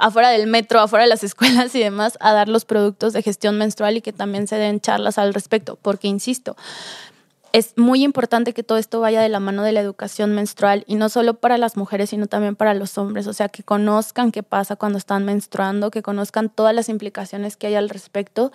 afuera 0.00 0.30
del 0.30 0.46
metro, 0.46 0.80
afuera 0.80 1.04
de 1.04 1.08
las 1.08 1.24
escuelas 1.24 1.74
y 1.74 1.80
demás, 1.80 2.18
a 2.20 2.32
dar 2.32 2.48
los 2.48 2.64
productos 2.64 3.12
de 3.12 3.22
gestión 3.22 3.58
menstrual 3.58 3.96
y 3.96 4.02
que 4.02 4.12
también 4.12 4.46
se 4.46 4.56
den 4.56 4.80
charlas 4.80 5.18
al 5.18 5.34
respecto, 5.34 5.78
porque 5.80 6.08
insisto, 6.08 6.56
es 7.52 7.72
muy 7.76 8.04
importante 8.04 8.52
que 8.52 8.62
todo 8.62 8.76
esto 8.76 9.00
vaya 9.00 9.22
de 9.22 9.30
la 9.30 9.40
mano 9.40 9.62
de 9.62 9.72
la 9.72 9.80
educación 9.80 10.34
menstrual 10.34 10.84
y 10.86 10.96
no 10.96 11.08
solo 11.08 11.34
para 11.34 11.56
las 11.56 11.78
mujeres, 11.78 12.10
sino 12.10 12.26
también 12.26 12.54
para 12.54 12.74
los 12.74 12.98
hombres, 12.98 13.26
o 13.26 13.32
sea, 13.32 13.48
que 13.48 13.62
conozcan 13.62 14.30
qué 14.30 14.42
pasa 14.42 14.76
cuando 14.76 14.98
están 14.98 15.24
menstruando, 15.24 15.90
que 15.90 16.02
conozcan 16.02 16.50
todas 16.50 16.74
las 16.74 16.90
implicaciones 16.90 17.56
que 17.56 17.68
hay 17.68 17.74
al 17.74 17.88
respecto. 17.88 18.52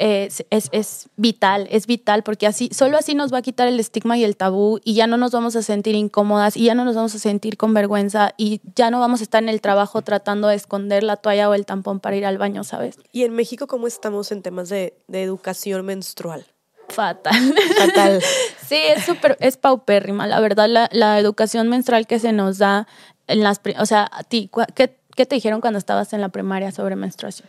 Es, 0.00 0.44
es, 0.50 1.10
vital, 1.16 1.68
es 1.70 1.86
vital, 1.86 2.22
porque 2.22 2.46
así, 2.46 2.70
solo 2.72 2.96
así 2.96 3.14
nos 3.14 3.32
va 3.32 3.38
a 3.38 3.42
quitar 3.42 3.68
el 3.68 3.78
estigma 3.78 4.16
y 4.16 4.24
el 4.24 4.34
tabú 4.34 4.80
y 4.82 4.94
ya 4.94 5.06
no 5.06 5.18
nos 5.18 5.30
vamos 5.32 5.56
a 5.56 5.62
sentir 5.62 5.94
incómodas 5.94 6.56
y 6.56 6.64
ya 6.64 6.74
no 6.74 6.86
nos 6.86 6.96
vamos 6.96 7.14
a 7.14 7.18
sentir 7.18 7.58
con 7.58 7.74
vergüenza 7.74 8.32
y 8.38 8.62
ya 8.74 8.90
no 8.90 8.98
vamos 8.98 9.20
a 9.20 9.24
estar 9.24 9.42
en 9.42 9.50
el 9.50 9.60
trabajo 9.60 10.00
tratando 10.00 10.48
de 10.48 10.54
esconder 10.54 11.02
la 11.02 11.16
toalla 11.16 11.50
o 11.50 11.54
el 11.54 11.66
tampón 11.66 12.00
para 12.00 12.16
ir 12.16 12.24
al 12.24 12.38
baño, 12.38 12.64
¿sabes? 12.64 12.98
¿Y 13.12 13.24
en 13.24 13.34
México 13.34 13.66
cómo 13.66 13.86
estamos 13.86 14.32
en 14.32 14.40
temas 14.40 14.70
de, 14.70 14.94
de 15.06 15.22
educación 15.22 15.84
menstrual? 15.84 16.46
fatal. 16.88 17.54
Fatal. 17.78 18.20
sí, 18.66 18.74
es 18.74 19.04
súper, 19.04 19.36
es 19.38 19.56
paupérrima. 19.56 20.26
La 20.26 20.40
verdad, 20.40 20.68
la, 20.68 21.18
educación 21.20 21.68
menstrual 21.68 22.06
que 22.06 22.18
se 22.18 22.32
nos 22.32 22.58
da 22.58 22.88
en 23.26 23.44
las, 23.44 23.60
o 23.78 23.86
sea, 23.86 24.08
a 24.10 24.24
ti, 24.24 24.50
¿qué, 24.74 24.96
¿qué 25.14 25.26
te 25.26 25.36
dijeron 25.36 25.60
cuando 25.60 25.78
estabas 25.78 26.12
en 26.14 26.20
la 26.20 26.30
primaria 26.30 26.72
sobre 26.72 26.96
menstruación? 26.96 27.48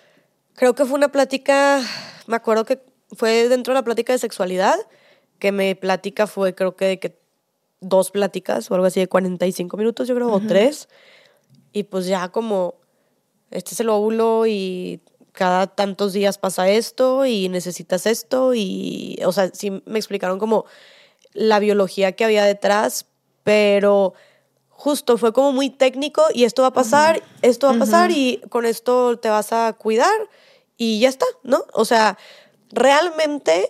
Creo 0.55 0.75
que 0.75 0.85
fue 0.85 0.95
una 0.95 1.11
plática, 1.11 1.81
me 2.27 2.35
acuerdo 2.35 2.65
que 2.65 2.79
fue 3.11 3.49
dentro 3.49 3.73
de 3.73 3.79
la 3.79 3.83
plática 3.83 4.13
de 4.13 4.19
sexualidad, 4.19 4.75
que 5.39 5.51
me 5.51 5.75
plática 5.75 6.27
fue 6.27 6.53
creo 6.53 6.75
que 6.75 6.85
de 6.85 6.99
que 6.99 7.19
dos 7.79 8.11
pláticas 8.11 8.69
o 8.69 8.75
algo 8.75 8.85
así 8.85 8.99
de 8.99 9.07
45 9.07 9.75
minutos, 9.75 10.07
yo 10.07 10.15
creo, 10.15 10.31
o 10.31 10.39
tres. 10.39 10.87
Y 11.73 11.83
pues 11.83 12.05
ya 12.05 12.29
como, 12.29 12.75
este 13.49 13.73
es 13.73 13.79
el 13.79 13.89
óvulo 13.89 14.45
y 14.45 15.01
cada 15.31 15.67
tantos 15.67 16.13
días 16.13 16.37
pasa 16.37 16.69
esto 16.69 17.25
y 17.25 17.49
necesitas 17.49 18.05
esto 18.05 18.53
y, 18.53 19.19
o 19.25 19.31
sea, 19.31 19.49
sí 19.53 19.81
me 19.85 19.97
explicaron 19.97 20.37
como 20.37 20.65
la 21.33 21.59
biología 21.59 22.11
que 22.11 22.25
había 22.25 22.43
detrás, 22.43 23.07
pero 23.43 24.13
justo 24.81 25.19
fue 25.19 25.31
como 25.31 25.51
muy 25.51 25.69
técnico 25.69 26.23
y 26.33 26.43
esto 26.43 26.63
va 26.63 26.69
a 26.69 26.73
pasar, 26.73 27.21
esto 27.43 27.67
va 27.67 27.75
a 27.75 27.77
pasar 27.77 28.09
y 28.09 28.41
con 28.49 28.65
esto 28.65 29.19
te 29.19 29.29
vas 29.29 29.53
a 29.53 29.73
cuidar 29.73 30.11
y 30.75 30.99
ya 30.99 31.09
está, 31.09 31.27
¿no? 31.43 31.65
O 31.73 31.85
sea, 31.85 32.17
realmente 32.71 33.69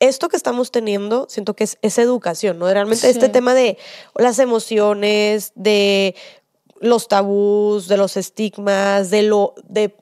esto 0.00 0.28
que 0.28 0.36
estamos 0.36 0.70
teniendo, 0.70 1.26
siento 1.30 1.56
que 1.56 1.64
es, 1.64 1.98
educación, 1.98 2.58
¿no? 2.58 2.70
Realmente 2.70 3.08
este 3.08 3.30
tema 3.30 3.54
de 3.54 3.78
las 4.14 4.38
emociones, 4.38 5.52
de 5.54 6.14
los 6.80 7.08
tabús, 7.08 7.88
de 7.88 7.96
los 7.96 8.18
estigmas, 8.18 9.08
de 9.08 9.22
lo, 9.22 9.54
de 9.64 9.96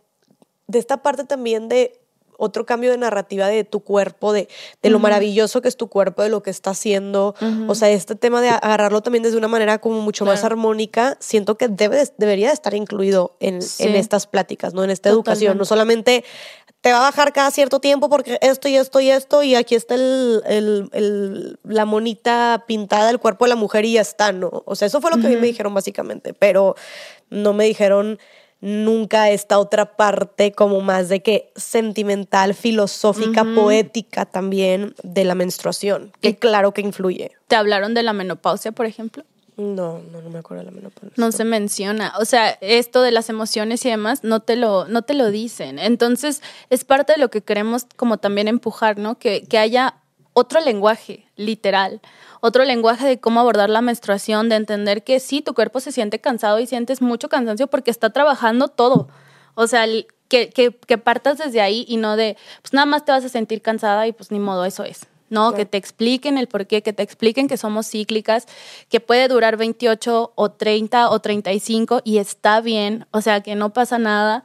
de 0.72 0.78
esta 0.78 1.02
parte 1.02 1.24
también 1.24 1.68
de 1.68 2.00
otro 2.42 2.66
cambio 2.66 2.90
de 2.90 2.98
narrativa 2.98 3.46
de 3.46 3.62
tu 3.62 3.80
cuerpo, 3.80 4.32
de, 4.32 4.48
de 4.82 4.90
lo 4.90 4.98
maravilloso 4.98 5.62
que 5.62 5.68
es 5.68 5.76
tu 5.76 5.88
cuerpo, 5.88 6.22
de 6.22 6.28
lo 6.28 6.42
que 6.42 6.50
está 6.50 6.70
haciendo. 6.70 7.36
O 7.68 7.74
sea, 7.74 7.88
este 7.90 8.16
tema 8.16 8.40
de 8.40 8.48
agarrarlo 8.48 9.00
también 9.00 9.22
desde 9.22 9.36
una 9.36 9.48
manera 9.48 9.78
como 9.78 10.00
mucho 10.00 10.24
más 10.24 10.42
armónica, 10.42 11.16
siento 11.20 11.56
que 11.56 11.68
debe, 11.68 12.02
debería 12.18 12.50
estar 12.50 12.74
incluido 12.74 13.36
en, 13.38 13.60
en, 13.78 13.94
estas 13.94 14.26
pláticas, 14.26 14.74
¿no? 14.74 14.82
En 14.82 14.90
esta 14.90 15.08
educación. 15.08 15.56
No 15.56 15.64
solamente 15.64 16.24
te 16.80 16.90
va 16.90 16.98
a 16.98 17.02
bajar 17.02 17.32
cada 17.32 17.52
cierto 17.52 17.78
tiempo 17.78 18.08
porque 18.08 18.38
esto 18.40 18.68
y 18.68 18.76
esto 18.76 19.00
y 19.00 19.10
esto, 19.10 19.42
y 19.44 19.54
aquí 19.54 19.76
está 19.76 19.94
el, 19.94 20.42
el, 20.92 21.58
la 21.62 21.84
monita 21.84 22.64
pintada 22.66 23.06
del 23.06 23.20
cuerpo 23.20 23.44
de 23.44 23.50
la 23.50 23.56
mujer 23.56 23.84
y 23.84 23.92
ya 23.92 24.00
está, 24.00 24.32
¿no? 24.32 24.64
O 24.66 24.74
sea, 24.74 24.86
eso 24.86 25.00
fue 25.00 25.12
lo 25.12 25.18
que 25.18 25.28
a 25.28 25.30
mí 25.30 25.36
me 25.36 25.46
dijeron 25.46 25.72
básicamente, 25.72 26.34
pero 26.34 26.74
no 27.30 27.52
me 27.52 27.64
dijeron 27.64 28.18
nunca 28.62 29.28
esta 29.28 29.58
otra 29.58 29.96
parte 29.96 30.52
como 30.52 30.80
más 30.80 31.10
de 31.10 31.20
que 31.20 31.52
sentimental, 31.56 32.54
filosófica, 32.54 33.44
poética 33.44 34.24
también 34.24 34.94
de 35.02 35.24
la 35.24 35.34
menstruación, 35.34 36.12
que 36.20 36.38
claro 36.38 36.72
que 36.72 36.80
influye. 36.80 37.32
¿Te 37.48 37.56
hablaron 37.56 37.92
de 37.92 38.04
la 38.04 38.14
menopausia, 38.14 38.72
por 38.72 38.86
ejemplo? 38.86 39.24
No, 39.56 40.00
no, 40.10 40.22
no 40.22 40.30
me 40.30 40.38
acuerdo 40.38 40.64
de 40.64 40.70
la 40.70 40.76
menopausia. 40.76 41.12
No 41.16 41.30
se 41.32 41.44
menciona. 41.44 42.14
O 42.18 42.24
sea, 42.24 42.50
esto 42.60 43.02
de 43.02 43.10
las 43.10 43.28
emociones 43.28 43.84
y 43.84 43.90
demás 43.90 44.24
no 44.24 44.40
te 44.40 44.56
lo, 44.56 44.86
no 44.86 45.02
te 45.02 45.14
lo 45.14 45.30
dicen. 45.30 45.78
Entonces, 45.78 46.40
es 46.70 46.84
parte 46.84 47.12
de 47.14 47.18
lo 47.18 47.30
que 47.30 47.42
queremos 47.42 47.86
como 47.96 48.16
también 48.16 48.48
empujar, 48.48 48.96
¿no? 48.96 49.18
Que, 49.18 49.42
que 49.42 49.58
haya 49.58 49.96
otro 50.32 50.60
lenguaje, 50.60 51.26
literal. 51.36 52.00
Otro 52.44 52.64
lenguaje 52.64 53.06
de 53.06 53.20
cómo 53.20 53.38
abordar 53.38 53.70
la 53.70 53.82
menstruación, 53.82 54.48
de 54.48 54.56
entender 54.56 55.04
que 55.04 55.20
sí, 55.20 55.42
tu 55.42 55.54
cuerpo 55.54 55.78
se 55.78 55.92
siente 55.92 56.20
cansado 56.20 56.58
y 56.58 56.66
sientes 56.66 57.00
mucho 57.00 57.28
cansancio 57.28 57.68
porque 57.68 57.92
está 57.92 58.10
trabajando 58.10 58.66
todo. 58.66 59.06
O 59.54 59.68
sea, 59.68 59.86
que, 60.26 60.50
que, 60.50 60.74
que 60.74 60.98
partas 60.98 61.38
desde 61.38 61.60
ahí 61.60 61.84
y 61.86 61.98
no 61.98 62.16
de, 62.16 62.36
pues 62.60 62.72
nada 62.72 62.84
más 62.84 63.04
te 63.04 63.12
vas 63.12 63.24
a 63.24 63.28
sentir 63.28 63.62
cansada 63.62 64.08
y 64.08 64.12
pues 64.12 64.32
ni 64.32 64.40
modo, 64.40 64.64
eso 64.64 64.82
es. 64.82 65.06
No, 65.30 65.54
que 65.54 65.66
te 65.66 65.78
expliquen 65.78 66.36
el 66.36 66.48
por 66.48 66.66
qué, 66.66 66.82
que 66.82 66.92
te 66.92 67.04
expliquen 67.04 67.46
que 67.46 67.56
somos 67.56 67.88
cíclicas, 67.88 68.48
que 68.88 68.98
puede 68.98 69.28
durar 69.28 69.56
28 69.56 70.32
o 70.34 70.50
30 70.50 71.10
o 71.10 71.20
35 71.20 72.02
y 72.02 72.18
está 72.18 72.60
bien, 72.60 73.06
o 73.12 73.20
sea, 73.20 73.40
que 73.40 73.54
no 73.54 73.72
pasa 73.72 73.98
nada. 73.98 74.42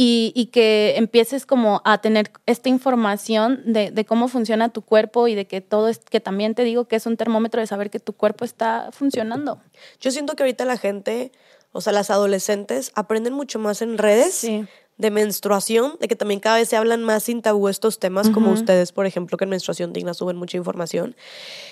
Y, 0.00 0.32
y 0.36 0.46
que 0.46 0.94
empieces 0.96 1.44
como 1.44 1.82
a 1.84 2.00
tener 2.00 2.30
esta 2.46 2.68
información 2.68 3.62
de, 3.64 3.90
de, 3.90 4.04
cómo 4.04 4.28
funciona 4.28 4.68
tu 4.68 4.82
cuerpo 4.82 5.26
y 5.26 5.34
de 5.34 5.48
que 5.48 5.60
todo 5.60 5.88
es, 5.88 5.98
que 5.98 6.20
también 6.20 6.54
te 6.54 6.62
digo 6.62 6.84
que 6.84 6.94
es 6.94 7.06
un 7.06 7.16
termómetro 7.16 7.60
de 7.60 7.66
saber 7.66 7.90
que 7.90 7.98
tu 7.98 8.12
cuerpo 8.12 8.44
está 8.44 8.90
funcionando. 8.92 9.60
Yo 10.00 10.12
siento 10.12 10.36
que 10.36 10.44
ahorita 10.44 10.64
la 10.64 10.76
gente, 10.76 11.32
o 11.72 11.80
sea, 11.80 11.92
las 11.92 12.10
adolescentes 12.10 12.92
aprenden 12.94 13.32
mucho 13.32 13.58
más 13.58 13.82
en 13.82 13.98
redes. 13.98 14.34
Sí 14.34 14.68
de 14.98 15.12
menstruación, 15.12 15.96
de 16.00 16.08
que 16.08 16.16
también 16.16 16.40
cada 16.40 16.56
vez 16.56 16.68
se 16.68 16.76
hablan 16.76 17.04
más 17.04 17.22
sin 17.22 17.40
tabú 17.40 17.68
estos 17.68 18.00
temas, 18.00 18.26
uh 18.26 18.30
-huh. 18.30 18.34
como 18.34 18.50
ustedes, 18.50 18.90
por 18.90 19.06
ejemplo, 19.06 19.38
que 19.38 19.44
en 19.44 19.50
Menstruación 19.50 19.92
Digna 19.92 20.12
suben 20.12 20.36
mucha 20.36 20.56
información. 20.56 21.14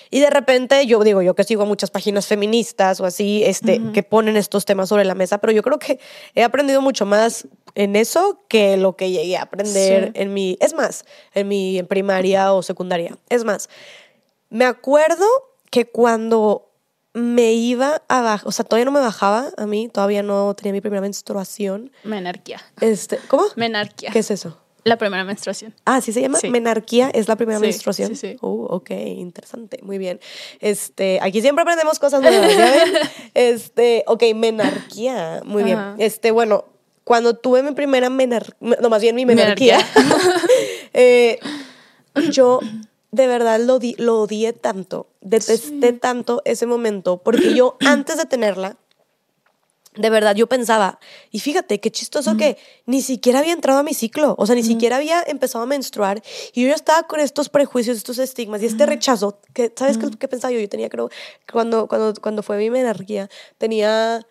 Y 0.09 0.21
de 0.21 0.29
repente, 0.29 0.85
yo 0.85 1.03
digo, 1.03 1.21
yo 1.21 1.35
que 1.35 1.43
sigo 1.43 1.65
muchas 1.65 1.91
páginas 1.91 2.25
feministas 2.25 3.01
o 3.01 3.05
así, 3.05 3.43
este, 3.43 3.79
uh 3.79 3.83
-huh. 3.83 3.91
que 3.91 4.01
ponen 4.01 4.37
estos 4.37 4.63
temas 4.63 4.87
sobre 4.87 5.03
la 5.03 5.13
mesa, 5.13 5.39
pero 5.39 5.51
yo 5.51 5.61
creo 5.61 5.77
que 5.77 5.99
he 6.35 6.43
aprendido 6.43 6.81
mucho 6.81 7.05
más 7.05 7.47
en 7.75 7.97
eso 7.97 8.39
que 8.47 8.77
lo 8.77 8.95
que 8.95 9.11
llegué 9.11 9.35
a 9.35 9.43
aprender 9.43 10.05
sí. 10.05 10.11
en 10.15 10.33
mi, 10.33 10.57
es 10.61 10.73
más, 10.73 11.03
en 11.33 11.49
mi 11.49 11.77
en 11.79 11.87
primaria 11.87 12.53
o 12.53 12.63
secundaria. 12.63 13.17
Es 13.29 13.43
más, 13.43 13.69
me 14.49 14.63
acuerdo 14.63 15.25
que 15.69 15.85
cuando 15.85 16.66
me 17.17 17.53
iba 17.53 18.03
a 18.07 18.21
bajar, 18.21 18.47
o 18.47 18.51
sea, 18.51 18.63
todavía 18.63 18.85
no 18.85 18.91
me 18.91 18.99
bajaba 18.99 19.49
a 19.57 19.65
mí, 19.65 19.89
todavía 19.89 20.21
no 20.21 20.53
tenía 20.55 20.71
mi 20.71 20.81
primera 20.81 21.01
menstruación. 21.01 21.91
Menarquía. 22.03 22.61
Este, 22.79 23.17
¿Cómo? 23.27 23.43
Menarquía. 23.55 24.11
¿Qué 24.11 24.19
es 24.19 24.29
eso? 24.29 24.57
La 24.83 24.97
primera 24.97 25.23
menstruación. 25.25 25.73
Ah, 25.83 25.99
¿sí 25.99 26.13
se 26.13 26.21
llama? 26.21 26.37
Sí. 26.39 26.49
Menarquía 26.49 27.09
es 27.09 27.27
la 27.27 27.35
primera 27.35 27.57
Sí, 27.59 27.65
menstruación. 27.65 28.15
sí, 28.15 28.33
sí. 28.33 28.37
Uh, 28.41 28.65
ok, 28.69 28.91
interesante, 28.91 29.79
muy 29.81 29.97
bien. 29.97 30.19
Este, 30.59 31.19
aquí 31.21 31.41
siempre 31.41 31.63
aprendemos 31.63 31.97
cosas 31.99 32.21
nuevas. 32.21 32.51
Este, 33.33 34.03
ok, 34.07 34.23
menarquía, 34.35 35.41
muy 35.43 35.63
bien. 35.63 35.77
Ajá. 35.79 35.95
Este, 35.97 36.31
bueno, 36.31 36.65
cuando 37.03 37.35
tuve 37.35 37.63
mi 37.63 37.71
primera 37.71 38.09
menarquía, 38.09 38.77
no, 38.79 38.89
más 38.89 39.01
bien 39.01 39.15
mi 39.15 39.25
menarquía, 39.25 39.77
Menarquía. 39.95 40.39
eh, 40.93 41.39
yo 42.31 42.59
de 43.11 43.27
verdad 43.27 43.59
lo, 43.59 43.79
di- 43.79 43.95
lo 43.97 44.21
odié 44.21 44.53
tanto, 44.53 45.07
detesté 45.21 45.93
tanto 45.93 46.41
ese 46.45 46.65
momento, 46.65 47.17
porque 47.17 47.53
yo 47.53 47.77
antes 47.85 48.17
de 48.17 48.25
tenerla, 48.25 48.77
de 49.95 50.09
verdad 50.11 50.35
yo 50.35 50.45
pensaba, 50.47 50.99
y 51.31 51.39
fíjate 51.39 51.79
qué 51.79 51.89
chistoso 51.89 52.37
que 52.37 52.57
ni 52.85 53.01
siquiera 53.01 53.39
había 53.39 53.53
entrado 53.53 53.79
a 53.79 53.83
mi 53.83 53.95
ciclo, 53.95 54.35
o 54.37 54.45
sea, 54.45 54.53
ni 54.55 54.61
siquiera 54.61 54.97
había 54.97 55.23
empezado 55.25 55.63
a 55.63 55.67
menstruar, 55.67 56.21
y 56.53 56.61
yo 56.61 56.67
ya 56.67 56.75
estaba 56.75 57.07
con 57.07 57.19
estos 57.19 57.49
prejuicios, 57.49 57.97
estos 57.97 58.19
estigmas 58.19 58.61
y 58.61 58.67
este 58.67 58.85
rechazo, 58.85 59.39
que, 59.53 59.73
¿sabes 59.75 59.97
qué, 59.97 60.07
qué 60.19 60.27
pensaba 60.27 60.51
yo? 60.51 60.59
Yo 60.59 60.69
tenía, 60.69 60.89
creo, 60.89 61.09
cuando, 61.51 61.87
cuando, 61.87 62.13
cuando 62.21 62.43
fue 62.43 62.57
mi 62.59 62.69
menarquía, 62.69 63.27
tenía, 63.57 64.23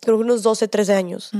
creo 0.00 0.16
unos 0.16 0.42
12, 0.42 0.68
13 0.68 0.94
años. 0.94 1.32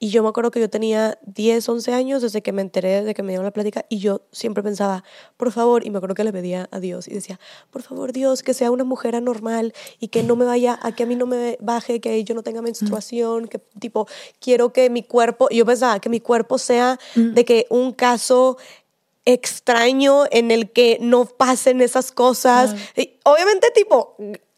Y 0.00 0.10
yo 0.10 0.22
me 0.22 0.28
acuerdo 0.28 0.50
que 0.50 0.60
yo 0.60 0.70
tenía 0.70 1.18
10, 1.26 1.68
11 1.68 1.92
años 1.92 2.22
desde 2.22 2.40
que 2.40 2.52
me 2.52 2.62
enteré, 2.62 3.02
de 3.02 3.14
que 3.14 3.22
me 3.22 3.30
dieron 3.30 3.44
la 3.44 3.50
plática, 3.50 3.84
y 3.88 3.98
yo 3.98 4.22
siempre 4.30 4.62
pensaba, 4.62 5.02
por 5.36 5.50
favor, 5.50 5.84
y 5.84 5.90
me 5.90 5.98
acuerdo 5.98 6.14
que 6.14 6.22
le 6.22 6.32
pedía 6.32 6.68
a 6.70 6.78
Dios 6.78 7.08
y 7.08 7.14
decía, 7.14 7.40
por 7.70 7.82
favor, 7.82 8.12
Dios, 8.12 8.42
que 8.42 8.54
sea 8.54 8.70
una 8.70 8.84
mujer 8.84 9.16
anormal 9.16 9.74
y 9.98 10.08
que 10.08 10.22
no 10.22 10.36
me 10.36 10.44
vaya, 10.44 10.78
a 10.82 10.94
que 10.94 11.02
a 11.02 11.06
mí 11.06 11.16
no 11.16 11.26
me 11.26 11.58
baje, 11.60 12.00
que 12.00 12.22
yo 12.22 12.34
no 12.34 12.42
tenga 12.42 12.62
menstruación, 12.62 13.48
que 13.48 13.58
tipo, 13.58 14.06
quiero 14.40 14.72
que 14.72 14.88
mi 14.88 15.02
cuerpo, 15.02 15.48
yo 15.50 15.66
pensaba 15.66 15.98
que 16.00 16.08
mi 16.08 16.20
cuerpo 16.20 16.58
sea 16.58 16.98
de 17.14 17.44
que 17.44 17.66
un 17.68 17.92
caso 17.92 18.56
extraño 19.24 20.24
en 20.30 20.50
el 20.50 20.70
que 20.70 20.98
no 21.00 21.26
pasen 21.26 21.82
esas 21.82 22.12
cosas. 22.12 22.74
Y 22.96 23.18
obviamente, 23.24 23.70
tipo, 23.74 24.16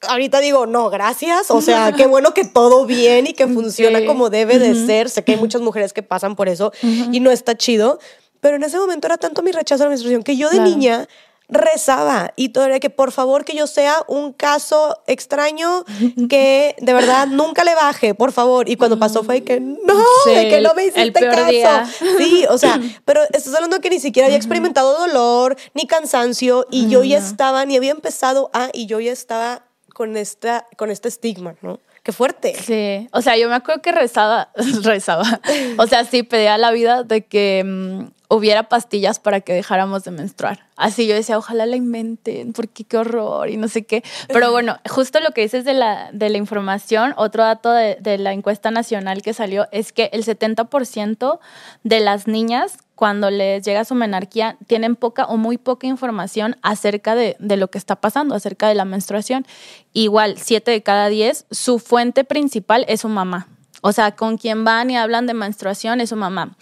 ahorita 0.08 0.40
digo, 0.40 0.66
no, 0.66 0.90
gracias. 0.90 1.50
O 1.50 1.60
sea, 1.60 1.92
qué 1.92 2.06
bueno 2.08 2.34
que 2.34 2.44
todo 2.44 2.86
bien 2.86 3.26
y 3.26 3.32
que 3.34 3.46
funciona 3.46 4.00
Sí. 4.00 4.06
como 4.06 4.30
debe 4.30 4.58
de 4.58 4.74
ser. 4.86 5.08
Sé 5.10 5.24
que 5.24 5.32
hay 5.32 5.38
muchas 5.38 5.60
mujeres 5.62 5.92
que 5.92 6.02
pasan 6.02 6.36
por 6.36 6.48
eso 6.48 6.72
y 6.82 7.20
no 7.20 7.30
está 7.30 7.56
chido. 7.56 7.98
Pero 8.40 8.56
en 8.56 8.62
ese 8.62 8.78
momento 8.78 9.06
era 9.06 9.18
tanto 9.18 9.42
mi 9.42 9.52
rechazo 9.52 9.82
a 9.82 9.86
la 9.86 9.90
menstruación 9.90 10.22
que 10.22 10.36
yo 10.36 10.48
de 10.48 10.56
Claro. 10.56 10.70
niña 10.70 11.08
rezaba 11.52 12.32
y 12.36 12.50
todavía 12.50 12.78
que 12.78 12.90
por 12.90 13.10
favor 13.10 13.44
que 13.44 13.56
yo 13.56 13.66
sea 13.66 14.04
un 14.06 14.32
caso 14.32 14.96
extraño 15.08 15.84
que 16.30 16.76
de 16.80 16.92
verdad 16.94 17.26
nunca 17.26 17.64
le 17.64 17.74
baje, 17.74 18.14
por 18.14 18.32
favor. 18.32 18.68
Y 18.68 18.76
cuando 18.76 18.98
pasó 18.98 19.24
fue 19.24 19.42
que 19.42 19.60
no, 19.60 19.76
Sí, 20.24 20.30
de 20.34 20.48
que 20.48 20.60
no 20.60 20.74
me 20.74 20.84
hiciste 20.84 21.02
el 21.02 21.12
peor 21.12 21.34
caso. 21.34 21.50
día. 21.50 21.90
Sí, 22.18 22.46
o 22.48 22.56
sea, 22.56 22.80
pero 23.04 23.20
estás 23.32 23.52
hablando 23.54 23.80
que 23.80 23.90
ni 23.90 23.98
siquiera 24.00 24.26
había 24.26 24.36
experimentado 24.38 24.96
dolor 25.00 25.56
ni 25.74 25.86
cansancio 25.86 26.66
y 26.70 26.88
yo 26.88 27.02
ya 27.04 27.18
estaba, 27.18 27.64
ni 27.66 27.76
había 27.76 27.90
empezado 27.90 28.50
a, 28.52 28.70
y 28.72 28.86
yo 28.86 29.00
ya 29.00 29.12
estaba 29.12 29.64
con, 30.00 30.16
esta, 30.16 30.66
con 30.78 30.90
este 30.90 31.08
estigma, 31.08 31.56
¿no? 31.60 31.78
Qué 32.02 32.12
fuerte. 32.12 32.54
Sí, 32.54 33.06
o 33.12 33.20
sea, 33.20 33.36
yo 33.36 33.50
me 33.50 33.54
acuerdo 33.54 33.82
que 33.82 33.92
rezaba, 33.92 34.48
rezaba, 34.82 35.42
o 35.76 35.86
sea, 35.86 36.06
sí, 36.06 36.22
pedía 36.22 36.56
la 36.56 36.70
vida 36.70 37.02
de 37.02 37.26
que 37.26 37.62
mm, 37.62 38.06
hubiera 38.30 38.68
pastillas 38.68 39.18
para 39.18 39.40
que 39.40 39.52
dejáramos 39.52 40.04
de 40.04 40.12
menstruar. 40.12 40.66
Así 40.76 41.06
yo 41.06 41.14
decía, 41.14 41.36
ojalá 41.36 41.66
la 41.66 41.76
inventen, 41.76 42.52
porque 42.52 42.84
qué 42.84 42.96
horror 42.96 43.50
y 43.50 43.56
no 43.56 43.68
sé 43.68 43.84
qué. 43.84 44.02
Pero 44.28 44.52
bueno, 44.52 44.78
justo 44.88 45.18
lo 45.20 45.32
que 45.32 45.42
dices 45.42 45.64
de 45.64 45.74
la, 45.74 46.10
de 46.12 46.30
la 46.30 46.38
información, 46.38 47.12
otro 47.16 47.42
dato 47.42 47.72
de, 47.72 47.98
de 48.00 48.18
la 48.18 48.32
encuesta 48.32 48.70
nacional 48.70 49.20
que 49.20 49.34
salió 49.34 49.66
es 49.72 49.92
que 49.92 50.10
el 50.12 50.24
70% 50.24 51.40
de 51.82 52.00
las 52.00 52.26
niñas 52.26 52.78
cuando 52.94 53.30
les 53.30 53.64
llega 53.64 53.86
su 53.86 53.94
menarquía, 53.94 54.58
tienen 54.66 54.94
poca 54.94 55.24
o 55.24 55.38
muy 55.38 55.56
poca 55.56 55.86
información 55.86 56.56
acerca 56.60 57.14
de, 57.14 57.34
de, 57.38 57.56
lo 57.56 57.68
que 57.70 57.78
está 57.78 57.96
pasando, 57.96 58.34
acerca 58.34 58.68
de 58.68 58.74
la 58.74 58.84
menstruación. 58.84 59.46
Igual, 59.94 60.36
7 60.36 60.70
de 60.70 60.82
cada 60.82 61.08
10, 61.08 61.46
su 61.50 61.78
fuente 61.78 62.24
principal 62.24 62.84
es 62.88 63.00
su 63.00 63.08
mamá. 63.08 63.48
O 63.80 63.92
sea, 63.92 64.12
con 64.12 64.36
quien 64.36 64.64
van 64.64 64.90
y 64.90 64.96
hablan 64.96 65.26
de 65.26 65.34
menstruación 65.34 66.00
es 66.00 66.10
su 66.10 66.16
mamá. 66.16 66.56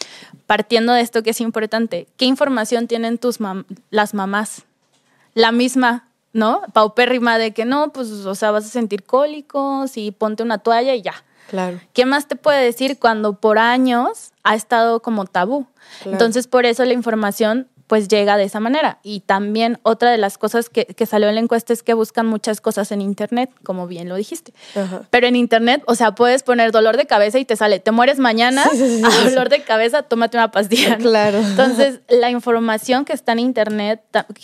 Partiendo 0.46 0.92
de 0.92 1.00
esto 1.00 1.22
que 1.22 1.30
es 1.30 1.40
importante, 1.40 2.06
¿qué 2.16 2.24
información 2.24 2.86
tienen 2.86 3.18
tus 3.18 3.40
mam 3.40 3.64
las 3.90 4.14
mamás? 4.14 4.62
La 5.34 5.52
misma, 5.52 6.08
¿no? 6.32 6.62
Paupérrima 6.72 7.38
de 7.38 7.52
que 7.52 7.64
no, 7.64 7.92
pues, 7.92 8.10
o 8.10 8.34
sea, 8.34 8.50
vas 8.50 8.66
a 8.66 8.68
sentir 8.68 9.04
cólicos 9.04 9.96
y 9.96 10.10
ponte 10.10 10.42
una 10.42 10.58
toalla 10.58 10.94
y 10.94 11.02
ya. 11.02 11.14
Claro. 11.48 11.80
¿Qué 11.94 12.04
más 12.04 12.28
te 12.28 12.36
puede 12.36 12.62
decir 12.62 12.98
cuando 12.98 13.34
por 13.34 13.58
años 13.58 14.32
ha 14.42 14.54
estado 14.54 15.00
como 15.00 15.24
tabú? 15.24 15.66
Claro. 16.02 16.12
Entonces, 16.12 16.46
por 16.46 16.66
eso 16.66 16.84
la 16.84 16.92
información 16.92 17.68
pues 17.88 18.06
llega 18.06 18.36
de 18.36 18.44
esa 18.44 18.60
manera. 18.60 18.98
Y 19.02 19.20
también 19.20 19.80
otra 19.82 20.10
de 20.10 20.18
las 20.18 20.38
cosas 20.38 20.68
que, 20.68 20.84
que, 20.84 21.06
salió 21.06 21.28
en 21.28 21.34
la 21.34 21.40
encuesta 21.40 21.72
es 21.72 21.82
que 21.82 21.94
buscan 21.94 22.26
muchas 22.26 22.60
cosas 22.60 22.92
en 22.92 23.00
Internet, 23.00 23.50
como 23.64 23.86
bien 23.86 24.08
lo 24.08 24.14
dijiste. 24.14 24.52
Ajá. 24.76 25.02
Pero 25.10 25.26
en 25.26 25.34
Internet, 25.34 25.82
o 25.86 25.94
sea, 25.94 26.14
puedes 26.14 26.42
poner 26.42 26.70
dolor 26.70 26.96
de 26.96 27.06
cabeza 27.06 27.38
y 27.38 27.44
te 27.44 27.56
sale, 27.56 27.80
te 27.80 27.90
mueres 27.90 28.18
mañana, 28.18 28.64
sí, 28.70 28.76
sí, 28.76 28.98
sí, 28.98 29.02
a 29.04 29.30
dolor 29.30 29.48
de 29.48 29.62
cabeza, 29.62 30.02
tómate 30.02 30.36
una 30.36 30.50
pastilla. 30.52 30.96
Claro. 31.08 31.38
Entonces, 31.38 32.00
la 32.08 32.28
información 32.30 33.06
que 33.06 33.14
está 33.14 33.32
en 33.32 33.38
Internet, 33.38 34.02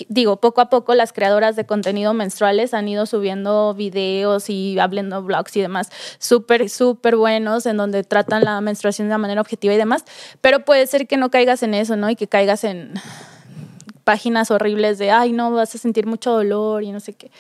digo, 0.09 0.41
poco 0.41 0.63
a 0.63 0.71
poco 0.71 0.95
las 0.95 1.13
creadoras 1.13 1.57
de 1.57 1.67
contenido 1.67 2.15
menstruales 2.15 2.73
han 2.73 2.89
ido 2.89 3.05
subiendo 3.05 3.75
videos 3.75 4.49
y 4.49 4.79
hablando 4.79 5.23
blogs 5.23 5.55
y 5.57 5.61
demás, 5.61 5.91
súper, 6.19 6.71
súper 6.71 7.17
buenos, 7.17 7.67
en 7.67 7.77
donde 7.77 8.03
tratan 8.03 8.45
la 8.45 8.61
menstruación 8.63 9.11
de 9.11 9.19
manera 9.19 9.43
objetiva 9.43 9.75
y 9.75 9.77
demás. 9.77 10.05
Pero 10.41 10.65
puede 10.65 10.87
ser 10.87 11.07
que 11.07 11.19
no 11.19 11.31
caigas 11.31 11.63
en 11.63 11.75
eso, 11.75 11.97
¿no? 11.97 12.09
Y 12.09 12.17
que 12.17 12.29
caigas 12.29 12.65
en 12.65 12.95
páginas 14.05 14.51
horribles 14.51 14.99
de, 14.99 15.11
ay, 15.11 15.33
no, 15.33 15.51
vas 15.51 15.75
a 15.75 15.79
sentir 15.79 16.07
mucho 16.07 16.31
dolor 16.31 16.83
y 16.83 16.93
no 16.93 17.01
sé 17.01 17.15
qué. 17.15 17.31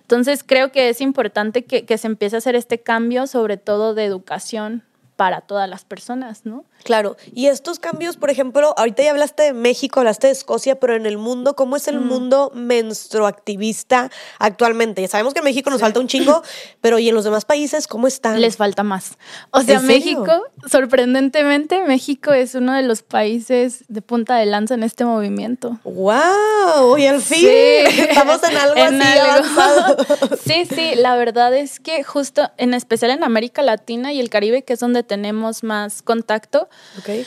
Entonces 0.00 0.42
creo 0.44 0.72
que 0.72 0.88
es 0.88 1.00
importante 1.00 1.64
que, 1.64 1.84
que, 1.84 1.98
se 1.98 2.06
empiece 2.06 2.36
a 2.36 2.38
hacer 2.38 2.56
este 2.56 2.80
cambio, 2.80 3.26
sobre 3.26 3.56
todo 3.56 3.94
de 3.94 4.04
educación 4.04 4.82
para 5.16 5.42
todas 5.42 5.68
las 5.68 5.84
personas, 5.84 6.44
¿no? 6.44 6.64
Claro, 6.84 7.16
y 7.32 7.46
estos 7.46 7.78
cambios, 7.78 8.16
por 8.16 8.30
ejemplo, 8.30 8.74
ahorita 8.76 9.02
ya 9.02 9.10
hablaste 9.10 9.42
de 9.42 9.52
México, 9.54 10.00
hablaste 10.00 10.26
de 10.28 10.32
Escocia, 10.34 10.78
pero 10.78 10.94
en 10.94 11.06
el 11.06 11.18
mundo, 11.18 11.56
¿cómo 11.56 11.76
es 11.76 11.88
el 11.88 11.98
Mm. 12.00 12.06
mundo 12.06 12.52
menstruactivista 12.54 14.10
actualmente? 14.38 15.02
Ya 15.02 15.08
sabemos 15.08 15.32
que 15.34 15.38
en 15.40 15.44
México 15.44 15.70
nos 15.70 15.80
falta 15.80 16.00
un 16.00 16.08
chingo, 16.08 16.42
pero 16.80 16.98
¿y 16.98 17.08
en 17.08 17.14
los 17.14 17.24
demás 17.24 17.44
países 17.44 17.86
cómo 17.86 18.06
están? 18.06 18.40
Les 18.40 18.56
falta 18.56 18.82
más. 18.82 19.16
O 19.50 19.60
sea. 19.62 19.80
México, 19.80 20.30
sorprendentemente, 20.70 21.82
México 21.84 22.32
es 22.32 22.54
uno 22.54 22.74
de 22.74 22.82
los 22.82 23.02
países 23.02 23.84
de 23.88 24.02
punta 24.02 24.36
de 24.36 24.46
lanza 24.46 24.74
en 24.74 24.82
este 24.82 25.04
movimiento. 25.04 25.78
¡Wow! 25.84 26.98
Y 26.98 27.06
al 27.06 27.20
fin 27.20 27.38
Sí. 27.38 27.46
estamos 28.10 28.42
en 28.44 28.56
algo 28.56 28.76
En 28.76 29.00
así 29.02 29.18
algo. 29.18 29.32
avanzado. 29.32 29.96
Sí, 30.44 30.66
sí, 30.66 30.94
la 30.96 31.16
verdad 31.16 31.54
es 31.54 31.80
que 31.80 32.02
justo, 32.04 32.50
en 32.58 32.74
especial 32.74 33.10
en 33.10 33.24
América 33.24 33.62
Latina 33.62 34.12
y 34.12 34.20
el 34.20 34.28
Caribe, 34.30 34.62
que 34.62 34.74
es 34.74 34.80
donde 34.80 35.02
tenemos 35.02 35.62
más 35.62 36.02
contacto, 36.02 36.68
Ok. 36.98 37.26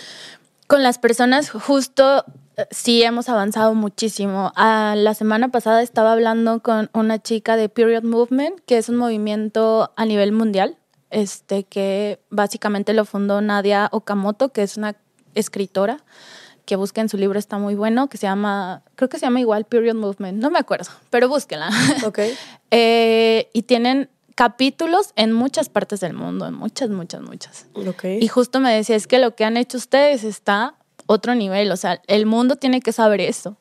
con 0.68 0.84
las 0.84 0.98
personas 0.98 1.50
justo 1.50 2.26
eh, 2.58 2.66
sí 2.72 3.04
hemos 3.04 3.30
avanzado 3.30 3.76
muchísimo. 3.76 4.52
Ah, 4.56 4.96
la 4.98 5.14
semana 5.14 5.50
pasada 5.50 5.82
estaba 5.82 6.12
hablando 6.12 6.62
con 6.62 6.90
una 6.94 7.20
chica 7.20 7.56
de 7.56 7.70
Period 7.70 8.04
Movement, 8.04 8.60
que 8.66 8.78
es 8.78 8.90
un 8.90 8.96
movimiento 8.98 9.94
a 9.96 10.06
nivel 10.06 10.32
mundial, 10.32 10.78
este 11.12 11.64
que 11.64 12.20
básicamente 12.30 12.94
lo 12.94 13.06
fundó 13.06 13.42
Nadia 13.42 13.90
Okamoto, 13.92 14.50
que 14.50 14.64
es 14.64 14.76
una 14.76 14.96
escritora 15.36 16.04
que 16.66 16.76
busquen 16.76 17.08
su 17.08 17.16
libro, 17.18 17.40
está 17.40 17.58
muy 17.58 17.76
bueno, 17.76 18.10
que 18.10 18.18
se 18.18 18.28
llama, 18.28 18.84
creo 18.96 19.08
que 19.08 19.20
se 19.20 19.26
llama 19.26 19.40
igual 19.40 19.64
Period 19.64 19.96
Movement, 19.96 20.38
no 20.42 20.50
me 20.52 20.60
acuerdo, 20.60 20.90
pero 21.10 21.30
búsquenla. 21.30 21.70
Ok. 22.06 22.20
Eh, 22.70 23.50
y 23.54 23.62
tienen 23.62 24.10
capítulos 24.38 25.14
en 25.16 25.32
muchas 25.34 25.68
partes 25.68 26.00
del 26.00 26.14
mundo, 26.14 26.46
en 26.46 26.54
muchas, 26.54 26.92
muchas, 26.92 27.22
muchas. 27.24 27.66
Y 28.22 28.28
justo 28.28 28.60
me 28.60 28.72
decía, 28.72 28.96
es 28.96 29.08
que 29.08 29.18
lo 29.18 29.34
que 29.36 29.44
han 29.46 29.58
hecho 29.58 29.78
ustedes 29.78 30.24
está 30.24 30.76
otro 31.08 31.34
nivel, 31.34 31.72
o 31.72 31.76
sea, 31.76 32.02
el 32.06 32.28
mundo 32.28 32.56
tiene 32.56 32.80
que 32.82 32.92
saber 32.92 33.20
eso. 33.20 33.58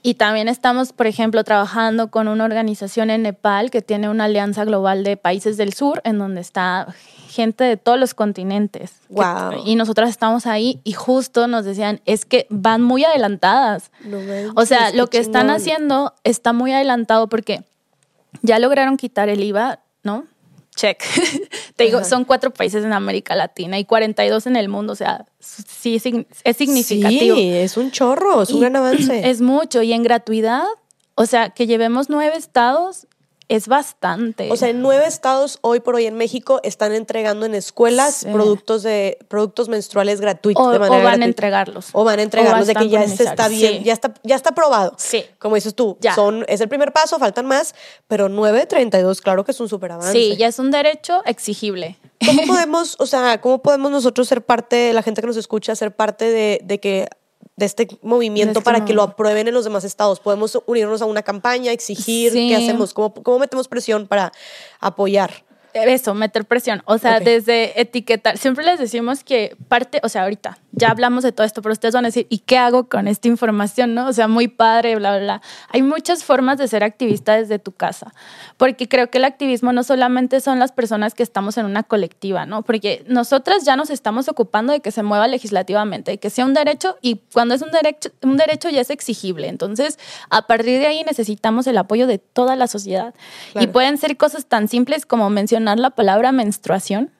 Y 0.00 0.14
también 0.14 0.46
estamos, 0.46 0.92
por 0.92 1.08
ejemplo, 1.08 1.42
trabajando 1.42 2.12
con 2.12 2.28
una 2.28 2.44
organización 2.44 3.10
en 3.10 3.22
Nepal 3.22 3.72
que 3.72 3.82
tiene 3.82 4.08
una 4.08 4.24
alianza 4.26 4.64
global 4.64 5.02
de 5.02 5.16
países 5.16 5.56
del 5.56 5.72
sur, 5.74 6.00
en 6.04 6.18
donde 6.20 6.42
está 6.42 6.94
gente 7.28 7.64
de 7.64 7.76
todos 7.76 7.98
los 7.98 8.14
continentes. 8.14 8.92
Que- 9.08 9.14
Guau. 9.14 9.62
y 9.66 9.74
nosotras 9.74 10.10
estamos 10.10 10.46
ahí 10.46 10.80
y 10.84 10.92
justo 10.92 11.48
nos 11.48 11.64
decían, 11.64 12.00
es 12.06 12.24
que 12.24 12.46
van 12.50 12.82
muy 12.82 13.04
adelantadas. 13.04 13.90
No 14.04 14.18
O 14.54 14.64
sea, 14.64 14.92
lo 14.92 15.08
que 15.08 15.18
están 15.18 15.50
haciendo 15.50 16.14
está 16.22 16.52
muy 16.52 16.72
adelantado 16.72 17.26
porque 17.28 17.64
ya 18.42 18.60
lograron 18.60 18.96
quitar 18.96 19.28
el 19.28 19.42
IVA, 19.42 19.80
¿no? 20.08 20.24
Check. 20.74 21.02
Te 21.76 21.84
digo, 21.84 21.98
Ajá. 21.98 22.08
son 22.08 22.24
cuatro 22.24 22.50
países 22.52 22.82
en 22.84 22.92
América 22.92 23.34
Latina 23.34 23.78
y 23.78 23.84
42 23.84 24.46
en 24.46 24.56
el 24.56 24.68
mundo, 24.68 24.92
o 24.92 24.96
sea, 24.96 25.26
sí 25.40 25.96
es 25.96 26.04
sign- 26.06 26.26
es 26.44 26.56
significativo. 26.56 27.36
Sí, 27.36 27.50
es 27.52 27.76
un 27.76 27.90
chorro, 27.90 28.40
es 28.42 28.50
un 28.50 28.60
gran 28.60 28.76
avance. 28.76 29.20
Es 29.28 29.40
mucho 29.42 29.82
y 29.82 29.92
en 29.92 30.02
gratuidad, 30.02 30.64
o 31.16 31.26
sea, 31.26 31.50
que 31.50 31.66
llevemos 31.66 32.08
nueve 32.08 32.36
estados 32.36 33.06
es 33.48 33.66
bastante. 33.66 34.50
O 34.52 34.56
sea, 34.56 34.68
en 34.68 34.82
nueve 34.82 35.06
estados 35.06 35.58
hoy 35.62 35.80
por 35.80 35.94
hoy 35.94 36.04
en 36.06 36.16
México 36.16 36.60
están 36.62 36.92
entregando 36.92 37.46
en 37.46 37.54
escuelas 37.54 38.16
Sí. 38.16 38.26
productos 38.30 38.82
de 38.82 39.18
productos 39.28 39.68
menstruales 39.68 40.20
gratuitos 40.20 40.66
o, 40.66 40.70
de 40.70 40.76
o 40.76 40.80
manera 40.80 41.02
van 41.04 41.22
a 41.22 41.24
entregarlos. 41.24 41.88
O 41.92 42.04
van 42.04 42.18
a 42.18 42.22
entregarlos 42.22 42.66
de 42.66 42.74
que 42.74 42.88
ya 42.88 43.06
se 43.08 43.24
está 43.24 43.48
bien, 43.48 43.78
Sí. 43.78 43.84
ya 43.84 43.92
está 43.94 44.12
ya 44.22 44.36
está 44.36 44.50
aprobado. 44.50 44.94
Sí. 44.98 45.24
Como 45.38 45.54
dices 45.54 45.74
tú, 45.74 45.96
Ya. 46.00 46.14
son 46.14 46.44
es 46.48 46.60
el 46.60 46.68
primer 46.68 46.92
paso, 46.92 47.18
faltan 47.18 47.46
más, 47.46 47.74
pero 48.06 48.28
932 48.28 49.20
claro 49.22 49.44
que 49.44 49.52
es 49.52 49.60
un 49.60 49.68
súper 49.68 49.92
avance. 49.92 50.12
Sí, 50.12 50.36
ya 50.36 50.46
es 50.48 50.58
un 50.58 50.70
derecho 50.70 51.22
exigible. 51.24 51.96
¿Cómo 52.26 52.42
podemos, 52.46 52.96
o 52.98 53.06
sea, 53.06 53.40
cómo 53.40 53.62
podemos 53.62 53.90
nosotros 53.92 54.26
ser 54.28 54.42
parte, 54.42 54.92
la 54.92 55.02
gente 55.02 55.20
que 55.20 55.26
nos 55.26 55.36
escucha, 55.36 55.74
ser 55.76 55.94
parte 55.94 56.24
de, 56.30 56.60
de 56.64 56.80
que 56.80 57.08
de 57.56 57.66
este 57.66 57.88
movimiento 58.02 58.54
De 58.54 58.58
este 58.60 58.64
para 58.64 58.84
que 58.84 58.94
lo 58.94 59.02
aprueben 59.02 59.48
en 59.48 59.54
los 59.54 59.64
demás 59.64 59.84
estados? 59.84 60.20
¿Podemos 60.20 60.58
unirnos 60.66 61.02
a 61.02 61.06
una 61.06 61.22
campaña, 61.22 61.72
exigir? 61.72 62.32
Sí. 62.32 62.48
¿Qué 62.48 62.56
hacemos? 62.56 62.94
¿Cómo, 62.94 63.12
¿Cómo 63.14 63.38
metemos 63.38 63.68
presión 63.68 64.06
para 64.06 64.32
apoyar? 64.80 65.47
Eso, 65.86 66.14
meter 66.14 66.44
presión. 66.44 66.82
O 66.86 66.98
sea, 66.98 67.18
Ok. 67.18 67.22
desde 67.24 67.80
etiquetar. 67.80 68.38
Siempre 68.38 68.64
les 68.64 68.78
decimos 68.78 69.22
que 69.24 69.56
parte, 69.68 70.00
o 70.02 70.08
sea, 70.08 70.22
ahorita 70.24 70.58
ya 70.72 70.90
hablamos 70.90 71.24
de 71.24 71.32
todo 71.32 71.46
esto, 71.46 71.60
pero 71.62 71.72
ustedes 71.72 71.94
van 71.94 72.04
a 72.04 72.08
decir, 72.08 72.26
¿y 72.30 72.38
qué 72.38 72.56
hago 72.56 72.88
con 72.88 73.08
esta 73.08 73.26
información? 73.28 73.94
¿No? 73.94 74.06
O 74.08 74.12
sea, 74.12 74.28
muy 74.28 74.48
padre, 74.48 74.94
bla, 74.96 75.10
bla, 75.16 75.20
bla. 75.20 75.42
Hay 75.70 75.82
muchas 75.82 76.24
formas 76.24 76.56
de 76.58 76.68
ser 76.68 76.84
activista 76.84 77.34
desde 77.34 77.58
tu 77.58 77.72
casa. 77.72 78.14
Porque 78.56 78.88
creo 78.88 79.10
que 79.10 79.18
el 79.18 79.24
activismo 79.24 79.72
no 79.72 79.82
solamente 79.82 80.40
son 80.40 80.58
las 80.58 80.72
personas 80.72 81.14
que 81.14 81.22
estamos 81.22 81.58
en 81.58 81.66
una 81.66 81.82
colectiva, 81.82 82.46
¿no? 82.46 82.62
Porque 82.62 83.04
nosotras 83.08 83.64
ya 83.64 83.76
nos 83.76 83.90
estamos 83.90 84.28
ocupando 84.28 84.72
de 84.72 84.80
que 84.80 84.90
se 84.92 85.02
mueva 85.02 85.26
legislativamente, 85.28 86.12
de 86.12 86.18
que 86.18 86.30
sea 86.30 86.44
un 86.46 86.54
derecho 86.54 86.96
y 87.02 87.20
cuando 87.32 87.54
es 87.54 87.62
un 87.62 87.70
derecho, 87.70 88.10
un 88.22 88.36
derecho 88.36 88.68
ya 88.70 88.80
es 88.80 88.90
exigible. 88.90 89.48
Entonces, 89.48 89.98
a 90.30 90.46
partir 90.46 90.78
de 90.78 90.86
ahí 90.86 91.02
necesitamos 91.04 91.66
el 91.66 91.76
apoyo 91.76 92.06
de 92.06 92.18
toda 92.18 92.54
la 92.56 92.66
sociedad. 92.68 93.14
Y 93.50 93.52
Claro. 93.52 93.72
pueden 93.72 93.98
ser 93.98 94.16
cosas 94.16 94.46
tan 94.46 94.68
simples 94.68 95.04
como 95.06 95.28
mencionar 95.28 95.67
la 95.76 95.90
palabra 95.90 96.32
menstruación. 96.32 97.10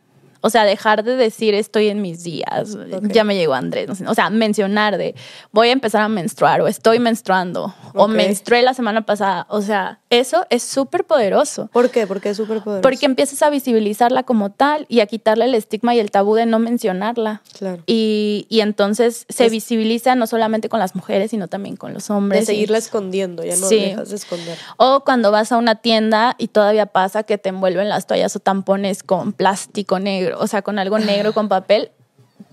O 0.41 0.51
sea, 0.51 0.65
dejar 0.65 1.03
de 1.03 1.17
decir 1.17 1.53
estoy 1.55 1.89
en 1.89 2.01
mis 2.01 2.23
días, 2.23 2.79
ya 3.03 3.25
me 3.25 3.35
llegó 3.35 3.55
Andrés. 3.55 3.89
no 3.89 3.97
sé, 3.97 4.07
O 4.07 4.15
sea, 4.15 4.31
mencionar 4.31 4.97
de 4.97 5.17
voy 5.51 5.71
a 5.71 5.73
empezar 5.73 6.01
a 6.03 6.09
menstruar 6.09 6.61
o 6.61 6.69
estoy 6.69 7.01
menstruando 7.01 7.75
o 7.95 8.07
menstrué 8.07 8.63
la 8.63 8.73
semana 8.73 9.03
pasada. 9.03 9.47
O 9.51 9.63
sea, 9.63 10.01
eso 10.11 10.47
es 10.51 10.63
súper 10.63 11.05
poderoso. 11.05 11.69
¿Por 11.73 11.91
qué? 11.91 12.07
Porque 12.07 12.31
es 12.31 12.37
súper 12.37 12.63
poderoso. 12.63 12.83
Porque 12.83 13.05
empiezas 13.07 13.43
a 13.43 13.51
visibilizarla 13.51 14.23
como 14.23 14.51
tal 14.51 14.87
y 14.89 15.01
a 15.01 15.07
quitarle 15.07 15.45
el 15.45 15.55
estigma 15.55 15.95
y 15.95 15.99
el 16.01 16.11
tabú 16.11 16.35
de 16.35 16.47
no 16.47 16.59
mencionarla. 16.59 17.43
Claro. 17.59 17.83
Y, 17.87 18.47
y 18.49 18.61
entonces 18.61 19.27
se 19.29 19.47
Es- 19.47 19.53
visibiliza 19.53 20.15
no 20.15 20.27
solamente 20.27 20.69
con 20.69 20.81
las 20.81 20.95
mujeres, 20.95 21.31
sino 21.31 21.49
también 21.49 21.77
con 21.77 21.93
los 21.93 22.09
hombres. 22.11 22.47
de 22.47 22.53
y- 22.53 22.57
seguirla 22.57 22.79
escondiendo, 22.79 23.45
ya 23.45 23.57
no 23.57 23.67
Sí. 23.69 23.77
dejas 23.81 24.09
de 24.11 24.17
esconder. 24.17 24.57
o 24.79 25.01
cuando 25.05 25.31
vas 25.31 25.53
a 25.53 25.57
una 25.59 25.75
tienda 25.77 26.35
y 26.39 26.49
todavía 26.49 26.87
pasa 26.87 27.23
que 27.25 27.37
te 27.39 27.51
envuelven 27.51 27.89
las 27.89 28.07
toallas 28.07 28.35
o 28.37 28.41
tampones 28.41 29.03
con 29.03 29.33
plástico 29.33 29.99
negro, 29.99 30.39
o 30.41 30.47
sea, 30.47 30.63
con 30.63 30.79
algo 30.79 30.99
negro, 30.99 31.33
con 31.35 31.49
papel. 31.49 31.91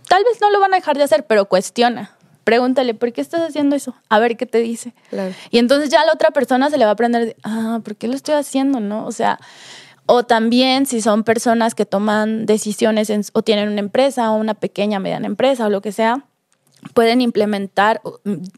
Tal 0.09 0.23
vez 0.23 0.39
no 0.41 0.51
lo 0.51 0.59
van 0.59 0.73
a 0.73 0.77
dejar 0.77 0.97
de 0.97 1.03
hacer, 1.03 1.25
pero 1.25 1.45
cuestiona. 1.45 2.11
Pregúntale, 2.45 2.93
¿por 2.93 3.11
qué 3.11 3.19
estás 3.21 3.41
haciendo 3.41 3.75
eso? 3.75 3.95
A 4.07 4.19
ver 4.19 4.37
qué 4.37 4.45
te 4.45 4.59
dice. 4.59 4.93
Claro. 5.09 5.33
Y 5.51 5.57
entonces 5.57 5.89
ya 5.89 6.01
a 6.01 6.05
la 6.05 6.13
otra 6.13 6.31
persona 6.31 6.69
se 6.69 6.77
le 6.77 6.85
va 6.85 6.91
a 6.91 6.93
aprender, 6.93 7.25
de, 7.25 7.35
ah, 7.43 7.81
¿por 7.83 7.97
qué 7.97 8.07
lo 8.07 8.13
estoy 8.13 8.35
haciendo? 8.35 8.79
¿No? 8.79 9.05
O 9.05 9.11
sea, 9.11 9.39
o 10.05 10.23
también 10.23 10.85
si 10.85 11.01
son 11.01 11.23
personas 11.23 11.73
que 11.75 11.85
toman 11.85 12.45
decisiones 12.45 13.09
en- 13.09 13.23
o 13.33 13.41
tienen 13.41 13.69
una 13.69 13.79
empresa 13.79 14.31
o 14.31 14.35
una 14.37 14.53
pequeña, 14.53 14.99
mediana 14.99 15.25
empresa 15.25 15.65
o 15.65 15.69
lo 15.69 15.81
que 15.81 15.91
sea, 15.91 16.23
pueden 16.93 17.19
implementar 17.19 17.99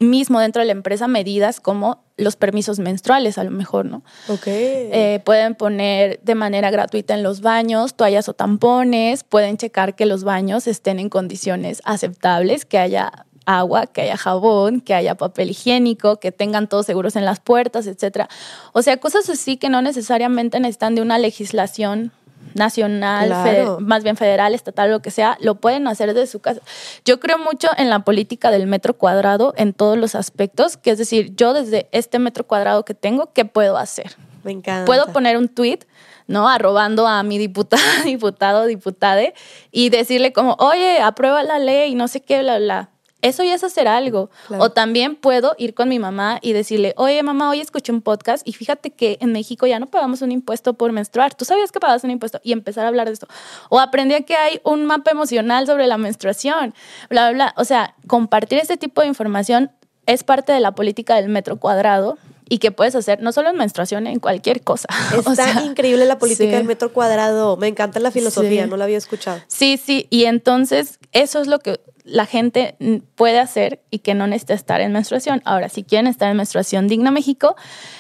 mismo 0.02 0.42
dentro 0.42 0.62
de 0.62 0.66
la 0.66 0.74
empresa 0.74 1.08
medidas 1.08 1.62
como 1.62 2.04
los 2.18 2.36
permisos 2.36 2.80
menstruales, 2.80 3.38
a 3.38 3.44
lo 3.46 3.52
mejor, 3.52 3.86
¿no? 3.86 4.04
Ok. 4.28 4.48
Eh, 4.48 5.22
pueden 5.24 5.56
poner 5.56 6.20
de 6.24 6.36
manera 6.36 6.70
gratuita 6.72 7.14
en 7.14 7.24
los 7.24 7.40
baños 7.40 7.94
toallas 7.96 8.28
o 8.28 8.34
tampones, 8.34 9.24
pueden 9.24 9.56
checar 9.56 9.96
que 9.96 10.06
los 10.06 10.26
baños 10.26 10.68
estén 10.68 11.00
en 11.00 11.08
condiciones 11.08 11.82
aceptables, 11.86 12.66
que 12.66 12.80
haya 12.80 13.27
agua, 13.48 13.88
que 13.88 14.02
haya 14.02 14.18
jabón, 14.18 14.82
que 14.82 14.94
haya 14.94 15.16
papel 15.16 15.50
higiénico, 15.50 16.20
que 16.20 16.32
tengan 16.32 16.68
todos 16.68 16.86
seguros 16.86 17.16
en 17.16 17.26
las 17.26 17.40
puertas, 17.40 17.88
etcétera. 17.88 18.30
O 18.74 18.84
sea, 18.84 18.98
cosas 18.98 19.28
así 19.30 19.58
que 19.58 19.70
no 19.70 19.82
necesariamente 19.82 20.60
necesitan 20.60 20.94
de 20.94 21.02
una 21.02 21.18
legislación 21.18 22.12
nacional, 22.54 23.28
Claro. 23.28 23.78
más 23.80 24.04
bien 24.04 24.18
federal, 24.18 24.54
estatal, 24.54 24.90
lo 24.92 25.02
que 25.02 25.12
sea, 25.12 25.38
lo 25.42 25.56
pueden 25.56 25.88
hacer 25.88 26.14
desde 26.14 26.28
su 26.28 26.40
casa. 26.40 26.62
Yo 27.06 27.20
creo 27.20 27.38
mucho 27.38 27.70
en 27.78 27.90
la 27.90 28.00
política 28.00 28.52
del 28.52 28.68
metro 28.68 28.94
cuadrado 28.96 29.54
en 29.58 29.74
todos 29.74 29.98
los 29.98 30.16
aspectos, 30.16 30.76
que 30.78 30.92
es 30.92 30.98
decir, 30.98 31.36
yo 31.36 31.54
desde 31.54 31.88
este 31.92 32.20
metro 32.20 32.46
cuadrado 32.46 32.84
que 32.84 32.94
tengo, 32.94 33.32
¿qué 33.34 33.46
puedo 33.46 33.78
hacer? 33.78 34.16
Me 34.44 34.52
encanta. 34.52 34.86
Puedo 34.86 35.08
poner 35.14 35.38
un 35.38 35.50
tweet, 35.50 35.80
¿no? 36.28 36.50
Arrobando 36.50 37.08
a 37.08 37.22
mi 37.24 37.38
diputada, 37.38 37.82
diputado, 38.06 38.66
diputade 38.66 39.34
y 39.72 39.90
decirle 39.90 40.34
como, 40.34 40.56
oye, 40.60 41.00
aprueba 41.00 41.44
la 41.44 41.60
ley, 41.60 41.96
no 41.96 42.08
sé 42.08 42.22
qué, 42.22 42.42
bla, 42.42 42.58
bla. 42.60 42.90
Eso 43.22 43.44
ya 43.44 43.56
es 43.56 43.64
hacer 43.64 43.88
algo. 43.88 44.30
Claro. 44.48 44.64
O 44.64 44.72
también 44.72 45.16
puedo 45.16 45.56
ir 45.58 45.74
con 45.74 45.90
mi 45.90 45.98
mamá 45.98 46.40
y 46.42 46.54
decirle, 46.54 46.94
oye, 46.98 47.22
mamá, 47.24 47.50
hoy 47.50 47.62
escuché 47.62 47.92
un 47.92 48.02
podcast 48.02 48.48
y 48.48 48.54
fíjate 48.54 48.92
que 48.92 49.18
en 49.22 49.32
México 49.32 49.66
ya 49.66 49.80
no 49.80 49.88
pagamos 49.88 50.22
un 50.22 50.32
impuesto 50.32 50.74
por 50.74 50.92
menstruar. 50.92 51.34
¿Tú 51.34 51.44
sabías 51.44 51.72
que 51.72 51.80
pagas 51.80 52.04
un 52.04 52.12
impuesto? 52.12 52.40
Y 52.44 52.52
empezar 52.52 52.86
a 52.86 52.90
hablar 52.90 53.08
de 53.08 53.14
esto. 53.14 53.28
O 53.70 53.80
aprendí 53.80 54.24
que 54.24 54.36
hay 54.36 54.62
un 54.64 54.86
mapa 54.86 55.12
emocional 55.12 55.66
sobre 55.66 55.88
la 55.88 55.98
menstruación, 55.98 56.76
bla, 57.10 57.30
bla, 57.30 57.32
bla. 57.32 57.54
O 57.58 57.66
sea, 57.66 57.96
compartir 58.06 58.60
este 58.60 58.78
tipo 58.78 59.02
de 59.02 59.08
información 59.08 59.72
es 60.06 60.24
parte 60.24 60.54
de 60.54 60.60
la 60.60 60.74
política 60.74 61.16
del 61.16 61.30
metro 61.30 61.58
cuadrado 61.58 62.18
y 62.50 62.60
que 62.60 62.72
puedes 62.72 62.96
hacer 62.96 63.22
no 63.22 63.32
solo 63.32 63.50
en 63.50 63.58
menstruación, 63.58 64.08
en 64.08 64.20
cualquier 64.20 64.62
cosa. 64.62 64.88
Está 65.18 65.64
increíble 65.64 66.06
la 66.06 66.20
política 66.20 66.58
del 66.58 66.66
metro 66.66 66.92
cuadrado. 66.94 67.58
Me 67.58 67.68
encanta 67.68 68.00
la 68.00 68.12
filosofía, 68.12 68.68
no 68.68 68.78
la 68.78 68.86
había 68.86 68.98
escuchado. 68.98 69.42
Sí, 69.48 69.80
sí, 69.84 70.08
y 70.10 70.26
entonces 70.26 71.00
eso 71.12 71.42
es 71.42 71.48
lo 71.48 71.60
que 71.60 71.80
la 72.08 72.26
gente 72.26 72.78
puede 73.16 73.40
hacer 73.40 73.82
y 73.92 74.00
que 74.00 74.14
no 74.14 74.28
necesita 74.28 74.54
estar 74.54 74.80
en 74.82 74.94
menstruación. 74.94 75.42
Ahora, 75.44 75.68
si 75.68 75.84
quieren 75.84 76.08
estar 76.08 76.32
en 76.32 76.38
menstruación 76.38 76.88
digna 76.88 77.12
México, 77.12 77.56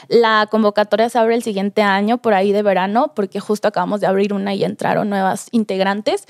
la 0.07 0.47
convocatoria 0.49 1.09
se 1.09 1.19
abre 1.19 1.35
el 1.35 1.43
siguiente 1.43 1.81
año, 1.81 2.17
por 2.17 2.33
ahí 2.33 2.53
de 2.53 2.63
verano, 2.63 3.11
porque 3.15 3.39
justo 3.41 3.67
acabamos 3.67 3.99
de 3.99 4.07
abrir 4.07 4.33
una 4.33 4.53
y 4.55 4.63
entraron 4.63 5.09
nuevas 5.09 5.49
integrantes. 5.51 6.23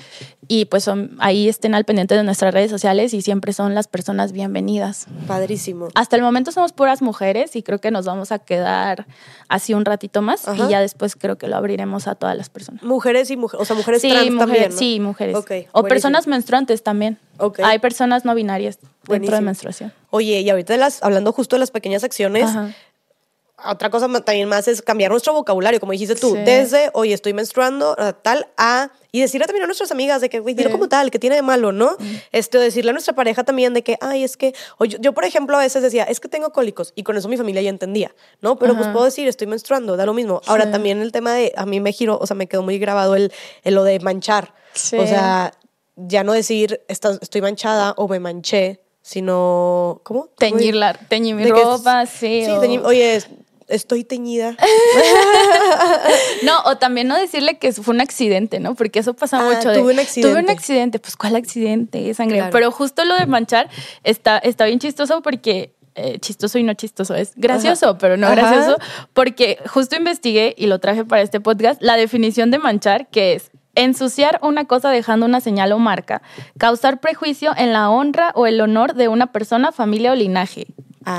Y 0.48 0.64
pues 0.64 0.82
son, 0.82 1.16
ahí 1.20 1.48
estén 1.48 1.74
al 1.74 1.84
pendiente 1.84 2.16
de 2.16 2.24
nuestras 2.24 2.52
redes 2.52 2.70
sociales 2.70 3.14
y 3.14 3.22
siempre 3.22 3.52
son 3.52 3.74
las 3.74 3.86
personas 3.86 4.32
bienvenidas. 4.32 5.06
Padrísimo. 5.26 5.88
Hasta 5.94 6.16
el 6.16 6.22
momento 6.22 6.50
somos 6.50 6.72
puras 6.72 7.00
mujeres 7.00 7.54
y 7.54 7.62
creo 7.62 7.80
que 7.80 7.90
nos 7.90 8.06
vamos 8.08 8.32
a 8.32 8.40
quedar 8.40 9.06
así 9.48 9.74
un 9.74 9.84
ratito 9.84 10.20
más 10.20 10.44
y 10.54 10.68
ya 10.68 10.80
después 10.80 11.14
creo 11.14 11.38
que 11.38 11.46
lo 11.46 11.56
abriremos 11.56 12.08
a 12.08 12.16
todas 12.16 12.36
las 12.36 12.50
personas. 12.50 12.82
Mujeres 12.82 13.30
y 13.30 13.36
mujeres, 13.36 13.62
o 13.62 13.64
sea, 13.64 13.76
mujeres 13.76 14.02
trans 14.02 14.36
también. 14.36 14.72
Sí, 14.72 14.98
mujeres. 14.98 15.36
o 15.72 15.82
personas 15.84 16.26
menstruantes 16.26 16.82
también. 16.82 17.18
Hay 17.62 17.78
personas 17.78 18.24
no 18.24 18.34
binarias 18.34 18.78
dentro 19.06 19.36
de 19.36 19.40
menstruación. 19.40 19.92
Oye, 20.10 20.40
y 20.40 20.50
ahorita 20.50 20.76
las, 20.76 21.02
hablando 21.02 21.32
justo 21.32 21.56
de 21.56 21.60
las 21.60 21.70
pequeñas 21.70 22.02
acciones, 22.02 22.50
otra 23.64 23.90
cosa 23.90 24.08
también 24.22 24.48
más 24.48 24.68
es 24.68 24.82
cambiar 24.82 25.10
nuestro 25.10 25.32
vocabulario, 25.32 25.80
como 25.80 25.92
dijiste 25.92 26.14
tú, 26.14 26.34
desde, 26.34 26.90
oye, 26.94 27.12
estoy 27.12 27.32
menstruando, 27.32 27.96
tal, 28.22 28.46
a, 28.56 28.90
y 29.10 29.20
decirle 29.20 29.46
también 29.46 29.64
a 29.64 29.66
nuestras 29.66 29.90
amigas 29.90 30.20
de 30.20 30.28
que, 30.28 30.40
güey, 30.40 30.54
dilo 30.54 30.70
como 30.70 30.88
tal, 30.88 31.10
que 31.10 31.18
tiene 31.18 31.36
de 31.36 31.42
malo, 31.42 31.72
¿no? 31.72 31.96
Este, 32.30 32.58
decirle 32.58 32.90
a 32.90 32.92
nuestra 32.92 33.14
pareja 33.14 33.44
también 33.44 33.74
de 33.74 33.82
que, 33.82 33.98
ay, 34.00 34.22
es 34.22 34.36
que, 34.36 34.54
o 34.78 34.84
yo, 34.84 35.12
por 35.12 35.24
ejemplo, 35.24 35.56
a 35.56 35.60
veces 35.60 35.82
decía, 35.82 36.04
es 36.04 36.20
que 36.20 36.28
tengo 36.28 36.52
cólicos, 36.52 36.92
y 36.94 37.02
con 37.02 37.16
eso 37.16 37.28
mi 37.28 37.36
familia 37.36 37.62
ya 37.62 37.70
entendía, 37.70 38.14
¿no? 38.40 38.58
Pero 38.58 38.76
pues 38.76 38.88
puedo 38.88 39.04
decir, 39.04 39.26
estoy 39.26 39.46
menstruando, 39.46 39.96
da 39.96 40.06
lo 40.06 40.14
mismo. 40.14 40.40
Ahora 40.46 40.70
también 40.70 41.00
el 41.00 41.12
tema 41.12 41.32
de, 41.32 41.52
a 41.56 41.66
mí 41.66 41.80
me 41.80 41.92
giró, 41.92 42.18
o 42.18 42.26
sea, 42.26 42.36
me 42.36 42.46
quedó 42.46 42.62
muy 42.62 42.78
grabado 42.78 43.16
el, 43.16 43.32
el 43.64 43.74
lo 43.74 43.84
de 43.84 43.98
manchar. 44.00 44.54
O 44.74 45.06
sea, 45.06 45.52
ya 45.96 46.22
no 46.22 46.32
decir 46.32 46.80
estoy 46.86 47.40
manchada 47.40 47.94
o 47.96 48.06
me 48.06 48.20
manché, 48.20 48.80
sino, 49.02 50.00
¿cómo? 50.04 50.28
Teñirla, 50.38 50.94
teñir 50.94 51.34
mi 51.34 51.46
ropa, 51.46 52.06
sí. 52.06 52.44
Sí, 52.44 52.78
oye, 52.84 53.22
estoy 53.68 54.04
teñida. 54.04 54.56
no, 56.42 56.60
o 56.64 56.78
también 56.78 57.08
no 57.08 57.16
decirle 57.16 57.58
que 57.58 57.72
fue 57.72 57.94
un 57.94 58.00
accidente, 58.00 58.60
¿no? 58.60 58.74
Porque 58.74 58.98
eso 58.98 59.14
pasa 59.14 59.38
ah, 59.40 59.44
mucho. 59.44 59.72
Tuve 59.72 59.92
un 59.92 59.98
accidente. 59.98 60.30
Tuve 60.30 60.42
un 60.42 60.50
accidente, 60.50 60.98
pues 60.98 61.16
¿cuál 61.16 61.36
accidente? 61.36 62.12
Sangre. 62.14 62.48
Pero 62.50 62.70
justo 62.70 63.04
lo 63.04 63.16
de 63.16 63.26
manchar 63.26 63.68
está, 64.04 64.38
está 64.38 64.64
bien 64.64 64.78
chistoso 64.78 65.22
porque 65.22 65.72
eh, 65.94 66.18
chistoso 66.20 66.58
y 66.58 66.62
no 66.62 66.74
chistoso, 66.74 67.14
es 67.14 67.32
gracioso, 67.34 67.98
pero 67.98 68.16
no 68.16 68.30
gracioso, 68.30 68.76
porque 69.14 69.58
justo 69.66 69.96
investigué 69.96 70.54
y 70.56 70.66
lo 70.66 70.78
traje 70.78 71.04
para 71.04 71.22
este 71.22 71.40
podcast, 71.40 71.82
la 71.82 71.96
definición 71.96 72.52
de 72.52 72.58
manchar, 72.58 73.08
que 73.08 73.34
es 73.34 73.50
Ensuciar 73.78 74.40
una 74.42 74.64
cosa 74.64 74.90
dejando 74.90 75.24
una 75.24 75.40
señal 75.40 75.70
o 75.70 75.78
marca. 75.78 76.20
Causar 76.58 76.98
prejuicio 76.98 77.52
en 77.56 77.72
la 77.72 77.90
honra 77.90 78.32
o 78.34 78.48
el 78.48 78.60
honor 78.60 78.94
de 78.94 79.06
una 79.06 79.30
persona, 79.30 79.70
familia 79.70 80.10
o 80.10 80.16
linaje. 80.16 80.66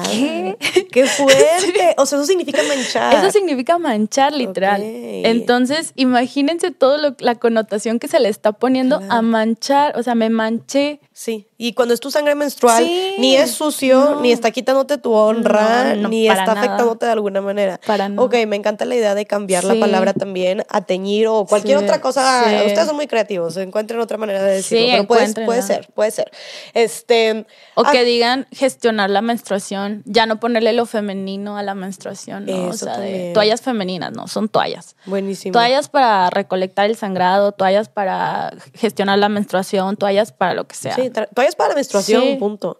¿Qué? 0.09 0.57
¡Qué 0.91 1.05
fuerte! 1.05 1.95
O 1.97 2.05
sea, 2.05 2.17
eso 2.17 2.25
significa 2.25 2.61
manchar. 2.63 3.13
Eso 3.13 3.31
significa 3.31 3.77
manchar, 3.77 4.33
literal. 4.33 4.81
Entonces, 4.83 5.93
imagínense 5.95 6.71
toda 6.71 7.15
la 7.19 7.35
connotación 7.35 7.99
que 7.99 8.07
se 8.07 8.19
le 8.19 8.29
está 8.29 8.51
poniendo 8.51 9.01
a 9.09 9.21
manchar. 9.21 9.97
O 9.97 10.03
sea, 10.03 10.15
me 10.15 10.29
manché. 10.29 10.99
Sí. 11.19 11.49
Y 11.57 11.73
cuando 11.73 11.93
es 11.93 11.99
tu 11.99 12.11
sangre 12.11 12.33
menstrual, 12.33 12.81
ni 12.85 13.35
es 13.35 13.51
sucio, 13.51 14.21
ni 14.21 14.31
está 14.31 14.51
quitándote 14.51 14.97
tu 14.97 15.11
honra, 15.11 15.93
ni 15.93 16.29
está 16.29 16.53
afectándote 16.53 17.07
de 17.07 17.11
alguna 17.11 17.41
manera. 17.41 17.77
Para 17.85 18.07
nada. 18.07 18.21
Ok, 18.21 18.35
me 18.47 18.55
encanta 18.55 18.85
la 18.85 18.95
idea 18.95 19.15
de 19.15 19.25
cambiar 19.25 19.65
la 19.65 19.77
palabra 19.77 20.13
también 20.13 20.63
a 20.69 20.79
teñir 20.79 21.27
o 21.27 21.45
cualquier 21.45 21.77
otra 21.77 21.99
cosa. 21.99 22.45
Ustedes 22.65 22.87
son 22.87 22.95
muy 22.95 23.07
creativos, 23.07 23.57
encuentren 23.57 23.99
otra 23.99 24.17
manera 24.17 24.41
de 24.41 24.53
decirlo. 24.53 24.87
pero 24.91 25.07
puede, 25.07 25.45
puede 25.45 25.61
ser, 25.61 25.89
puede 25.93 26.11
ser. 26.11 26.31
Este, 26.73 27.45
o 27.75 27.83
que 27.83 27.97
ah, 27.97 28.03
digan 28.03 28.47
gestionar 28.53 29.09
la 29.09 29.21
menstruación, 29.21 30.03
ya 30.05 30.25
no 30.25 30.39
ponerle 30.39 30.71
lo 30.71 30.85
femenino 30.85 31.57
a 31.57 31.63
la 31.63 31.75
menstruación, 31.75 32.45
¿no? 32.45 32.67
o 32.67 32.73
sea, 32.73 32.97
de 32.97 33.31
toallas 33.33 33.59
femeninas, 33.59 34.13
no, 34.13 34.29
son 34.29 34.47
toallas. 34.47 34.95
Buenísimo. 35.05 35.51
Toallas 35.51 35.89
para 35.89 36.29
recolectar 36.29 36.89
el 36.89 36.95
sangrado, 36.95 37.51
toallas 37.51 37.89
para 37.89 38.53
gestionar 38.73 39.19
la 39.19 39.27
menstruación, 39.27 39.97
toallas 39.97 40.31
para 40.31 40.53
lo 40.53 40.65
que 40.65 40.75
sea. 40.75 41.08
Sí, 41.13 41.21
toallas 41.33 41.55
para 41.55 41.69
la 41.69 41.75
menstruación, 41.75 42.37
punto. 42.39 42.79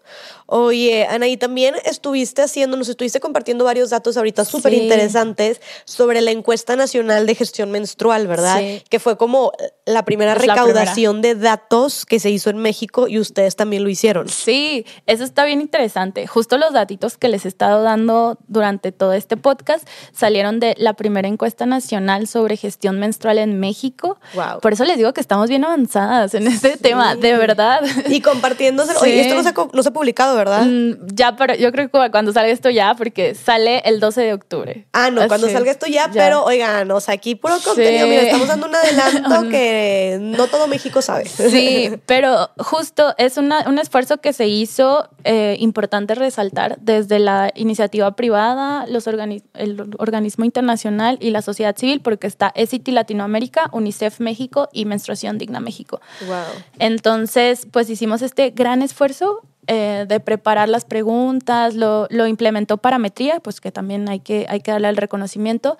Oye, 0.52 1.06
Ana, 1.06 1.28
y 1.28 1.36
también 1.36 1.76
estuviste 1.84 2.42
haciendo, 2.42 2.76
nos 2.76 2.88
estuviste 2.88 3.20
compartiendo 3.20 3.64
varios 3.64 3.90
datos 3.90 4.16
ahorita 4.16 4.44
súper 4.44 4.74
interesantes 4.74 5.60
sobre 5.84 6.20
la 6.20 6.32
encuesta 6.32 6.74
nacional 6.74 7.24
de 7.24 7.36
gestión 7.36 7.70
menstrual, 7.70 8.26
¿verdad? 8.26 8.58
Sí. 8.58 8.82
Que 8.90 8.98
fue 8.98 9.16
como 9.16 9.52
la 9.86 10.04
primera 10.04 10.34
recaudación 10.34 11.22
de 11.22 11.36
datos 11.36 12.04
que 12.04 12.18
se 12.18 12.30
hizo 12.30 12.50
en 12.50 12.58
México 12.58 13.06
y 13.06 13.20
ustedes 13.20 13.54
también 13.54 13.84
lo 13.84 13.90
hicieron. 13.90 14.28
Sí, 14.28 14.84
eso 15.06 15.22
está 15.22 15.44
bien 15.44 15.60
interesante. 15.60 16.26
Justo 16.26 16.58
los 16.58 16.72
datitos 16.72 17.16
que 17.16 17.28
les 17.28 17.44
he 17.44 17.48
estado 17.48 17.84
dando 17.84 18.36
durante 18.48 18.90
todo 18.90 19.12
este 19.12 19.36
podcast 19.36 19.86
salieron 20.12 20.58
de 20.58 20.74
la 20.78 20.94
primera 20.94 21.28
encuesta 21.28 21.64
nacional 21.64 22.26
sobre 22.26 22.56
gestión 22.56 22.98
menstrual 22.98 23.38
en 23.38 23.60
México. 23.60 24.18
Wow. 24.34 24.60
Por 24.60 24.72
eso 24.72 24.84
les 24.84 24.96
digo 24.96 25.12
que 25.12 25.20
estamos 25.20 25.48
bien 25.48 25.64
avanzadas 25.64 26.34
en 26.34 26.48
este 26.48 26.76
tema, 26.76 27.14
de 27.14 27.36
verdad. 27.36 27.82
Y 28.08 28.20
compartiéndose. 28.20 28.94
Oye, 29.00 29.20
esto 29.20 29.34
no 29.34 29.42
se, 29.42 29.76
no 29.76 29.82
se 29.82 29.88
ha 29.88 29.92
publicado, 29.92 30.39
¿verdad? 30.40 30.66
Mm, 30.66 31.14
ya, 31.14 31.36
pero 31.36 31.54
yo 31.54 31.70
creo 31.72 31.90
que 31.90 32.10
cuando 32.10 32.32
salga 32.32 32.50
esto 32.50 32.70
ya, 32.70 32.94
porque 32.94 33.34
sale 33.34 33.80
el 33.84 34.00
12 34.00 34.20
de 34.22 34.32
octubre. 34.32 34.86
Ah, 34.92 35.10
no, 35.10 35.26
cuando 35.28 35.48
salga 35.48 35.70
esto 35.70 35.86
ya, 35.86 36.10
pero 36.12 36.44
oigan, 36.44 36.90
o 36.90 37.00
sea, 37.00 37.14
aquí 37.14 37.34
puro 37.34 37.54
contenido. 37.64 38.06
Mira, 38.06 38.22
estamos 38.22 38.48
dando 38.48 38.66
un 38.66 38.74
adelanto 38.74 39.48
que 39.50 40.18
no 40.20 40.46
todo 40.46 40.66
México 40.66 41.02
sabe. 41.02 41.26
Sí, 41.26 41.92
pero 42.06 42.50
justo 42.58 43.14
es 43.18 43.36
una, 43.36 43.68
un 43.68 43.78
esfuerzo 43.78 44.18
que 44.18 44.32
se 44.32 44.46
hizo 44.46 45.08
eh, 45.24 45.56
importante 45.60 46.14
resaltar 46.14 46.78
desde 46.80 47.18
la 47.18 47.52
iniciativa 47.54 48.10
privada, 48.16 48.86
los 48.86 49.06
el 49.06 49.94
organismo 49.98 50.44
internacional 50.44 51.18
y 51.20 51.30
la 51.30 51.42
sociedad 51.42 51.76
civil, 51.76 52.00
porque 52.00 52.26
está 52.26 52.52
ECITI 52.54 52.92
Latinoamérica, 52.92 53.68
UNICEF 53.72 54.20
México 54.20 54.68
y 54.72 54.84
Menstruación 54.84 55.38
Digna 55.38 55.60
México. 55.60 56.00
Wow. 56.26 56.62
Entonces, 56.78 57.66
pues 57.70 57.90
hicimos 57.90 58.22
este 58.22 58.50
gran 58.50 58.82
esfuerzo 58.82 59.42
eh, 59.72 60.04
de 60.08 60.18
preparar 60.18 60.68
las 60.68 60.84
preguntas, 60.84 61.76
lo, 61.76 62.08
lo, 62.10 62.26
implementó 62.26 62.78
parametría, 62.78 63.38
pues 63.38 63.60
que 63.60 63.70
también 63.70 64.08
hay 64.08 64.18
que, 64.18 64.44
hay 64.48 64.62
que 64.62 64.72
darle 64.72 64.88
el 64.88 64.96
reconocimiento, 64.96 65.78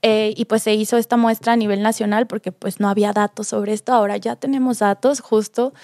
eh, 0.00 0.32
y 0.36 0.44
pues 0.44 0.62
se 0.62 0.74
hizo 0.74 0.96
esta 0.96 1.16
muestra 1.16 1.54
a 1.54 1.56
nivel 1.56 1.82
nacional 1.82 2.28
porque 2.28 2.52
pues 2.52 2.78
no 2.78 2.88
había 2.88 3.12
datos 3.12 3.48
sobre 3.48 3.72
esto, 3.72 3.92
ahora 3.92 4.16
ya 4.16 4.36
tenemos 4.36 4.78
datos 4.78 5.18
justo, 5.18 5.74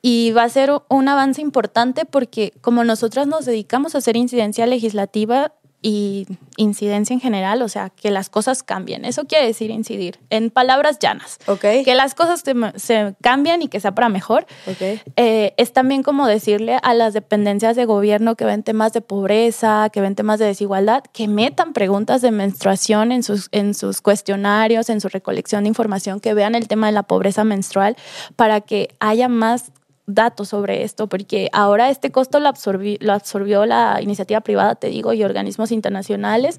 y 0.00 0.30
va 0.30 0.44
a 0.44 0.48
ser 0.48 0.70
un 0.88 1.08
avance 1.08 1.42
importante 1.42 2.04
porque 2.04 2.52
como 2.60 2.84
nosotras 2.84 3.26
nos 3.26 3.46
dedicamos 3.46 3.96
a 3.96 3.98
hacer 3.98 4.16
incidencia 4.16 4.64
legislativa, 4.66 5.54
y 5.80 6.26
incidencia 6.56 7.14
en 7.14 7.20
general, 7.20 7.62
o 7.62 7.68
sea, 7.68 7.90
que 7.90 8.10
las 8.10 8.30
cosas 8.30 8.62
cambien. 8.64 9.04
Eso 9.04 9.26
quiere 9.26 9.46
decir 9.46 9.70
incidir, 9.70 10.18
en 10.28 10.50
palabras 10.50 10.98
llanas. 10.98 11.38
Okay. 11.46 11.84
Que 11.84 11.94
las 11.94 12.14
cosas 12.14 12.42
se, 12.76 13.14
cambian 13.20 13.62
y 13.62 13.68
que 13.68 13.78
sea 13.78 13.94
para 13.94 14.08
mejor. 14.08 14.46
Okay. 14.66 15.00
Eh, 15.16 15.54
es 15.56 15.72
también 15.72 16.02
como 16.02 16.26
decirle 16.26 16.78
a 16.82 16.94
las 16.94 17.14
dependencias 17.14 17.76
de 17.76 17.84
gobierno 17.84 18.34
que 18.34 18.44
ven 18.44 18.64
temas 18.64 18.92
de 18.92 19.02
pobreza, 19.02 19.88
que 19.92 20.00
ven 20.00 20.16
temas 20.16 20.40
de 20.40 20.46
desigualdad, 20.46 21.04
que 21.12 21.28
metan 21.28 21.72
preguntas 21.72 22.22
de 22.22 22.32
menstruación 22.32 23.12
en 23.12 23.22
sus, 23.22 23.48
en 23.52 23.74
sus 23.74 24.00
cuestionarios, 24.00 24.90
en 24.90 25.00
su 25.00 25.08
recolección 25.08 25.62
de 25.62 25.68
información, 25.68 26.18
que 26.18 26.34
vean 26.34 26.56
el 26.56 26.66
tema 26.66 26.88
de 26.88 26.92
la 26.92 27.04
pobreza 27.04 27.44
menstrual 27.44 27.96
para 28.34 28.60
que 28.60 28.96
haya 28.98 29.28
más 29.28 29.70
datos 30.08 30.48
sobre 30.48 30.82
esto, 30.82 31.06
porque 31.06 31.48
ahora 31.52 31.90
este 31.90 32.10
costo 32.10 32.40
lo, 32.40 32.50
lo 33.00 33.12
absorbió 33.12 33.66
la 33.66 34.00
iniciativa 34.00 34.40
privada, 34.40 34.74
te 34.74 34.88
digo, 34.88 35.12
y 35.12 35.22
organismos 35.22 35.70
internacionales, 35.70 36.58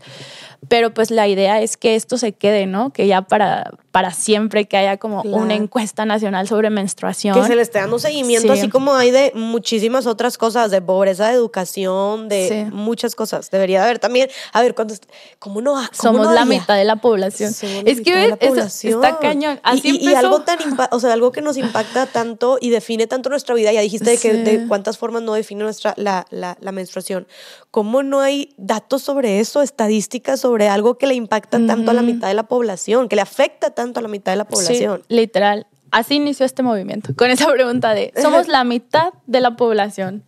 pero 0.68 0.94
pues 0.94 1.10
la 1.10 1.28
idea 1.28 1.62
es 1.62 1.76
que 1.76 1.96
esto 1.96 2.18
se 2.18 2.34
quede, 2.34 2.68
¿no? 2.68 2.92
Que 2.92 3.08
ya 3.08 3.24
para, 3.24 3.72
para 3.92 4.12
siempre 4.12 4.66
que 4.66 4.78
haya 4.78 4.98
como 4.98 5.22
una 5.24 5.56
encuesta 5.56 6.06
nacional 6.06 6.48
sobre 6.48 6.70
menstruación. 6.70 7.34
Que 7.34 7.48
se 7.48 7.56
le 7.56 7.62
esté 7.64 7.80
dando 7.80 7.98
seguimiento, 7.98 8.54
así 8.54 8.70
como 8.70 8.94
hay 8.94 9.10
de 9.10 9.32
muchísimas 9.34 10.06
otras 10.06 10.38
cosas, 10.38 10.70
de 10.70 10.82
pobreza, 10.82 11.30
de 11.30 11.34
educación, 11.34 12.30
de 12.30 12.68
muchas 12.72 13.16
cosas. 13.16 13.50
Debería 13.50 13.84
haber 13.84 14.00
también, 14.00 14.30
a 14.54 14.62
ver, 14.62 14.76
¿cuántos, 14.76 15.02
¿cómo 15.40 15.62
no? 15.62 15.76
Somos 15.92 16.32
la 16.34 16.46
mitad 16.46 16.76
de 16.76 16.86
la 16.86 16.98
población. 16.98 17.50
es 17.50 18.02
que 18.02 18.38
está 18.84 19.18
cañón. 19.20 19.60
y, 19.84 20.10
y, 20.10 20.14
algo 20.14 20.42
tan, 20.42 20.60
o 20.92 21.00
sea, 21.00 21.14
algo 21.14 21.32
que 21.32 21.42
nos 21.42 21.58
impacta 21.58 22.06
tanto 22.06 22.58
y 22.62 22.70
define 22.70 23.08
tanto 23.08 23.30
nuestra 23.30 23.39
vida, 23.54 23.72
ya 23.72 23.82
dijiste 23.82 24.10
de, 24.10 24.18
que, 24.18 24.34
de 24.34 24.68
cuántas 24.68 24.98
formas 24.98 25.22
no 25.22 25.34
define 25.34 25.64
nuestra, 25.64 25.94
la, 25.98 26.26
la, 26.30 26.58
la 26.60 26.72
menstruación. 26.72 27.28
¿Cómo 27.72 28.04
no 28.04 28.22
hay 28.22 28.54
datos 28.58 29.02
sobre 29.02 29.40
eso, 29.40 29.62
estadísticas 29.62 30.40
sobre 30.40 30.68
algo 30.68 30.98
que 30.98 31.08
le 31.08 31.16
impacta 31.16 31.60
tanto 31.66 31.92
a 31.92 31.94
la 31.94 32.02
mitad 32.02 32.28
de 32.28 32.34
la 32.34 32.44
población, 32.44 33.10
que 33.10 33.16
le 33.16 33.22
afecta 33.22 33.72
tanto 33.72 34.00
a 34.00 34.04
la 34.04 34.10
mitad 34.10 34.32
de 34.32 34.38
la 34.38 34.46
población? 34.46 35.04
literal. 35.08 35.68
Así 35.92 36.16
inició 36.16 36.46
este 36.46 36.64
movimiento, 36.64 37.14
con 37.16 37.30
esa 37.30 37.48
pregunta 37.48 37.94
de, 37.94 38.14
somos 38.22 38.48
la 38.48 38.64
mitad 38.64 39.14
de 39.28 39.40
la 39.40 39.56
población. 39.56 40.24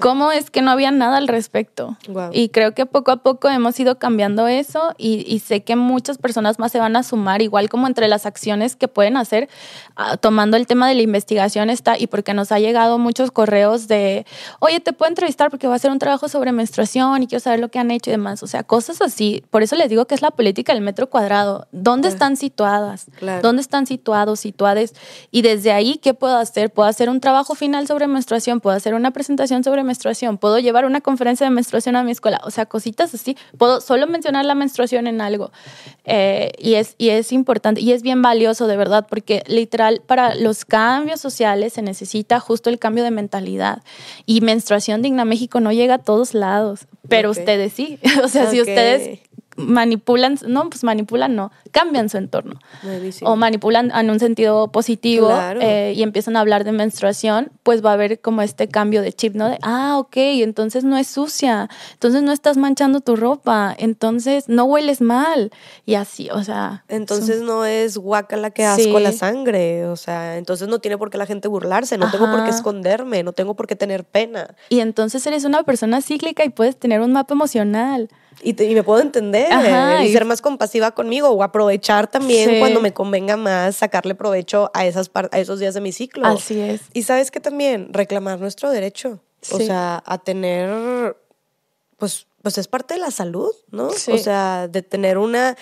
¿Cómo 0.00 0.32
es 0.32 0.50
que 0.50 0.62
no 0.62 0.70
había 0.70 0.90
nada 0.90 1.16
al 1.16 1.28
respecto? 1.28 1.96
Y 2.32 2.48
creo 2.50 2.74
que 2.74 2.86
poco 2.86 3.10
a 3.10 3.18
poco 3.18 3.48
hemos 3.48 3.78
ido 3.80 3.98
cambiando 3.98 4.46
eso 4.46 4.94
y, 4.98 5.38
sé 5.44 5.62
que 5.62 5.76
muchas 5.76 6.18
personas 6.18 6.58
más 6.58 6.72
se 6.72 6.78
van 6.78 6.96
a 6.96 7.02
sumar, 7.02 7.42
igual 7.42 7.68
como 7.68 7.86
entre 7.86 8.08
las 8.08 8.26
acciones 8.26 8.76
que 8.76 8.88
pueden 8.88 9.16
hacer, 9.16 9.48
ah, 9.96 10.16
tomando 10.16 10.56
el 10.56 10.66
tema 10.66 10.88
de 10.88 10.94
la 10.94 11.02
investigación 11.02 11.70
está, 11.70 11.98
y 11.98 12.06
porque 12.06 12.34
nos 12.34 12.52
ha 12.52 12.58
llegado 12.58 12.98
muchos 12.98 13.30
correos 13.30 13.88
de, 13.88 14.26
oye, 14.60 14.80
te 14.80 14.92
puedo 14.92 15.08
entrevistar 15.08 15.50
porque 15.50 15.66
va 15.66 15.74
a 15.74 15.76
hacer 15.76 15.90
un 15.90 15.98
trabajo 15.98 16.28
sobre 16.28 16.52
menstruación 16.52 17.22
y 17.22 17.26
quiero 17.26 17.40
saber 17.40 17.60
lo 17.60 17.68
que 17.68 17.78
han 17.78 17.90
hecho 17.90 18.10
y 18.10 18.12
demás. 18.12 18.42
O 18.42 18.46
sea, 18.46 18.62
cosas 18.62 19.00
así. 19.00 19.44
Por 19.50 19.62
eso 19.62 19.76
les 19.76 19.88
digo 19.88 20.06
que 20.06 20.14
es 20.14 20.22
la 20.22 20.30
política 20.30 20.74
del 20.74 20.82
metro 20.82 21.08
cuadrado. 21.08 21.66
¿Dónde 21.72 22.08
están 22.08 22.36
situadas? 22.36 23.06
¿Dónde 23.42 23.62
están 23.62 23.86
situados, 23.86 24.40
situadas? 24.40 24.87
Y 25.30 25.42
desde 25.42 25.72
ahí, 25.72 25.98
¿qué 25.98 26.14
puedo 26.14 26.36
hacer? 26.36 26.70
Puedo 26.70 26.88
hacer 26.88 27.08
un 27.10 27.20
trabajo 27.20 27.54
final 27.54 27.86
sobre 27.86 28.06
menstruación, 28.06 28.60
puedo 28.60 28.76
hacer 28.76 28.94
una 28.94 29.10
presentación 29.10 29.64
sobre 29.64 29.84
menstruación, 29.84 30.38
puedo 30.38 30.58
llevar 30.58 30.84
una 30.84 31.00
conferencia 31.00 31.44
de 31.46 31.50
menstruación 31.50 31.96
a 31.96 32.02
mi 32.02 32.12
escuela, 32.12 32.40
o 32.44 32.50
sea, 32.50 32.66
cositas 32.66 33.14
así. 33.14 33.36
Puedo 33.56 33.80
solo 33.80 34.06
mencionar 34.06 34.44
la 34.44 34.54
menstruación 34.54 35.06
en 35.06 35.20
algo. 35.20 35.50
Eh, 36.04 36.52
y, 36.58 36.74
es, 36.74 36.94
y 36.98 37.10
es 37.10 37.32
importante 37.32 37.80
y 37.80 37.92
es 37.92 38.02
bien 38.02 38.22
valioso, 38.22 38.66
de 38.66 38.76
verdad, 38.76 39.06
porque 39.08 39.42
literal, 39.46 40.02
para 40.06 40.34
los 40.34 40.64
cambios 40.64 41.20
sociales 41.20 41.74
se 41.74 41.82
necesita 41.82 42.40
justo 42.40 42.70
el 42.70 42.78
cambio 42.78 43.04
de 43.04 43.10
mentalidad. 43.10 43.82
Y 44.26 44.40
menstruación 44.40 45.02
digna 45.02 45.24
México 45.24 45.60
no 45.60 45.72
llega 45.72 45.94
a 45.94 45.98
todos 45.98 46.34
lados, 46.34 46.86
pero 47.08 47.30
ustedes 47.30 47.72
sí. 47.72 47.98
o 48.22 48.28
sea, 48.28 48.50
si 48.50 48.60
ustedes 48.60 49.20
manipulan, 49.58 50.38
no, 50.46 50.70
pues 50.70 50.84
manipulan, 50.84 51.34
no, 51.34 51.50
cambian 51.72 52.08
su 52.08 52.16
entorno. 52.16 52.58
O 53.22 53.36
manipulan 53.36 53.90
en 53.90 54.10
un 54.10 54.20
sentido 54.20 54.68
positivo 54.68 55.30
eh, 55.60 55.92
y 55.96 56.02
empiezan 56.02 56.36
a 56.36 56.40
hablar 56.40 56.64
de 56.64 56.72
menstruación, 56.72 57.50
pues 57.64 57.84
va 57.84 57.90
a 57.90 57.94
haber 57.94 58.20
como 58.20 58.40
este 58.42 58.68
cambio 58.68 59.02
de 59.02 59.12
chip, 59.12 59.34
¿no? 59.34 59.48
De, 59.48 59.58
ah, 59.62 59.98
ok, 59.98 60.16
entonces 60.16 60.84
no 60.84 60.96
es 60.96 61.08
sucia, 61.08 61.68
entonces 61.92 62.22
no 62.22 62.32
estás 62.32 62.56
manchando 62.56 63.00
tu 63.00 63.16
ropa, 63.16 63.74
entonces 63.76 64.48
no 64.48 64.64
hueles 64.64 65.00
mal. 65.00 65.50
Y 65.84 65.96
así, 65.96 66.30
o 66.30 66.44
sea. 66.44 66.84
Entonces 66.88 67.42
no 67.42 67.64
es 67.64 67.98
guacala 67.98 68.50
que 68.50 68.64
asco 68.64 69.00
la 69.00 69.12
sangre, 69.12 69.86
o 69.86 69.96
sea, 69.96 70.38
entonces 70.38 70.68
no 70.68 70.78
tiene 70.78 70.96
por 70.96 71.10
qué 71.10 71.18
la 71.18 71.26
gente 71.26 71.48
burlarse, 71.48 71.98
no 71.98 72.10
tengo 72.10 72.30
por 72.30 72.44
qué 72.44 72.50
esconderme, 72.50 73.24
no 73.24 73.32
tengo 73.32 73.54
por 73.54 73.66
qué 73.66 73.74
tener 73.74 74.04
pena. 74.04 74.54
Y 74.68 74.80
entonces 74.80 75.26
eres 75.26 75.44
una 75.44 75.64
persona 75.64 76.00
cíclica 76.00 76.44
y 76.44 76.50
puedes 76.50 76.76
tener 76.76 77.00
un 77.00 77.12
mapa 77.12 77.34
emocional 77.34 78.08
y, 78.42 78.54
me 78.74 78.82
puedo 78.82 79.00
entender 79.00 79.48
y, 80.02 80.12
ser 80.12 80.24
más 80.24 80.40
compasiva 80.40 80.92
conmigo 80.92 81.28
o 81.28 81.42
aprovechar 81.42 82.10
también 82.10 82.58
cuando 82.60 82.80
me 82.80 82.92
convenga 82.92 83.36
más 83.36 83.76
sacarle 83.76 84.14
provecho 84.14 84.70
a, 84.74 84.86
esas 84.86 85.10
a 85.14 85.38
esos 85.38 85.58
días 85.58 85.74
de 85.74 85.80
mi 85.80 85.92
ciclo. 85.92 86.26
Así 86.26 86.60
es. 86.60 86.82
Y 86.92 87.02
sabes 87.02 87.30
que 87.30 87.40
también 87.40 87.92
reclamar 87.92 88.40
nuestro 88.40 88.70
derecho, 88.70 89.20
o 89.50 89.58
sea, 89.58 90.02
a 90.04 90.18
tener, 90.18 91.16
pues, 91.96 92.26
pues 92.42 92.58
es 92.58 92.68
parte 92.68 92.94
de 92.94 93.00
la 93.00 93.10
salud, 93.10 93.52
¿no? 93.70 93.88
O 93.88 94.18
sea, 94.18 94.68
de 94.68 94.82
tener 94.82 95.18
una 95.18 95.56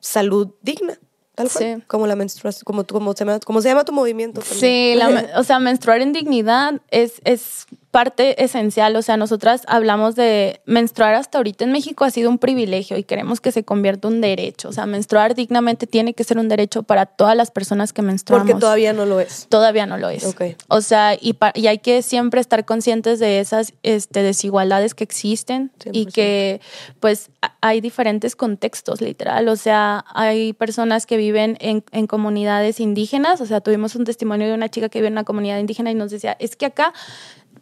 salud 0.00 0.54
digna. 0.62 0.98
Tal 1.34 1.48
cual, 1.48 1.84
como 1.86 2.08
la 2.08 2.16
menstruación, 2.16 2.64
como, 2.64 2.84
como, 2.84 3.12
se 3.12 3.24
llama, 3.24 3.38
como 3.38 3.62
se 3.62 3.68
llama 3.68 3.84
tu 3.84 3.92
movimiento. 3.92 4.40
Sí, 4.40 4.98
o 5.36 5.44
sea, 5.44 5.60
menstruar 5.60 6.00
en 6.00 6.12
dignidad 6.12 6.80
es, 6.90 7.20
es 7.22 7.66
parte 7.98 8.44
esencial. 8.44 8.94
O 8.94 9.02
sea, 9.02 9.16
nosotras 9.16 9.62
hablamos 9.66 10.14
de 10.14 10.60
menstruar 10.66 11.14
hasta 11.14 11.38
ahorita 11.38 11.64
en 11.64 11.72
México 11.72 12.04
ha 12.04 12.12
sido 12.12 12.30
un 12.30 12.38
privilegio 12.38 12.96
y 12.96 13.02
queremos 13.02 13.40
que 13.40 13.50
se 13.50 13.64
convierta 13.64 14.06
en 14.06 14.14
un 14.14 14.20
derecho. 14.20 14.68
O 14.68 14.72
sea, 14.72 14.86
menstruar 14.86 15.34
dignamente 15.34 15.88
tiene 15.88 16.14
que 16.14 16.22
ser 16.22 16.38
un 16.38 16.48
derecho 16.48 16.84
para 16.84 17.06
todas 17.06 17.34
las 17.36 17.50
personas 17.50 17.92
que 17.92 18.02
menstruamos. 18.02 18.46
Porque 18.46 18.60
todavía 18.60 18.92
no 18.92 19.04
lo 19.04 19.18
es. 19.18 19.48
Todavía 19.48 19.84
no 19.86 19.98
lo 19.98 20.10
es. 20.10 20.24
Okay. 20.24 20.54
O 20.68 20.80
sea, 20.80 21.14
y, 21.14 21.36
y, 21.54 21.66
hay 21.66 21.78
que 21.78 22.02
siempre 22.02 22.40
estar 22.40 22.64
conscientes 22.64 23.18
de 23.18 23.40
esas 23.40 23.74
este, 23.82 24.22
desigualdades 24.22 24.94
que 24.94 25.02
existen 25.02 25.72
y 25.90 26.06
que 26.06 26.60
pues 27.00 27.30
hay 27.60 27.80
diferentes 27.80 28.36
contextos, 28.36 29.00
literal. 29.00 29.48
O 29.48 29.56
sea, 29.56 30.04
hay 30.14 30.52
personas 30.52 31.04
que 31.04 31.16
viven 31.16 31.56
en, 31.58 31.82
en 31.90 32.06
comunidades 32.06 32.78
indígenas. 32.78 33.40
O 33.40 33.46
sea, 33.46 33.60
tuvimos 33.60 33.96
un 33.96 34.04
testimonio 34.04 34.46
de 34.46 34.54
una 34.54 34.68
chica 34.68 34.88
que 34.88 35.00
vive 35.00 35.08
en 35.08 35.14
una 35.14 35.24
comunidad 35.24 35.58
indígena 35.58 35.90
y 35.90 35.96
nos 35.96 36.12
decía, 36.12 36.36
es 36.38 36.54
que 36.54 36.66
acá 36.66 36.92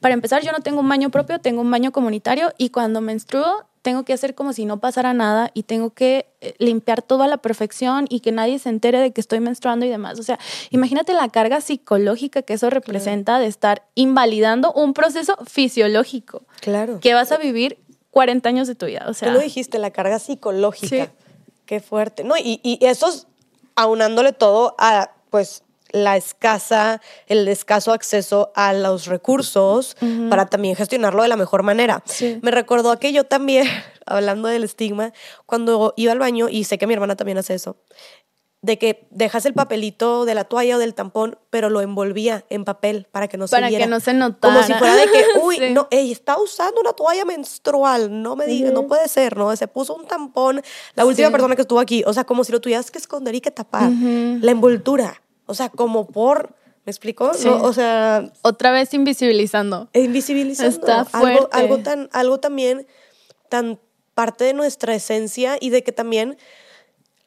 para 0.01 0.15
empezar, 0.15 0.43
yo 0.43 0.53
no 0.53 0.61
tengo 0.61 0.81
un 0.81 0.89
baño 0.89 1.11
propio, 1.11 1.41
tengo 1.41 1.61
un 1.61 1.71
baño 1.71 1.93
comunitario 1.93 2.53
y 2.59 2.71
cuando 2.71 3.01
menstruo 3.01 3.67
tengo 3.83 4.03
que 4.05 4.13
hacer 4.13 4.35
como 4.35 4.53
si 4.53 4.65
no 4.65 4.81
pasara 4.81 5.15
nada 5.15 5.53
y 5.55 5.63
tengo 5.63 5.91
que 5.91 6.27
eh, 6.41 6.55
limpiar 6.59 7.03
todo 7.03 7.23
a 7.23 7.29
la 7.29 7.37
perfección 7.37 8.07
y 8.09 8.19
que 8.19 8.33
nadie 8.33 8.59
se 8.59 8.69
entere 8.69 8.99
de 8.99 9.13
que 9.13 9.21
estoy 9.21 9.39
menstruando 9.39 9.87
y 9.87 9.89
demás. 9.89 10.19
O 10.19 10.25
sea, 10.25 10.41
imagínate 10.71 11.13
la 11.13 11.29
carga 11.29 11.61
psicológica 11.61 12.43
que 12.43 12.55
eso 12.55 12.69
representa 12.69 13.39
de 13.39 13.47
estar 13.47 13.85
invalidando 13.95 14.73
un 14.73 14.93
proceso 14.93 15.37
fisiológico. 15.47 16.43
Claro. 16.61 16.99
Que 16.99 17.15
vas 17.15 17.31
a 17.31 17.39
vivir 17.39 17.79
40 18.11 18.49
años 18.49 18.67
de 18.67 18.75
tu 18.75 18.87
vida. 18.87 19.05
O 19.07 19.15
sea, 19.15 19.29
Tú 19.29 19.35
lo 19.35 19.41
dijiste, 19.41 19.79
la 19.79 19.93
carga 19.93 20.19
psicológica. 20.19 21.13
Qué 21.65 21.79
fuerte. 21.79 22.25
No, 22.25 22.37
y, 22.37 22.59
y 22.65 22.85
eso 22.85 23.07
aunándole 23.77 24.33
todo 24.33 24.75
a, 24.79 25.13
pues, 25.31 25.63
la 25.93 26.17
escasa, 26.17 27.01
el 27.27 27.47
escaso 27.49 27.93
acceso 27.93 28.53
a 28.55 28.73
los 28.73 29.07
recursos 29.07 29.97
para 30.29 30.47
también 30.47 30.77
gestionarlo 30.77 31.23
de 31.23 31.29
la 31.29 31.37
mejor 31.37 31.63
manera. 31.63 32.03
Me 32.43 32.51
recordó 32.51 32.99
que 32.99 33.13
yo 33.13 33.25
también, 33.25 33.67
hablando 34.07 34.49
del 34.49 34.65
estigma, 34.65 35.13
cuando 35.47 35.95
iba 35.97 36.13
al 36.13 36.19
baño, 36.19 36.49
y 36.49 36.65
sé 36.65 36.79
que 36.79 36.87
mi 36.87 36.95
hermana 36.95 37.17
también 37.17 37.39
hace 37.39 37.55
eso, 37.55 37.77
de 38.63 38.79
que 38.79 39.07
dejas 39.11 39.47
el 39.47 39.55
papelito 39.55 40.25
de 40.25 40.35
la 40.35 40.45
toalla 40.45 40.77
o 40.77 40.79
del 40.79 40.93
tampón, 40.93 41.39
pero 41.51 41.71
lo 41.71 41.83
envolvía 41.83 42.45
en 42.51 42.65
papel 42.65 43.07
para 43.13 43.29
que 43.29 43.37
no 43.37 43.47
se 43.47 43.57
viera. 43.57 43.71
Para 43.71 43.85
que 43.85 43.87
no 43.89 44.01
se 44.01 44.13
notara. 44.13 44.55
Como 44.55 44.67
si 44.67 44.73
fuera 44.75 44.97
de 44.97 45.07
que, 45.07 45.25
uy, 45.41 45.71
no, 45.73 45.87
ella 45.91 46.13
está 46.13 46.37
usando 46.37 46.81
una 46.81 46.93
toalla 46.93 47.25
menstrual, 47.25 48.23
no 48.23 48.35
me 48.35 48.47
digas, 48.47 48.73
no 48.73 48.89
puede 48.89 49.07
ser, 49.09 49.37
¿no? 49.37 49.55
Se 49.55 49.69
puso 49.69 49.95
un 49.95 50.07
tampón, 50.07 50.63
la 50.95 51.05
última 51.05 51.31
persona 51.31 51.55
que 51.55 51.63
estuvo 51.63 51.79
aquí, 51.79 52.03
o 52.07 52.13
sea, 52.13 52.25
como 52.25 52.43
si 52.43 52.51
lo 52.51 52.61
tuvieras 52.61 52.91
que 52.91 52.99
esconder 52.99 53.37
y 53.37 53.41
que 53.41 53.53
tapar. 53.53 53.91
La 53.93 54.51
envoltura. 54.51 55.23
O 55.47 55.55
sea, 55.55 55.69
como 55.69 56.07
por... 56.07 56.55
¿Me 56.85 56.91
explico? 56.91 57.33
o 57.33 57.73
sea... 57.73 58.31
Otra 58.43 58.71
vez 58.71 58.95
invisibilizando. 58.95 59.89
Invisibilizando. 59.93 60.71
Está 60.71 61.05
fuerte. 61.05 61.49
Algo, 61.51 61.79
tan, 61.79 62.09
algo 62.13 62.39
también 62.39 62.87
tan 63.49 63.81
parte 64.15 64.45
de 64.45 64.55
nuestra 64.55 64.95
esencia 64.95 65.57
y 65.61 65.71
de 65.71 65.83
que 65.83 65.93
también... 65.93 66.37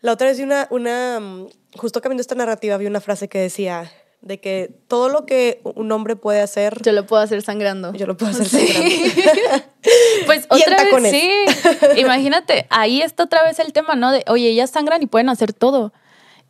La 0.02 0.14
otra 0.14 0.28
vez 0.28 0.38
vi 0.38 0.44
una, 0.44 0.68
una... 0.70 1.20
Mm, 1.20 1.50
justo 1.76 2.00
cambiando 2.02 2.22
esta 2.22 2.36
narrativa 2.36 2.78
vi 2.78 2.86
una 2.86 3.02
frase 3.02 3.28
que 3.28 3.40
decía 3.40 3.92
de 4.22 4.40
que 4.40 4.70
todo 4.88 5.10
lo 5.10 5.26
que 5.26 5.62
un 5.64 5.92
hombre 5.92 6.16
puede 6.16 6.42
hacer... 6.42 6.82
Yo 6.82 6.92
lo 6.92 7.06
puedo 7.06 7.22
hacer 7.22 7.42
sangrando. 7.42 7.94
Yo 7.94 8.06
lo 8.06 8.18
puedo 8.18 8.32
hacer 8.32 8.48
sangrando. 8.50 8.96
pues 10.26 10.46
otra 10.50 10.84
vez, 10.84 11.12
sí. 11.12 11.32
Imagínate, 11.98 12.66
ahí 12.70 13.02
está 13.02 13.24
otra 13.24 13.44
vez 13.44 13.60
el 13.60 13.74
tema, 13.74 13.96
¿no? 13.96 14.12
De, 14.12 14.24
oye, 14.28 14.50
ellas 14.50 14.70
sangran 14.70 15.02
y 15.02 15.08
pueden 15.08 15.30
hacer 15.30 15.54
todo. 15.54 15.94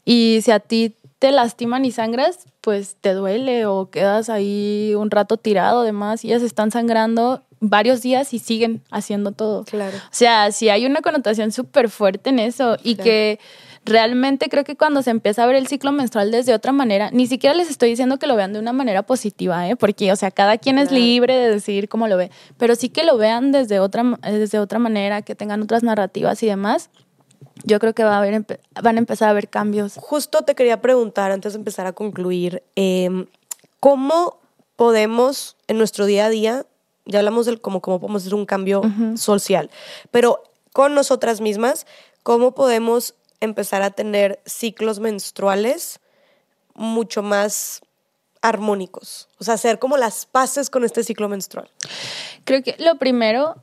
Y 0.05 0.39
si 0.43 0.51
a 0.51 0.59
ti 0.59 0.95
te 1.19 1.33
lastiman 1.33 1.83
y 1.83 1.91
sangras, 1.91 2.45
pues 2.61 2.95
te 2.99 3.13
duele 3.13 3.65
o 3.65 3.89
quedas 3.89 4.29
ahí 4.29 4.93
un 4.95 5.11
rato 5.11 5.35
tirado, 5.37 5.81
además, 5.81 6.23
y 6.23 6.29
ellas 6.29 6.41
están 6.41 6.71
sangrando 6.71 7.43
varios 7.59 8.01
días 8.01 8.33
y 8.33 8.39
siguen 8.39 8.81
haciendo 8.89 9.33
todo. 9.33 9.65
Claro. 9.65 9.97
O 9.97 10.11
sea, 10.11 10.51
sí 10.53 10.69
hay 10.69 10.85
una 10.85 11.01
connotación 11.01 11.51
súper 11.51 11.89
fuerte 11.89 12.29
en 12.29 12.39
eso 12.39 12.77
y 12.83 12.95
que 12.95 13.37
realmente 13.83 14.47
creo 14.47 14.63
que 14.63 14.77
cuando 14.77 15.01
se 15.01 15.09
empieza 15.09 15.43
a 15.43 15.45
ver 15.45 15.57
el 15.57 15.67
ciclo 15.67 15.91
menstrual 15.91 16.31
desde 16.31 16.53
otra 16.53 16.71
manera, 16.71 17.09
ni 17.11 17.27
siquiera 17.27 17.53
les 17.53 17.69
estoy 17.69 17.89
diciendo 17.89 18.17
que 18.17 18.27
lo 18.27 18.37
vean 18.37 18.53
de 18.53 18.59
una 18.59 18.71
manera 18.71 19.03
positiva, 19.03 19.67
¿eh? 19.67 19.75
porque, 19.75 20.13
o 20.13 20.15
sea, 20.15 20.31
cada 20.31 20.57
quien 20.57 20.79
es 20.79 20.91
libre 20.91 21.35
de 21.35 21.49
decidir 21.49 21.89
cómo 21.89 22.07
lo 22.07 22.15
ve, 22.15 22.31
pero 22.57 22.75
sí 22.75 22.87
que 22.87 23.03
lo 23.03 23.17
vean 23.17 23.51
desde 23.51 23.81
otra, 23.81 24.03
desde 24.21 24.59
otra 24.59 24.79
manera, 24.79 25.21
que 25.21 25.35
tengan 25.35 25.61
otras 25.61 25.83
narrativas 25.83 26.41
y 26.43 26.47
demás 26.47 26.89
yo 27.63 27.79
creo 27.79 27.93
que 27.93 28.03
va 28.03 28.15
a 28.15 28.17
haber, 28.19 28.45
van 28.81 28.95
a 28.95 28.99
empezar 28.99 29.27
a 29.27 29.31
haber 29.31 29.49
cambios. 29.49 29.95
Justo 29.97 30.43
te 30.43 30.55
quería 30.55 30.81
preguntar, 30.81 31.31
antes 31.31 31.53
de 31.53 31.59
empezar 31.59 31.85
a 31.87 31.93
concluir, 31.93 32.63
em, 32.75 33.27
¿cómo 33.79 34.39
podemos 34.75 35.57
en 35.67 35.77
nuestro 35.77 36.05
día 36.05 36.25
a 36.25 36.29
día, 36.29 36.65
ya 37.05 37.19
hablamos 37.19 37.45
de 37.45 37.57
cómo, 37.57 37.81
cómo 37.81 37.99
podemos 37.99 38.23
hacer 38.23 38.35
un 38.35 38.45
cambio 38.45 38.81
social, 39.15 39.69
pero 40.11 40.43
con 40.71 40.95
nosotras 40.95 41.41
mismas, 41.41 41.85
¿cómo 42.23 42.53
podemos 42.53 43.15
empezar 43.41 43.81
a 43.81 43.91
tener 43.91 44.39
ciclos 44.45 44.99
menstruales 44.99 45.99
mucho 46.75 47.21
más 47.21 47.81
armónicos? 48.41 49.27
O 49.39 49.43
sea, 49.43 49.55
hacer 49.55 49.79
como 49.79 49.97
las 49.97 50.25
paces 50.25 50.69
con 50.69 50.85
este 50.85 51.03
ciclo 51.03 51.27
menstrual. 51.27 51.69
Creo 52.45 52.63
que 52.63 52.75
lo 52.79 52.97
primero 52.97 53.61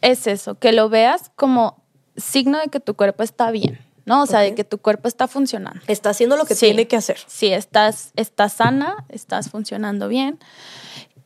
es 0.00 0.26
eso, 0.26 0.54
que 0.54 0.72
lo 0.72 0.88
veas 0.88 1.30
como 1.36 1.82
signo 2.16 2.58
de 2.58 2.68
que 2.68 2.80
tu 2.80 2.94
cuerpo 2.94 3.22
está 3.22 3.50
bien, 3.50 3.78
¿no? 4.04 4.22
O 4.22 4.26
sea, 4.26 4.40
de 4.40 4.54
que 4.54 4.64
tu 4.64 4.78
cuerpo 4.78 5.08
está 5.08 5.28
funcionando. 5.28 5.80
Está 5.86 6.10
haciendo 6.10 6.36
lo 6.36 6.44
que 6.44 6.54
tiene 6.54 6.86
que 6.86 6.96
hacer. 6.96 7.18
Sí, 7.26 7.48
estás, 7.48 8.12
estás 8.16 8.54
sana, 8.54 9.04
estás 9.08 9.50
funcionando 9.50 10.08
bien. 10.08 10.38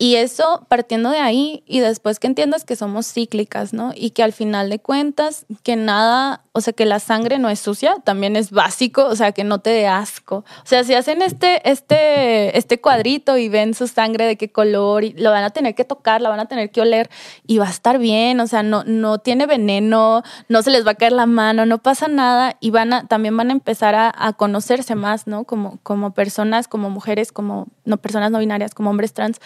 Y 0.03 0.17
eso 0.17 0.65
partiendo 0.71 1.11
de 1.11 1.19
ahí 1.19 1.63
y 1.67 1.81
después 1.81 2.19
que 2.19 2.27
entiendas 2.27 2.65
que 2.65 2.75
somos 2.75 3.13
cíclicas, 3.13 3.75
¿no? 3.75 3.93
Y 3.95 4.13
que 4.13 4.23
al 4.23 4.33
final 4.33 4.71
de 4.71 4.79
cuentas, 4.79 5.45
que 5.63 5.77
nada, 5.77 6.43
o 6.53 6.63
sea, 6.63 6.73
que 6.73 6.87
la 6.87 7.01
sangre 7.01 7.39
no 7.39 7.51
es 7.51 7.61
sucia, 7.61 7.97
también 8.03 8.35
es 8.35 8.51
básico, 8.51 9.05
o 9.05 9.15
sea, 9.15 9.33
que 9.33 9.45
no 9.45 9.59
te 9.59 9.69
dé 9.69 9.87
asco. 9.87 10.37
O 10.37 10.67
sea, 10.67 10.85
si 10.85 10.95
hacen 10.95 11.21
este, 11.21 11.69
este, 11.71 12.57
este 12.57 12.81
cuadrito 12.81 13.37
y 13.37 13.51
ven 13.51 13.75
su 13.75 13.89
sangre 13.89 14.25
de 14.25 14.37
qué 14.39 14.51
color, 14.51 15.05
y 15.05 15.13
lo 15.13 15.33
van 15.33 15.45
a 15.45 15.51
tener 15.51 15.75
que 15.75 15.85
tocar, 15.85 16.23
la 16.23 16.31
van 16.31 16.41
a 16.41 16.47
tener 16.47 16.71
que 16.71 16.81
oler 16.81 17.11
y 17.47 17.59
va 17.59 17.67
a 17.67 17.71
estar 17.71 17.99
bien, 17.99 18.41
o 18.41 18.47
sea, 18.47 18.63
no, 18.63 18.85
no 18.85 19.19
tiene 19.19 19.45
veneno, 19.45 20.23
no 20.49 20.63
se 20.63 20.71
les 20.71 20.87
va 20.87 20.93
a 20.93 20.95
caer 20.95 21.13
la 21.13 21.27
mano, 21.27 21.67
no 21.67 21.77
pasa 21.77 22.09
nada 22.09 22.57
y 22.59 22.71
van 22.71 22.95
a, 22.95 23.07
también 23.07 23.37
van 23.37 23.51
a 23.51 23.53
empezar 23.53 23.95
a, 23.95 24.11
a 24.17 24.33
conocerse 24.33 24.95
más, 24.95 25.27
¿no? 25.27 25.45
Como, 25.45 25.79
como 25.83 26.15
personas, 26.15 26.69
como 26.69 26.89
mujeres, 26.89 27.33
como 27.33 27.67
no, 27.85 27.99
personas 27.99 28.31
no 28.31 28.39
binarias, 28.39 28.73
como 28.73 28.89
hombres 28.89 29.13
trans. 29.13 29.39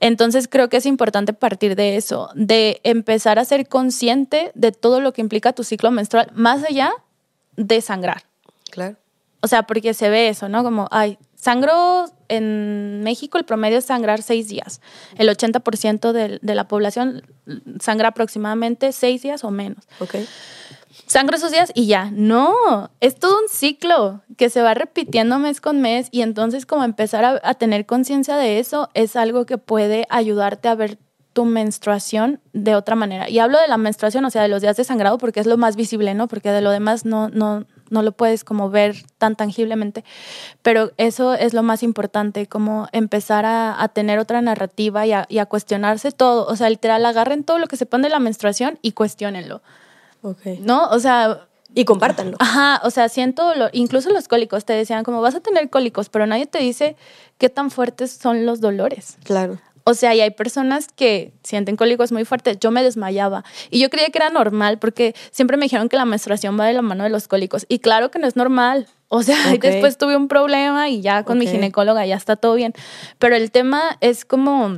Entonces 0.00 0.48
creo 0.48 0.68
que 0.68 0.78
es 0.78 0.86
importante 0.86 1.32
partir 1.32 1.76
de 1.76 1.96
eso, 1.96 2.30
de 2.34 2.80
empezar 2.84 3.38
a 3.38 3.44
ser 3.44 3.68
consciente 3.68 4.52
de 4.54 4.72
todo 4.72 5.00
lo 5.00 5.12
que 5.12 5.20
implica 5.20 5.52
tu 5.52 5.64
ciclo 5.64 5.90
menstrual, 5.90 6.30
más 6.34 6.64
allá 6.64 6.92
de 7.56 7.80
sangrar. 7.80 8.24
Claro. 8.70 8.96
O 9.40 9.48
sea, 9.48 9.64
porque 9.64 9.94
se 9.94 10.10
ve 10.10 10.28
eso, 10.28 10.48
¿no? 10.48 10.62
Como, 10.64 10.88
ay, 10.90 11.18
sangro 11.36 12.06
en 12.28 13.02
México, 13.02 13.38
el 13.38 13.44
promedio 13.44 13.78
es 13.78 13.84
sangrar 13.84 14.22
seis 14.22 14.48
días. 14.48 14.80
El 15.16 15.28
80% 15.28 16.12
de, 16.12 16.38
de 16.42 16.54
la 16.54 16.66
población 16.66 17.22
sangra 17.80 18.08
aproximadamente 18.08 18.92
seis 18.92 19.22
días 19.22 19.44
o 19.44 19.50
menos. 19.50 19.84
Ok. 20.00 20.16
Sangro 21.04 21.36
esos 21.36 21.52
días 21.52 21.70
y 21.74 21.86
ya. 21.86 22.10
No, 22.12 22.90
es 23.00 23.16
todo 23.16 23.38
un 23.40 23.48
ciclo 23.48 24.22
que 24.36 24.50
se 24.50 24.62
va 24.62 24.74
repitiendo 24.74 25.38
mes 25.38 25.60
con 25.60 25.80
mes 25.80 26.08
y 26.10 26.22
entonces 26.22 26.66
como 26.66 26.84
empezar 26.84 27.40
a, 27.42 27.54
tener 27.54 27.86
conciencia 27.86 28.36
de 28.36 28.58
eso 28.58 28.88
es 28.94 29.16
algo 29.16 29.46
que 29.46 29.58
puede 29.58 30.06
ayudarte 30.10 30.68
a 30.68 30.74
ver 30.74 30.98
tu 31.32 31.44
menstruación 31.44 32.40
de 32.54 32.74
otra 32.74 32.96
manera. 32.96 33.28
Y 33.28 33.40
hablo 33.40 33.60
de 33.60 33.68
la 33.68 33.76
menstruación, 33.76 34.24
o 34.24 34.30
sea, 34.30 34.40
de 34.40 34.48
los 34.48 34.62
días 34.62 34.76
de 34.76 34.84
sangrado, 34.84 35.18
porque 35.18 35.38
es 35.38 35.46
lo 35.46 35.58
más 35.58 35.76
visible, 35.76 36.14
¿no? 36.14 36.28
Porque 36.28 36.50
de 36.50 36.62
lo 36.62 36.70
demás 36.70 37.04
no, 37.04 37.28
no, 37.28 37.66
no 37.90 38.02
lo 38.02 38.12
puedes 38.12 38.42
como 38.42 38.70
ver 38.70 38.96
tan 39.18 39.36
tangiblemente. 39.36 40.02
Pero 40.62 40.92
eso 40.96 41.34
es 41.34 41.52
lo 41.52 41.62
más 41.62 41.82
importante, 41.82 42.46
como 42.46 42.88
empezar 42.92 43.44
a, 43.44 43.82
a 43.82 43.88
tener 43.88 44.18
otra 44.18 44.40
narrativa 44.40 45.06
y 45.06 45.12
a, 45.12 45.26
y 45.28 45.38
a, 45.38 45.46
cuestionarse 45.46 46.10
todo. 46.10 46.46
O 46.46 46.56
sea, 46.56 46.70
literal, 46.70 47.04
agarren 47.04 47.44
todo 47.44 47.58
lo 47.58 47.66
que 47.66 47.76
sepan 47.76 48.00
de 48.00 48.08
la 48.08 48.18
menstruación 48.18 48.78
y 48.80 48.92
cuestionenlo. 48.92 49.60
Ok. 50.30 50.58
¿No? 50.60 50.88
O 50.90 50.98
sea... 50.98 51.46
Y 51.74 51.84
compártanlo. 51.84 52.38
Ajá, 52.40 52.80
o 52.84 52.90
sea, 52.90 53.10
siento, 53.10 53.54
lo, 53.54 53.68
incluso 53.72 54.10
los 54.10 54.28
cólicos 54.28 54.64
te 54.64 54.72
decían 54.72 55.04
como 55.04 55.20
vas 55.20 55.34
a 55.34 55.40
tener 55.40 55.68
cólicos, 55.68 56.08
pero 56.08 56.26
nadie 56.26 56.46
te 56.46 56.58
dice 56.58 56.96
qué 57.36 57.50
tan 57.50 57.70
fuertes 57.70 58.12
son 58.12 58.46
los 58.46 58.62
dolores. 58.62 59.18
Claro. 59.24 59.58
O 59.88 59.94
sea, 59.94 60.16
y 60.16 60.20
hay 60.20 60.30
personas 60.30 60.88
que 60.88 61.32
sienten 61.44 61.76
cólicos 61.76 62.10
muy 62.10 62.24
fuertes. 62.24 62.58
Yo 62.58 62.72
me 62.72 62.82
desmayaba 62.82 63.44
y 63.70 63.78
yo 63.78 63.88
creía 63.88 64.08
que 64.08 64.18
era 64.18 64.30
normal 64.30 64.78
porque 64.80 65.14
siempre 65.30 65.56
me 65.56 65.66
dijeron 65.66 65.88
que 65.88 65.96
la 65.96 66.04
menstruación 66.04 66.58
va 66.58 66.66
de 66.66 66.72
la 66.72 66.82
mano 66.82 67.04
de 67.04 67.10
los 67.10 67.28
cólicos. 67.28 67.66
Y 67.68 67.78
claro 67.78 68.10
que 68.10 68.18
no 68.18 68.26
es 68.26 68.34
normal. 68.34 68.88
O 69.06 69.22
sea, 69.22 69.36
okay. 69.54 69.70
después 69.70 69.96
tuve 69.96 70.16
un 70.16 70.26
problema 70.26 70.88
y 70.88 71.02
ya 71.02 71.22
con 71.22 71.36
okay. 71.36 71.46
mi 71.46 71.52
ginecóloga 71.52 72.04
ya 72.04 72.16
está 72.16 72.34
todo 72.34 72.54
bien. 72.54 72.72
Pero 73.20 73.36
el 73.36 73.52
tema 73.52 73.96
es 74.00 74.24
como 74.24 74.76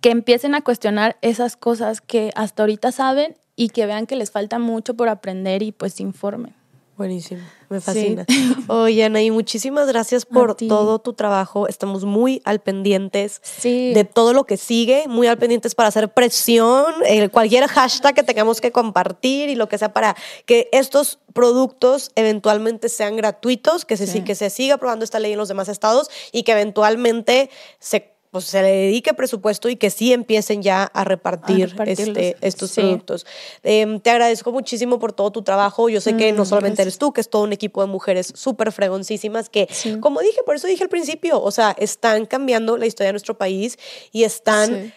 que 0.00 0.10
empiecen 0.12 0.54
a 0.54 0.62
cuestionar 0.62 1.18
esas 1.20 1.58
cosas 1.58 2.00
que 2.00 2.32
hasta 2.36 2.62
ahorita 2.62 2.92
saben 2.92 3.36
y 3.56 3.70
que 3.70 3.86
vean 3.86 4.06
que 4.06 4.16
les 4.16 4.30
falta 4.30 4.58
mucho 4.58 4.94
por 4.94 5.08
aprender 5.08 5.62
y 5.62 5.72
pues 5.72 5.94
se 5.94 6.02
informen. 6.02 6.54
Buenísimo, 6.96 7.42
me 7.68 7.78
fascina. 7.82 8.24
Sí. 8.26 8.56
Oye, 8.68 9.04
Anaí, 9.04 9.30
muchísimas 9.30 9.86
gracias 9.86 10.24
por 10.24 10.54
todo 10.54 10.98
tu 10.98 11.12
trabajo. 11.12 11.68
Estamos 11.68 12.06
muy 12.06 12.40
al 12.46 12.60
pendientes 12.60 13.42
sí. 13.42 13.92
de 13.92 14.04
todo 14.04 14.32
lo 14.32 14.44
que 14.44 14.56
sigue, 14.56 15.04
muy 15.06 15.26
al 15.26 15.36
pendientes 15.36 15.74
para 15.74 15.90
hacer 15.90 16.08
presión, 16.08 16.86
eh, 17.06 17.28
cualquier 17.28 17.66
hashtag 17.66 18.14
que 18.14 18.22
tengamos 18.22 18.62
que 18.62 18.72
compartir 18.72 19.50
y 19.50 19.56
lo 19.56 19.68
que 19.68 19.76
sea 19.76 19.92
para 19.92 20.16
que 20.46 20.70
estos 20.72 21.18
productos 21.34 22.12
eventualmente 22.14 22.88
sean 22.88 23.16
gratuitos, 23.16 23.84
que 23.84 23.98
se, 23.98 24.06
sí. 24.06 24.22
que 24.22 24.34
se 24.34 24.48
siga 24.48 24.76
aprobando 24.76 25.04
esta 25.04 25.20
ley 25.20 25.32
en 25.32 25.38
los 25.38 25.48
demás 25.48 25.68
estados 25.68 26.08
y 26.32 26.44
que 26.44 26.52
eventualmente 26.52 27.50
se 27.78 28.15
pues 28.36 28.50
se 28.50 28.62
le 28.62 28.68
dedique 28.68 29.14
presupuesto 29.14 29.68
y 29.68 29.76
que 29.76 29.90
sí 29.90 30.12
empiecen 30.12 30.62
ya 30.62 30.84
a 30.84 31.04
repartir 31.04 31.74
a 31.78 31.84
este, 31.84 32.36
estos 32.40 32.70
sí. 32.70 32.80
productos. 32.82 33.26
Eh, 33.62 33.98
te 34.02 34.10
agradezco 34.10 34.52
muchísimo 34.52 34.98
por 34.98 35.12
todo 35.12 35.30
tu 35.30 35.42
trabajo. 35.42 35.88
Yo 35.88 36.00
sé 36.00 36.12
mm, 36.12 36.16
que 36.16 36.32
no 36.32 36.44
solamente 36.44 36.76
gracias. 36.76 36.94
eres 36.94 36.98
tú, 36.98 37.12
que 37.12 37.20
es 37.20 37.30
todo 37.30 37.42
un 37.42 37.52
equipo 37.52 37.80
de 37.80 37.88
mujeres 37.88 38.32
súper 38.34 38.72
fregoncísimas 38.72 39.48
que, 39.48 39.68
sí. 39.70 39.98
como 40.00 40.20
dije, 40.20 40.42
por 40.44 40.56
eso 40.56 40.66
dije 40.66 40.82
al 40.82 40.90
principio, 40.90 41.42
o 41.42 41.50
sea, 41.50 41.74
están 41.78 42.26
cambiando 42.26 42.76
la 42.76 42.86
historia 42.86 43.08
de 43.08 43.14
nuestro 43.14 43.38
país 43.38 43.78
y 44.12 44.24
están... 44.24 44.84
Sí 44.84 44.92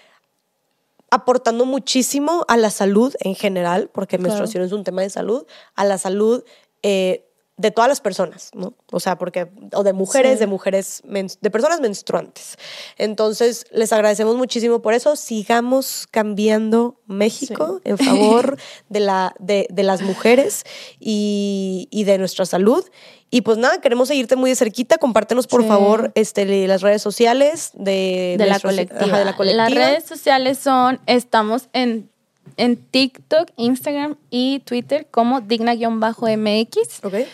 aportando 1.12 1.66
muchísimo 1.66 2.46
a 2.48 2.56
la 2.56 2.70
salud 2.70 3.16
en 3.22 3.34
general, 3.34 3.90
porque 3.92 4.18
claro. 4.18 4.30
menstruación 4.30 4.64
es 4.64 4.72
un 4.72 4.84
tema 4.84 5.02
de 5.02 5.10
salud, 5.10 5.48
a 5.74 5.84
la 5.84 5.98
salud 5.98 6.44
eh, 6.84 7.29
de 7.60 7.72
todas 7.72 7.90
las 7.90 8.00
personas, 8.00 8.52
¿no? 8.54 8.74
O 8.90 9.02
sea, 9.02 9.18
porque, 9.18 9.50
o 9.74 9.84
de 9.84 9.92
mujeres, 9.92 10.34
sí. 10.36 10.40
de 10.40 10.48
mujeres, 10.48 11.04
de 11.04 11.52
personas 11.52 11.82
menstruantes. 11.82 12.56
Entonces, 12.98 13.66
les 13.72 13.92
agradecemos 13.92 14.38
muchísimo 14.38 14.82
por 14.82 14.94
eso. 14.94 15.18
Sigamos 15.18 16.08
cambiando 16.10 17.02
México 17.06 17.82
sí. 17.84 17.90
en 17.90 17.98
favor 17.98 18.58
de, 18.88 19.02
la, 19.02 19.36
de, 19.40 19.68
de 19.70 19.84
las 19.84 20.02
mujeres 20.02 20.64
y, 21.02 21.90
y, 21.92 22.06
de 22.06 22.18
nuestra 22.18 22.46
salud. 22.46 22.86
Y 23.30 23.42
pues 23.42 23.58
nada, 23.58 23.82
queremos 23.82 24.08
seguirte 24.08 24.38
muy 24.38 24.52
de 24.52 24.56
cerquita. 24.56 24.98
Compártenos, 24.98 25.46
por 25.46 25.64
sí. 25.64 25.68
favor, 25.68 26.14
este, 26.16 26.66
las 26.66 26.82
redes 26.82 27.02
sociales 27.02 27.72
de, 27.74 28.38
de, 28.40 28.46
la 28.46 28.62
colectiva. 28.62 29.02
Ajá, 29.02 29.20
de 29.20 29.26
la 29.26 29.36
colectiva. 29.36 29.70
Las 29.70 29.74
redes 29.74 30.06
sociales 30.06 30.60
son, 30.60 31.02
estamos 31.08 31.68
en 31.74 32.10
en 32.58 32.78
TikTok, 32.78 33.50
Instagram 33.58 34.16
y 34.30 34.60
Twitter 34.60 35.08
como 35.10 35.42
digna-mx. 35.42 37.04
Okay. 37.04 37.28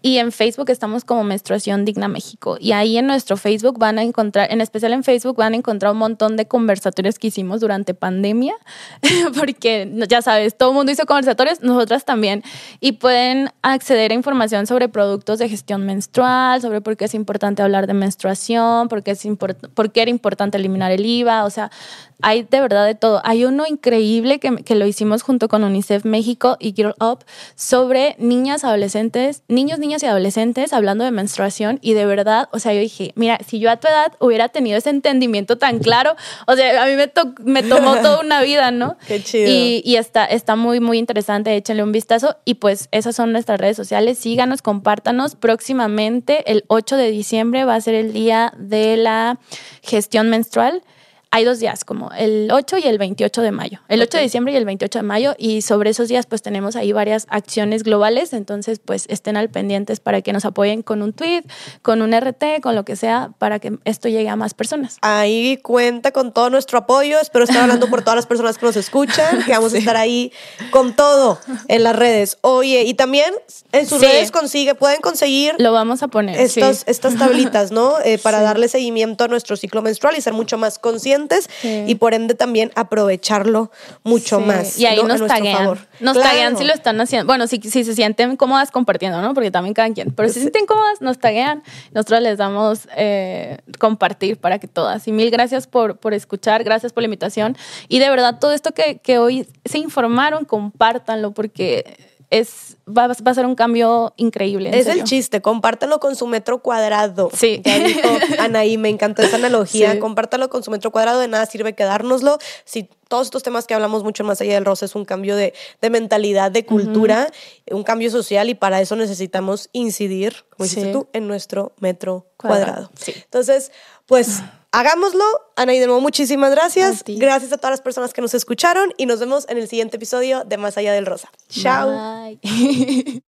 Y 0.00 0.18
en 0.18 0.30
Facebook 0.30 0.70
estamos 0.70 1.04
como 1.04 1.24
Menstruación 1.24 1.84
Digna 1.84 2.06
México. 2.06 2.56
Y 2.60 2.70
ahí 2.70 2.96
en 2.98 3.08
nuestro 3.08 3.36
Facebook 3.36 3.78
van 3.78 3.98
a 3.98 4.04
encontrar, 4.04 4.52
en 4.52 4.60
especial 4.60 4.92
en 4.92 5.02
Facebook, 5.02 5.36
van 5.36 5.54
a 5.54 5.56
encontrar 5.56 5.90
un 5.90 5.98
montón 5.98 6.36
de 6.36 6.46
conversatorios 6.46 7.18
que 7.18 7.26
hicimos 7.26 7.60
durante 7.60 7.94
pandemia, 7.94 8.54
porque 9.36 9.92
ya 10.08 10.22
sabes, 10.22 10.56
todo 10.56 10.70
el 10.70 10.76
mundo 10.76 10.92
hizo 10.92 11.04
conversatorios, 11.04 11.62
nosotras 11.62 12.04
también. 12.04 12.44
Y 12.78 12.92
pueden 12.92 13.50
acceder 13.62 14.12
a 14.12 14.14
información 14.14 14.68
sobre 14.68 14.88
productos 14.88 15.40
de 15.40 15.48
gestión 15.48 15.84
menstrual, 15.84 16.62
sobre 16.62 16.80
por 16.80 16.96
qué 16.96 17.06
es 17.06 17.14
importante 17.14 17.62
hablar 17.62 17.88
de 17.88 17.94
menstruación, 17.94 18.88
por 18.88 19.02
qué, 19.02 19.10
es 19.10 19.26
por 19.74 19.90
qué 19.90 20.02
era 20.02 20.10
importante 20.12 20.58
eliminar 20.58 20.92
el 20.92 21.04
IVA, 21.04 21.44
o 21.44 21.50
sea, 21.50 21.72
hay 22.20 22.42
de 22.42 22.60
verdad 22.60 22.84
de 22.86 22.94
todo. 22.94 23.20
Hay 23.24 23.44
uno 23.44 23.66
increíble 23.66 24.40
que, 24.40 24.56
que, 24.64 24.74
lo 24.74 24.86
hicimos 24.86 25.22
junto 25.22 25.48
con 25.48 25.62
UNICEF 25.62 26.04
México 26.04 26.56
y 26.58 26.72
Girl 26.74 26.94
Up 27.00 27.24
sobre 27.54 28.16
niñas, 28.18 28.64
adolescentes, 28.64 29.42
niños, 29.48 29.78
niñas 29.78 30.02
y 30.02 30.06
adolescentes 30.06 30.72
hablando 30.72 31.04
de 31.04 31.12
menstruación 31.12 31.78
y 31.80 31.94
de 31.94 32.06
verdad, 32.06 32.48
o 32.52 32.58
sea, 32.58 32.72
yo 32.72 32.80
dije, 32.80 33.12
mira, 33.14 33.38
si 33.46 33.60
yo 33.60 33.70
a 33.70 33.76
tu 33.76 33.86
edad 33.86 34.12
hubiera 34.18 34.48
tenido 34.48 34.78
ese 34.78 34.90
entendimiento 34.90 35.58
tan 35.58 35.78
claro, 35.78 36.16
o 36.46 36.56
sea, 36.56 36.82
a 36.82 36.86
mí 36.86 36.96
me, 36.96 37.06
to 37.06 37.34
me 37.44 37.62
tomó 37.62 37.96
toda 37.96 38.20
una 38.20 38.42
vida, 38.42 38.70
¿no? 38.70 38.96
Qué 39.06 39.22
chido. 39.22 39.48
Y, 39.48 39.82
y, 39.84 39.96
está, 39.96 40.24
está 40.24 40.56
muy, 40.56 40.80
muy 40.80 40.98
interesante, 40.98 41.54
échenle 41.54 41.84
un 41.84 41.92
vistazo 41.92 42.36
y 42.44 42.54
pues 42.54 42.88
esas 42.90 43.14
son 43.14 43.32
nuestras 43.32 43.60
redes 43.60 43.76
sociales, 43.76 44.18
síganos, 44.18 44.62
compártanos. 44.62 45.36
Próximamente, 45.36 46.50
el 46.50 46.64
8 46.66 46.96
de 46.96 47.10
diciembre 47.10 47.64
va 47.64 47.76
a 47.76 47.80
ser 47.80 47.94
el 47.94 48.12
día 48.12 48.52
de 48.58 48.96
la 48.96 49.38
gestión 49.82 50.30
menstrual 50.30 50.82
hay 51.30 51.44
dos 51.44 51.58
días, 51.58 51.84
como 51.84 52.10
el 52.12 52.48
8 52.50 52.78
y 52.78 52.86
el 52.86 52.96
28 52.96 53.42
de 53.42 53.52
mayo. 53.52 53.80
El 53.88 54.00
8 54.00 54.08
okay. 54.08 54.20
de 54.20 54.24
diciembre 54.24 54.52
y 54.54 54.56
el 54.56 54.64
28 54.64 55.00
de 55.00 55.02
mayo. 55.02 55.34
Y 55.36 55.60
sobre 55.60 55.90
esos 55.90 56.08
días, 56.08 56.24
pues 56.24 56.40
tenemos 56.40 56.74
ahí 56.74 56.92
varias 56.92 57.26
acciones 57.28 57.82
globales. 57.82 58.32
Entonces, 58.32 58.80
pues 58.82 59.04
estén 59.08 59.36
al 59.36 59.50
pendientes 59.50 60.00
para 60.00 60.22
que 60.22 60.32
nos 60.32 60.46
apoyen 60.46 60.82
con 60.82 61.02
un 61.02 61.12
tweet, 61.12 61.42
con 61.82 62.00
un 62.00 62.18
RT, 62.18 62.62
con 62.62 62.74
lo 62.74 62.84
que 62.84 62.96
sea, 62.96 63.32
para 63.38 63.58
que 63.58 63.78
esto 63.84 64.08
llegue 64.08 64.30
a 64.30 64.36
más 64.36 64.54
personas. 64.54 64.96
Ahí 65.02 65.58
cuenta 65.58 66.12
con 66.12 66.32
todo 66.32 66.48
nuestro 66.48 66.78
apoyo. 66.78 67.20
Espero 67.20 67.44
estar 67.44 67.60
hablando 67.60 67.90
por 67.90 68.00
todas 68.00 68.16
las 68.16 68.26
personas 68.26 68.56
que 68.56 68.64
nos 68.64 68.76
escuchan, 68.76 69.44
que 69.44 69.52
vamos 69.52 69.72
sí. 69.72 69.76
a 69.76 69.80
estar 69.80 69.96
ahí 69.96 70.32
con 70.70 70.96
todo 70.96 71.38
en 71.68 71.82
las 71.82 71.94
redes. 71.94 72.38
Oye, 72.40 72.84
y 72.84 72.94
también 72.94 73.34
en 73.72 73.86
sus 73.86 74.00
sí. 74.00 74.06
redes 74.06 74.30
consigue, 74.30 74.74
pueden 74.74 75.02
conseguir. 75.02 75.56
Lo 75.58 75.72
vamos 75.72 76.02
a 76.02 76.08
poner. 76.08 76.40
Estas, 76.40 76.78
sí. 76.78 76.84
estas 76.86 77.16
tablitas, 77.16 77.70
¿no? 77.70 77.96
Eh, 78.08 78.16
para 78.16 78.40
darle 78.40 78.68
seguimiento 78.68 79.24
a 79.24 79.28
nuestro 79.28 79.56
ciclo 79.56 79.82
menstrual 79.82 80.16
y 80.16 80.22
ser 80.22 80.32
mucho 80.32 80.56
más 80.56 80.78
conscientes 80.78 81.17
sí. 81.60 81.84
y 81.86 81.94
por 81.96 82.14
ende 82.14 82.34
también 82.34 82.70
aprovecharlo 82.74 83.70
mucho 84.04 84.38
sí. 84.38 84.44
más. 84.44 84.78
Y 84.78 84.86
ahí 84.86 84.98
¿no? 85.02 85.08
nos 85.08 85.26
taguean. 85.26 85.78
Nos 86.00 86.14
claro. 86.14 86.30
taguean 86.30 86.56
si 86.56 86.64
lo 86.64 86.72
están 86.72 87.00
haciendo. 87.00 87.26
Bueno, 87.26 87.46
si, 87.46 87.58
si, 87.58 87.84
se 87.84 87.94
sienten 87.94 88.36
cómodas 88.36 88.70
compartiendo, 88.70 89.20
¿no? 89.22 89.34
Porque 89.34 89.50
también 89.50 89.74
cada 89.74 89.92
quien. 89.92 90.12
Pero 90.12 90.28
si 90.28 90.34
se 90.34 90.40
sienten 90.40 90.66
cómodas, 90.66 91.00
nos 91.00 91.18
taguean. 91.18 91.62
Nosotros 91.92 92.22
les 92.22 92.38
damos 92.38 92.88
eh, 92.96 93.58
compartir 93.78 94.36
para 94.36 94.58
que 94.58 94.68
todas. 94.68 95.06
Y 95.08 95.12
mil 95.12 95.30
gracias 95.30 95.66
por, 95.66 95.96
por 95.96 96.14
escuchar, 96.14 96.64
gracias 96.64 96.92
por 96.92 97.02
la 97.02 97.06
invitación. 97.06 97.56
Y 97.88 97.98
de 97.98 98.10
verdad, 98.10 98.38
todo 98.38 98.52
esto 98.52 98.72
que, 98.72 98.98
que 98.98 99.18
hoy 99.18 99.48
se 99.64 99.78
informaron, 99.78 100.44
compártanlo 100.44 101.32
porque 101.32 102.07
es, 102.30 102.76
va, 102.86 103.06
va, 103.08 103.30
a 103.30 103.34
ser 103.34 103.46
un 103.46 103.54
cambio 103.54 104.12
increíble. 104.16 104.70
Es 104.78 104.86
el 104.86 105.04
chiste, 105.04 105.40
compártelo 105.40 105.98
con 105.98 106.14
su 106.14 106.26
metro 106.26 106.62
cuadrado. 106.62 107.30
Sí. 107.32 107.62
Ya 107.64 107.78
dijo 107.78 108.08
Anaí, 108.38 108.76
me 108.76 108.90
encantó 108.90 109.22
esa 109.22 109.36
analogía. 109.36 109.98
Compártalo 109.98 110.50
con 110.50 110.62
su 110.62 110.70
metro 110.70 110.90
cuadrado, 110.90 111.20
de 111.20 111.28
nada 111.28 111.46
sirve 111.46 111.74
quedárnoslo. 111.74 112.38
Si 112.64 112.88
todos 113.08 113.26
estos 113.26 113.42
temas 113.42 113.66
que 113.66 113.72
hablamos 113.72 114.04
mucho 114.04 114.24
más 114.24 114.40
allá 114.42 114.54
del 114.54 114.66
rosa 114.66 114.84
es 114.84 114.94
un 114.94 115.06
cambio 115.06 115.36
de, 115.36 115.54
de 115.80 115.90
mentalidad, 115.90 116.50
de 116.50 116.66
cultura, 116.66 117.28
un 117.70 117.82
cambio 117.82 118.10
social 118.10 118.50
y 118.50 118.54
para 118.54 118.80
eso 118.82 118.94
necesitamos 118.94 119.70
incidir, 119.72 120.44
como 120.50 120.68
dijiste 120.68 120.92
tú, 120.92 121.08
en 121.14 121.26
nuestro 121.28 121.72
metro 121.80 122.26
cuadrado. 122.36 122.90
Sí. 122.94 123.14
Entonces, 123.16 123.72
pues 124.04 124.42
hagámoslo. 124.72 125.24
Anaí, 125.56 125.78
de 125.78 125.86
nuevo, 125.86 126.00
muchísimas 126.00 126.50
gracias. 126.50 127.04
Gracias 127.06 127.52
a 127.52 127.58
todas 127.58 127.70
las 127.70 127.80
personas 127.80 128.12
que 128.12 128.20
nos 128.20 128.34
escucharon 128.34 128.92
y 128.96 129.06
nos 129.06 129.20
vemos 129.20 129.46
en 129.48 129.58
el 129.58 129.68
siguiente 129.68 129.96
episodio 129.96 130.44
de 130.44 130.56
Más 130.56 130.76
Allá 130.76 130.92
del 130.92 131.06
Rosa. 131.06 131.30
Chao. 131.48 132.38